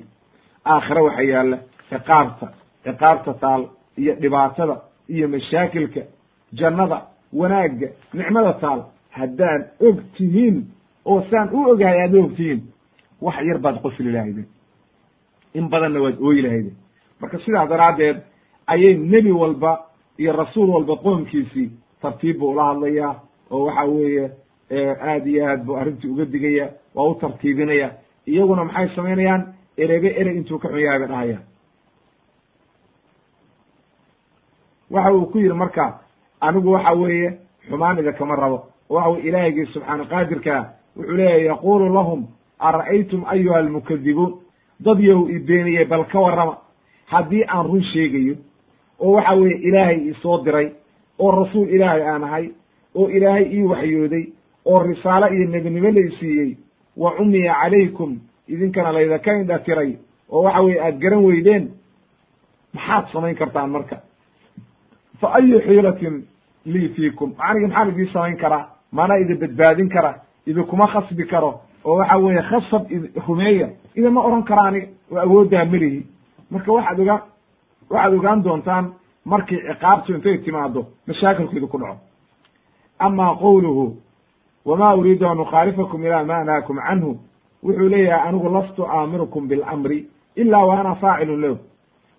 aakhire 0.65 1.01
waxa 1.01 1.21
yaalla 1.23 1.57
ciqaabta 1.89 2.47
ciqaabta 2.83 3.33
taal 3.33 3.61
iyo 3.97 4.15
dhibaatada 4.21 4.75
iyo 5.09 5.27
mashaakilka 5.27 6.01
jannada 6.53 7.01
wanaagga 7.33 7.87
nicmada 8.13 8.53
taal 8.53 8.81
haddaan 9.11 9.61
og 9.87 9.97
tihiin 10.17 10.65
oo 11.05 11.21
saan 11.31 11.49
u 11.51 11.69
ogahay 11.71 12.01
aad 12.01 12.15
og 12.15 12.35
tihiin 12.35 12.61
wax 13.21 13.35
yar 13.49 13.57
baad 13.59 13.81
qosli 13.81 14.11
lahaydeen 14.11 14.47
in 15.53 15.69
badanna 15.69 15.99
waad 16.01 16.17
ooyi 16.21 16.41
lahaydeen 16.41 16.75
marka 17.21 17.37
sidaas 17.45 17.69
daraaddeed 17.69 18.17
ayay 18.67 18.95
nebi 18.97 19.31
walba 19.31 19.85
iyo 20.17 20.33
rasuul 20.33 20.69
walba 20.69 20.95
qoomkiisii 20.95 21.71
tartiib 22.01 22.37
buu 22.39 22.49
ula 22.51 22.63
hadlayaa 22.65 23.15
oo 23.51 23.65
waxa 23.65 23.85
weeye 23.85 24.31
aad 25.01 25.27
iyo 25.27 25.45
aad 25.49 25.63
buu 25.65 25.75
arrintii 25.77 26.09
uga 26.09 26.25
digaya 26.25 26.69
waa 26.95 27.07
u 27.09 27.15
tartiibinaya. 27.15 27.91
Iyaguna 28.27 28.63
maxay 28.65 28.89
samaynayaan 28.95 29.53
erebe 29.77 30.07
ere 30.19 30.33
intuu 30.35 30.59
ka 30.59 30.67
xun 30.69 30.79
yahay 30.79 30.99
bay 30.99 31.07
dhahayaan 31.07 31.43
waxa 34.91 35.13
uu 35.13 35.25
ku 35.31 35.37
yidhi 35.39 35.53
marka 35.53 35.99
anigu 36.41 36.71
waxa 36.71 36.93
weeye 36.95 37.37
xumaan 37.69 37.99
idinkama 37.99 38.35
rabo. 38.35 38.65
Waxa 38.89 39.09
weye 39.09 39.23
ilaahigii 39.27 39.65
subxaana 39.73 40.05
qaadirkaa 40.05 40.65
wuxuu 40.95 41.15
leeyahy 41.17 41.45
yaqulu 41.45 41.93
lahum 41.93 42.27
ara'aytum 42.59 43.23
ayuha 43.27 43.57
almukadibuun 43.57 44.33
dad 44.79 44.99
yow 44.99 45.27
i 45.29 45.39
beeniyey 45.39 45.85
bal 45.85 46.05
ka 46.07 46.19
warrama 46.19 46.57
haddii 47.11 47.43
aan 47.47 47.65
run 47.67 47.83
sheegayo 47.93 48.35
oo 48.99 49.11
waxa 49.11 49.33
weeye 49.35 49.57
ilaahay 49.67 49.99
isoo 50.11 50.37
diray 50.45 50.71
oo 51.19 51.31
rasuul 51.31 51.69
ilaahay 51.69 52.01
aan 52.01 52.23
ahay 52.23 52.45
oo 52.95 53.07
ilaahay 53.09 53.45
ii 53.55 53.63
waxyooday 53.63 54.25
oo 54.65 54.79
risaalo 54.83 55.27
iyo 55.35 55.47
nebinimo 55.49 55.89
lay 55.91 56.09
siiyey 56.19 56.57
wa 56.97 57.11
cumiya 57.17 57.53
calaykum 57.61 58.19
idinkana 58.47 58.91
laydaka 58.91 59.33
indha 59.39 59.59
tiray 59.59 59.97
oo 60.29 60.41
waxa 60.43 60.61
weye 60.61 60.81
aad 60.81 60.99
garan 60.99 61.23
weydeen 61.25 61.69
maxaad 62.73 63.05
samayn 63.13 63.35
kartaan 63.35 63.69
marka? 63.69 64.01
Fa 65.21 65.27
ayu 65.33 65.59
xiilatin 65.61 66.23
lii 66.65 66.89
fiikum. 66.95 67.33
Aniga 67.39 67.67
maxaan 67.67 67.89
idiin 67.89 68.09
samayn 68.13 68.37
karaa? 68.37 68.69
Maanaa 68.91 69.17
idin 69.19 69.37
badbaadin 69.39 69.89
kara 69.89 70.11
idinkuma 70.47 70.87
khasbi 70.87 71.25
karo? 71.25 71.61
Oo 71.85 71.95
waxa 71.97 72.17
weeye 72.17 72.41
khasab 72.41 72.83
rumeeya? 73.27 73.69
Idinma 73.95 74.21
oran 74.21 74.43
kara 74.43 74.61
aniga 74.67 74.87
oo 75.11 75.17
awooddaa 75.19 75.65
melihi 75.65 76.05
marka 76.51 76.71
waxaad 76.71 76.99
ogaa 76.99 77.21
waxaad 77.89 78.13
ogaan 78.13 78.43
doontaan 78.43 78.85
markii 79.25 79.59
ciqaabtu 79.67 80.13
intay 80.13 80.37
timaado 80.37 80.85
mashaakilku 81.07 81.67
ku 81.67 81.77
dhaco. 81.77 81.97
Ama 82.99 83.35
qowluhu 83.35 83.95
wama 84.65 84.95
uriidu 84.95 85.27
an 85.27 85.39
ukhaalifakum 85.39 86.05
ila 86.05 86.23
ma 86.25 86.35
anhaakum 86.37 86.77
canhu. 86.87 87.19
Wuxuu 87.63 87.89
leeyahay 87.89 88.27
anigu 88.29 88.49
lastu 88.49 88.85
aamirukum 88.85 89.47
bilamri 89.47 90.07
ila 90.35 90.65
wa 90.65 90.79
ana 90.79 90.95
faacilun 90.95 91.41
lahu. 91.41 91.57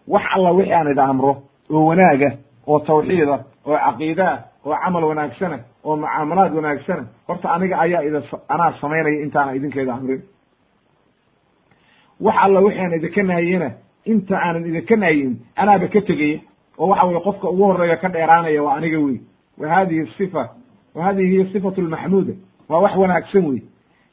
Wax 0.08 0.22
alla 0.34 0.50
wixii 0.52 0.72
aan 0.72 0.90
ida 0.92 1.04
amro 1.04 1.42
oo 1.70 1.86
wanaaga 1.86 2.30
oo 2.66 2.78
tawxiida 2.80 3.44
oo 3.66 3.76
caqiidaa 3.76 4.36
oo 4.66 4.74
camal 4.84 5.04
wanaagsana 5.04 5.58
oo 5.84 5.96
mucaamalaad 5.96 6.54
wanaagsana 6.54 7.04
horta 7.28 7.52
aniga 7.52 7.78
ayaa 7.80 8.02
ida 8.02 8.22
anaa 8.48 8.72
samaynaya 8.80 9.22
intaana 9.24 9.52
idinkeeda 9.54 9.94
amrin. 9.94 10.22
Wax 12.20 12.36
alla 12.44 12.60
wixi 12.60 12.80
aan 12.80 12.92
idinka 12.98 13.22
nahiyena 13.22 13.70
inta 14.04 14.36
aanan 14.38 14.66
idinka 14.66 14.96
nahiyin 14.96 15.36
anaaba 15.56 15.88
ka 15.88 16.00
tegaya 16.00 16.38
oo 16.78 16.86
waxa 16.88 17.06
weye 17.06 17.20
qofka 17.20 17.48
ugu 17.50 17.64
horreeya 17.64 17.96
ka 17.96 18.08
dheeraanaya 18.08 18.62
waa 18.62 18.76
aniga 18.76 18.98
wey 18.98 19.20
wa 19.58 19.68
hadihi 19.68 20.06
sifa 20.18 20.48
wa 20.94 21.04
hadihi 21.04 21.28
hiya 21.30 21.46
sifatu 21.52 21.82
lmaxmuuda 21.82 22.32
waa 22.68 22.78
wax 22.80 22.96
wanaagsan 22.96 23.46
wey 23.46 23.62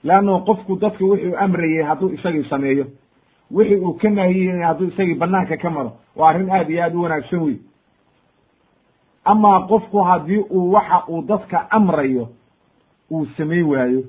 leanno 0.03 0.39
qofku 0.39 0.75
dadka 0.75 1.05
wuxuu 1.05 1.35
amrayey 1.37 1.83
hadduu 1.83 2.09
isagii 2.13 2.43
sameeyo. 2.49 2.85
Wixii 3.51 3.75
uu 3.75 3.93
ka 3.93 4.09
nahiyey 4.09 4.61
hadduu 4.61 4.87
isagii 4.87 5.13
banaanka 5.15 5.57
ka 5.57 5.69
maro 5.69 5.91
waa 6.15 6.29
arrin 6.29 6.49
aad 6.49 6.69
iyo 6.69 6.83
aad 6.83 6.95
u 6.95 7.01
wanaagsan 7.01 7.39
wey 7.41 7.55
amaa 9.25 9.59
qofku 9.67 9.97
haddii 10.03 10.37
uu 10.49 10.71
waxa 10.71 11.03
uu 11.09 11.21
dadka 11.21 11.71
amrayo 11.71 12.29
uu 13.11 13.25
samayn 13.37 13.63
waayo. 13.65 14.03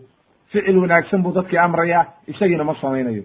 Ficil 0.52 0.78
wanaagsan 0.78 1.22
buu 1.22 1.32
dadkii 1.32 1.58
amrayaa 1.58 2.06
isagiina 2.26 2.64
ma 2.64 2.74
samaynayo 2.80 3.22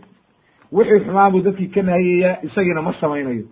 wixii 0.72 0.99
xumaan 1.06 1.31
buu 1.31 1.41
dadkii 1.41 1.68
ka 1.76 1.81
nahiyayaa 1.81 2.41
isagiina 2.43 2.81
ma 2.81 2.93
samaynayo. 3.02 3.45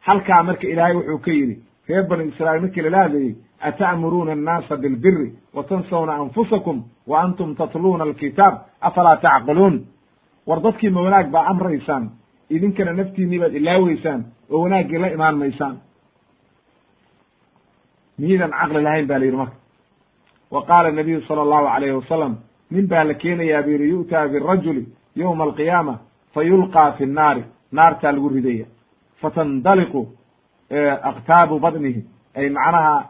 Halkaa 0.00 0.42
marka 0.42 0.66
ilaahay 0.68 0.94
wuxuu 0.96 1.18
ka 1.18 1.30
yidhi 1.30 1.56
reer 1.88 2.04
banu 2.08 2.22
israa'iil 2.30 2.62
markii 2.62 2.82
lala 2.82 2.98
hadlayey 3.02 3.34
ata'muruuna 3.60 4.32
annaasa 4.32 4.76
bilbiri 4.76 5.32
wa 5.54 5.62
tansawna 5.64 6.12
anfusakum 6.14 6.82
wa 7.06 7.20
antum 7.22 7.54
tatluuna 7.54 8.04
alkitaab 8.04 8.54
afalaa 8.80 9.16
tacqiluun? 9.16 9.76
War 10.46 10.60
dadkii 10.62 10.90
ma 10.90 11.00
wanaag 11.02 11.30
baa 11.30 11.46
amraysaan 11.52 12.10
idinkana 12.50 12.92
naftiinnii 12.92 13.38
baad 13.38 13.54
ilaaweysaan 13.54 14.24
oo 14.50 14.62
wanaaggii 14.62 14.98
la 14.98 15.08
imaan 15.16 15.36
maysaan 15.38 15.76
miidan 18.18 18.50
caqli 18.50 18.82
lahayn 18.82 19.06
ba 19.06 19.18
la 19.18 19.24
yidhi 19.24 19.36
marka. 19.36 19.56
Wa 20.50 20.62
qaala 20.66 20.90
nabiyu 20.92 21.20
sala 21.28 21.42
allahu 21.42 21.66
alayhi 21.66 21.94
wasalam 21.94 22.36
nin 22.70 22.86
baa 22.88 23.04
la 23.04 23.14
keenayaa 23.14 23.62
bu 23.62 23.70
yidhi 23.70 23.88
yu'taa 23.88 24.28
birajuli 24.28 24.86
yowma 25.16 25.44
alqiyaama 25.44 25.94
fa 26.38 26.44
yulqaa 26.44 26.92
fi 26.92 27.06
nnaari 27.06 27.44
naartaa 27.72 28.12
lagu 28.12 28.28
ridaya 28.28 28.66
fatandaliqu 29.20 30.06
aktaabu 31.02 31.58
badnihi 31.58 32.04
ay 32.36 32.48
macnaha 32.50 33.08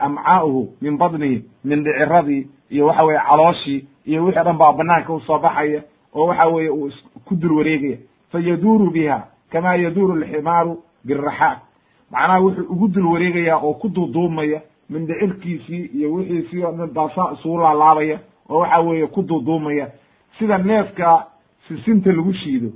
amcaa'uhu 0.00 0.68
min 0.82 0.98
badnihi 0.98 1.44
mindhiciradii 1.64 2.46
iyo 2.70 2.86
waxa 2.86 3.04
weye 3.04 3.20
calooshii 3.28 3.86
iyo 4.06 4.24
wixii 4.24 4.42
dhan 4.44 4.56
baa 4.58 4.72
banaanka 4.72 5.12
u 5.12 5.20
soo 5.20 5.38
baxaya 5.38 5.82
oo 6.14 6.26
waxa 6.26 6.46
weeye 6.46 6.70
uu 6.70 6.90
ku 7.24 7.34
dul 7.36 7.52
wareegaya 7.58 7.96
fa 8.32 8.38
yaduuru 8.40 8.90
biha 8.90 9.26
kama 9.52 9.74
yaduuru 9.76 10.14
alximaaru 10.14 10.82
biraxaa 11.04 11.60
macnaha 12.10 12.40
wuxuu 12.40 12.66
ugu 12.72 12.88
dul 12.88 13.06
wareegaya 13.06 13.56
oo 13.58 13.74
ku 13.74 13.88
duuduumaya 13.88 14.60
mindhicirkiisii 14.90 15.84
iyo 15.94 16.12
wixiisii 16.12 16.62
oo 16.64 16.72
dhan 16.72 16.90
baasaa 16.90 17.32
isugu 17.32 17.58
laalaabaya 17.58 18.18
oo 18.50 18.58
waxa 18.58 18.78
weeye 18.80 19.06
ku 19.06 19.22
duuduumaya 19.22 19.88
sida 20.38 20.58
neefka 20.58 21.26
sisinta 21.68 22.12
lagu 22.12 22.32
shiido 22.32 22.68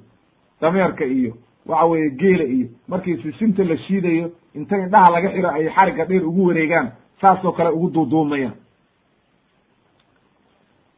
dameerka 0.61 1.05
iyo 1.05 1.33
waxa 1.67 1.87
weeye 1.87 2.11
geela 2.11 2.45
iyo 2.45 2.69
markii 2.89 3.17
sisinta 3.23 3.65
la 3.65 3.77
shiidayo 3.77 4.31
inta 4.55 4.77
indhaha 4.79 5.11
laga 5.11 5.29
xiro 5.35 5.49
ay 5.51 5.69
xarigga 5.77 6.05
dheer 6.05 6.25
ugu 6.27 6.47
wareegaan 6.49 6.89
saasoo 7.21 7.53
kale 7.53 7.71
ugu 7.71 7.91
duuduumayaan. 7.95 8.55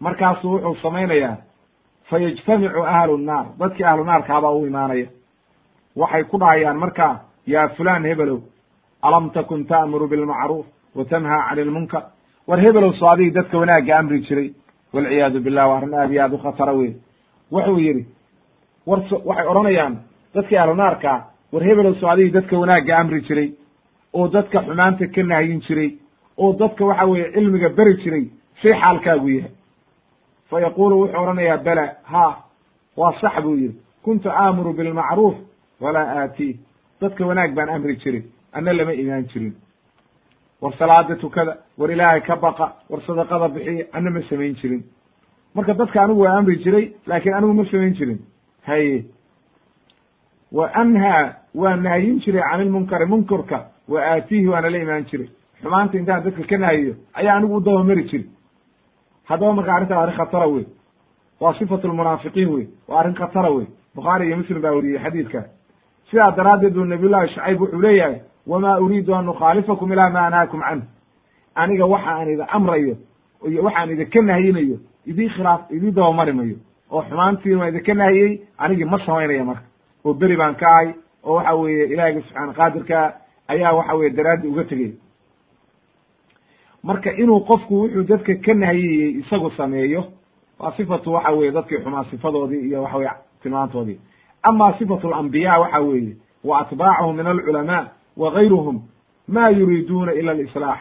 Markaasu 0.00 0.48
wuxuu 0.52 0.76
samaynayaa 0.82 1.36
fa 2.08 2.18
yajtamicu 2.18 2.82
ahlu 2.86 3.16
nnaar 3.18 3.46
dadkii 3.58 3.84
ahlu 3.84 4.04
naarkaabaa 4.04 4.50
u 4.52 4.66
imaanaya. 4.66 5.06
Waxay 5.96 6.24
ku 6.24 6.38
dhahayaan 6.38 6.78
markaa 6.78 7.20
yaa 7.46 7.68
fulaan 7.68 8.04
hebelow 8.04 8.40
alam 9.02 9.30
takun 9.30 9.64
ta'muru 9.66 10.08
bilmacruuf 10.08 10.66
wa 10.94 11.04
tanhaa 11.04 11.48
cani 11.48 11.64
lmunkar 11.64 12.02
war 12.48 12.60
hebelow 12.60 12.92
soo 12.98 13.08
adigii 13.08 13.30
dadka 13.30 13.58
wanaagga 13.58 13.98
amri 13.98 14.20
jiray 14.20 14.50
walciyaadu 14.92 15.40
billah 15.40 15.68
waa 15.68 15.76
arrin 15.78 15.94
aad 15.94 16.10
iyo 16.12 16.22
aad 16.24 16.32
u 16.32 16.38
khatara 16.38 16.72
wey 16.72 16.92
wuxuu 17.52 17.78
yidhi 17.78 18.06
war 18.86 19.00
waxay 19.24 19.46
odhanayaan 19.50 19.94
dadkii 20.34 20.58
ahlunaarkaa 20.58 21.18
war 21.52 21.62
hebelow 21.64 21.94
soo 22.00 22.08
adigii 22.08 22.30
dadka 22.32 22.58
wanaagga 22.58 22.98
amri 22.98 23.20
jiray 23.28 23.52
oo 24.14 24.28
dadka 24.28 24.62
xumaanta 24.62 25.06
ka 25.14 25.22
nahyin 25.22 25.60
jiray 25.66 25.90
oo 26.38 26.52
dadka 26.52 26.84
waxa 26.84 27.04
weeye 27.06 27.32
cilmiga 27.32 27.68
beri 27.68 27.94
jiray 28.02 28.24
say 28.62 28.72
xaalkaagu 28.80 29.28
yahay. 29.28 29.50
Fa 30.50 30.60
yaqulu 30.60 30.94
wuxuu 31.00 31.20
odhanayaa 31.22 31.56
bela 31.64 31.84
ha 32.04 32.24
waa 32.96 33.12
sax 33.20 33.42
buu 33.42 33.56
yidhi. 33.56 33.78
Kuntu 34.04 34.28
aamuru 34.30 34.72
bilmacruuf 34.72 35.34
walaa 35.80 36.06
aatii 36.20 36.58
dadka 37.00 37.26
wanaag 37.26 37.54
baan 37.54 37.68
amri 37.68 37.96
jirin 37.96 38.24
anna 38.52 38.72
lama 38.72 38.92
imaan 38.92 39.24
jirin. 39.32 39.54
War 40.60 40.72
salaada 40.78 41.16
tukada 41.16 41.56
war 41.78 41.90
ilaahay 41.90 42.20
ka 42.20 42.36
baqa 42.36 42.66
war 42.90 43.00
sadaqada 43.06 43.48
bixiya 43.48 43.86
anna 43.92 44.10
ma 44.10 44.20
samayn 44.30 44.54
jirin 44.60 44.82
marka 45.54 45.74
dadka 45.74 46.02
anigu 46.02 46.20
waa 46.20 46.38
amri 46.38 46.56
jiray 46.64 46.92
laakiin 47.06 47.34
anigu 47.34 47.52
ma 47.54 47.64
samayn 47.70 47.94
jirin. 47.94 48.18
Haye 48.66 49.04
wa 50.52 50.70
anhaa 50.74 51.34
waa 51.54 51.76
nahyin 51.76 52.20
jiray 52.20 52.42
can 52.42 52.60
ilmunkari 52.60 53.06
munkarka 53.06 53.58
wa 53.88 54.00
aatiihi 54.00 54.48
waana 54.48 54.70
la 54.70 54.78
imaan 54.78 55.04
jiray. 55.10 55.28
Xumaanta 55.62 55.98
intaan 55.98 56.24
dadka 56.24 56.42
ka 56.42 56.56
nahiyo 56.58 56.94
ayaa 57.14 57.36
anigu 57.36 57.56
u 57.56 57.60
dabamari 57.60 58.04
jiri 58.04 58.26
haddaba 59.24 59.52
marka 59.52 59.74
arrintaa 59.74 60.02
arrin 60.02 60.16
khatara 60.16 60.46
wey 60.46 60.66
waa 61.40 61.54
sifatu 61.58 61.88
lmunaafiqiin 61.88 62.48
wey 62.48 62.66
waa 62.88 63.00
arrin 63.00 63.14
khatara 63.14 63.50
wey 63.50 63.66
bukhaari 63.94 64.26
iyo 64.26 64.36
muslim 64.36 64.60
baa 64.62 64.70
weriyey 64.72 64.98
xadiidka. 64.98 65.44
Sidaa 66.10 66.30
daraaddeed 66.36 66.74
buu 66.74 66.84
nabiyullahi 66.84 67.28
shacayb 67.34 67.60
wuxuu 67.60 67.80
leeyahay 67.80 68.20
wamaa 68.46 68.78
uriidu 68.80 69.14
an 69.14 69.28
ukhaalifakum 69.28 69.92
ilaa 69.92 70.10
ma 70.10 70.26
anhaakum 70.26 70.60
canhu. 70.60 70.86
Aniga 71.54 71.86
waxa 71.86 72.10
aan 72.10 72.28
idin 72.28 72.46
amrayo 72.48 72.96
iyo 73.48 73.62
waxaan 73.62 73.90
idinka 73.90 74.22
nahyinayo 74.22 74.78
idii 75.06 75.28
khilaaf 75.28 75.70
idii 75.70 75.90
dabamari 75.90 76.32
mayo 76.32 76.56
oo 76.90 77.02
xumaantiin 77.02 77.58
waa 77.58 77.68
idinka 77.68 77.94
nahiyey 77.94 78.40
anigii 78.58 78.84
ma 78.84 78.98
samaynaya 79.06 79.44
marka. 79.44 79.62
Oo 80.04 80.14
beri 80.14 80.36
baan 80.36 80.54
ka 80.54 80.66
ahay 80.68 80.94
oo 81.24 81.34
waxa 81.34 81.54
weeye 81.54 81.84
ilaahiyga 81.86 82.20
subxaana 82.22 82.52
qaadirka 82.52 83.14
ayaa 83.48 83.72
waxa 83.72 83.94
weye 83.94 84.10
daraaddi 84.10 84.48
uga 84.48 84.64
tegay. 84.64 84.92
Marka 86.82 87.12
inuu 87.16 87.40
qofku 87.40 87.74
wuxuu 87.82 88.02
dadka 88.04 88.34
ka 88.34 88.54
nahiyeyey 88.54 89.10
isagu 89.20 89.50
sameeyo 89.56 90.04
waa 90.58 90.72
sifatu 90.76 91.12
waxa 91.12 91.30
weye 91.32 91.50
dadkii 91.52 91.78
xumaa 91.78 92.04
sifadoodii 92.10 92.68
iyo 92.68 92.82
waxa 92.82 92.96
weye 92.98 93.10
tilmaantoodii. 93.42 93.98
Ama 94.42 94.78
sifatu 94.78 95.06
alambiya 95.08 95.58
waxa 95.60 95.80
weeye 95.80 96.16
wa 96.44 96.58
atbaacahum 96.60 97.16
min 97.16 97.26
alculamaa 97.26 97.88
wa 98.16 98.30
gayruhum 98.30 98.82
ma 99.28 99.48
yuriiduuna 99.50 100.12
ila 100.12 100.32
alislaax. 100.32 100.78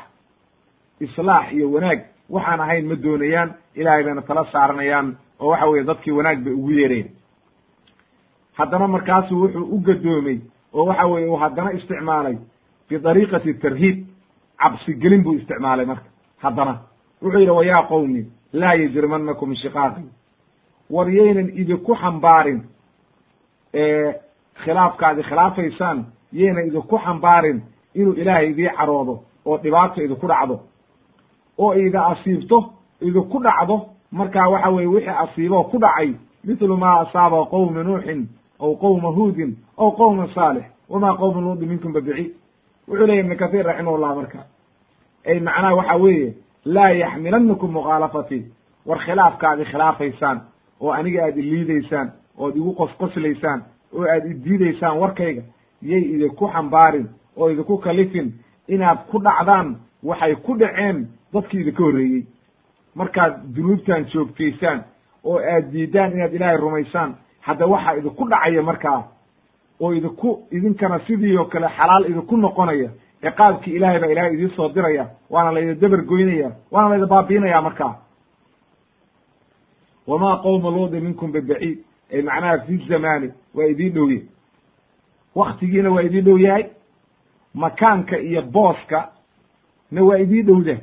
Islaax 0.99 1.53
iyo 1.53 1.71
wanaag 1.71 1.99
waxaan 2.29 2.59
ahayn 2.61 2.87
ma 2.87 2.95
doonayaan 2.95 3.53
ilahay 3.75 4.03
bayna 4.03 4.21
tala 4.21 4.45
saaranayaan 4.51 5.15
oo 5.39 5.49
waxa 5.49 5.65
weye 5.67 5.83
dadkii 5.83 6.11
wanaag 6.13 6.43
bay 6.43 6.53
ugu 6.53 6.71
yeereen 6.71 7.09
haddana 8.57 8.87
markaasu 8.87 9.41
wuxuu 9.41 9.65
u 9.75 9.79
gadoomey 9.79 10.39
oo 10.73 10.85
waxa 10.85 11.05
weye 11.07 11.27
uu 11.27 11.35
haddana 11.37 11.71
isticmaalay 11.73 12.37
bidariiqati 12.89 13.53
tarhiib 13.53 14.05
cabsigelin 14.57 15.23
buu 15.23 15.33
isticmaalay 15.33 15.85
marka 15.85 16.05
haddana. 16.37 16.79
Wuxuu 17.21 17.39
yidhi 17.39 17.51
wa 17.51 17.65
yaa 17.65 17.83
qowmi 17.83 18.25
laa 18.53 18.73
yajrimanakum 18.73 19.55
shiqaaqi 19.55 20.03
war 20.89 21.09
yaynan 21.09 21.49
idinku 21.61 21.95
xambaarin 21.95 22.61
khilaafkaadi 24.63 25.23
khilaafaysaan 25.23 26.05
yayna 26.31 26.61
idinku 26.61 26.97
xambaarin 27.05 27.61
inuu 27.95 28.13
ilaahay 28.13 28.49
idii 28.51 28.69
caroodo 28.77 29.23
oo 29.45 29.57
dhibaato 29.57 30.01
idinku 30.03 30.27
dhacdo 30.27 30.59
oo 31.57 31.73
ida 31.75 32.05
asiibto 32.05 32.73
idinku 33.01 33.39
dhacdo 33.43 33.85
markaa 34.11 34.47
waxa 34.49 34.69
weye 34.69 34.87
wixii 34.87 35.09
asiiboo 35.23 35.63
ku 35.63 35.77
dhacay 35.79 36.13
mithlu 36.43 36.77
ma 36.77 36.99
asaaba 36.99 37.45
qowmi 37.45 37.83
nuuxin 37.83 38.27
aw 38.59 38.75
qowma 38.75 39.09
huudin 39.09 39.55
aw 39.77 39.91
qowma 39.91 40.27
saalix 40.35 40.63
wama 40.89 41.17
qowmu 41.17 41.41
luudi 41.41 41.65
minkum 41.65 41.93
babiciid 41.93 42.31
wuxuu 42.87 43.05
leya 43.07 43.19
ibnu 43.19 43.35
kahiir 43.37 43.65
raximahullah 43.65 44.15
marka 44.15 44.45
ay 45.25 45.39
macnaha 45.39 45.75
waxa 45.75 45.95
weeye 45.95 46.33
laa 46.65 46.91
yaxmilanakum 46.91 47.71
mukhaalafatii 47.71 48.43
war 48.85 48.99
khilaafkaadi 49.05 49.65
khilaafaysaan 49.65 50.41
oo 50.81 50.91
aniga 50.91 51.25
aad 51.25 51.37
iliidaysaan 51.37 52.11
ood 52.37 52.55
igu 52.55 52.71
qosqoslaysaan 52.75 53.63
oo 53.95 54.03
aad 54.03 54.25
idiidaysaan 54.31 54.97
warkayga 54.99 55.43
yay 55.81 56.01
idinku 56.01 56.47
xambaarin 56.47 57.07
oo 57.37 57.49
idinku 57.51 57.77
kalifin 57.77 58.33
inaad 58.67 58.97
ku 59.11 59.19
dhacdaan 59.19 59.75
waxay 60.03 60.35
ku 60.35 60.55
dhaceen 60.57 61.07
dadkii 61.33 61.59
idinka 61.61 61.83
horreeyey. 61.83 62.23
Markaad 62.95 63.33
dunuubtan 63.55 64.05
joogtaysaan 64.13 64.83
oo 65.23 65.37
aad 65.39 65.71
diidaan 65.71 66.11
inaad 66.11 66.33
ilaahay 66.33 66.57
rumaysaan 66.57 67.15
hadda 67.41 67.65
waxaa 67.67 67.93
idinku 67.97 68.27
dhacaya 68.29 68.61
markaa 68.61 69.03
oo 69.79 69.91
idinku 69.93 70.47
idinkana 70.51 70.99
sidii 71.07 71.37
oo 71.37 71.45
kale 71.45 71.67
xalaal 71.77 72.05
idinku 72.09 72.37
noqonaya 72.37 72.89
ciqaabkii 73.21 73.73
ilaahay 73.75 73.99
baa 73.99 74.07
ilahay 74.11 74.33
idiin 74.33 74.49
soo 74.55 74.69
diraya 74.75 75.07
waana 75.29 75.51
layda 75.51 75.73
dabar 75.81 76.01
goynaya 76.05 76.51
waana 76.71 76.89
layda 76.89 77.05
baabiinaya 77.07 77.61
markaa. 77.61 77.95
Wama 80.07 80.37
qowma 80.43 80.69
luudi 80.69 80.99
minkum 80.99 81.31
bibaciid 81.31 81.77
ay 82.13 82.21
macnaha 82.21 82.59
fi 82.67 82.77
zamani 82.89 83.31
waa 83.55 83.65
idiin 83.65 83.93
dhowye. 83.93 84.21
Waktigiina 85.35 85.89
waa 85.91 86.01
idiin 86.03 86.25
dhow 86.25 86.37
yahay 86.39 86.65
makaanka 87.53 88.17
iyo 88.19 88.41
booska 88.41 89.09
na 89.91 90.03
waa 90.03 90.17
idiin 90.17 90.45
dhowda 90.45 90.77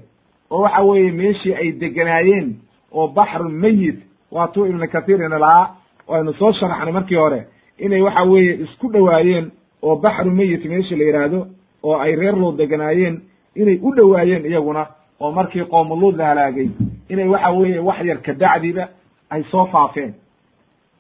oo 0.51 0.61
waxa 0.63 0.83
weeye 0.83 1.13
meeshii 1.13 1.55
ay 1.55 1.73
deganaayeen 1.73 2.57
oo 2.93 3.09
baxru 3.09 3.49
meyit 3.49 3.99
waatuu 4.31 4.67
ibnu 4.67 4.89
kathiirina 4.89 5.39
lahaa 5.39 5.77
aynu 6.09 6.33
soo 6.35 6.53
sharaxnay 6.53 6.93
markii 6.93 7.17
hore 7.17 7.47
inay 7.79 8.01
waxa 8.03 8.23
weeye 8.23 8.55
isku 8.55 8.89
dhowaayeen 8.93 9.51
oo 9.83 9.97
baxru 9.97 10.31
meyit 10.31 10.65
meesha 10.65 10.97
la 10.97 11.05
yidhaahdo 11.05 11.47
oo 11.83 11.99
ay 11.99 12.15
reer 12.17 12.37
luud 12.37 12.57
deganaayeen 12.57 13.21
inay 13.55 13.79
u 13.83 13.95
dhowaayeen 13.95 14.45
iyaguna 14.47 14.87
oo 15.21 15.33
markii 15.33 15.65
qoomuluud 15.65 16.17
la 16.17 16.27
halaagay 16.27 16.69
inay 17.09 17.29
waxa 17.29 17.51
weeye 17.51 17.79
wax 17.79 18.05
yar 18.05 18.19
kabacdiba 18.23 18.89
ay 19.31 19.43
soo 19.51 19.67
faafeen 19.67 20.15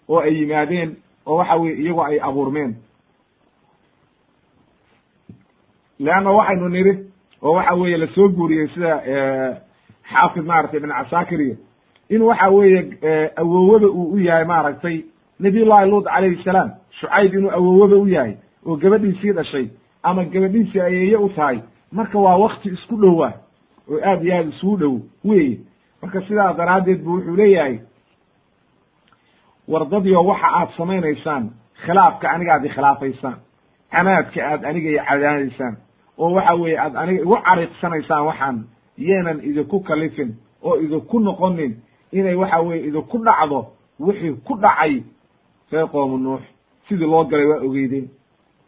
oo 0.08 0.18
ay 0.20 0.34
yimaadeen 0.40 0.96
oo 1.26 1.36
waxa 1.36 1.56
weye 1.56 1.74
iyagu 1.76 2.02
ay 2.04 2.20
abuurmeen. 2.22 2.74
Leanna 5.98 6.30
waxaynu 6.30 6.68
niri 6.68 6.92
oo 7.42 7.52
waxa 7.54 7.74
weeye 7.74 7.96
la 7.96 8.06
soo 8.06 8.28
guuriyey 8.28 8.68
sida 8.74 8.92
xaafid 10.12 10.44
maaragtay 10.44 10.78
ibn 10.80 10.90
casaakiriyo 10.98 11.56
in 12.08 12.22
waxa 12.22 12.48
weeye 12.50 12.80
awowada 13.36 13.86
uu 13.88 14.12
u 14.14 14.18
yahay 14.18 14.44
maaragtay 14.44 15.04
nabiy 15.40 15.64
llahi 15.64 15.90
luut 15.90 16.04
calayhi 16.04 16.42
salaam 16.44 16.70
shucayb 17.00 17.34
inuu 17.34 17.50
awowada 17.50 17.96
u 17.96 18.08
yahay 18.08 18.34
oo 18.66 18.76
gabadhiisii 18.76 19.32
dhashay 19.32 19.66
ama 20.02 20.24
gabadhiisii 20.24 20.80
ayeeye 20.80 21.16
u 21.16 21.28
tahay 21.28 21.58
marka 21.92 22.18
waa 22.18 22.36
wakti 22.36 22.68
isku 22.68 22.96
dhowa 22.96 23.32
oo 23.90 24.00
aad 24.04 24.24
iyo 24.24 24.34
aad 24.36 24.48
isugu 24.48 24.76
dhow 24.76 24.98
weye 25.24 25.58
marka 26.02 26.22
sidaas 26.28 26.56
daraaddeed 26.56 27.02
bu 27.04 27.10
wuxuu 27.14 27.36
leeyahay 27.36 27.78
wardadiyo 29.68 30.24
waxa 30.24 30.48
aad 30.60 30.68
samaynaysaan 30.76 31.50
khilaafka 31.86 32.30
aniga 32.30 32.54
aad 32.54 32.64
ikhilaafaysaan 32.64 33.36
canaadka 33.92 34.40
aad 34.52 34.64
aniga 34.64 34.90
i 34.90 34.98
cadaanaysaan 35.08 35.76
oo 36.20 36.30
waxa 36.36 36.54
weeye 36.54 36.78
aad 36.78 36.94
aniga 36.96 37.22
igu 37.22 37.36
cariiqsanaysaan 37.46 38.24
waxaan 38.28 38.56
yeenan 38.98 39.38
idinku 39.48 39.80
kalifin 39.88 40.30
oo 40.62 40.76
idinku 40.84 41.16
noqonin 41.20 41.72
inay 42.12 42.34
waxa 42.34 42.58
weye 42.66 42.80
idinku 42.88 43.16
dhacdo 43.26 43.60
wixii 44.00 44.34
ku 44.46 44.54
dhacay 44.62 45.02
reer 45.72 45.86
qoomu 45.92 46.18
nuux. 46.18 46.42
Sidii 46.88 47.06
loo 47.12 47.24
galay 47.24 47.46
waa 47.46 47.60
ogeydeen. 47.66 48.06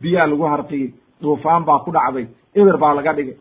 Biyaa 0.00 0.26
lagu 0.26 0.44
harqiyey 0.52 0.94
duufaan 1.22 1.64
baa 1.64 1.78
ku 1.84 1.90
dhacday 1.92 2.26
eber 2.54 2.76
baa 2.78 2.94
laga 2.94 3.12
dhigay. 3.16 3.36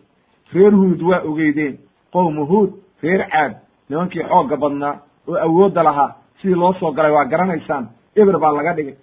Reer 0.53 0.71
huud 0.73 1.01
waa 1.01 1.21
ogeydeen. 1.29 1.77
Qowmu 2.13 2.45
huud 2.51 2.69
reer 3.03 3.21
caad 3.31 3.53
nimankii 3.89 4.23
xoogga 4.29 4.57
badnaa 4.57 4.95
oo 5.27 5.35
awoodda 5.45 5.83
lahaa 5.83 6.15
sidii 6.41 6.55
loo 6.61 6.73
soo 6.79 6.91
galay 6.91 7.11
waa 7.11 7.25
garanaysaan 7.25 7.85
eber 8.15 8.39
baa 8.39 8.51
laga 8.57 8.73
dhigay. 8.73 8.95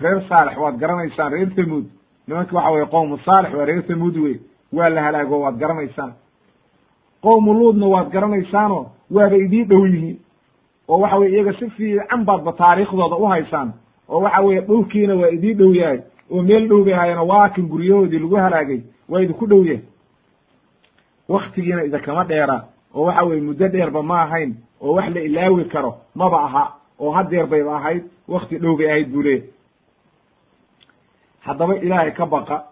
Reer 0.00 0.22
saalex 0.28 0.56
waad 0.58 0.76
garanaysaan 0.82 1.32
reer 1.32 1.50
thamuud 1.56 1.86
nimanki 2.30 2.54
waxa 2.54 2.70
weye 2.70 2.86
qowmu 2.86 3.18
saalix 3.18 3.54
waa 3.54 3.64
reer 3.64 3.82
thamuud 3.82 4.16
wey 4.16 4.40
waa 4.72 4.88
la 4.88 5.02
halaago 5.02 5.40
waad 5.40 5.58
garanaysaan. 5.58 6.12
Qowmu 7.22 7.54
luudna 7.54 7.86
waad 7.86 8.10
garanaysaanoo 8.10 8.86
waaba 9.10 9.36
idii 9.36 9.64
dhow 9.64 9.86
yihiin. 9.86 10.18
Oo 10.88 10.98
waxa 10.98 11.16
weye 11.18 11.32
iyaga 11.32 11.52
si 11.58 11.70
fiican 11.70 12.24
baadba 12.24 12.52
taariikhdooda 12.52 13.16
u 13.16 13.26
haysaan. 13.26 13.72
Oo 14.08 14.20
waxa 14.20 14.40
weye 14.40 14.60
dhulkiina 14.60 15.14
waa 15.14 15.28
idii 15.28 15.54
dhow 15.54 15.74
yahay. 15.74 16.00
Oo 16.30 16.42
meel 16.42 16.68
dhow 16.68 16.84
bay 16.84 16.94
ahaayeen 16.94 17.18
waa 17.18 17.48
guryahoodii 17.48 18.18
lagu 18.18 18.36
halaagay 18.36 18.80
waa 19.08 19.20
idinku 19.20 19.46
dhow 19.46 19.64
yahay. 19.64 19.82
Waktigiina 21.28 21.84
idinkama 21.84 22.24
dheera. 22.24 22.64
Oo 22.94 23.04
waxa 23.04 23.24
weye 23.24 23.40
muddo 23.40 23.68
dheerba 23.68 24.02
ma 24.02 24.22
ahayn. 24.22 24.54
Oo 24.80 24.94
wax 24.94 25.14
la 25.14 25.20
ilaawi 25.20 25.64
karo 25.64 25.94
maba 26.14 26.44
aha. 26.44 26.76
Oo 27.00 27.10
hadeer 27.10 27.46
bayba 27.46 27.76
ahayd. 27.76 28.04
Wakti 28.28 28.58
dhow 28.58 28.76
bay 28.76 28.86
ahayd 28.86 29.08
buu 29.12 29.22
leeyahy 29.22 29.59
haddaba 31.40 31.76
ilaahay 31.76 32.10
ka 32.12 32.26
baqa 32.26 32.64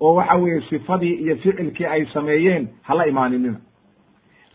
oo 0.00 0.14
waxa 0.14 0.36
weeye 0.36 0.60
sifadii 0.70 1.14
iyo 1.14 1.36
ficilkii 1.36 1.86
ay 1.86 2.06
sameeyeen 2.14 2.68
hala 2.82 3.06
imaaninina. 3.06 3.60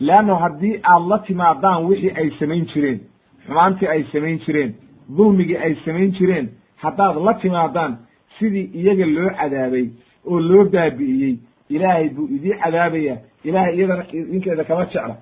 Leanno 0.00 0.34
haddii 0.36 0.80
aad 0.84 1.02
la 1.08 1.18
timaadaan 1.18 1.84
wixii 1.86 2.10
ay 2.16 2.30
samayn 2.38 2.66
jireen 2.66 3.00
xumaantii 3.46 3.88
ay 3.88 4.02
samayn 4.12 4.38
jireen 4.46 4.74
dulmigii 5.16 5.56
ay 5.56 5.74
samayn 5.84 6.12
jireen 6.12 6.48
haddaad 6.76 7.16
la 7.24 7.34
timaadaan 7.34 7.96
sidii 8.38 8.70
iyaga 8.74 9.06
loo 9.06 9.30
cadaabay 9.38 9.86
oo 10.26 10.40
loo 10.40 10.64
baabi'iyey 10.64 11.36
ilaahay 11.68 12.08
buu 12.08 12.28
idii 12.36 12.54
cadaabaya 12.62 13.16
ilahay 13.44 13.74
iyadana 13.76 14.04
idinkeeda 14.12 14.64
kama 14.64 14.84
jecla. 14.86 15.16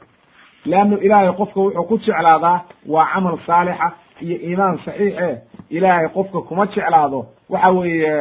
Leanno 0.65 0.97
ilaahay 0.99 1.33
qofka 1.33 1.61
wuxuu 1.61 1.85
ku 1.89 1.99
jeclaadaa 1.99 2.65
waa 2.89 3.07
camal 3.13 3.39
saalixa 3.47 3.93
iyo 4.21 4.37
iimaan 4.49 4.79
saxiixe 4.85 5.39
ilaahay 5.71 6.09
qofka 6.09 6.41
kuma 6.49 6.67
jeclaado 6.67 7.27
waxa 7.53 7.71
weeye 7.79 8.13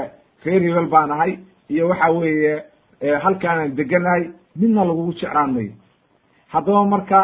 reer 0.45 0.61
hebel 0.63 0.87
baan 0.93 1.11
ahay 1.11 1.31
iyo 1.69 1.87
waxa 1.89 2.09
weeye 2.11 2.53
halkaanaan 3.23 3.75
deganahay 3.77 4.23
midna 4.59 4.83
lagugu 4.85 5.13
jeclaan 5.13 5.51
mayo. 5.53 5.71
Haddaba 6.53 6.85
marka 6.85 7.19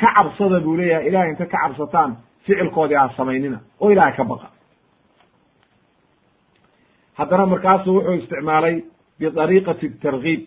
ka 0.00 0.08
cabsada 0.16 0.60
buu 0.60 0.76
leeyahay 0.76 1.08
ilahay 1.08 1.30
inta 1.30 1.46
ka 1.46 1.58
cabsataan 1.62 2.16
ficilkoodii 2.44 2.94
ha 3.00 3.08
samaynina 3.16 3.58
oo 3.80 3.90
ilahay 3.90 4.12
ka 4.16 4.24
baqa. 4.24 4.48
Haddana 7.18 7.46
markaasu 7.46 7.94
wuxuu 7.94 8.14
isticmaalay 8.20 8.76
bidariiqati 9.20 9.88
tarkiib 10.02 10.40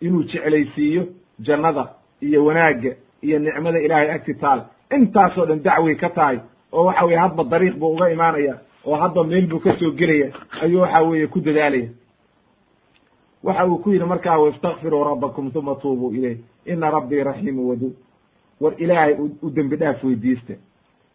inuu 0.00 0.22
jeclaysiiyo 0.30 1.02
jannada 1.46 1.84
iyo 2.22 2.44
wanaagga 2.44 2.92
iyo 3.22 3.38
nicmada 3.38 3.78
ilaahay 3.78 4.10
agti 4.10 4.34
taal. 4.34 4.60
Intaasoo 4.96 5.46
dhan 5.46 5.62
dacway 5.64 5.94
ka 5.96 6.08
tahay 6.10 6.38
oo 6.72 6.84
waxa 6.84 7.04
weye 7.06 7.18
hadba 7.18 7.44
dariiq 7.44 7.76
buu 7.80 7.94
uga 7.94 8.10
imaanaya 8.12 8.54
oo 8.86 8.94
hadba 8.96 9.24
meel 9.24 9.46
buu 9.46 9.58
ka 9.60 9.76
soo 9.78 9.90
gelaya 9.92 10.32
ayuu 10.62 10.80
waxa 10.80 11.02
weeye 11.02 11.26
ku 11.26 11.40
dadaalaya. 11.40 11.88
Waxa 13.44 13.66
uu 13.66 13.78
ku 13.78 13.90
yidhi 13.92 14.04
markaa 14.04 14.38
wastakfiruu 14.38 15.04
rabbakum 15.04 15.50
uma 15.54 15.74
tuubuu 15.74 16.12
ilayh. 16.12 16.38
Ina 16.66 16.90
rabbii 16.90 17.22
raxiimu 17.22 17.68
waduud 17.68 17.94
war 18.60 18.74
ilaahay 18.78 19.14
u 19.42 19.50
dembi 19.50 19.76
dhaaf 19.76 20.04
weydiista. 20.04 20.54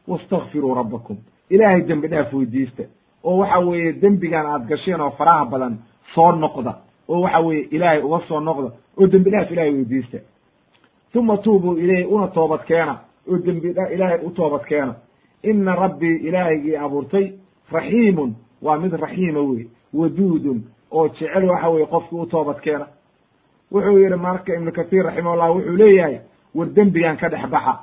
Wastakfiruu 0.07 0.73
rabbakum. 0.75 1.17
Ilaahay 1.49 1.81
dembi 1.81 2.07
dhaaf 2.07 2.33
weydiista. 2.33 2.83
Oo 3.23 3.37
waxa 3.37 3.59
weeye 3.59 3.93
dembigan 3.93 4.45
aad 4.45 4.67
gasheen 4.67 5.01
oo 5.01 5.11
faraha 5.11 5.45
badan 5.45 5.77
soo 6.15 6.31
noqda. 6.31 6.73
Oo 7.07 7.21
waxa 7.21 7.39
weeye 7.39 7.67
ilaahay 7.71 8.01
uga 8.01 8.19
soo 8.27 8.39
noqda. 8.39 8.71
Oo 8.97 9.07
dembi 9.07 9.29
dhaaf 9.31 9.51
ilahay 9.51 9.71
weydiista. 9.71 10.17
Uma 11.15 11.37
tuubuu 11.37 11.77
ilayh. 11.77 12.11
Una 12.11 12.27
toobad 12.27 12.65
keena. 12.65 12.99
Oo 13.29 13.37
dembi 13.37 13.67
ilaahay 13.93 14.19
u 14.23 14.29
toobad 14.31 14.65
keena. 14.65 14.95
Ina 15.43 15.75
rabbii 15.75 16.15
ilaahaygii 16.27 16.75
abuurtay 16.77 17.31
raxiimun 17.71 18.35
waa 18.61 18.77
mid 18.77 18.93
raxiima 18.93 19.39
wey 19.39 19.67
waduudun 19.93 20.63
oo 20.91 21.07
jecel 21.07 21.43
waxa 21.49 21.69
weye 21.69 21.85
qofkii 21.85 22.19
u 22.19 22.25
toobad 22.25 22.59
keena 22.61 22.87
wuxuu 23.71 23.97
yihi 23.99 24.15
marka 24.15 24.53
ibnu 24.55 24.71
kathiir 24.71 25.03
raximahullah 25.05 25.55
wuxuu 25.55 25.77
leeyahay 25.77 26.19
war 26.55 26.67
dembigan 26.67 27.17
ka 27.17 27.29
dhex 27.29 27.49
baxa. 27.49 27.79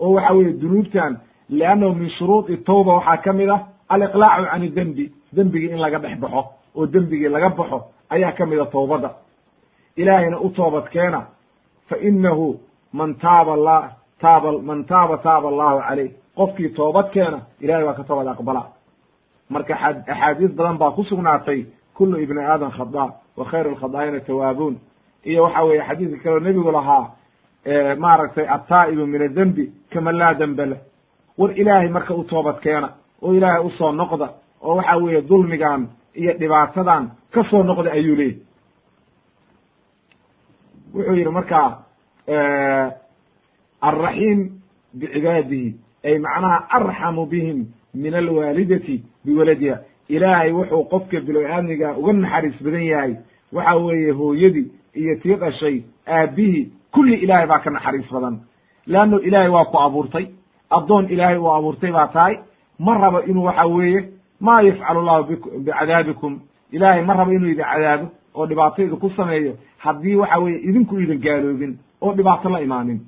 Oo 0.00 0.12
waxa 0.14 0.34
weye 0.34 0.52
dunuubtan 0.52 1.16
leannahu 1.48 1.94
min 1.94 2.10
shuruudi 2.10 2.56
tawba 2.56 2.94
waxaa 2.94 3.16
ka 3.16 3.32
mid 3.32 3.48
ah 3.48 3.60
aliqlaacu 3.88 4.44
can 4.50 4.68
dembi 4.74 5.12
dembigii 5.32 5.70
in 5.70 5.78
laga 5.80 5.98
dhex 5.98 6.18
baxo 6.20 6.44
oo 6.74 6.86
dembigii 6.86 7.28
laga 7.28 7.48
baxo 7.48 7.84
ayaa 8.10 8.32
ka 8.32 8.46
mid 8.46 8.58
a 8.60 8.66
tawbadda 8.66 9.10
ilaahayna 9.96 10.38
u 10.40 10.50
toobad 10.50 10.88
keena 10.90 11.26
fa 11.88 11.96
inahu 11.96 12.58
man 12.92 13.14
taaba 13.14 13.56
la 13.56 13.90
taaba 14.20 14.52
man 14.62 14.84
taaba 14.84 15.16
taaba 15.18 15.48
allahu 15.48 15.78
caleyh 15.88 16.10
qofkii 16.36 16.68
toobad 16.74 17.10
keena 17.10 17.38
ilahay 17.60 17.84
waa 17.84 17.94
ka 17.94 18.04
toobad 18.04 18.28
aqbala 18.28 18.62
marka 19.50 19.74
axaadiis 19.74 20.52
badan 20.56 20.78
baa 20.78 20.90
ku 20.90 21.04
sugnaatay 21.04 21.66
kullu 21.94 22.18
ibni 22.22 22.40
aadam 22.42 22.70
khada 22.70 23.04
wa 23.36 23.44
khayru 23.44 23.70
lkhadaa'ina 23.74 24.20
tawaabuun. 24.20 24.76
Iyo 25.24 25.42
waxa 25.44 25.64
weeye 25.64 25.82
xadiidka 25.88 26.22
kaleo 26.22 26.40
nebigu 26.40 26.70
lahaa 26.72 27.10
maaragtay 27.98 28.46
attaa'ibu 28.48 29.06
min 29.06 29.22
adembi 29.22 29.72
kama 29.92 30.12
laa 30.12 30.34
dembe 30.34 30.66
leh 30.66 30.78
war 31.38 31.50
ilaahay 31.58 31.88
marka 31.88 32.14
u 32.14 32.24
toobad 32.24 32.60
keena 32.60 32.88
oo 33.22 33.34
ilaahay 33.34 33.64
u 33.66 33.70
soo 33.70 33.92
noqda 33.92 34.28
oo 34.62 34.76
waxa 34.76 34.96
weeye 34.96 35.22
dulmigan 35.22 35.88
iyo 36.14 36.32
dhibaatadan 36.38 37.10
ka 37.34 37.44
soo 37.50 37.62
noqda 37.62 37.90
ayuu 37.92 38.16
leeyahy 38.16 38.40
wuxuu 40.94 41.14
yidhi 41.14 41.30
marka 41.30 41.78
alraxiim 43.80 44.40
bicibaadihi 44.94 45.74
ay 46.04 46.18
macnaha 46.18 46.58
arxamu 46.76 47.26
bihim 47.26 47.66
min 48.02 48.14
alwaalidati 48.14 49.02
biwaladiha. 49.24 49.78
Ilaahay 50.08 50.52
wuxuu 50.52 50.84
qofka 50.84 51.20
bilo-aadmiga 51.20 51.96
uga 51.98 52.12
naxariis 52.12 52.62
badan 52.62 52.84
yahay. 52.84 53.14
Waxa 53.52 53.76
weeye 53.76 54.10
hooyadii 54.12 54.66
iyo 54.94 55.14
tii 55.22 55.34
dhashay 55.34 55.82
aabihii 56.08 56.70
kulli 56.92 57.14
ilaahay 57.14 57.46
baa 57.46 57.58
ka 57.58 57.70
naxariis 57.70 58.12
badan. 58.12 58.38
Leanno 58.86 59.20
ilaahay 59.20 59.48
waa 59.50 59.64
ku 59.64 59.78
abuurtay. 59.78 60.26
Addoon 60.70 61.08
ilaahay 61.10 61.38
uu 61.38 61.50
abuurtay 61.54 61.92
baa 61.92 62.06
tahay. 62.06 62.36
Ma 62.78 62.98
rabo 62.98 63.20
inuu 63.22 63.44
waxa 63.44 63.66
weeye 63.66 64.08
maa 64.40 64.60
yafcalu 64.62 65.02
llahu 65.02 65.24
bicadaabikum 65.64 66.40
ilaahay 66.72 67.02
ma 67.04 67.14
rabo 67.14 67.32
inuu 67.32 67.48
idin 67.50 67.64
cadaabo 67.64 68.06
oo 68.34 68.46
dhibaato 68.46 68.82
idinku 68.82 69.10
sameeyo. 69.10 69.56
Haddii 69.78 70.14
waxa 70.16 70.38
weeye 70.38 70.58
idinku 70.58 71.00
idin 71.00 71.18
gaaloobin 71.20 71.78
oo 72.02 72.12
dhibaato 72.14 72.48
la 72.48 72.60
imaanin. 72.60 73.00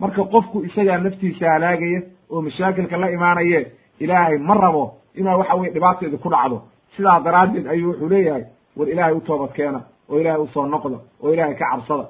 Marka 0.00 0.24
qofku 0.24 0.64
isagaa 0.64 0.98
naftiisa 0.98 1.50
halaagaya 1.50 2.02
oo 2.30 2.42
mashaakilka 2.42 2.96
la 2.96 3.10
imaanaye 3.10 3.66
ilaahay 4.00 4.38
ma 4.38 4.54
rabo 4.54 4.94
inaa 5.14 5.36
waxa 5.36 5.54
weye 5.54 5.72
dhibaata 5.72 6.06
idinku 6.06 6.28
dhacdo. 6.30 6.62
Sidaa 6.96 7.20
daraaddeed 7.20 7.66
ayuu 7.66 7.90
wuxuu 7.90 8.08
leeyahay 8.08 8.44
war 8.76 8.88
ilaahay 8.88 9.14
u 9.14 9.20
toobad 9.20 9.52
keena 9.52 9.80
oo 10.10 10.18
ilaahay 10.20 10.40
u 10.42 10.48
soo 10.54 10.66
noqda 10.66 10.98
oo 11.22 11.32
ilaahay 11.32 11.54
ka 11.54 11.66
cabsada. 11.70 12.06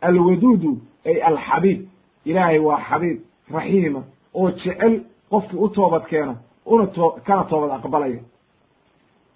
Alwaduudu 0.00 0.78
ay 1.06 1.20
alxabiib. 1.22 1.86
Ilaahay 2.24 2.58
waa 2.58 2.80
xabiib 2.90 3.18
raxiima 3.54 4.02
oo 4.34 4.50
jecel 4.50 5.00
qofkii 5.30 5.58
u 5.58 5.68
toobad 5.68 6.04
keena 6.06 6.34
una 6.66 6.86
to 6.86 7.10
kana 7.26 7.44
toobad 7.44 7.70
aqbalaya. 7.70 8.20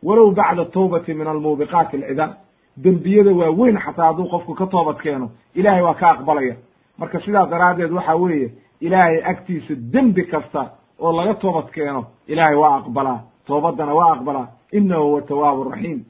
Walow 0.03 0.31
bacda 0.35 0.65
tawbati 0.65 1.15
min 1.15 1.27
almuubiqaati 1.27 1.97
alcidaam 1.97 2.35
dembiyada 2.77 3.31
waa 3.35 3.51
weyn 3.51 3.79
xataa 3.79 4.07
hadduu 4.07 4.29
qofku 4.29 4.55
ka 4.55 4.67
toobad 4.67 4.97
keeno 5.03 5.31
ilaahay 5.55 5.83
waa 5.83 5.95
ka 5.95 6.11
aqbalaya. 6.11 6.57
Marka 6.99 7.21
sidaa 7.21 7.47
daraaddeed 7.47 7.93
waxa 7.93 8.15
weeye 8.17 8.51
ilaahay 8.81 9.23
agtiisa 9.25 9.75
dembi 9.93 10.25
kasta 10.27 10.71
oo 11.01 11.13
laga 11.13 11.35
toobad 11.35 11.71
keeno 11.75 12.05
ilaahay 12.29 12.57
waa 12.57 12.77
aqbalaa 12.81 13.21
toobaddana 13.47 13.95
waa 13.95 14.13
aqbalaa 14.15 14.49
inahu 14.73 15.03
huwa 15.09 15.23
tawaabu 15.23 15.65
raxiim 15.71 16.01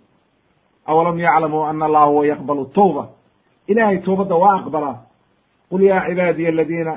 awalam 0.86 1.18
yaclamuu 1.18 1.62
ana 1.64 1.84
allaha 1.86 2.06
huwa 2.06 2.26
yaqbalu 2.26 2.64
tawba? 2.74 3.08
Ilahay 3.68 3.98
toobadda 3.98 4.34
waa 4.34 4.56
aqbalaa. 4.60 4.96
Qul 5.70 5.82
ya 5.82 6.02
cibaadiya 6.08 6.48
aladiina 6.48 6.92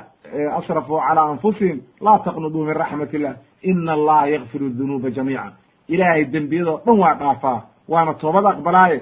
asrafuu 0.58 0.98
calى 0.98 1.20
anfusihim 1.20 1.80
laa 2.00 2.18
taqnuduu 2.18 2.64
min 2.64 2.74
raxmat 2.74 3.14
illah 3.14 3.34
ina 3.62 3.92
allaha 3.92 4.26
yakfiru 4.28 4.68
dunuuba 4.70 5.10
jamiica 5.10 5.52
ilaahay 5.88 6.24
dembiyadoo 6.24 6.80
dhan 6.86 6.98
waa 6.98 7.14
dhaafaa 7.14 7.62
waana 7.88 8.14
toobad 8.14 8.44
aqbalaaye. 8.46 9.00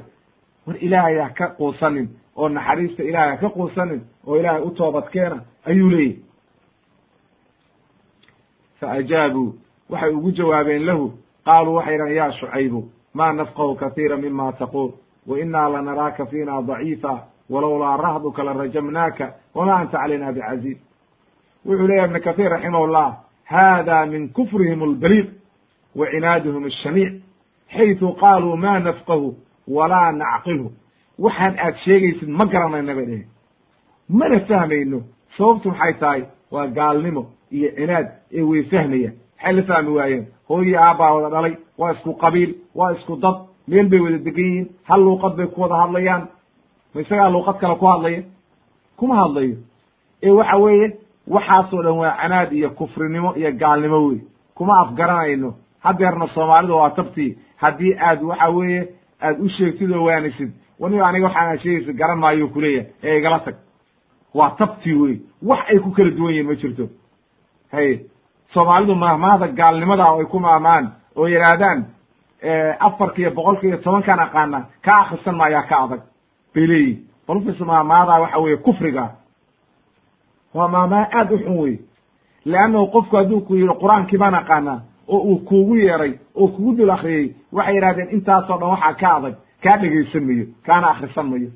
War 0.67 0.77
ilaahay 0.81 1.19
ha 1.19 1.29
ka 1.31 1.47
quusanin 1.57 2.09
oo 2.37 2.49
naxariista 2.49 3.03
ilahay 3.03 3.31
ha 3.31 3.37
ka 3.37 3.49
quusanin 3.49 4.01
oo 4.27 4.37
ilaahay 4.37 4.63
u 4.63 4.71
toobad 4.71 5.09
keena 5.11 5.41
ayuu 5.67 5.91
leeyahy 5.91 6.17
faajaabuu 8.83 9.55
waxay 9.91 10.15
ugu 10.15 10.31
jawaabeen 10.39 10.85
lahu 10.87 11.13
qaaluu 11.47 11.75
waxay 11.79 11.97
dhahan 11.99 12.15
yaa 12.17 12.33
shucaybu 12.33 12.81
maa 13.15 13.33
nafqahu 13.33 13.75
katiira 13.83 14.17
mima 14.17 14.53
taquul 14.53 14.91
wa 15.27 15.39
innaa 15.41 15.69
lanaraaka 15.69 16.27
fiina 16.27 16.63
daciifa 16.63 17.15
walowlaa 17.51 17.97
rahduka 17.97 18.43
larajamnaaka 18.45 19.35
wamaa 19.55 19.77
anta 19.83 19.99
calayna 19.99 20.33
bicaziiz 20.33 20.79
wuxuu 21.67 21.87
leeyahy 21.87 22.07
ibnu 22.09 22.21
katiir 22.21 22.51
raximahullah 22.51 23.09
hada 23.45 24.07
min 24.07 24.29
kufrihim 24.29 24.83
albaliid 24.83 25.29
wa 25.97 26.07
cinaadihim 26.11 26.65
ashamiic 26.67 27.13
xaytu 27.77 28.13
qaaluu 28.23 28.57
maa 28.57 28.79
nafqahu 28.79 29.35
walaa 29.69 30.13
nacqilhu 30.13 30.73
waxaan 31.19 31.55
aad 31.59 31.77
sheegaysid 31.85 32.29
ma 32.29 32.45
garanayna 32.47 32.95
bay 32.95 33.07
dheheen 33.07 33.29
mana 34.09 34.41
fahmayno 34.41 34.99
sababtu 35.37 35.69
maxay 35.71 35.95
tahay 36.01 36.23
waa 36.51 36.67
gaalnimo 36.67 37.23
iyo 37.53 37.69
cinaad 37.77 38.07
ee 38.33 38.43
way 38.43 38.63
fahmayaan. 38.63 39.15
Maxay 39.43 39.53
la 39.57 39.63
fahmi 39.63 39.91
waayeen. 39.97 40.27
Hooyii 40.49 40.77
aabbaa 40.77 41.15
wada 41.15 41.29
dhalay 41.35 41.55
waa 41.79 41.93
isku 41.93 42.15
qabiil 42.15 42.55
waa 42.75 42.93
isku 42.93 43.17
dad 43.17 43.37
meel 43.69 43.89
bay 43.89 44.01
wada 44.01 44.19
degan 44.19 44.45
yihiin 44.45 44.69
hal 44.89 45.01
luuqad 45.05 45.37
bay 45.37 45.47
ku 45.47 45.61
wada 45.61 45.75
hadlayaan. 45.83 46.23
Ma 46.95 47.01
isagaa 47.01 47.31
luuqad 47.31 47.59
kale 47.61 47.75
ku 47.79 47.87
hadlaya 47.87 48.23
kuma 48.97 49.15
hadlayo. 49.23 49.57
Ee 50.23 50.31
waxa 50.31 50.57
weeye 50.57 50.89
waxaasoo 51.29 51.83
dhan 51.83 51.97
waa 51.99 52.17
canaad 52.23 52.53
iyo 52.53 52.71
kufrinimo 52.71 53.35
iyo 53.37 53.53
gaalnimo 53.53 53.99
wey 54.09 54.21
kuma 54.55 54.79
afgaranayno. 54.81 55.55
Hadeerna 55.81 56.27
soomaalida 56.35 56.75
waa 56.75 56.91
tabtii. 56.91 57.39
Haddii 57.57 57.95
aad 57.99 58.23
waxa 58.23 58.49
weeye 58.51 58.89
aad 59.23 59.41
u 59.41 59.49
sheegtid 59.49 59.91
oo 59.93 60.05
waanisid 60.05 60.51
waniba 60.81 61.07
aniga 61.09 61.27
waxaan 61.27 61.49
aad 61.51 61.61
sheegaysid 61.61 61.97
garan 61.97 62.19
maayo 62.19 62.49
kuleeyahay 62.49 62.91
ee 63.03 63.19
igala 63.19 63.39
tag. 63.41 63.55
Waa 64.35 64.51
tabtii 64.59 64.95
wey 64.95 65.17
wax 65.43 65.61
ay 65.71 65.79
ku 65.79 65.91
kala 65.91 66.11
duwan 66.11 66.33
yihiin 66.35 66.47
ma 66.47 66.55
jirto 66.55 66.89
hay 67.73 67.99
soomaalidu 68.55 68.95
mahmaahda 68.95 69.47
gaalnimada 69.49 70.05
ay 70.19 70.25
ku 70.25 70.39
maahmaan 70.41 70.93
oo 71.17 71.27
yidhaahdaan 71.29 71.85
afarka 72.81 73.19
iyo 73.21 73.31
boqolka 73.31 73.67
iyo 73.67 73.77
tobankaan 73.77 74.21
aqaana 74.21 74.59
ka 74.85 74.93
akrisan 75.01 75.37
maayaa 75.37 75.63
ka 75.69 75.77
adag. 75.85 76.01
Bay 76.55 76.67
leeyihiin 76.67 77.07
balfis 77.29 77.61
maahmaadaa 77.61 78.21
waxa 78.21 78.39
weeye 78.39 78.57
kufriga. 78.57 79.05
Waa 80.55 80.69
maahmaha 80.69 81.09
aad 81.19 81.33
u 81.33 81.39
xun 81.39 81.59
wey 81.59 81.79
leannahu 82.45 82.87
qofku 82.93 83.17
hadduu 83.17 83.41
ku 83.41 83.55
yihi 83.57 83.69
qur'aankii 83.83 84.19
baan 84.19 84.35
aqaanaa 84.35 84.81
oo 85.09 85.19
uu 85.19 85.39
kuugu 85.39 85.77
yeeray 85.77 86.13
oo 86.35 86.49
kugu 86.49 86.73
dul 86.77 86.91
akriyey 86.91 87.35
waxay 87.53 87.75
yidhahdeen 87.75 88.09
intaasoo 88.11 88.59
dhan 88.59 88.69
waxaa 88.71 88.95
ka 89.01 89.09
adag 89.17 89.35
kaa 89.63 89.77
dhegaysan 89.79 90.25
mayo 90.27 90.45
kaana 90.67 90.87
akrisan 90.91 91.27
mayo. 91.31 91.51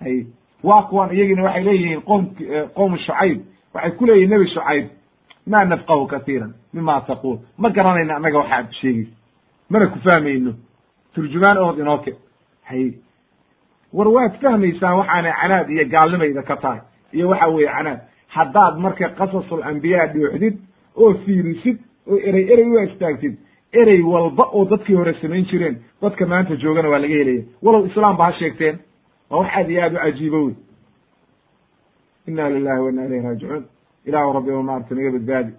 Hay 0.00 0.26
waa 0.64 0.82
kuwan 0.82 1.10
iyagiina 1.14 1.42
waxay 1.42 1.64
leeyihiin 1.64 2.02
qom 2.02 2.22
qowm 2.76 2.96
shucayb 2.98 3.40
waxay 3.74 3.90
ku 3.98 4.06
leeyihiin 4.06 4.30
nebi 4.30 4.46
shucayb 4.54 4.84
ma 5.46 5.64
nafqahu 5.64 6.06
katiiran 6.06 6.52
mima 6.72 7.00
taquul 7.06 7.38
ma 7.58 7.68
garanayno 7.70 8.14
annaga 8.16 8.38
waxa 8.38 8.56
ad 8.56 8.72
sheegaysa 8.80 9.14
mana 9.70 9.86
ku 9.86 9.98
fahmayno 9.98 10.52
turjumaan 11.14 11.58
ood 11.58 11.78
inoo 11.78 11.98
ke 12.04 12.12
hay 12.68 12.92
war 13.92 14.08
waad 14.08 14.32
fahmaysaan 14.42 14.96
waxaana 15.00 15.32
canaad 15.40 15.70
iyo 15.70 15.84
gaalnimayda 15.92 16.42
ka 16.42 16.56
tahay 16.56 16.80
iyo 17.12 17.28
waxa 17.28 17.46
weeye 17.48 17.68
canaad 17.76 18.00
haddaad 18.28 18.74
marka 18.78 19.08
qasasul 19.18 19.62
ambiyaa 19.62 20.06
dhooxdid 20.14 20.56
oo 20.96 21.14
fiirisid 21.24 21.78
oo 22.10 22.18
erey 22.28 22.44
erey 22.52 22.68
u 22.72 22.78
istaagtid 22.86 23.34
erey 23.80 24.00
walba 24.02 24.44
oo 24.56 24.64
dadkii 24.64 24.94
hore 24.94 25.12
samayn 25.20 25.44
jireen 25.50 25.76
dadka 26.02 26.26
maanta 26.26 26.56
joogana 26.56 26.88
waa 26.88 26.98
laga 27.04 27.14
helaya 27.14 27.42
walow 27.62 27.86
islaam 27.86 28.16
ba 28.16 28.24
ha 28.24 28.32
sheegteen 28.40 28.78
waa 29.30 29.38
wax 29.40 29.50
aad 29.56 29.70
iyo 29.70 29.82
aad 29.82 29.94
u 29.94 29.98
cajiibo 30.04 30.44
wey 30.46 30.54
inna 32.28 32.48
lilahi 32.50 32.80
wa 32.84 32.90
inna 32.90 33.04
ilayhi 33.06 33.24
raajicuun 33.26 33.64
ilahu 34.06 34.32
rabbi 34.32 34.50
o 34.50 34.62
maarata 34.62 34.94
naga 34.94 35.10
badbaadi 35.16 35.52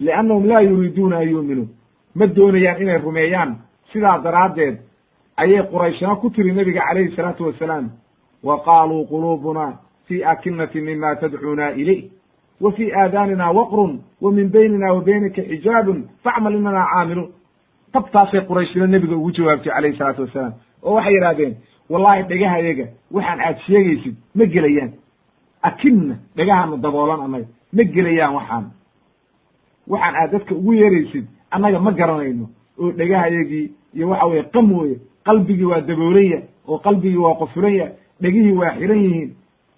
liannahum 0.00 0.46
laa 0.46 0.60
yuriiduuna 0.60 1.16
an 1.18 1.28
yuuminuu 1.30 1.68
ma 2.14 2.26
doonayaan 2.26 2.82
inay 2.82 2.98
rumeeyaan 2.98 3.56
sidaa 3.92 4.18
daraaddeed 4.26 4.76
ayay 5.36 5.62
qurayshna 5.72 6.16
ku 6.20 6.30
tiri 6.30 6.52
nebiga 6.52 6.82
calayhi 6.88 7.16
salaatu 7.16 7.44
wasalaam 7.46 7.90
wa 8.42 8.54
qaaluu 8.66 9.06
quluubuna 9.12 9.64
fi 10.06 10.24
akinati 10.24 10.80
mima 10.80 11.16
tadcuuna 11.16 11.72
ilayh 11.80 12.04
wa 12.60 12.72
fi 12.72 12.92
aadaanina 12.92 13.50
waqrun 13.58 13.92
wa 14.20 14.32
min 14.32 14.48
baynina 14.50 14.92
wa 14.94 15.00
baynika 15.00 15.42
xijaabun 15.42 15.98
facmal 16.24 16.54
inana 16.54 16.84
caamiluun 16.92 17.30
tabtaasay 17.92 18.40
qurayshna 18.48 18.86
nebiga 18.86 19.16
ugu 19.16 19.30
jawaabtay 19.32 19.72
calayhi 19.72 19.98
salaatu 19.98 20.22
wasalaam 20.22 20.52
oo 20.82 20.94
waxay 20.94 21.14
yidhahdeen 21.14 21.54
wallahi 21.90 22.22
dhagahayaga 22.30 22.86
waxaan 23.10 23.40
aad 23.40 23.56
sheegaysid 23.66 24.14
ma 24.34 24.44
gelayaan 24.54 24.90
akinna 25.62 26.14
dhagahana 26.36 26.76
daboolan 26.76 27.20
annaga 27.24 27.46
ma 27.72 27.82
gelayaan 27.84 28.34
waxaan. 28.34 28.64
Waxaan 29.88 30.14
aad 30.16 30.30
dadka 30.32 30.54
ugu 30.54 30.72
yeeraysid 30.74 31.26
annaga 31.50 31.78
ma 31.80 31.90
garanayno. 31.92 32.46
Oo 32.78 32.92
dhegahayagii 32.92 33.72
iyo 33.94 34.08
waxa 34.08 34.26
weye 34.26 34.42
qam 34.52 34.72
weye 34.72 34.96
qalbigii 35.24 35.64
waa 35.64 35.80
daboolanya 35.80 36.38
oo 36.68 36.78
qalbigii 36.78 37.16
waa 37.16 37.34
qofulanya 37.34 37.86
dhegihii 38.20 38.52
waa 38.52 38.74
xiran 38.78 38.98
yihiin. 39.04 39.30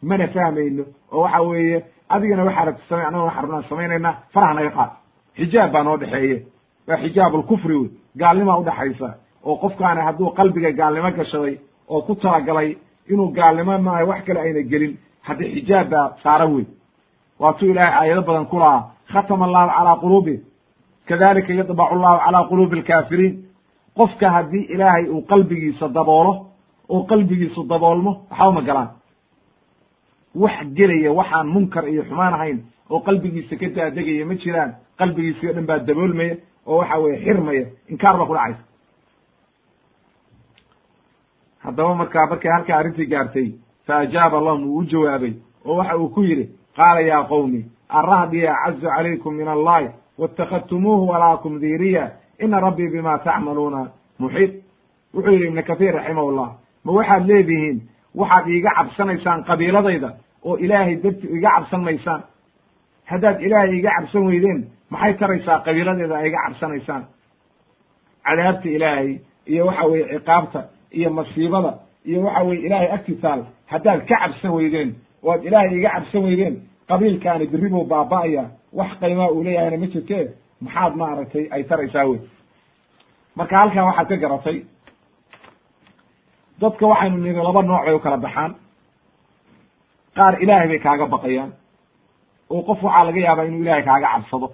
Mana 0.03 0.29
fahmayno 0.29 0.85
oo 1.13 1.21
waxa 1.23 1.41
weeye 1.43 1.85
adigana 2.09 2.45
waxaa 2.45 2.65
rabta 2.65 2.83
samey 2.89 3.05
annagana 3.05 3.25
waxaa 3.25 3.43
rabnaan 3.43 3.65
samaynaynaa 3.69 4.15
faraha 4.33 4.55
naga 4.55 4.71
qaad. 4.71 4.91
Xijaab 5.37 5.73
baa 5.73 5.83
noo 5.83 5.97
dhexeeye 5.97 6.39
waa 6.89 6.97
xijaab 7.03 7.35
alkufri 7.35 7.75
wey 7.77 7.91
gaalnimaa 8.17 8.59
udhexaysa 8.59 9.15
oo 9.45 9.57
qofkaani 9.57 10.01
hadduu 10.01 10.31
qalbiga 10.39 10.71
gaalnimo 10.73 11.11
gashaday 11.11 11.57
oo 11.89 12.03
ku 12.03 12.15
talagalay 12.15 12.77
inuu 13.09 13.29
gaalnimo 13.33 13.79
maaha 13.79 14.05
wax 14.05 14.25
kale 14.27 14.41
ayna 14.41 14.63
gelin 14.63 14.99
haddii 15.27 15.51
xijaab 15.55 15.89
baa 15.91 16.07
saaran 16.23 16.55
wey 16.55 16.67
waatuu 17.41 17.69
ilaahay 17.71 17.99
aayado 18.01 18.23
badan 18.23 18.47
ku 18.47 18.59
lahaa. 18.59 18.83
Khatama 19.13 19.45
allahu 19.47 19.69
calaa 19.77 19.97
quluubi. 20.03 20.35
Kadalika 21.09 21.53
yadbacu 21.53 21.95
llahu 22.03 22.19
calaa 22.25 22.49
quluubi 22.51 22.77
alkaafiriin. 22.79 23.35
Qofka 23.97 24.31
haddii 24.31 24.65
ilaahay 24.75 25.05
uu 25.09 25.23
qalbigiisa 25.31 25.89
daboolo 25.89 26.33
oo 26.89 27.03
qalbigiisu 27.11 27.65
daboolmo 27.69 28.13
waxba 28.31 28.53
ma 28.53 28.63
galaan. 28.69 28.89
Wax 30.35 30.57
gelaya 30.77 31.13
waxaan 31.13 31.47
munkar 31.55 31.85
iyo 31.89 32.03
xumaan 32.09 32.35
ahayn 32.35 32.59
oo 32.91 33.01
qalbigiisa 33.01 33.57
ka 33.61 33.67
daadegaya 33.77 34.27
ma 34.27 34.35
jiraan. 34.35 34.71
Qalbigiisi 34.99 35.49
o 35.49 35.53
dhan 35.53 35.67
baa 35.67 35.79
daboolmaya 35.79 36.35
oo 36.67 36.79
waxa 36.79 36.99
weye 37.03 37.17
xirmaya. 37.25 37.65
Inkaar 37.93 38.17
baa 38.19 38.27
ku 38.27 38.35
dhacaysa. 38.35 38.63
Haddaba 41.65 41.95
markaa 41.95 42.27
markay 42.31 42.51
halkaa 42.53 42.79
arrintii 42.79 43.07
gaartay 43.07 43.49
fa 43.87 43.99
ajaaba 43.99 44.41
lahum 44.41 44.65
wuu 44.67 44.79
u 44.79 44.85
jawaabay 44.85 45.33
oo 45.67 45.77
waxa 45.77 45.97
uu 45.99 46.09
ku 46.09 46.23
yidhi 46.25 46.49
qaala 46.77 47.01
yaa 47.01 47.25
qowmi 47.25 47.65
arahdi 47.89 48.47
acazu 48.49 48.87
calaykum 48.87 49.35
min 49.35 49.49
allahi 49.49 49.89
wاtakadtumuuhu 50.19 51.09
walaakum 51.09 51.61
diiriya 51.61 52.11
ina 52.39 52.61
rabbii 52.61 52.89
bima 52.93 53.19
tacmaluuna 53.19 53.91
muxiit 54.19 54.53
wuxuu 55.15 55.33
yidhi 55.33 55.47
ibnu 55.49 55.63
kahiir 55.63 55.95
raximahullah 55.95 56.49
ma 56.85 56.93
waxaad 56.93 57.27
leedihiin 57.27 57.81
waxaad 58.15 58.47
iiga 58.49 58.71
cabsanaysaan 58.79 59.45
qabiiladayda 59.45 60.11
oo 60.45 60.57
ilaahay 60.57 60.97
darti 61.03 61.27
iga 61.37 61.51
cabsan 61.57 61.83
maysaan 61.85 62.23
haddaad 63.11 63.41
ilaahay 63.43 63.79
iga 63.79 63.91
cabsan 63.99 64.27
weydeen 64.27 64.61
maxay 64.91 65.15
taraysaa 65.15 65.59
qabiiladeeda 65.67 66.17
a 66.17 66.27
iga 66.27 66.39
cabsanaysaan 66.47 67.05
cadaabta 68.25 68.69
ilaahay 68.69 69.19
iyo 69.47 69.67
waxa 69.67 69.85
weye 69.87 70.05
ciqaabta 70.19 70.61
iyo 70.91 71.11
masiibada 71.11 71.73
iyo 72.09 72.19
waxa 72.25 72.43
weye 72.49 72.61
ilaahay 72.67 72.91
agtisaal 72.97 73.41
haddaad 73.73 74.01
ka 74.09 74.17
cabsan 74.23 74.51
weydeen 74.57 74.91
oo 75.23 75.33
ad 75.33 75.45
ilaahay 75.45 75.79
iga 75.79 75.91
cabsan 75.97 76.23
weydeen 76.25 76.55
qabiilkaani 76.89 77.47
berri 77.53 77.69
buu 77.69 77.85
baaba'aya 77.85 78.45
wax 78.79 78.91
qaymaa 79.01 79.29
uu 79.35 79.43
leeyahayna 79.45 79.79
ma 79.83 79.87
jirtee 79.95 80.25
maxaad 80.61 80.93
maaragtay 80.97 81.45
ay 81.55 81.63
taraysaa 81.65 82.05
wey 82.11 82.21
marka 83.37 83.57
halkan 83.61 83.85
waxaad 83.89 84.09
ka 84.09 84.17
garatay 84.17 84.59
dadka 86.61 86.87
waxaynu 86.87 87.17
niri 87.25 87.43
laba 87.43 87.63
nooc 87.63 87.85
bay 87.87 87.95
u 87.95 87.99
kala 88.01 88.17
baxaan. 88.17 88.53
Qaar 90.17 90.35
ilaahay 90.43 90.69
bay 90.69 90.79
kaaga 90.79 91.07
baqayaan. 91.07 91.53
Oo 92.51 92.63
qof 92.69 92.83
waxaa 92.83 93.05
laga 93.05 93.21
yaabaa 93.21 93.45
inuu 93.49 93.63
ilaahay 93.63 93.85
kaaga 93.85 94.09
cabsado 94.15 94.47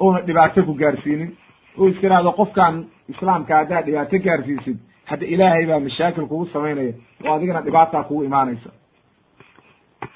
oona 0.00 0.20
dhibaato 0.26 0.62
ku 0.66 0.74
gaarsiinin. 0.80 1.30
Oo 1.78 1.88
iska 1.88 2.06
ihahdo 2.06 2.32
qofkan 2.32 2.74
islaamka 3.08 3.56
haddaad 3.56 3.84
dhibaato 3.86 4.16
gaarsiisid 4.26 4.78
hadda 5.10 5.26
ilaahay 5.34 5.64
baa 5.70 5.80
mashaakil 5.86 6.26
kugu 6.30 6.46
samaynaya 6.52 6.92
oo 7.26 7.34
adigana 7.36 7.60
dhibaataa 7.66 8.02
kugu 8.08 8.22
imaanaysa. 8.28 8.70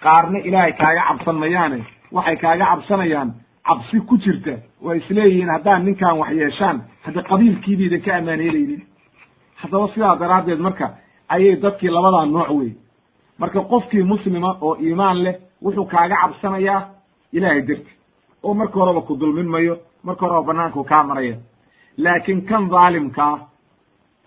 Qaarna 0.04 0.38
ilaahay 0.48 0.72
kaaga 0.80 1.02
cabsan 1.08 1.36
mayaane 1.42 1.78
waxay 2.16 2.36
kaaga 2.36 2.64
cabsanayaan 2.72 3.30
cabsi 3.68 4.00
ku 4.08 4.16
jirta 4.24 4.54
waa 4.84 4.94
isleeyihiin 5.00 5.48
haddaan 5.54 5.84
ninkan 5.84 6.18
wax 6.20 6.30
yeeshaan 6.40 6.76
hadda 7.06 7.22
qabiilkiibaydan 7.30 8.00
ka 8.06 8.10
ammaan 8.18 8.40
helaynin. 8.46 8.82
Haddaba 9.60 9.88
sidaa 9.94 10.16
daraaddeed 10.22 10.60
marka 10.66 10.86
ayay 11.34 11.56
dadkii 11.62 11.90
labadaa 11.96 12.26
nooc 12.26 12.50
wey 12.58 12.70
marka 13.38 13.60
qofkii 13.72 14.02
muslima 14.12 14.50
oo 14.60 14.74
iimaan 14.86 15.18
leh 15.24 15.34
wuxuu 15.64 15.84
kaaga 15.94 16.16
cabsanayaa 16.22 16.80
ilaahay 17.32 17.62
darti. 17.68 17.90
Oo 18.44 18.54
marka 18.54 18.74
horeba 18.80 19.00
ku 19.00 19.16
dulmin 19.20 19.48
mayo 19.54 19.74
marka 20.06 20.26
horeba 20.26 20.42
banaanku 20.48 20.84
kaa 20.84 21.02
maraya 21.02 21.36
laakiin 21.96 22.40
kan 22.48 22.68
dhaalimkaa 22.70 23.34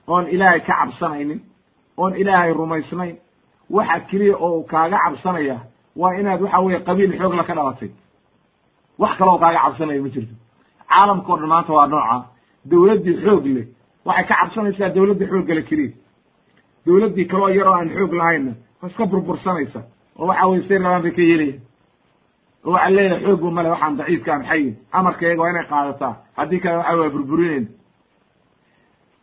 oon 0.08 0.28
ilaahay 0.28 0.60
ka 0.62 0.74
cabsanaynin 0.80 1.40
oon 1.98 2.16
ilaahay 2.16 2.54
rumaysnayn 2.54 3.16
waxa 3.70 4.00
keliya 4.10 4.36
oo 4.38 4.64
kaaga 4.64 4.98
cabsanaya 5.06 5.58
waa 5.96 6.14
inaad 6.20 6.42
waxa 6.42 6.60
weye 6.60 6.80
qabiil 6.80 7.18
xoogla 7.20 7.44
ka 7.44 7.54
dhalatay. 7.56 7.90
Wax 9.00 9.18
kale 9.18 9.32
oo 9.32 9.38
kaaga 9.40 9.60
cabsanaya 9.66 10.02
ma 10.02 10.10
jirto. 10.10 10.34
Caalamka 10.90 11.34
o 11.34 11.38
dhan 11.38 11.48
maanta 11.50 11.74
waa 11.74 11.88
nooca. 11.88 12.26
Dowladdii 12.66 13.18
xoog 13.24 13.46
leh 13.46 13.66
waxay 14.06 14.26
ka 14.28 14.36
cabsanaysaa 14.42 14.90
dowladda 14.96 15.26
xooggale 15.32 15.64
keliya 15.70 15.92
dowladdii 16.86 17.26
kaloo 17.28 17.50
yaroo 17.50 17.74
aan 17.76 17.90
xoog 17.90 18.14
lahaynna 18.14 18.52
waa 18.82 18.90
iska 18.90 19.06
burbursanaysa. 19.06 19.82
Oo 20.20 20.28
waxa 20.28 20.48
weye 20.48 20.68
say 20.68 20.78
rabaan 20.78 21.02
bay 21.04 21.12
ka 21.12 21.22
yeelayan 21.22 21.60
oo 22.66 22.72
waxaa 22.74 22.90
leeyahay 22.96 23.24
xoogba 23.26 23.52
male 23.52 23.70
waxaan 23.70 23.98
daciifka 23.98 24.38
maxayin 24.40 24.76
amarkayga 24.92 25.42
waa 25.42 25.50
inay 25.50 25.66
qaadataa. 25.72 26.14
Haddii 26.38 26.60
kale 26.60 26.78
waxa 26.78 26.98
waa 26.98 27.10
burburinayna 27.10 27.68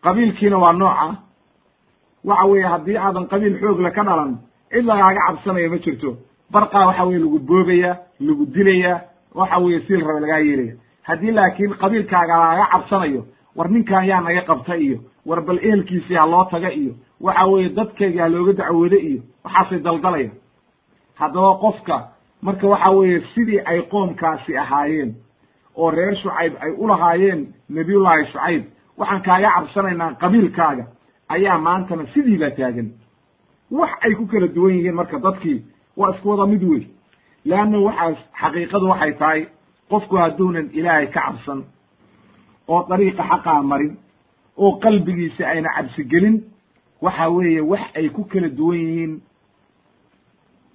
qabiilkiina 0.04 0.58
waa 0.58 0.72
nooca 0.72 1.16
waxa 2.24 2.46
weeye 2.50 2.66
haddii 2.66 2.96
aadan 2.98 3.26
qabiil 3.28 3.58
xoogla 3.60 3.90
ka 3.90 4.02
dhalan 4.04 4.38
cid 4.70 4.84
lagaaga 4.84 5.20
cabsanaya 5.28 5.68
ma 5.70 5.78
jirto. 5.78 6.16
Barqaa 6.52 6.86
waxa 6.86 7.04
weye 7.06 7.18
lagu 7.18 7.38
boobaya 7.38 7.92
lagu 8.20 8.46
dilaya 8.46 9.00
waxa 9.34 9.58
weye 9.58 9.80
si 9.86 9.92
la 9.96 10.06
raba 10.06 10.20
lagaa 10.20 10.38
yeelaya. 10.40 10.74
Haddii 11.02 11.30
laakiin 11.32 11.74
qabiilkaaga 11.80 12.34
lagaga 12.36 12.66
cabsanayo 12.72 13.22
war 13.56 13.68
ninkan 13.70 14.04
yaa 14.06 14.20
naga 14.20 14.42
qabta 14.42 14.76
iyo 14.76 14.98
war 15.26 15.40
bal 15.40 15.58
ehelkiisii 15.58 16.14
ha 16.16 16.26
loo 16.26 16.44
taga 16.50 16.70
iyo 16.72 16.92
waxa 17.20 17.44
weeye 17.46 17.68
dadkayga 17.68 18.22
ha 18.22 18.28
looga 18.28 18.52
dacwoodo 18.52 18.96
iyo 18.96 19.22
waxaasay 19.44 19.78
daldalaya. 19.78 20.30
Haddaba 21.14 21.54
qofka 21.60 21.96
marka 22.42 22.66
waxa 22.66 22.90
weeye 22.92 23.20
sidii 23.34 23.60
ay 23.64 23.82
qoomkaasi 23.82 24.56
ahaayeen 24.58 25.14
oo 25.76 25.90
reer 25.90 26.16
shucayb 26.16 26.52
ay 26.60 26.70
u 26.78 26.86
lahaayeen 26.88 27.46
nebiyullaahi 27.70 28.26
shucayb 28.32 28.62
waxaan 28.98 29.22
kaaga 29.22 29.48
cabsanaynaa 29.56 30.14
qabiilkaaga. 30.22 30.84
Ayaa 31.28 31.58
maantana 31.58 32.06
sidii 32.14 32.38
baa 32.38 32.50
taagan. 32.50 32.88
Wax 33.70 33.90
ay 34.04 34.14
ku 34.14 34.26
kala 34.26 34.46
duwan 34.48 34.74
yihiin 34.76 34.94
marka 34.94 35.18
dadkii 35.18 35.64
waa 35.96 36.10
isku 36.14 36.28
wada 36.28 36.46
mid 36.46 36.62
wey 36.62 36.82
leanna 37.44 37.78
waxaas 37.78 38.18
xaqiiqadu 38.40 38.86
waxay 38.88 39.12
tahay 39.18 39.46
qofku 39.90 40.16
hadduunan 40.16 40.70
ilaahay 40.72 41.06
ka 41.06 41.20
cabsan 41.20 41.64
oo 42.68 42.82
dariiqa 42.88 43.22
xaqaa 43.30 43.62
marin 43.62 43.96
oo 44.56 44.72
qalbigiisa 44.82 45.46
ayna 45.48 45.68
cabsi 45.76 46.04
gelin 46.04 46.36
waxa 47.02 47.28
weeye 47.30 47.60
wax 47.60 47.82
ay 47.96 48.08
ku 48.08 48.24
kala 48.24 48.48
duwan 48.48 48.78
yihiin 48.78 49.20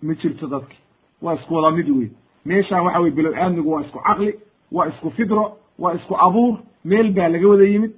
ma 0.01 0.13
jirto 0.15 0.47
dadki. 0.47 0.77
Waa 1.21 1.33
isku 1.35 1.53
wada 1.55 1.71
mid 1.77 1.89
wey 1.89 2.09
meeshaan 2.45 2.83
waxa 2.85 2.99
weye 3.01 3.11
below 3.15 3.33
aadmigu 3.35 3.69
waa 3.71 3.81
isku 3.81 3.99
caqli 4.07 4.33
waa 4.71 4.87
isku 4.87 5.09
fidro 5.11 5.57
waa 5.79 5.93
isku 5.93 6.15
abuur 6.15 6.57
meel 6.85 7.11
baa 7.13 7.27
laga 7.29 7.47
wada 7.47 7.63
yimid 7.63 7.91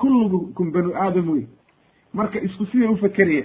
kullukum 0.00 0.72
banu 0.72 0.90
aadam 0.94 1.28
wey 1.34 1.44
marka 2.14 2.38
isku 2.46 2.64
siday 2.70 2.88
ufakeraya 2.88 3.44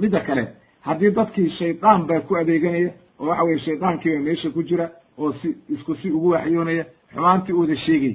midda 0.00 0.20
kale 0.26 0.44
haddii 0.86 1.10
dadkii 1.18 1.50
shaydaan 1.58 2.06
baa 2.08 2.20
ku 2.20 2.36
adeeganaya 2.36 2.90
oo 3.20 3.26
waxa 3.28 3.44
weye 3.44 3.58
shaydaankiiba 3.66 4.20
meesha 4.26 4.50
ku 4.50 4.62
jira 4.62 4.90
oo 5.18 5.32
si 5.40 5.48
isku 5.74 5.94
si 6.00 6.10
ugu 6.10 6.28
waxyoonaya 6.34 6.84
xumaantii 7.12 7.52
uuda 7.52 7.76
sheegay. 7.76 8.14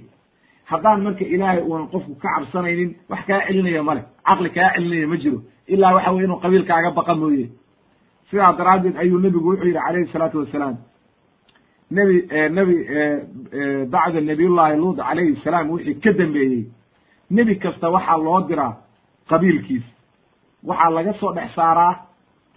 Haddaan 0.71 1.01
marka 1.03 1.25
ilaahay 1.25 1.61
uunan 1.63 1.87
qofku 1.91 2.15
ka 2.21 2.29
cabsanaynin 2.35 2.91
wax 3.09 3.25
kaa 3.27 3.41
celinaya 3.47 3.83
male 3.83 4.01
caqli 4.27 4.49
kaa 4.55 4.69
celinaya 4.75 5.07
ma 5.07 5.17
jiro. 5.17 5.39
Ilaa 5.67 5.93
waxa 5.95 6.11
weye 6.13 6.25
inuu 6.25 6.39
qabiilkaaga 6.43 6.91
baqa 6.91 7.15
mooye. 7.15 7.49
Sidaa 8.29 8.53
daraaddeed 8.57 8.95
ayuu 8.97 9.19
nebigu 9.19 9.47
wuxuu 9.49 9.65
yidhi 9.67 9.79
calayhi 9.85 10.11
salaatu 10.13 10.37
wasalaam. 10.39 10.77
Nebi 11.91 12.15
nebi 12.57 12.75
bacda 13.93 14.21
nabiyullahi 14.21 14.77
luud 14.77 14.97
calayhi 14.97 15.35
salaam 15.43 15.69
wixii 15.71 15.99
ka 16.03 16.13
dambeeyey 16.13 16.63
nebi 17.35 17.55
kasta 17.63 17.89
waxaa 17.95 18.17
loo 18.17 18.39
diraa 18.49 18.73
qabiilkiis. 19.29 19.83
Waxaa 20.67 20.89
laga 20.97 21.13
soo 21.19 21.33
dhex 21.35 21.49
saaraa 21.55 21.93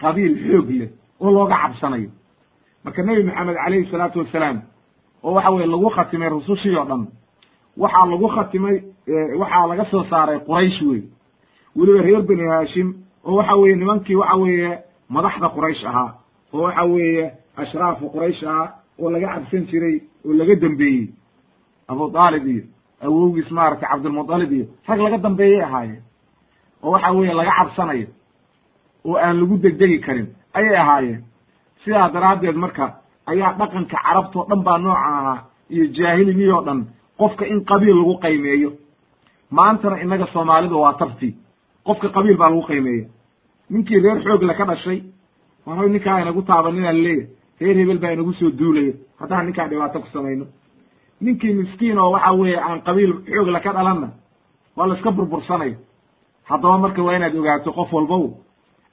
qabiil 0.01 0.35
xoog 0.47 0.69
leh 0.81 0.91
oo 1.21 1.31
looga 1.31 1.57
cabsanayo. 1.63 2.11
Marka 2.85 3.03
nebi 3.03 3.23
maxamed 3.29 3.57
calayhi 3.57 3.91
salaatu 3.91 4.19
wasalaam 4.19 4.59
oo 5.25 5.33
waxa 5.35 5.51
weye 5.51 5.67
lagu 5.67 5.89
khatimay 5.97 6.29
rusushii 6.29 6.77
oo 6.77 6.85
dhan 6.91 7.03
waxaa 7.77 8.07
lagu 8.13 8.29
khatimay 8.35 8.77
waxaa 9.41 9.67
laga 9.71 9.85
soo 9.91 10.05
saaray 10.11 10.39
quraysh 10.47 10.81
wey 10.83 11.03
weliba 11.77 12.03
reer 12.07 12.23
benu 12.23 12.45
haashim 12.51 12.89
oo 13.25 13.35
waxa 13.39 13.55
weye 13.57 13.77
nimankii 13.77 14.15
waxa 14.15 14.37
weeye 14.37 14.79
madaxda 15.09 15.49
quraysh 15.57 15.85
ahaa 15.91 16.11
oo 16.53 16.63
waxa 16.63 16.83
weeye 16.85 17.25
ashraafu 17.57 18.11
quraysh 18.15 18.43
ahaa 18.45 18.69
oo 19.01 19.11
laga 19.11 19.27
cabsan 19.35 19.67
jiray 19.71 19.97
oo 20.27 20.33
laga 20.33 20.55
dambeeyey. 20.57 21.09
Abu 21.89 22.05
aalib 22.19 22.47
iyo 22.49 22.65
awowgiis 23.03 23.51
maaragtay 23.51 23.89
cabdulmutalib 23.89 24.53
iyo 24.53 24.67
rag 24.89 25.01
laga 25.01 25.19
dambeeyay 25.19 25.63
ahaayeen 25.63 26.03
oo 26.83 26.91
waxa 26.91 27.13
weeye 27.13 27.35
laga 27.35 27.53
cabsanayo. 27.59 28.07
Oo 29.05 29.17
aan 29.17 29.41
lagu 29.41 29.57
degdegi 29.59 29.99
karin. 30.01 30.27
Ayay 30.55 30.77
ahaayeen. 30.77 31.25
Sidaa 31.85 32.09
daraaddeed 32.15 32.57
marka 32.57 32.87
ayaa 33.27 33.53
dhaqanka 33.59 33.97
carabtao 34.05 34.47
dhan 34.49 34.63
baa 34.67 34.79
nooca 34.79 35.09
ahaa 35.19 35.39
iyo 35.71 35.85
jaahiligii 35.97 36.51
oo 36.53 36.63
dhan 36.67 36.81
qofka 37.19 37.45
in 37.47 37.65
qabiil 37.65 37.97
lagu 37.97 38.15
qaymeeyo. 38.25 38.71
Maantana 39.51 40.01
innaga 40.03 40.27
soomaalidu 40.33 40.81
waa 40.81 40.95
tabti 41.01 41.35
qofka 41.87 42.09
qabiil 42.09 42.37
baa 42.37 42.51
lagu 42.51 42.63
qaymeeya. 42.71 43.07
Ninkii 43.71 44.01
reer 44.05 44.19
xoogla 44.25 44.55
ka 44.55 44.65
dhashay 44.65 45.03
war 45.67 45.89
ninkaa 45.89 46.21
inagu 46.21 46.43
taabaninaa 46.43 46.93
laleeyahy 46.93 47.29
reer 47.61 47.77
hebel 47.77 47.99
baa 47.99 48.13
inagu 48.13 48.33
soo 48.33 48.51
duulaya 48.51 48.93
haddaan 49.21 49.47
ninkaa 49.47 49.69
dhibaato 49.69 50.01
ku 50.01 50.09
samayno 50.13 50.45
ninkii 51.25 51.55
miskiin 51.61 51.99
oo 51.99 52.11
waxa 52.15 52.33
weeye 52.33 52.59
aan 52.61 52.81
qabiil 52.87 53.13
xoogla 53.35 53.61
ka 53.61 53.73
dhalanna 53.73 54.09
waa 54.77 54.87
la 54.87 54.95
iska 54.95 55.11
burbursanayo 55.17 55.77
haddaba 56.49 56.79
marka 56.79 57.03
waa 57.03 57.17
inaad 57.17 57.37
ogaato 57.37 57.73
qof 57.73 57.93
walbow 57.93 58.25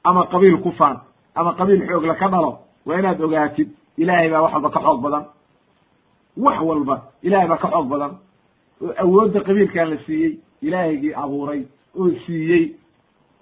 ama 0.03 0.21
qabiil 0.31 0.57
ku 0.63 0.71
faan 0.79 0.97
ama 1.35 1.51
qabiil 1.59 1.81
xoogla 1.87 2.15
ka 2.15 2.27
dhalo 2.33 2.51
waa 2.85 2.99
inaad 2.99 3.21
ogaatid 3.21 3.69
ilaahay 3.97 4.29
baa 4.29 4.41
wax 4.41 4.53
walba 4.53 4.69
ka 4.69 4.79
xoog 4.79 5.01
badan. 5.01 5.23
Wax 6.37 6.59
walba 6.61 6.95
ilaahay 7.23 7.47
baa 7.47 7.57
ka 7.57 7.67
xoog 7.67 7.87
badan. 7.89 8.11
Oo 8.81 8.93
awoodda 9.03 9.39
qabiilkan 9.47 9.89
la 9.89 9.97
siiyey 10.05 10.39
ilaahaygii 10.61 11.13
abuuray 11.13 11.61
oo 11.99 12.09
siiyey 12.25 12.75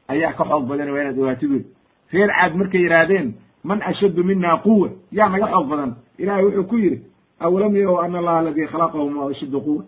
ayaa 0.07 0.33
ka 0.33 0.43
xoog 0.45 0.65
badan 0.67 0.89
waa 0.91 1.01
inaad 1.01 1.19
ogaatid 1.19 1.51
wey 1.51 1.63
reer 2.13 2.29
caad 2.39 2.55
markay 2.55 2.81
yidhaahdeen 2.81 3.33
man 3.63 3.81
ashaddu 3.81 4.23
mina 4.23 4.57
quwa 4.57 4.89
yaa 5.11 5.29
naga 5.29 5.47
xoog 5.47 5.67
badan. 5.69 5.91
Ilahay 6.17 6.43
wuxuu 6.45 6.63
ku 6.63 6.77
yidhi 6.77 6.99
awalam 7.39 7.75
yarow 7.75 7.97
ana 8.03 8.17
allaha 8.19 8.39
aladii 8.39 8.67
khalaqahum 8.67 9.17
wa 9.17 9.29
ashaddu 9.31 9.61
quwa 9.61 9.83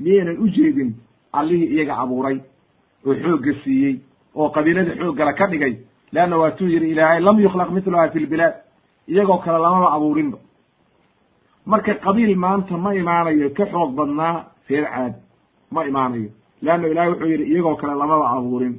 miyaynan 0.00 0.36
u 0.38 0.48
jeedin 0.48 0.94
allihii 1.32 1.70
iyaga 1.74 1.94
abuuray 2.02 2.38
oo 3.06 3.14
xoogga 3.14 3.52
siiyey 3.64 3.96
oo 4.34 4.48
qabiilada 4.50 4.92
xooggala 5.00 5.32
ka 5.32 5.46
dhigay 5.46 5.74
leanna 6.12 6.36
waatuu 6.38 6.68
yidhi 6.68 6.90
ilaahay 6.90 7.20
lam 7.20 7.40
yukhlaq 7.40 7.70
mitluha 7.70 8.08
fi 8.10 8.18
lbilaad 8.20 8.54
iyagoo 9.08 9.38
kale 9.44 9.58
lamaba 9.58 9.92
abuurinba 9.96 10.38
marka 11.66 11.94
qabiil 11.94 12.36
maanta 12.36 12.76
ma 12.76 12.94
imaanayo 12.94 13.50
ka 13.56 13.64
xoog 13.66 13.94
badnaa 13.94 14.44
reer 14.68 14.86
caad 14.94 15.14
ma 15.70 15.84
imaanayo 15.86 16.30
leanna 16.62 16.88
ilahay 16.88 17.10
wuxuu 17.10 17.28
yidhi 17.32 17.44
iyagoo 17.52 17.76
kale 17.76 17.94
lamaba 17.94 18.30
abuurin 18.36 18.74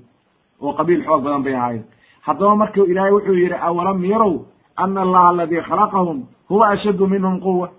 oo 0.62 0.74
qabiil 0.74 1.04
xoog 1.06 1.24
badan 1.24 1.44
bay 1.44 1.56
ahaayeen 1.56 1.86
haddaba 2.22 2.56
marka 2.56 2.82
ilaahay 2.92 3.12
wuxuu 3.12 3.34
yidhi 3.34 3.58
awalam 3.68 4.06
yarow 4.06 4.46
ana 4.76 5.02
allaha 5.02 5.30
aladii 5.30 5.62
khalaqahum 5.62 6.18
huwa 6.50 6.70
ashaddu 6.70 7.08
minhum 7.08 7.40
quwa 7.40 7.70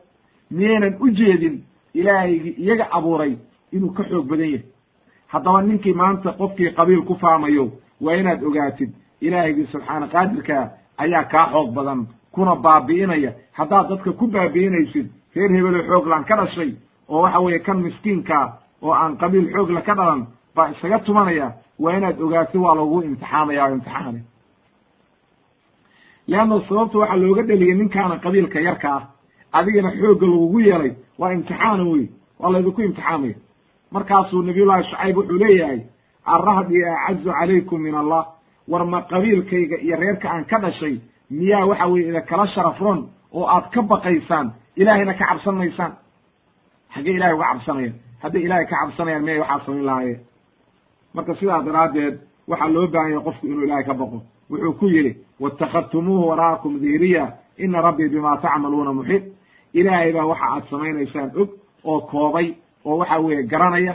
miyaynan 0.50 0.94
u 1.00 1.10
jeedin 1.10 1.64
ilaahaygii 1.94 2.54
iyaga 2.62 2.86
abuuray 2.90 3.36
inuu 3.72 3.90
ka 3.94 4.02
xoog 4.04 4.26
badan 4.28 4.46
yahay. 4.50 4.64
Haddaba 5.32 5.62
ninkii 5.62 5.92
maanta 5.94 6.32
qofkii 6.32 6.70
qabiil 6.76 7.02
ku 7.04 7.14
faamayo 7.14 7.70
waa 8.00 8.14
inaad 8.16 8.42
ogaatid 8.44 8.90
ilaahigii 9.20 9.66
subxaana 9.72 10.06
qaadirkaa 10.08 10.70
ayaa 10.98 11.24
kaa 11.24 11.46
xoog 11.52 11.70
badan 11.74 12.06
kuna 12.32 12.54
baabi'inaya. 12.56 13.32
Haddaad 13.52 13.88
dadka 13.88 14.12
ku 14.12 14.26
baabi'inaysid 14.26 15.06
reer 15.34 15.50
hebelo 15.52 15.82
xooglaan 15.88 16.24
ka 16.24 16.36
dhashay 16.36 16.70
oo 17.08 17.22
waxa 17.22 17.40
weeye 17.40 17.58
kan 17.58 17.78
miskiinkaa 17.82 18.46
oo 18.82 18.92
aan 18.92 19.16
qabiil 19.16 19.50
xoogla 19.52 19.80
ka 19.80 19.94
dhalan 19.94 20.26
baa 20.54 20.68
isaga 20.70 20.98
tumanaya 20.98 21.52
waa 21.78 21.96
inaad 21.96 22.20
ogaatid 22.20 22.60
waa 22.60 22.74
lagu 22.74 23.02
imtixaamaya 23.02 23.64
o 23.66 23.70
imtixaane 23.74 24.20
leanna 26.28 26.60
sababta 26.68 26.98
waxaa 26.98 27.16
looga 27.16 27.42
dheliyay 27.42 27.74
ninkaana 27.78 28.16
qabiilka 28.24 28.60
yarka 28.60 28.88
ah 28.96 29.02
adigana 29.52 29.90
xoogga 30.00 30.26
lagugu 30.26 30.60
yeelay 30.60 30.92
waa 31.18 31.32
imtixaana 31.32 31.82
wey 31.84 32.08
waa 32.40 32.50
laydinku 32.52 32.80
imtixaamaya 32.82 33.34
markaasuu 33.92 34.42
nabiyullahi 34.42 34.84
shacayb 34.90 35.16
wuxuu 35.16 35.38
leeyahay 35.38 35.80
arrahdi 36.24 36.84
acazu 36.84 37.30
calaykum 37.30 37.80
min 37.82 37.94
allah 37.94 38.26
war 38.68 38.84
ma 38.86 39.02
qabiilkayga 39.02 39.76
iyo 39.80 39.96
reerka 39.96 40.30
aan 40.30 40.44
ka 40.44 40.58
dhashay 40.58 41.00
miyaa 41.30 41.64
waxa 41.66 41.86
weye 41.86 42.08
ida 42.08 42.20
kala 42.20 42.46
sharaf 42.48 42.80
ron 42.80 43.08
oo 43.32 43.46
aad 43.46 43.70
ka 43.70 43.82
baqaysaan 43.82 44.52
ilaahayna 44.76 45.14
ka 45.14 45.24
cabsan 45.26 45.54
maysaan 45.54 45.92
xaggee 46.94 47.14
ilahay 47.16 47.34
uga 47.34 47.46
cabsanaya 47.52 47.92
hadday 48.22 48.42
ilahay 48.42 48.66
ka 48.66 48.76
cabsanayaan 48.82 49.22
miyay 49.24 49.38
waxaa 49.38 49.60
samayn 49.66 49.84
lahaayeen? 49.86 50.20
Marka 51.14 51.34
sidaa 51.34 51.62
daraaddeed 51.62 52.14
waxaa 52.48 52.68
loo 52.68 52.86
baahanya 52.86 53.20
qofku 53.20 53.46
inuu 53.46 53.64
ilaahay 53.64 53.84
ka 53.84 53.94
baqo. 53.94 54.22
Wuxuu 54.50 54.72
ku 54.78 54.86
yidhi 54.88 55.12
waittakhadtumuuhu 55.40 56.28
wara'akum 56.28 56.78
dihriya 56.80 57.32
ina 57.58 57.80
rabbii 57.80 58.08
bima 58.08 58.36
tacmaluuna 58.42 58.92
muxiit 58.92 59.24
ilaahay 59.78 60.12
baa 60.16 60.26
waxa 60.32 60.46
aad 60.54 60.64
samaynaysaan 60.70 61.30
og 61.40 61.48
oo 61.84 62.00
koobay 62.10 62.48
oo 62.84 62.96
waxa 63.00 63.18
weeye 63.24 63.42
garanaya 63.52 63.94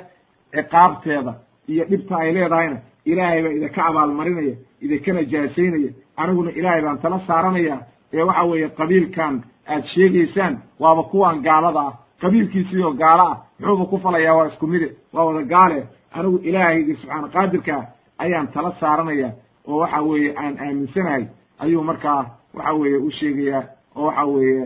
ciqaabteeda 0.55 1.33
iyo 1.67 1.83
dhibta 1.89 2.15
ay 2.17 2.31
leedahayna. 2.35 2.77
Ilaahay 3.05 3.41
baa 3.43 3.49
idinka 3.57 3.81
abaalmarinaya 3.89 4.55
idinkana 4.81 5.21
jaasaynaya 5.31 5.91
aniguna 6.17 6.51
ilaahay 6.59 6.81
baan 6.85 6.99
tala 7.01 7.19
saaranaya. 7.27 7.77
Ee 8.13 8.23
waxa 8.23 8.43
weeye 8.49 8.69
qabiilkan 8.79 9.43
aad 9.67 9.83
sheegaysaan 9.93 10.53
waaba 10.79 11.03
kuwan 11.03 11.41
gaalada 11.41 11.79
ah. 11.79 11.93
Qabiilkiisii 12.21 12.83
oo 12.83 12.93
gaalo 12.93 13.23
ah 13.31 13.37
muxuuba 13.59 13.85
ku 13.85 13.97
falayaa 14.03 14.35
waa 14.37 14.47
isku 14.47 14.67
mide 14.67 14.89
waa 15.13 15.25
wada 15.25 15.41
gaale 15.53 15.79
anigu 16.13 16.37
ilaahaygii 16.43 16.95
subxaana 17.01 17.27
qaadirka 17.35 17.75
ayaan 18.17 18.47
tala 18.53 18.71
saaranaya 18.79 19.29
oo 19.67 19.77
waxa 19.81 20.01
weeye 20.01 20.35
aan 20.37 20.57
aaminsanahay. 20.59 21.23
Ayuu 21.59 21.83
markaa 21.83 22.25
waxa 22.53 22.73
weeye 22.73 22.97
u 22.97 23.11
sheegayaa 23.11 23.63
oo 23.95 24.05
waxa 24.05 24.25
weeye 24.25 24.65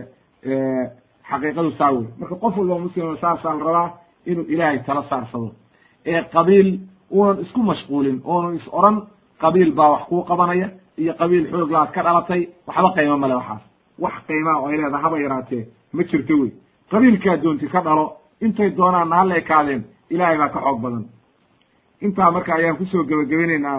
xaqiiqadu 1.30 1.70
saa 1.78 1.90
wey 1.92 2.06
marka 2.20 2.34
qof 2.42 2.56
walba 2.58 2.78
muslima 2.78 3.16
saasaa 3.20 3.54
la 3.58 3.64
rabaa 3.64 3.88
inuu 4.26 4.44
ilaahay 4.48 4.78
tala 4.86 5.02
saarsado. 5.10 5.50
Ee 6.06 6.22
qabiil 6.34 6.68
uunan 7.10 7.38
isku 7.44 7.60
mashquulin 7.62 8.20
oonan 8.24 8.54
is 8.56 8.66
oran 8.72 8.96
qabiil 9.42 9.72
baa 9.78 9.90
wax 9.90 10.02
kuu 10.08 10.22
qabanaya 10.30 10.68
iyo 10.98 11.12
qabiil 11.20 11.44
xooglaad 11.50 11.90
ka 11.94 12.02
dhalatay 12.02 12.42
waxba 12.66 12.88
qiimo 12.96 13.16
male 13.18 13.34
waxaas. 13.34 13.62
Wax 13.98 14.14
qiimaa 14.28 14.56
oo 14.60 14.68
ay 14.68 14.76
leedaha 14.76 15.02
haba 15.02 15.18
yaraatee 15.24 15.64
ma 15.92 16.02
jirto 16.10 16.34
wey. 16.40 16.50
Qabiilkaa 16.90 17.36
doonti 17.42 17.66
ka 17.68 17.80
dhalo 17.86 18.04
intay 18.40 18.70
doonaanna 18.76 19.16
hala 19.16 19.34
ekaadeen 19.36 19.82
ilaahay 20.10 20.38
baa 20.38 20.48
ka 20.48 20.60
xoog 20.60 20.80
badan. 20.84 21.04
Intaa 22.04 22.30
marka 22.30 22.54
ayaan 22.54 22.76
ku 22.76 22.84
soo 22.84 23.04
gebagabaynaynaa 23.08 23.78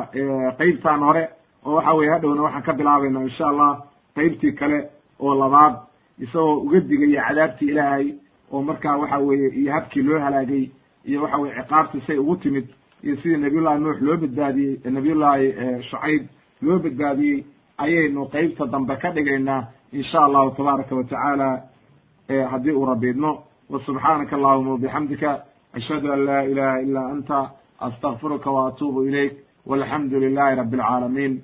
qeybtaan 0.57 0.99
hore 1.07 1.23
oo 1.65 1.75
waxa 1.75 1.93
weye 1.97 2.09
hadhowna 2.11 2.41
waxaan 2.41 2.63
ka 2.63 2.73
bilaabaynaa 2.73 3.21
insha 3.29 3.45
allah 3.51 3.71
qeybtii 4.15 4.53
kale 4.59 4.79
oo 5.19 5.33
labaad 5.41 5.73
isagoo 6.19 6.57
uga 6.65 6.79
digaya 6.79 7.23
cadaabtii 7.27 7.69
ilaahay 7.71 8.07
oo 8.51 8.61
markaa 8.61 8.97
waxa 8.97 9.17
weeye 9.17 9.49
iyo 9.61 9.71
habkii 9.73 10.01
loo 10.01 10.19
halaagay 10.19 10.69
iyo 11.05 11.21
waxa 11.23 11.37
weye 11.37 11.55
ciqaabtii 11.55 12.01
say 12.07 12.17
ugu 12.17 12.35
timid 12.35 12.67
iyo 13.03 13.15
sidii 13.21 13.37
nabiyullahi 13.37 13.79
nuux 13.81 13.97
loo 14.01 14.17
badbaadiyey 14.17 14.79
nabiyullahi 14.91 15.53
shucayb 15.89 16.23
loo 16.61 16.79
badbaadiyey 16.79 17.43
ayaynu 17.77 18.25
qeybta 18.33 18.65
dambe 18.67 18.95
ka 18.97 19.11
dhigaynaa 19.11 19.67
insha 19.93 20.19
allahu 20.25 20.51
tabaaraka 20.57 20.95
wa 20.95 21.03
tacaala 21.03 21.49
haddii 22.51 22.71
uu 22.71 22.85
rabiidno 22.85 23.31
wa 23.69 23.79
subxaanaka 23.85 24.35
allahuma 24.35 24.71
wabixamdika 24.71 25.43
ashhadu 25.73 26.11
an 26.13 26.19
laa 26.25 26.41
ilaha 26.43 26.81
ila 26.81 27.01
anta 27.13 27.51
astakfiruka 27.79 28.51
wa 28.51 28.67
atuubu 28.67 29.03
ilayk 29.05 29.33
walxamdu 29.65 30.19
lilahi 30.19 30.55
rabi 30.55 30.77
alcaalamiin 30.77 31.41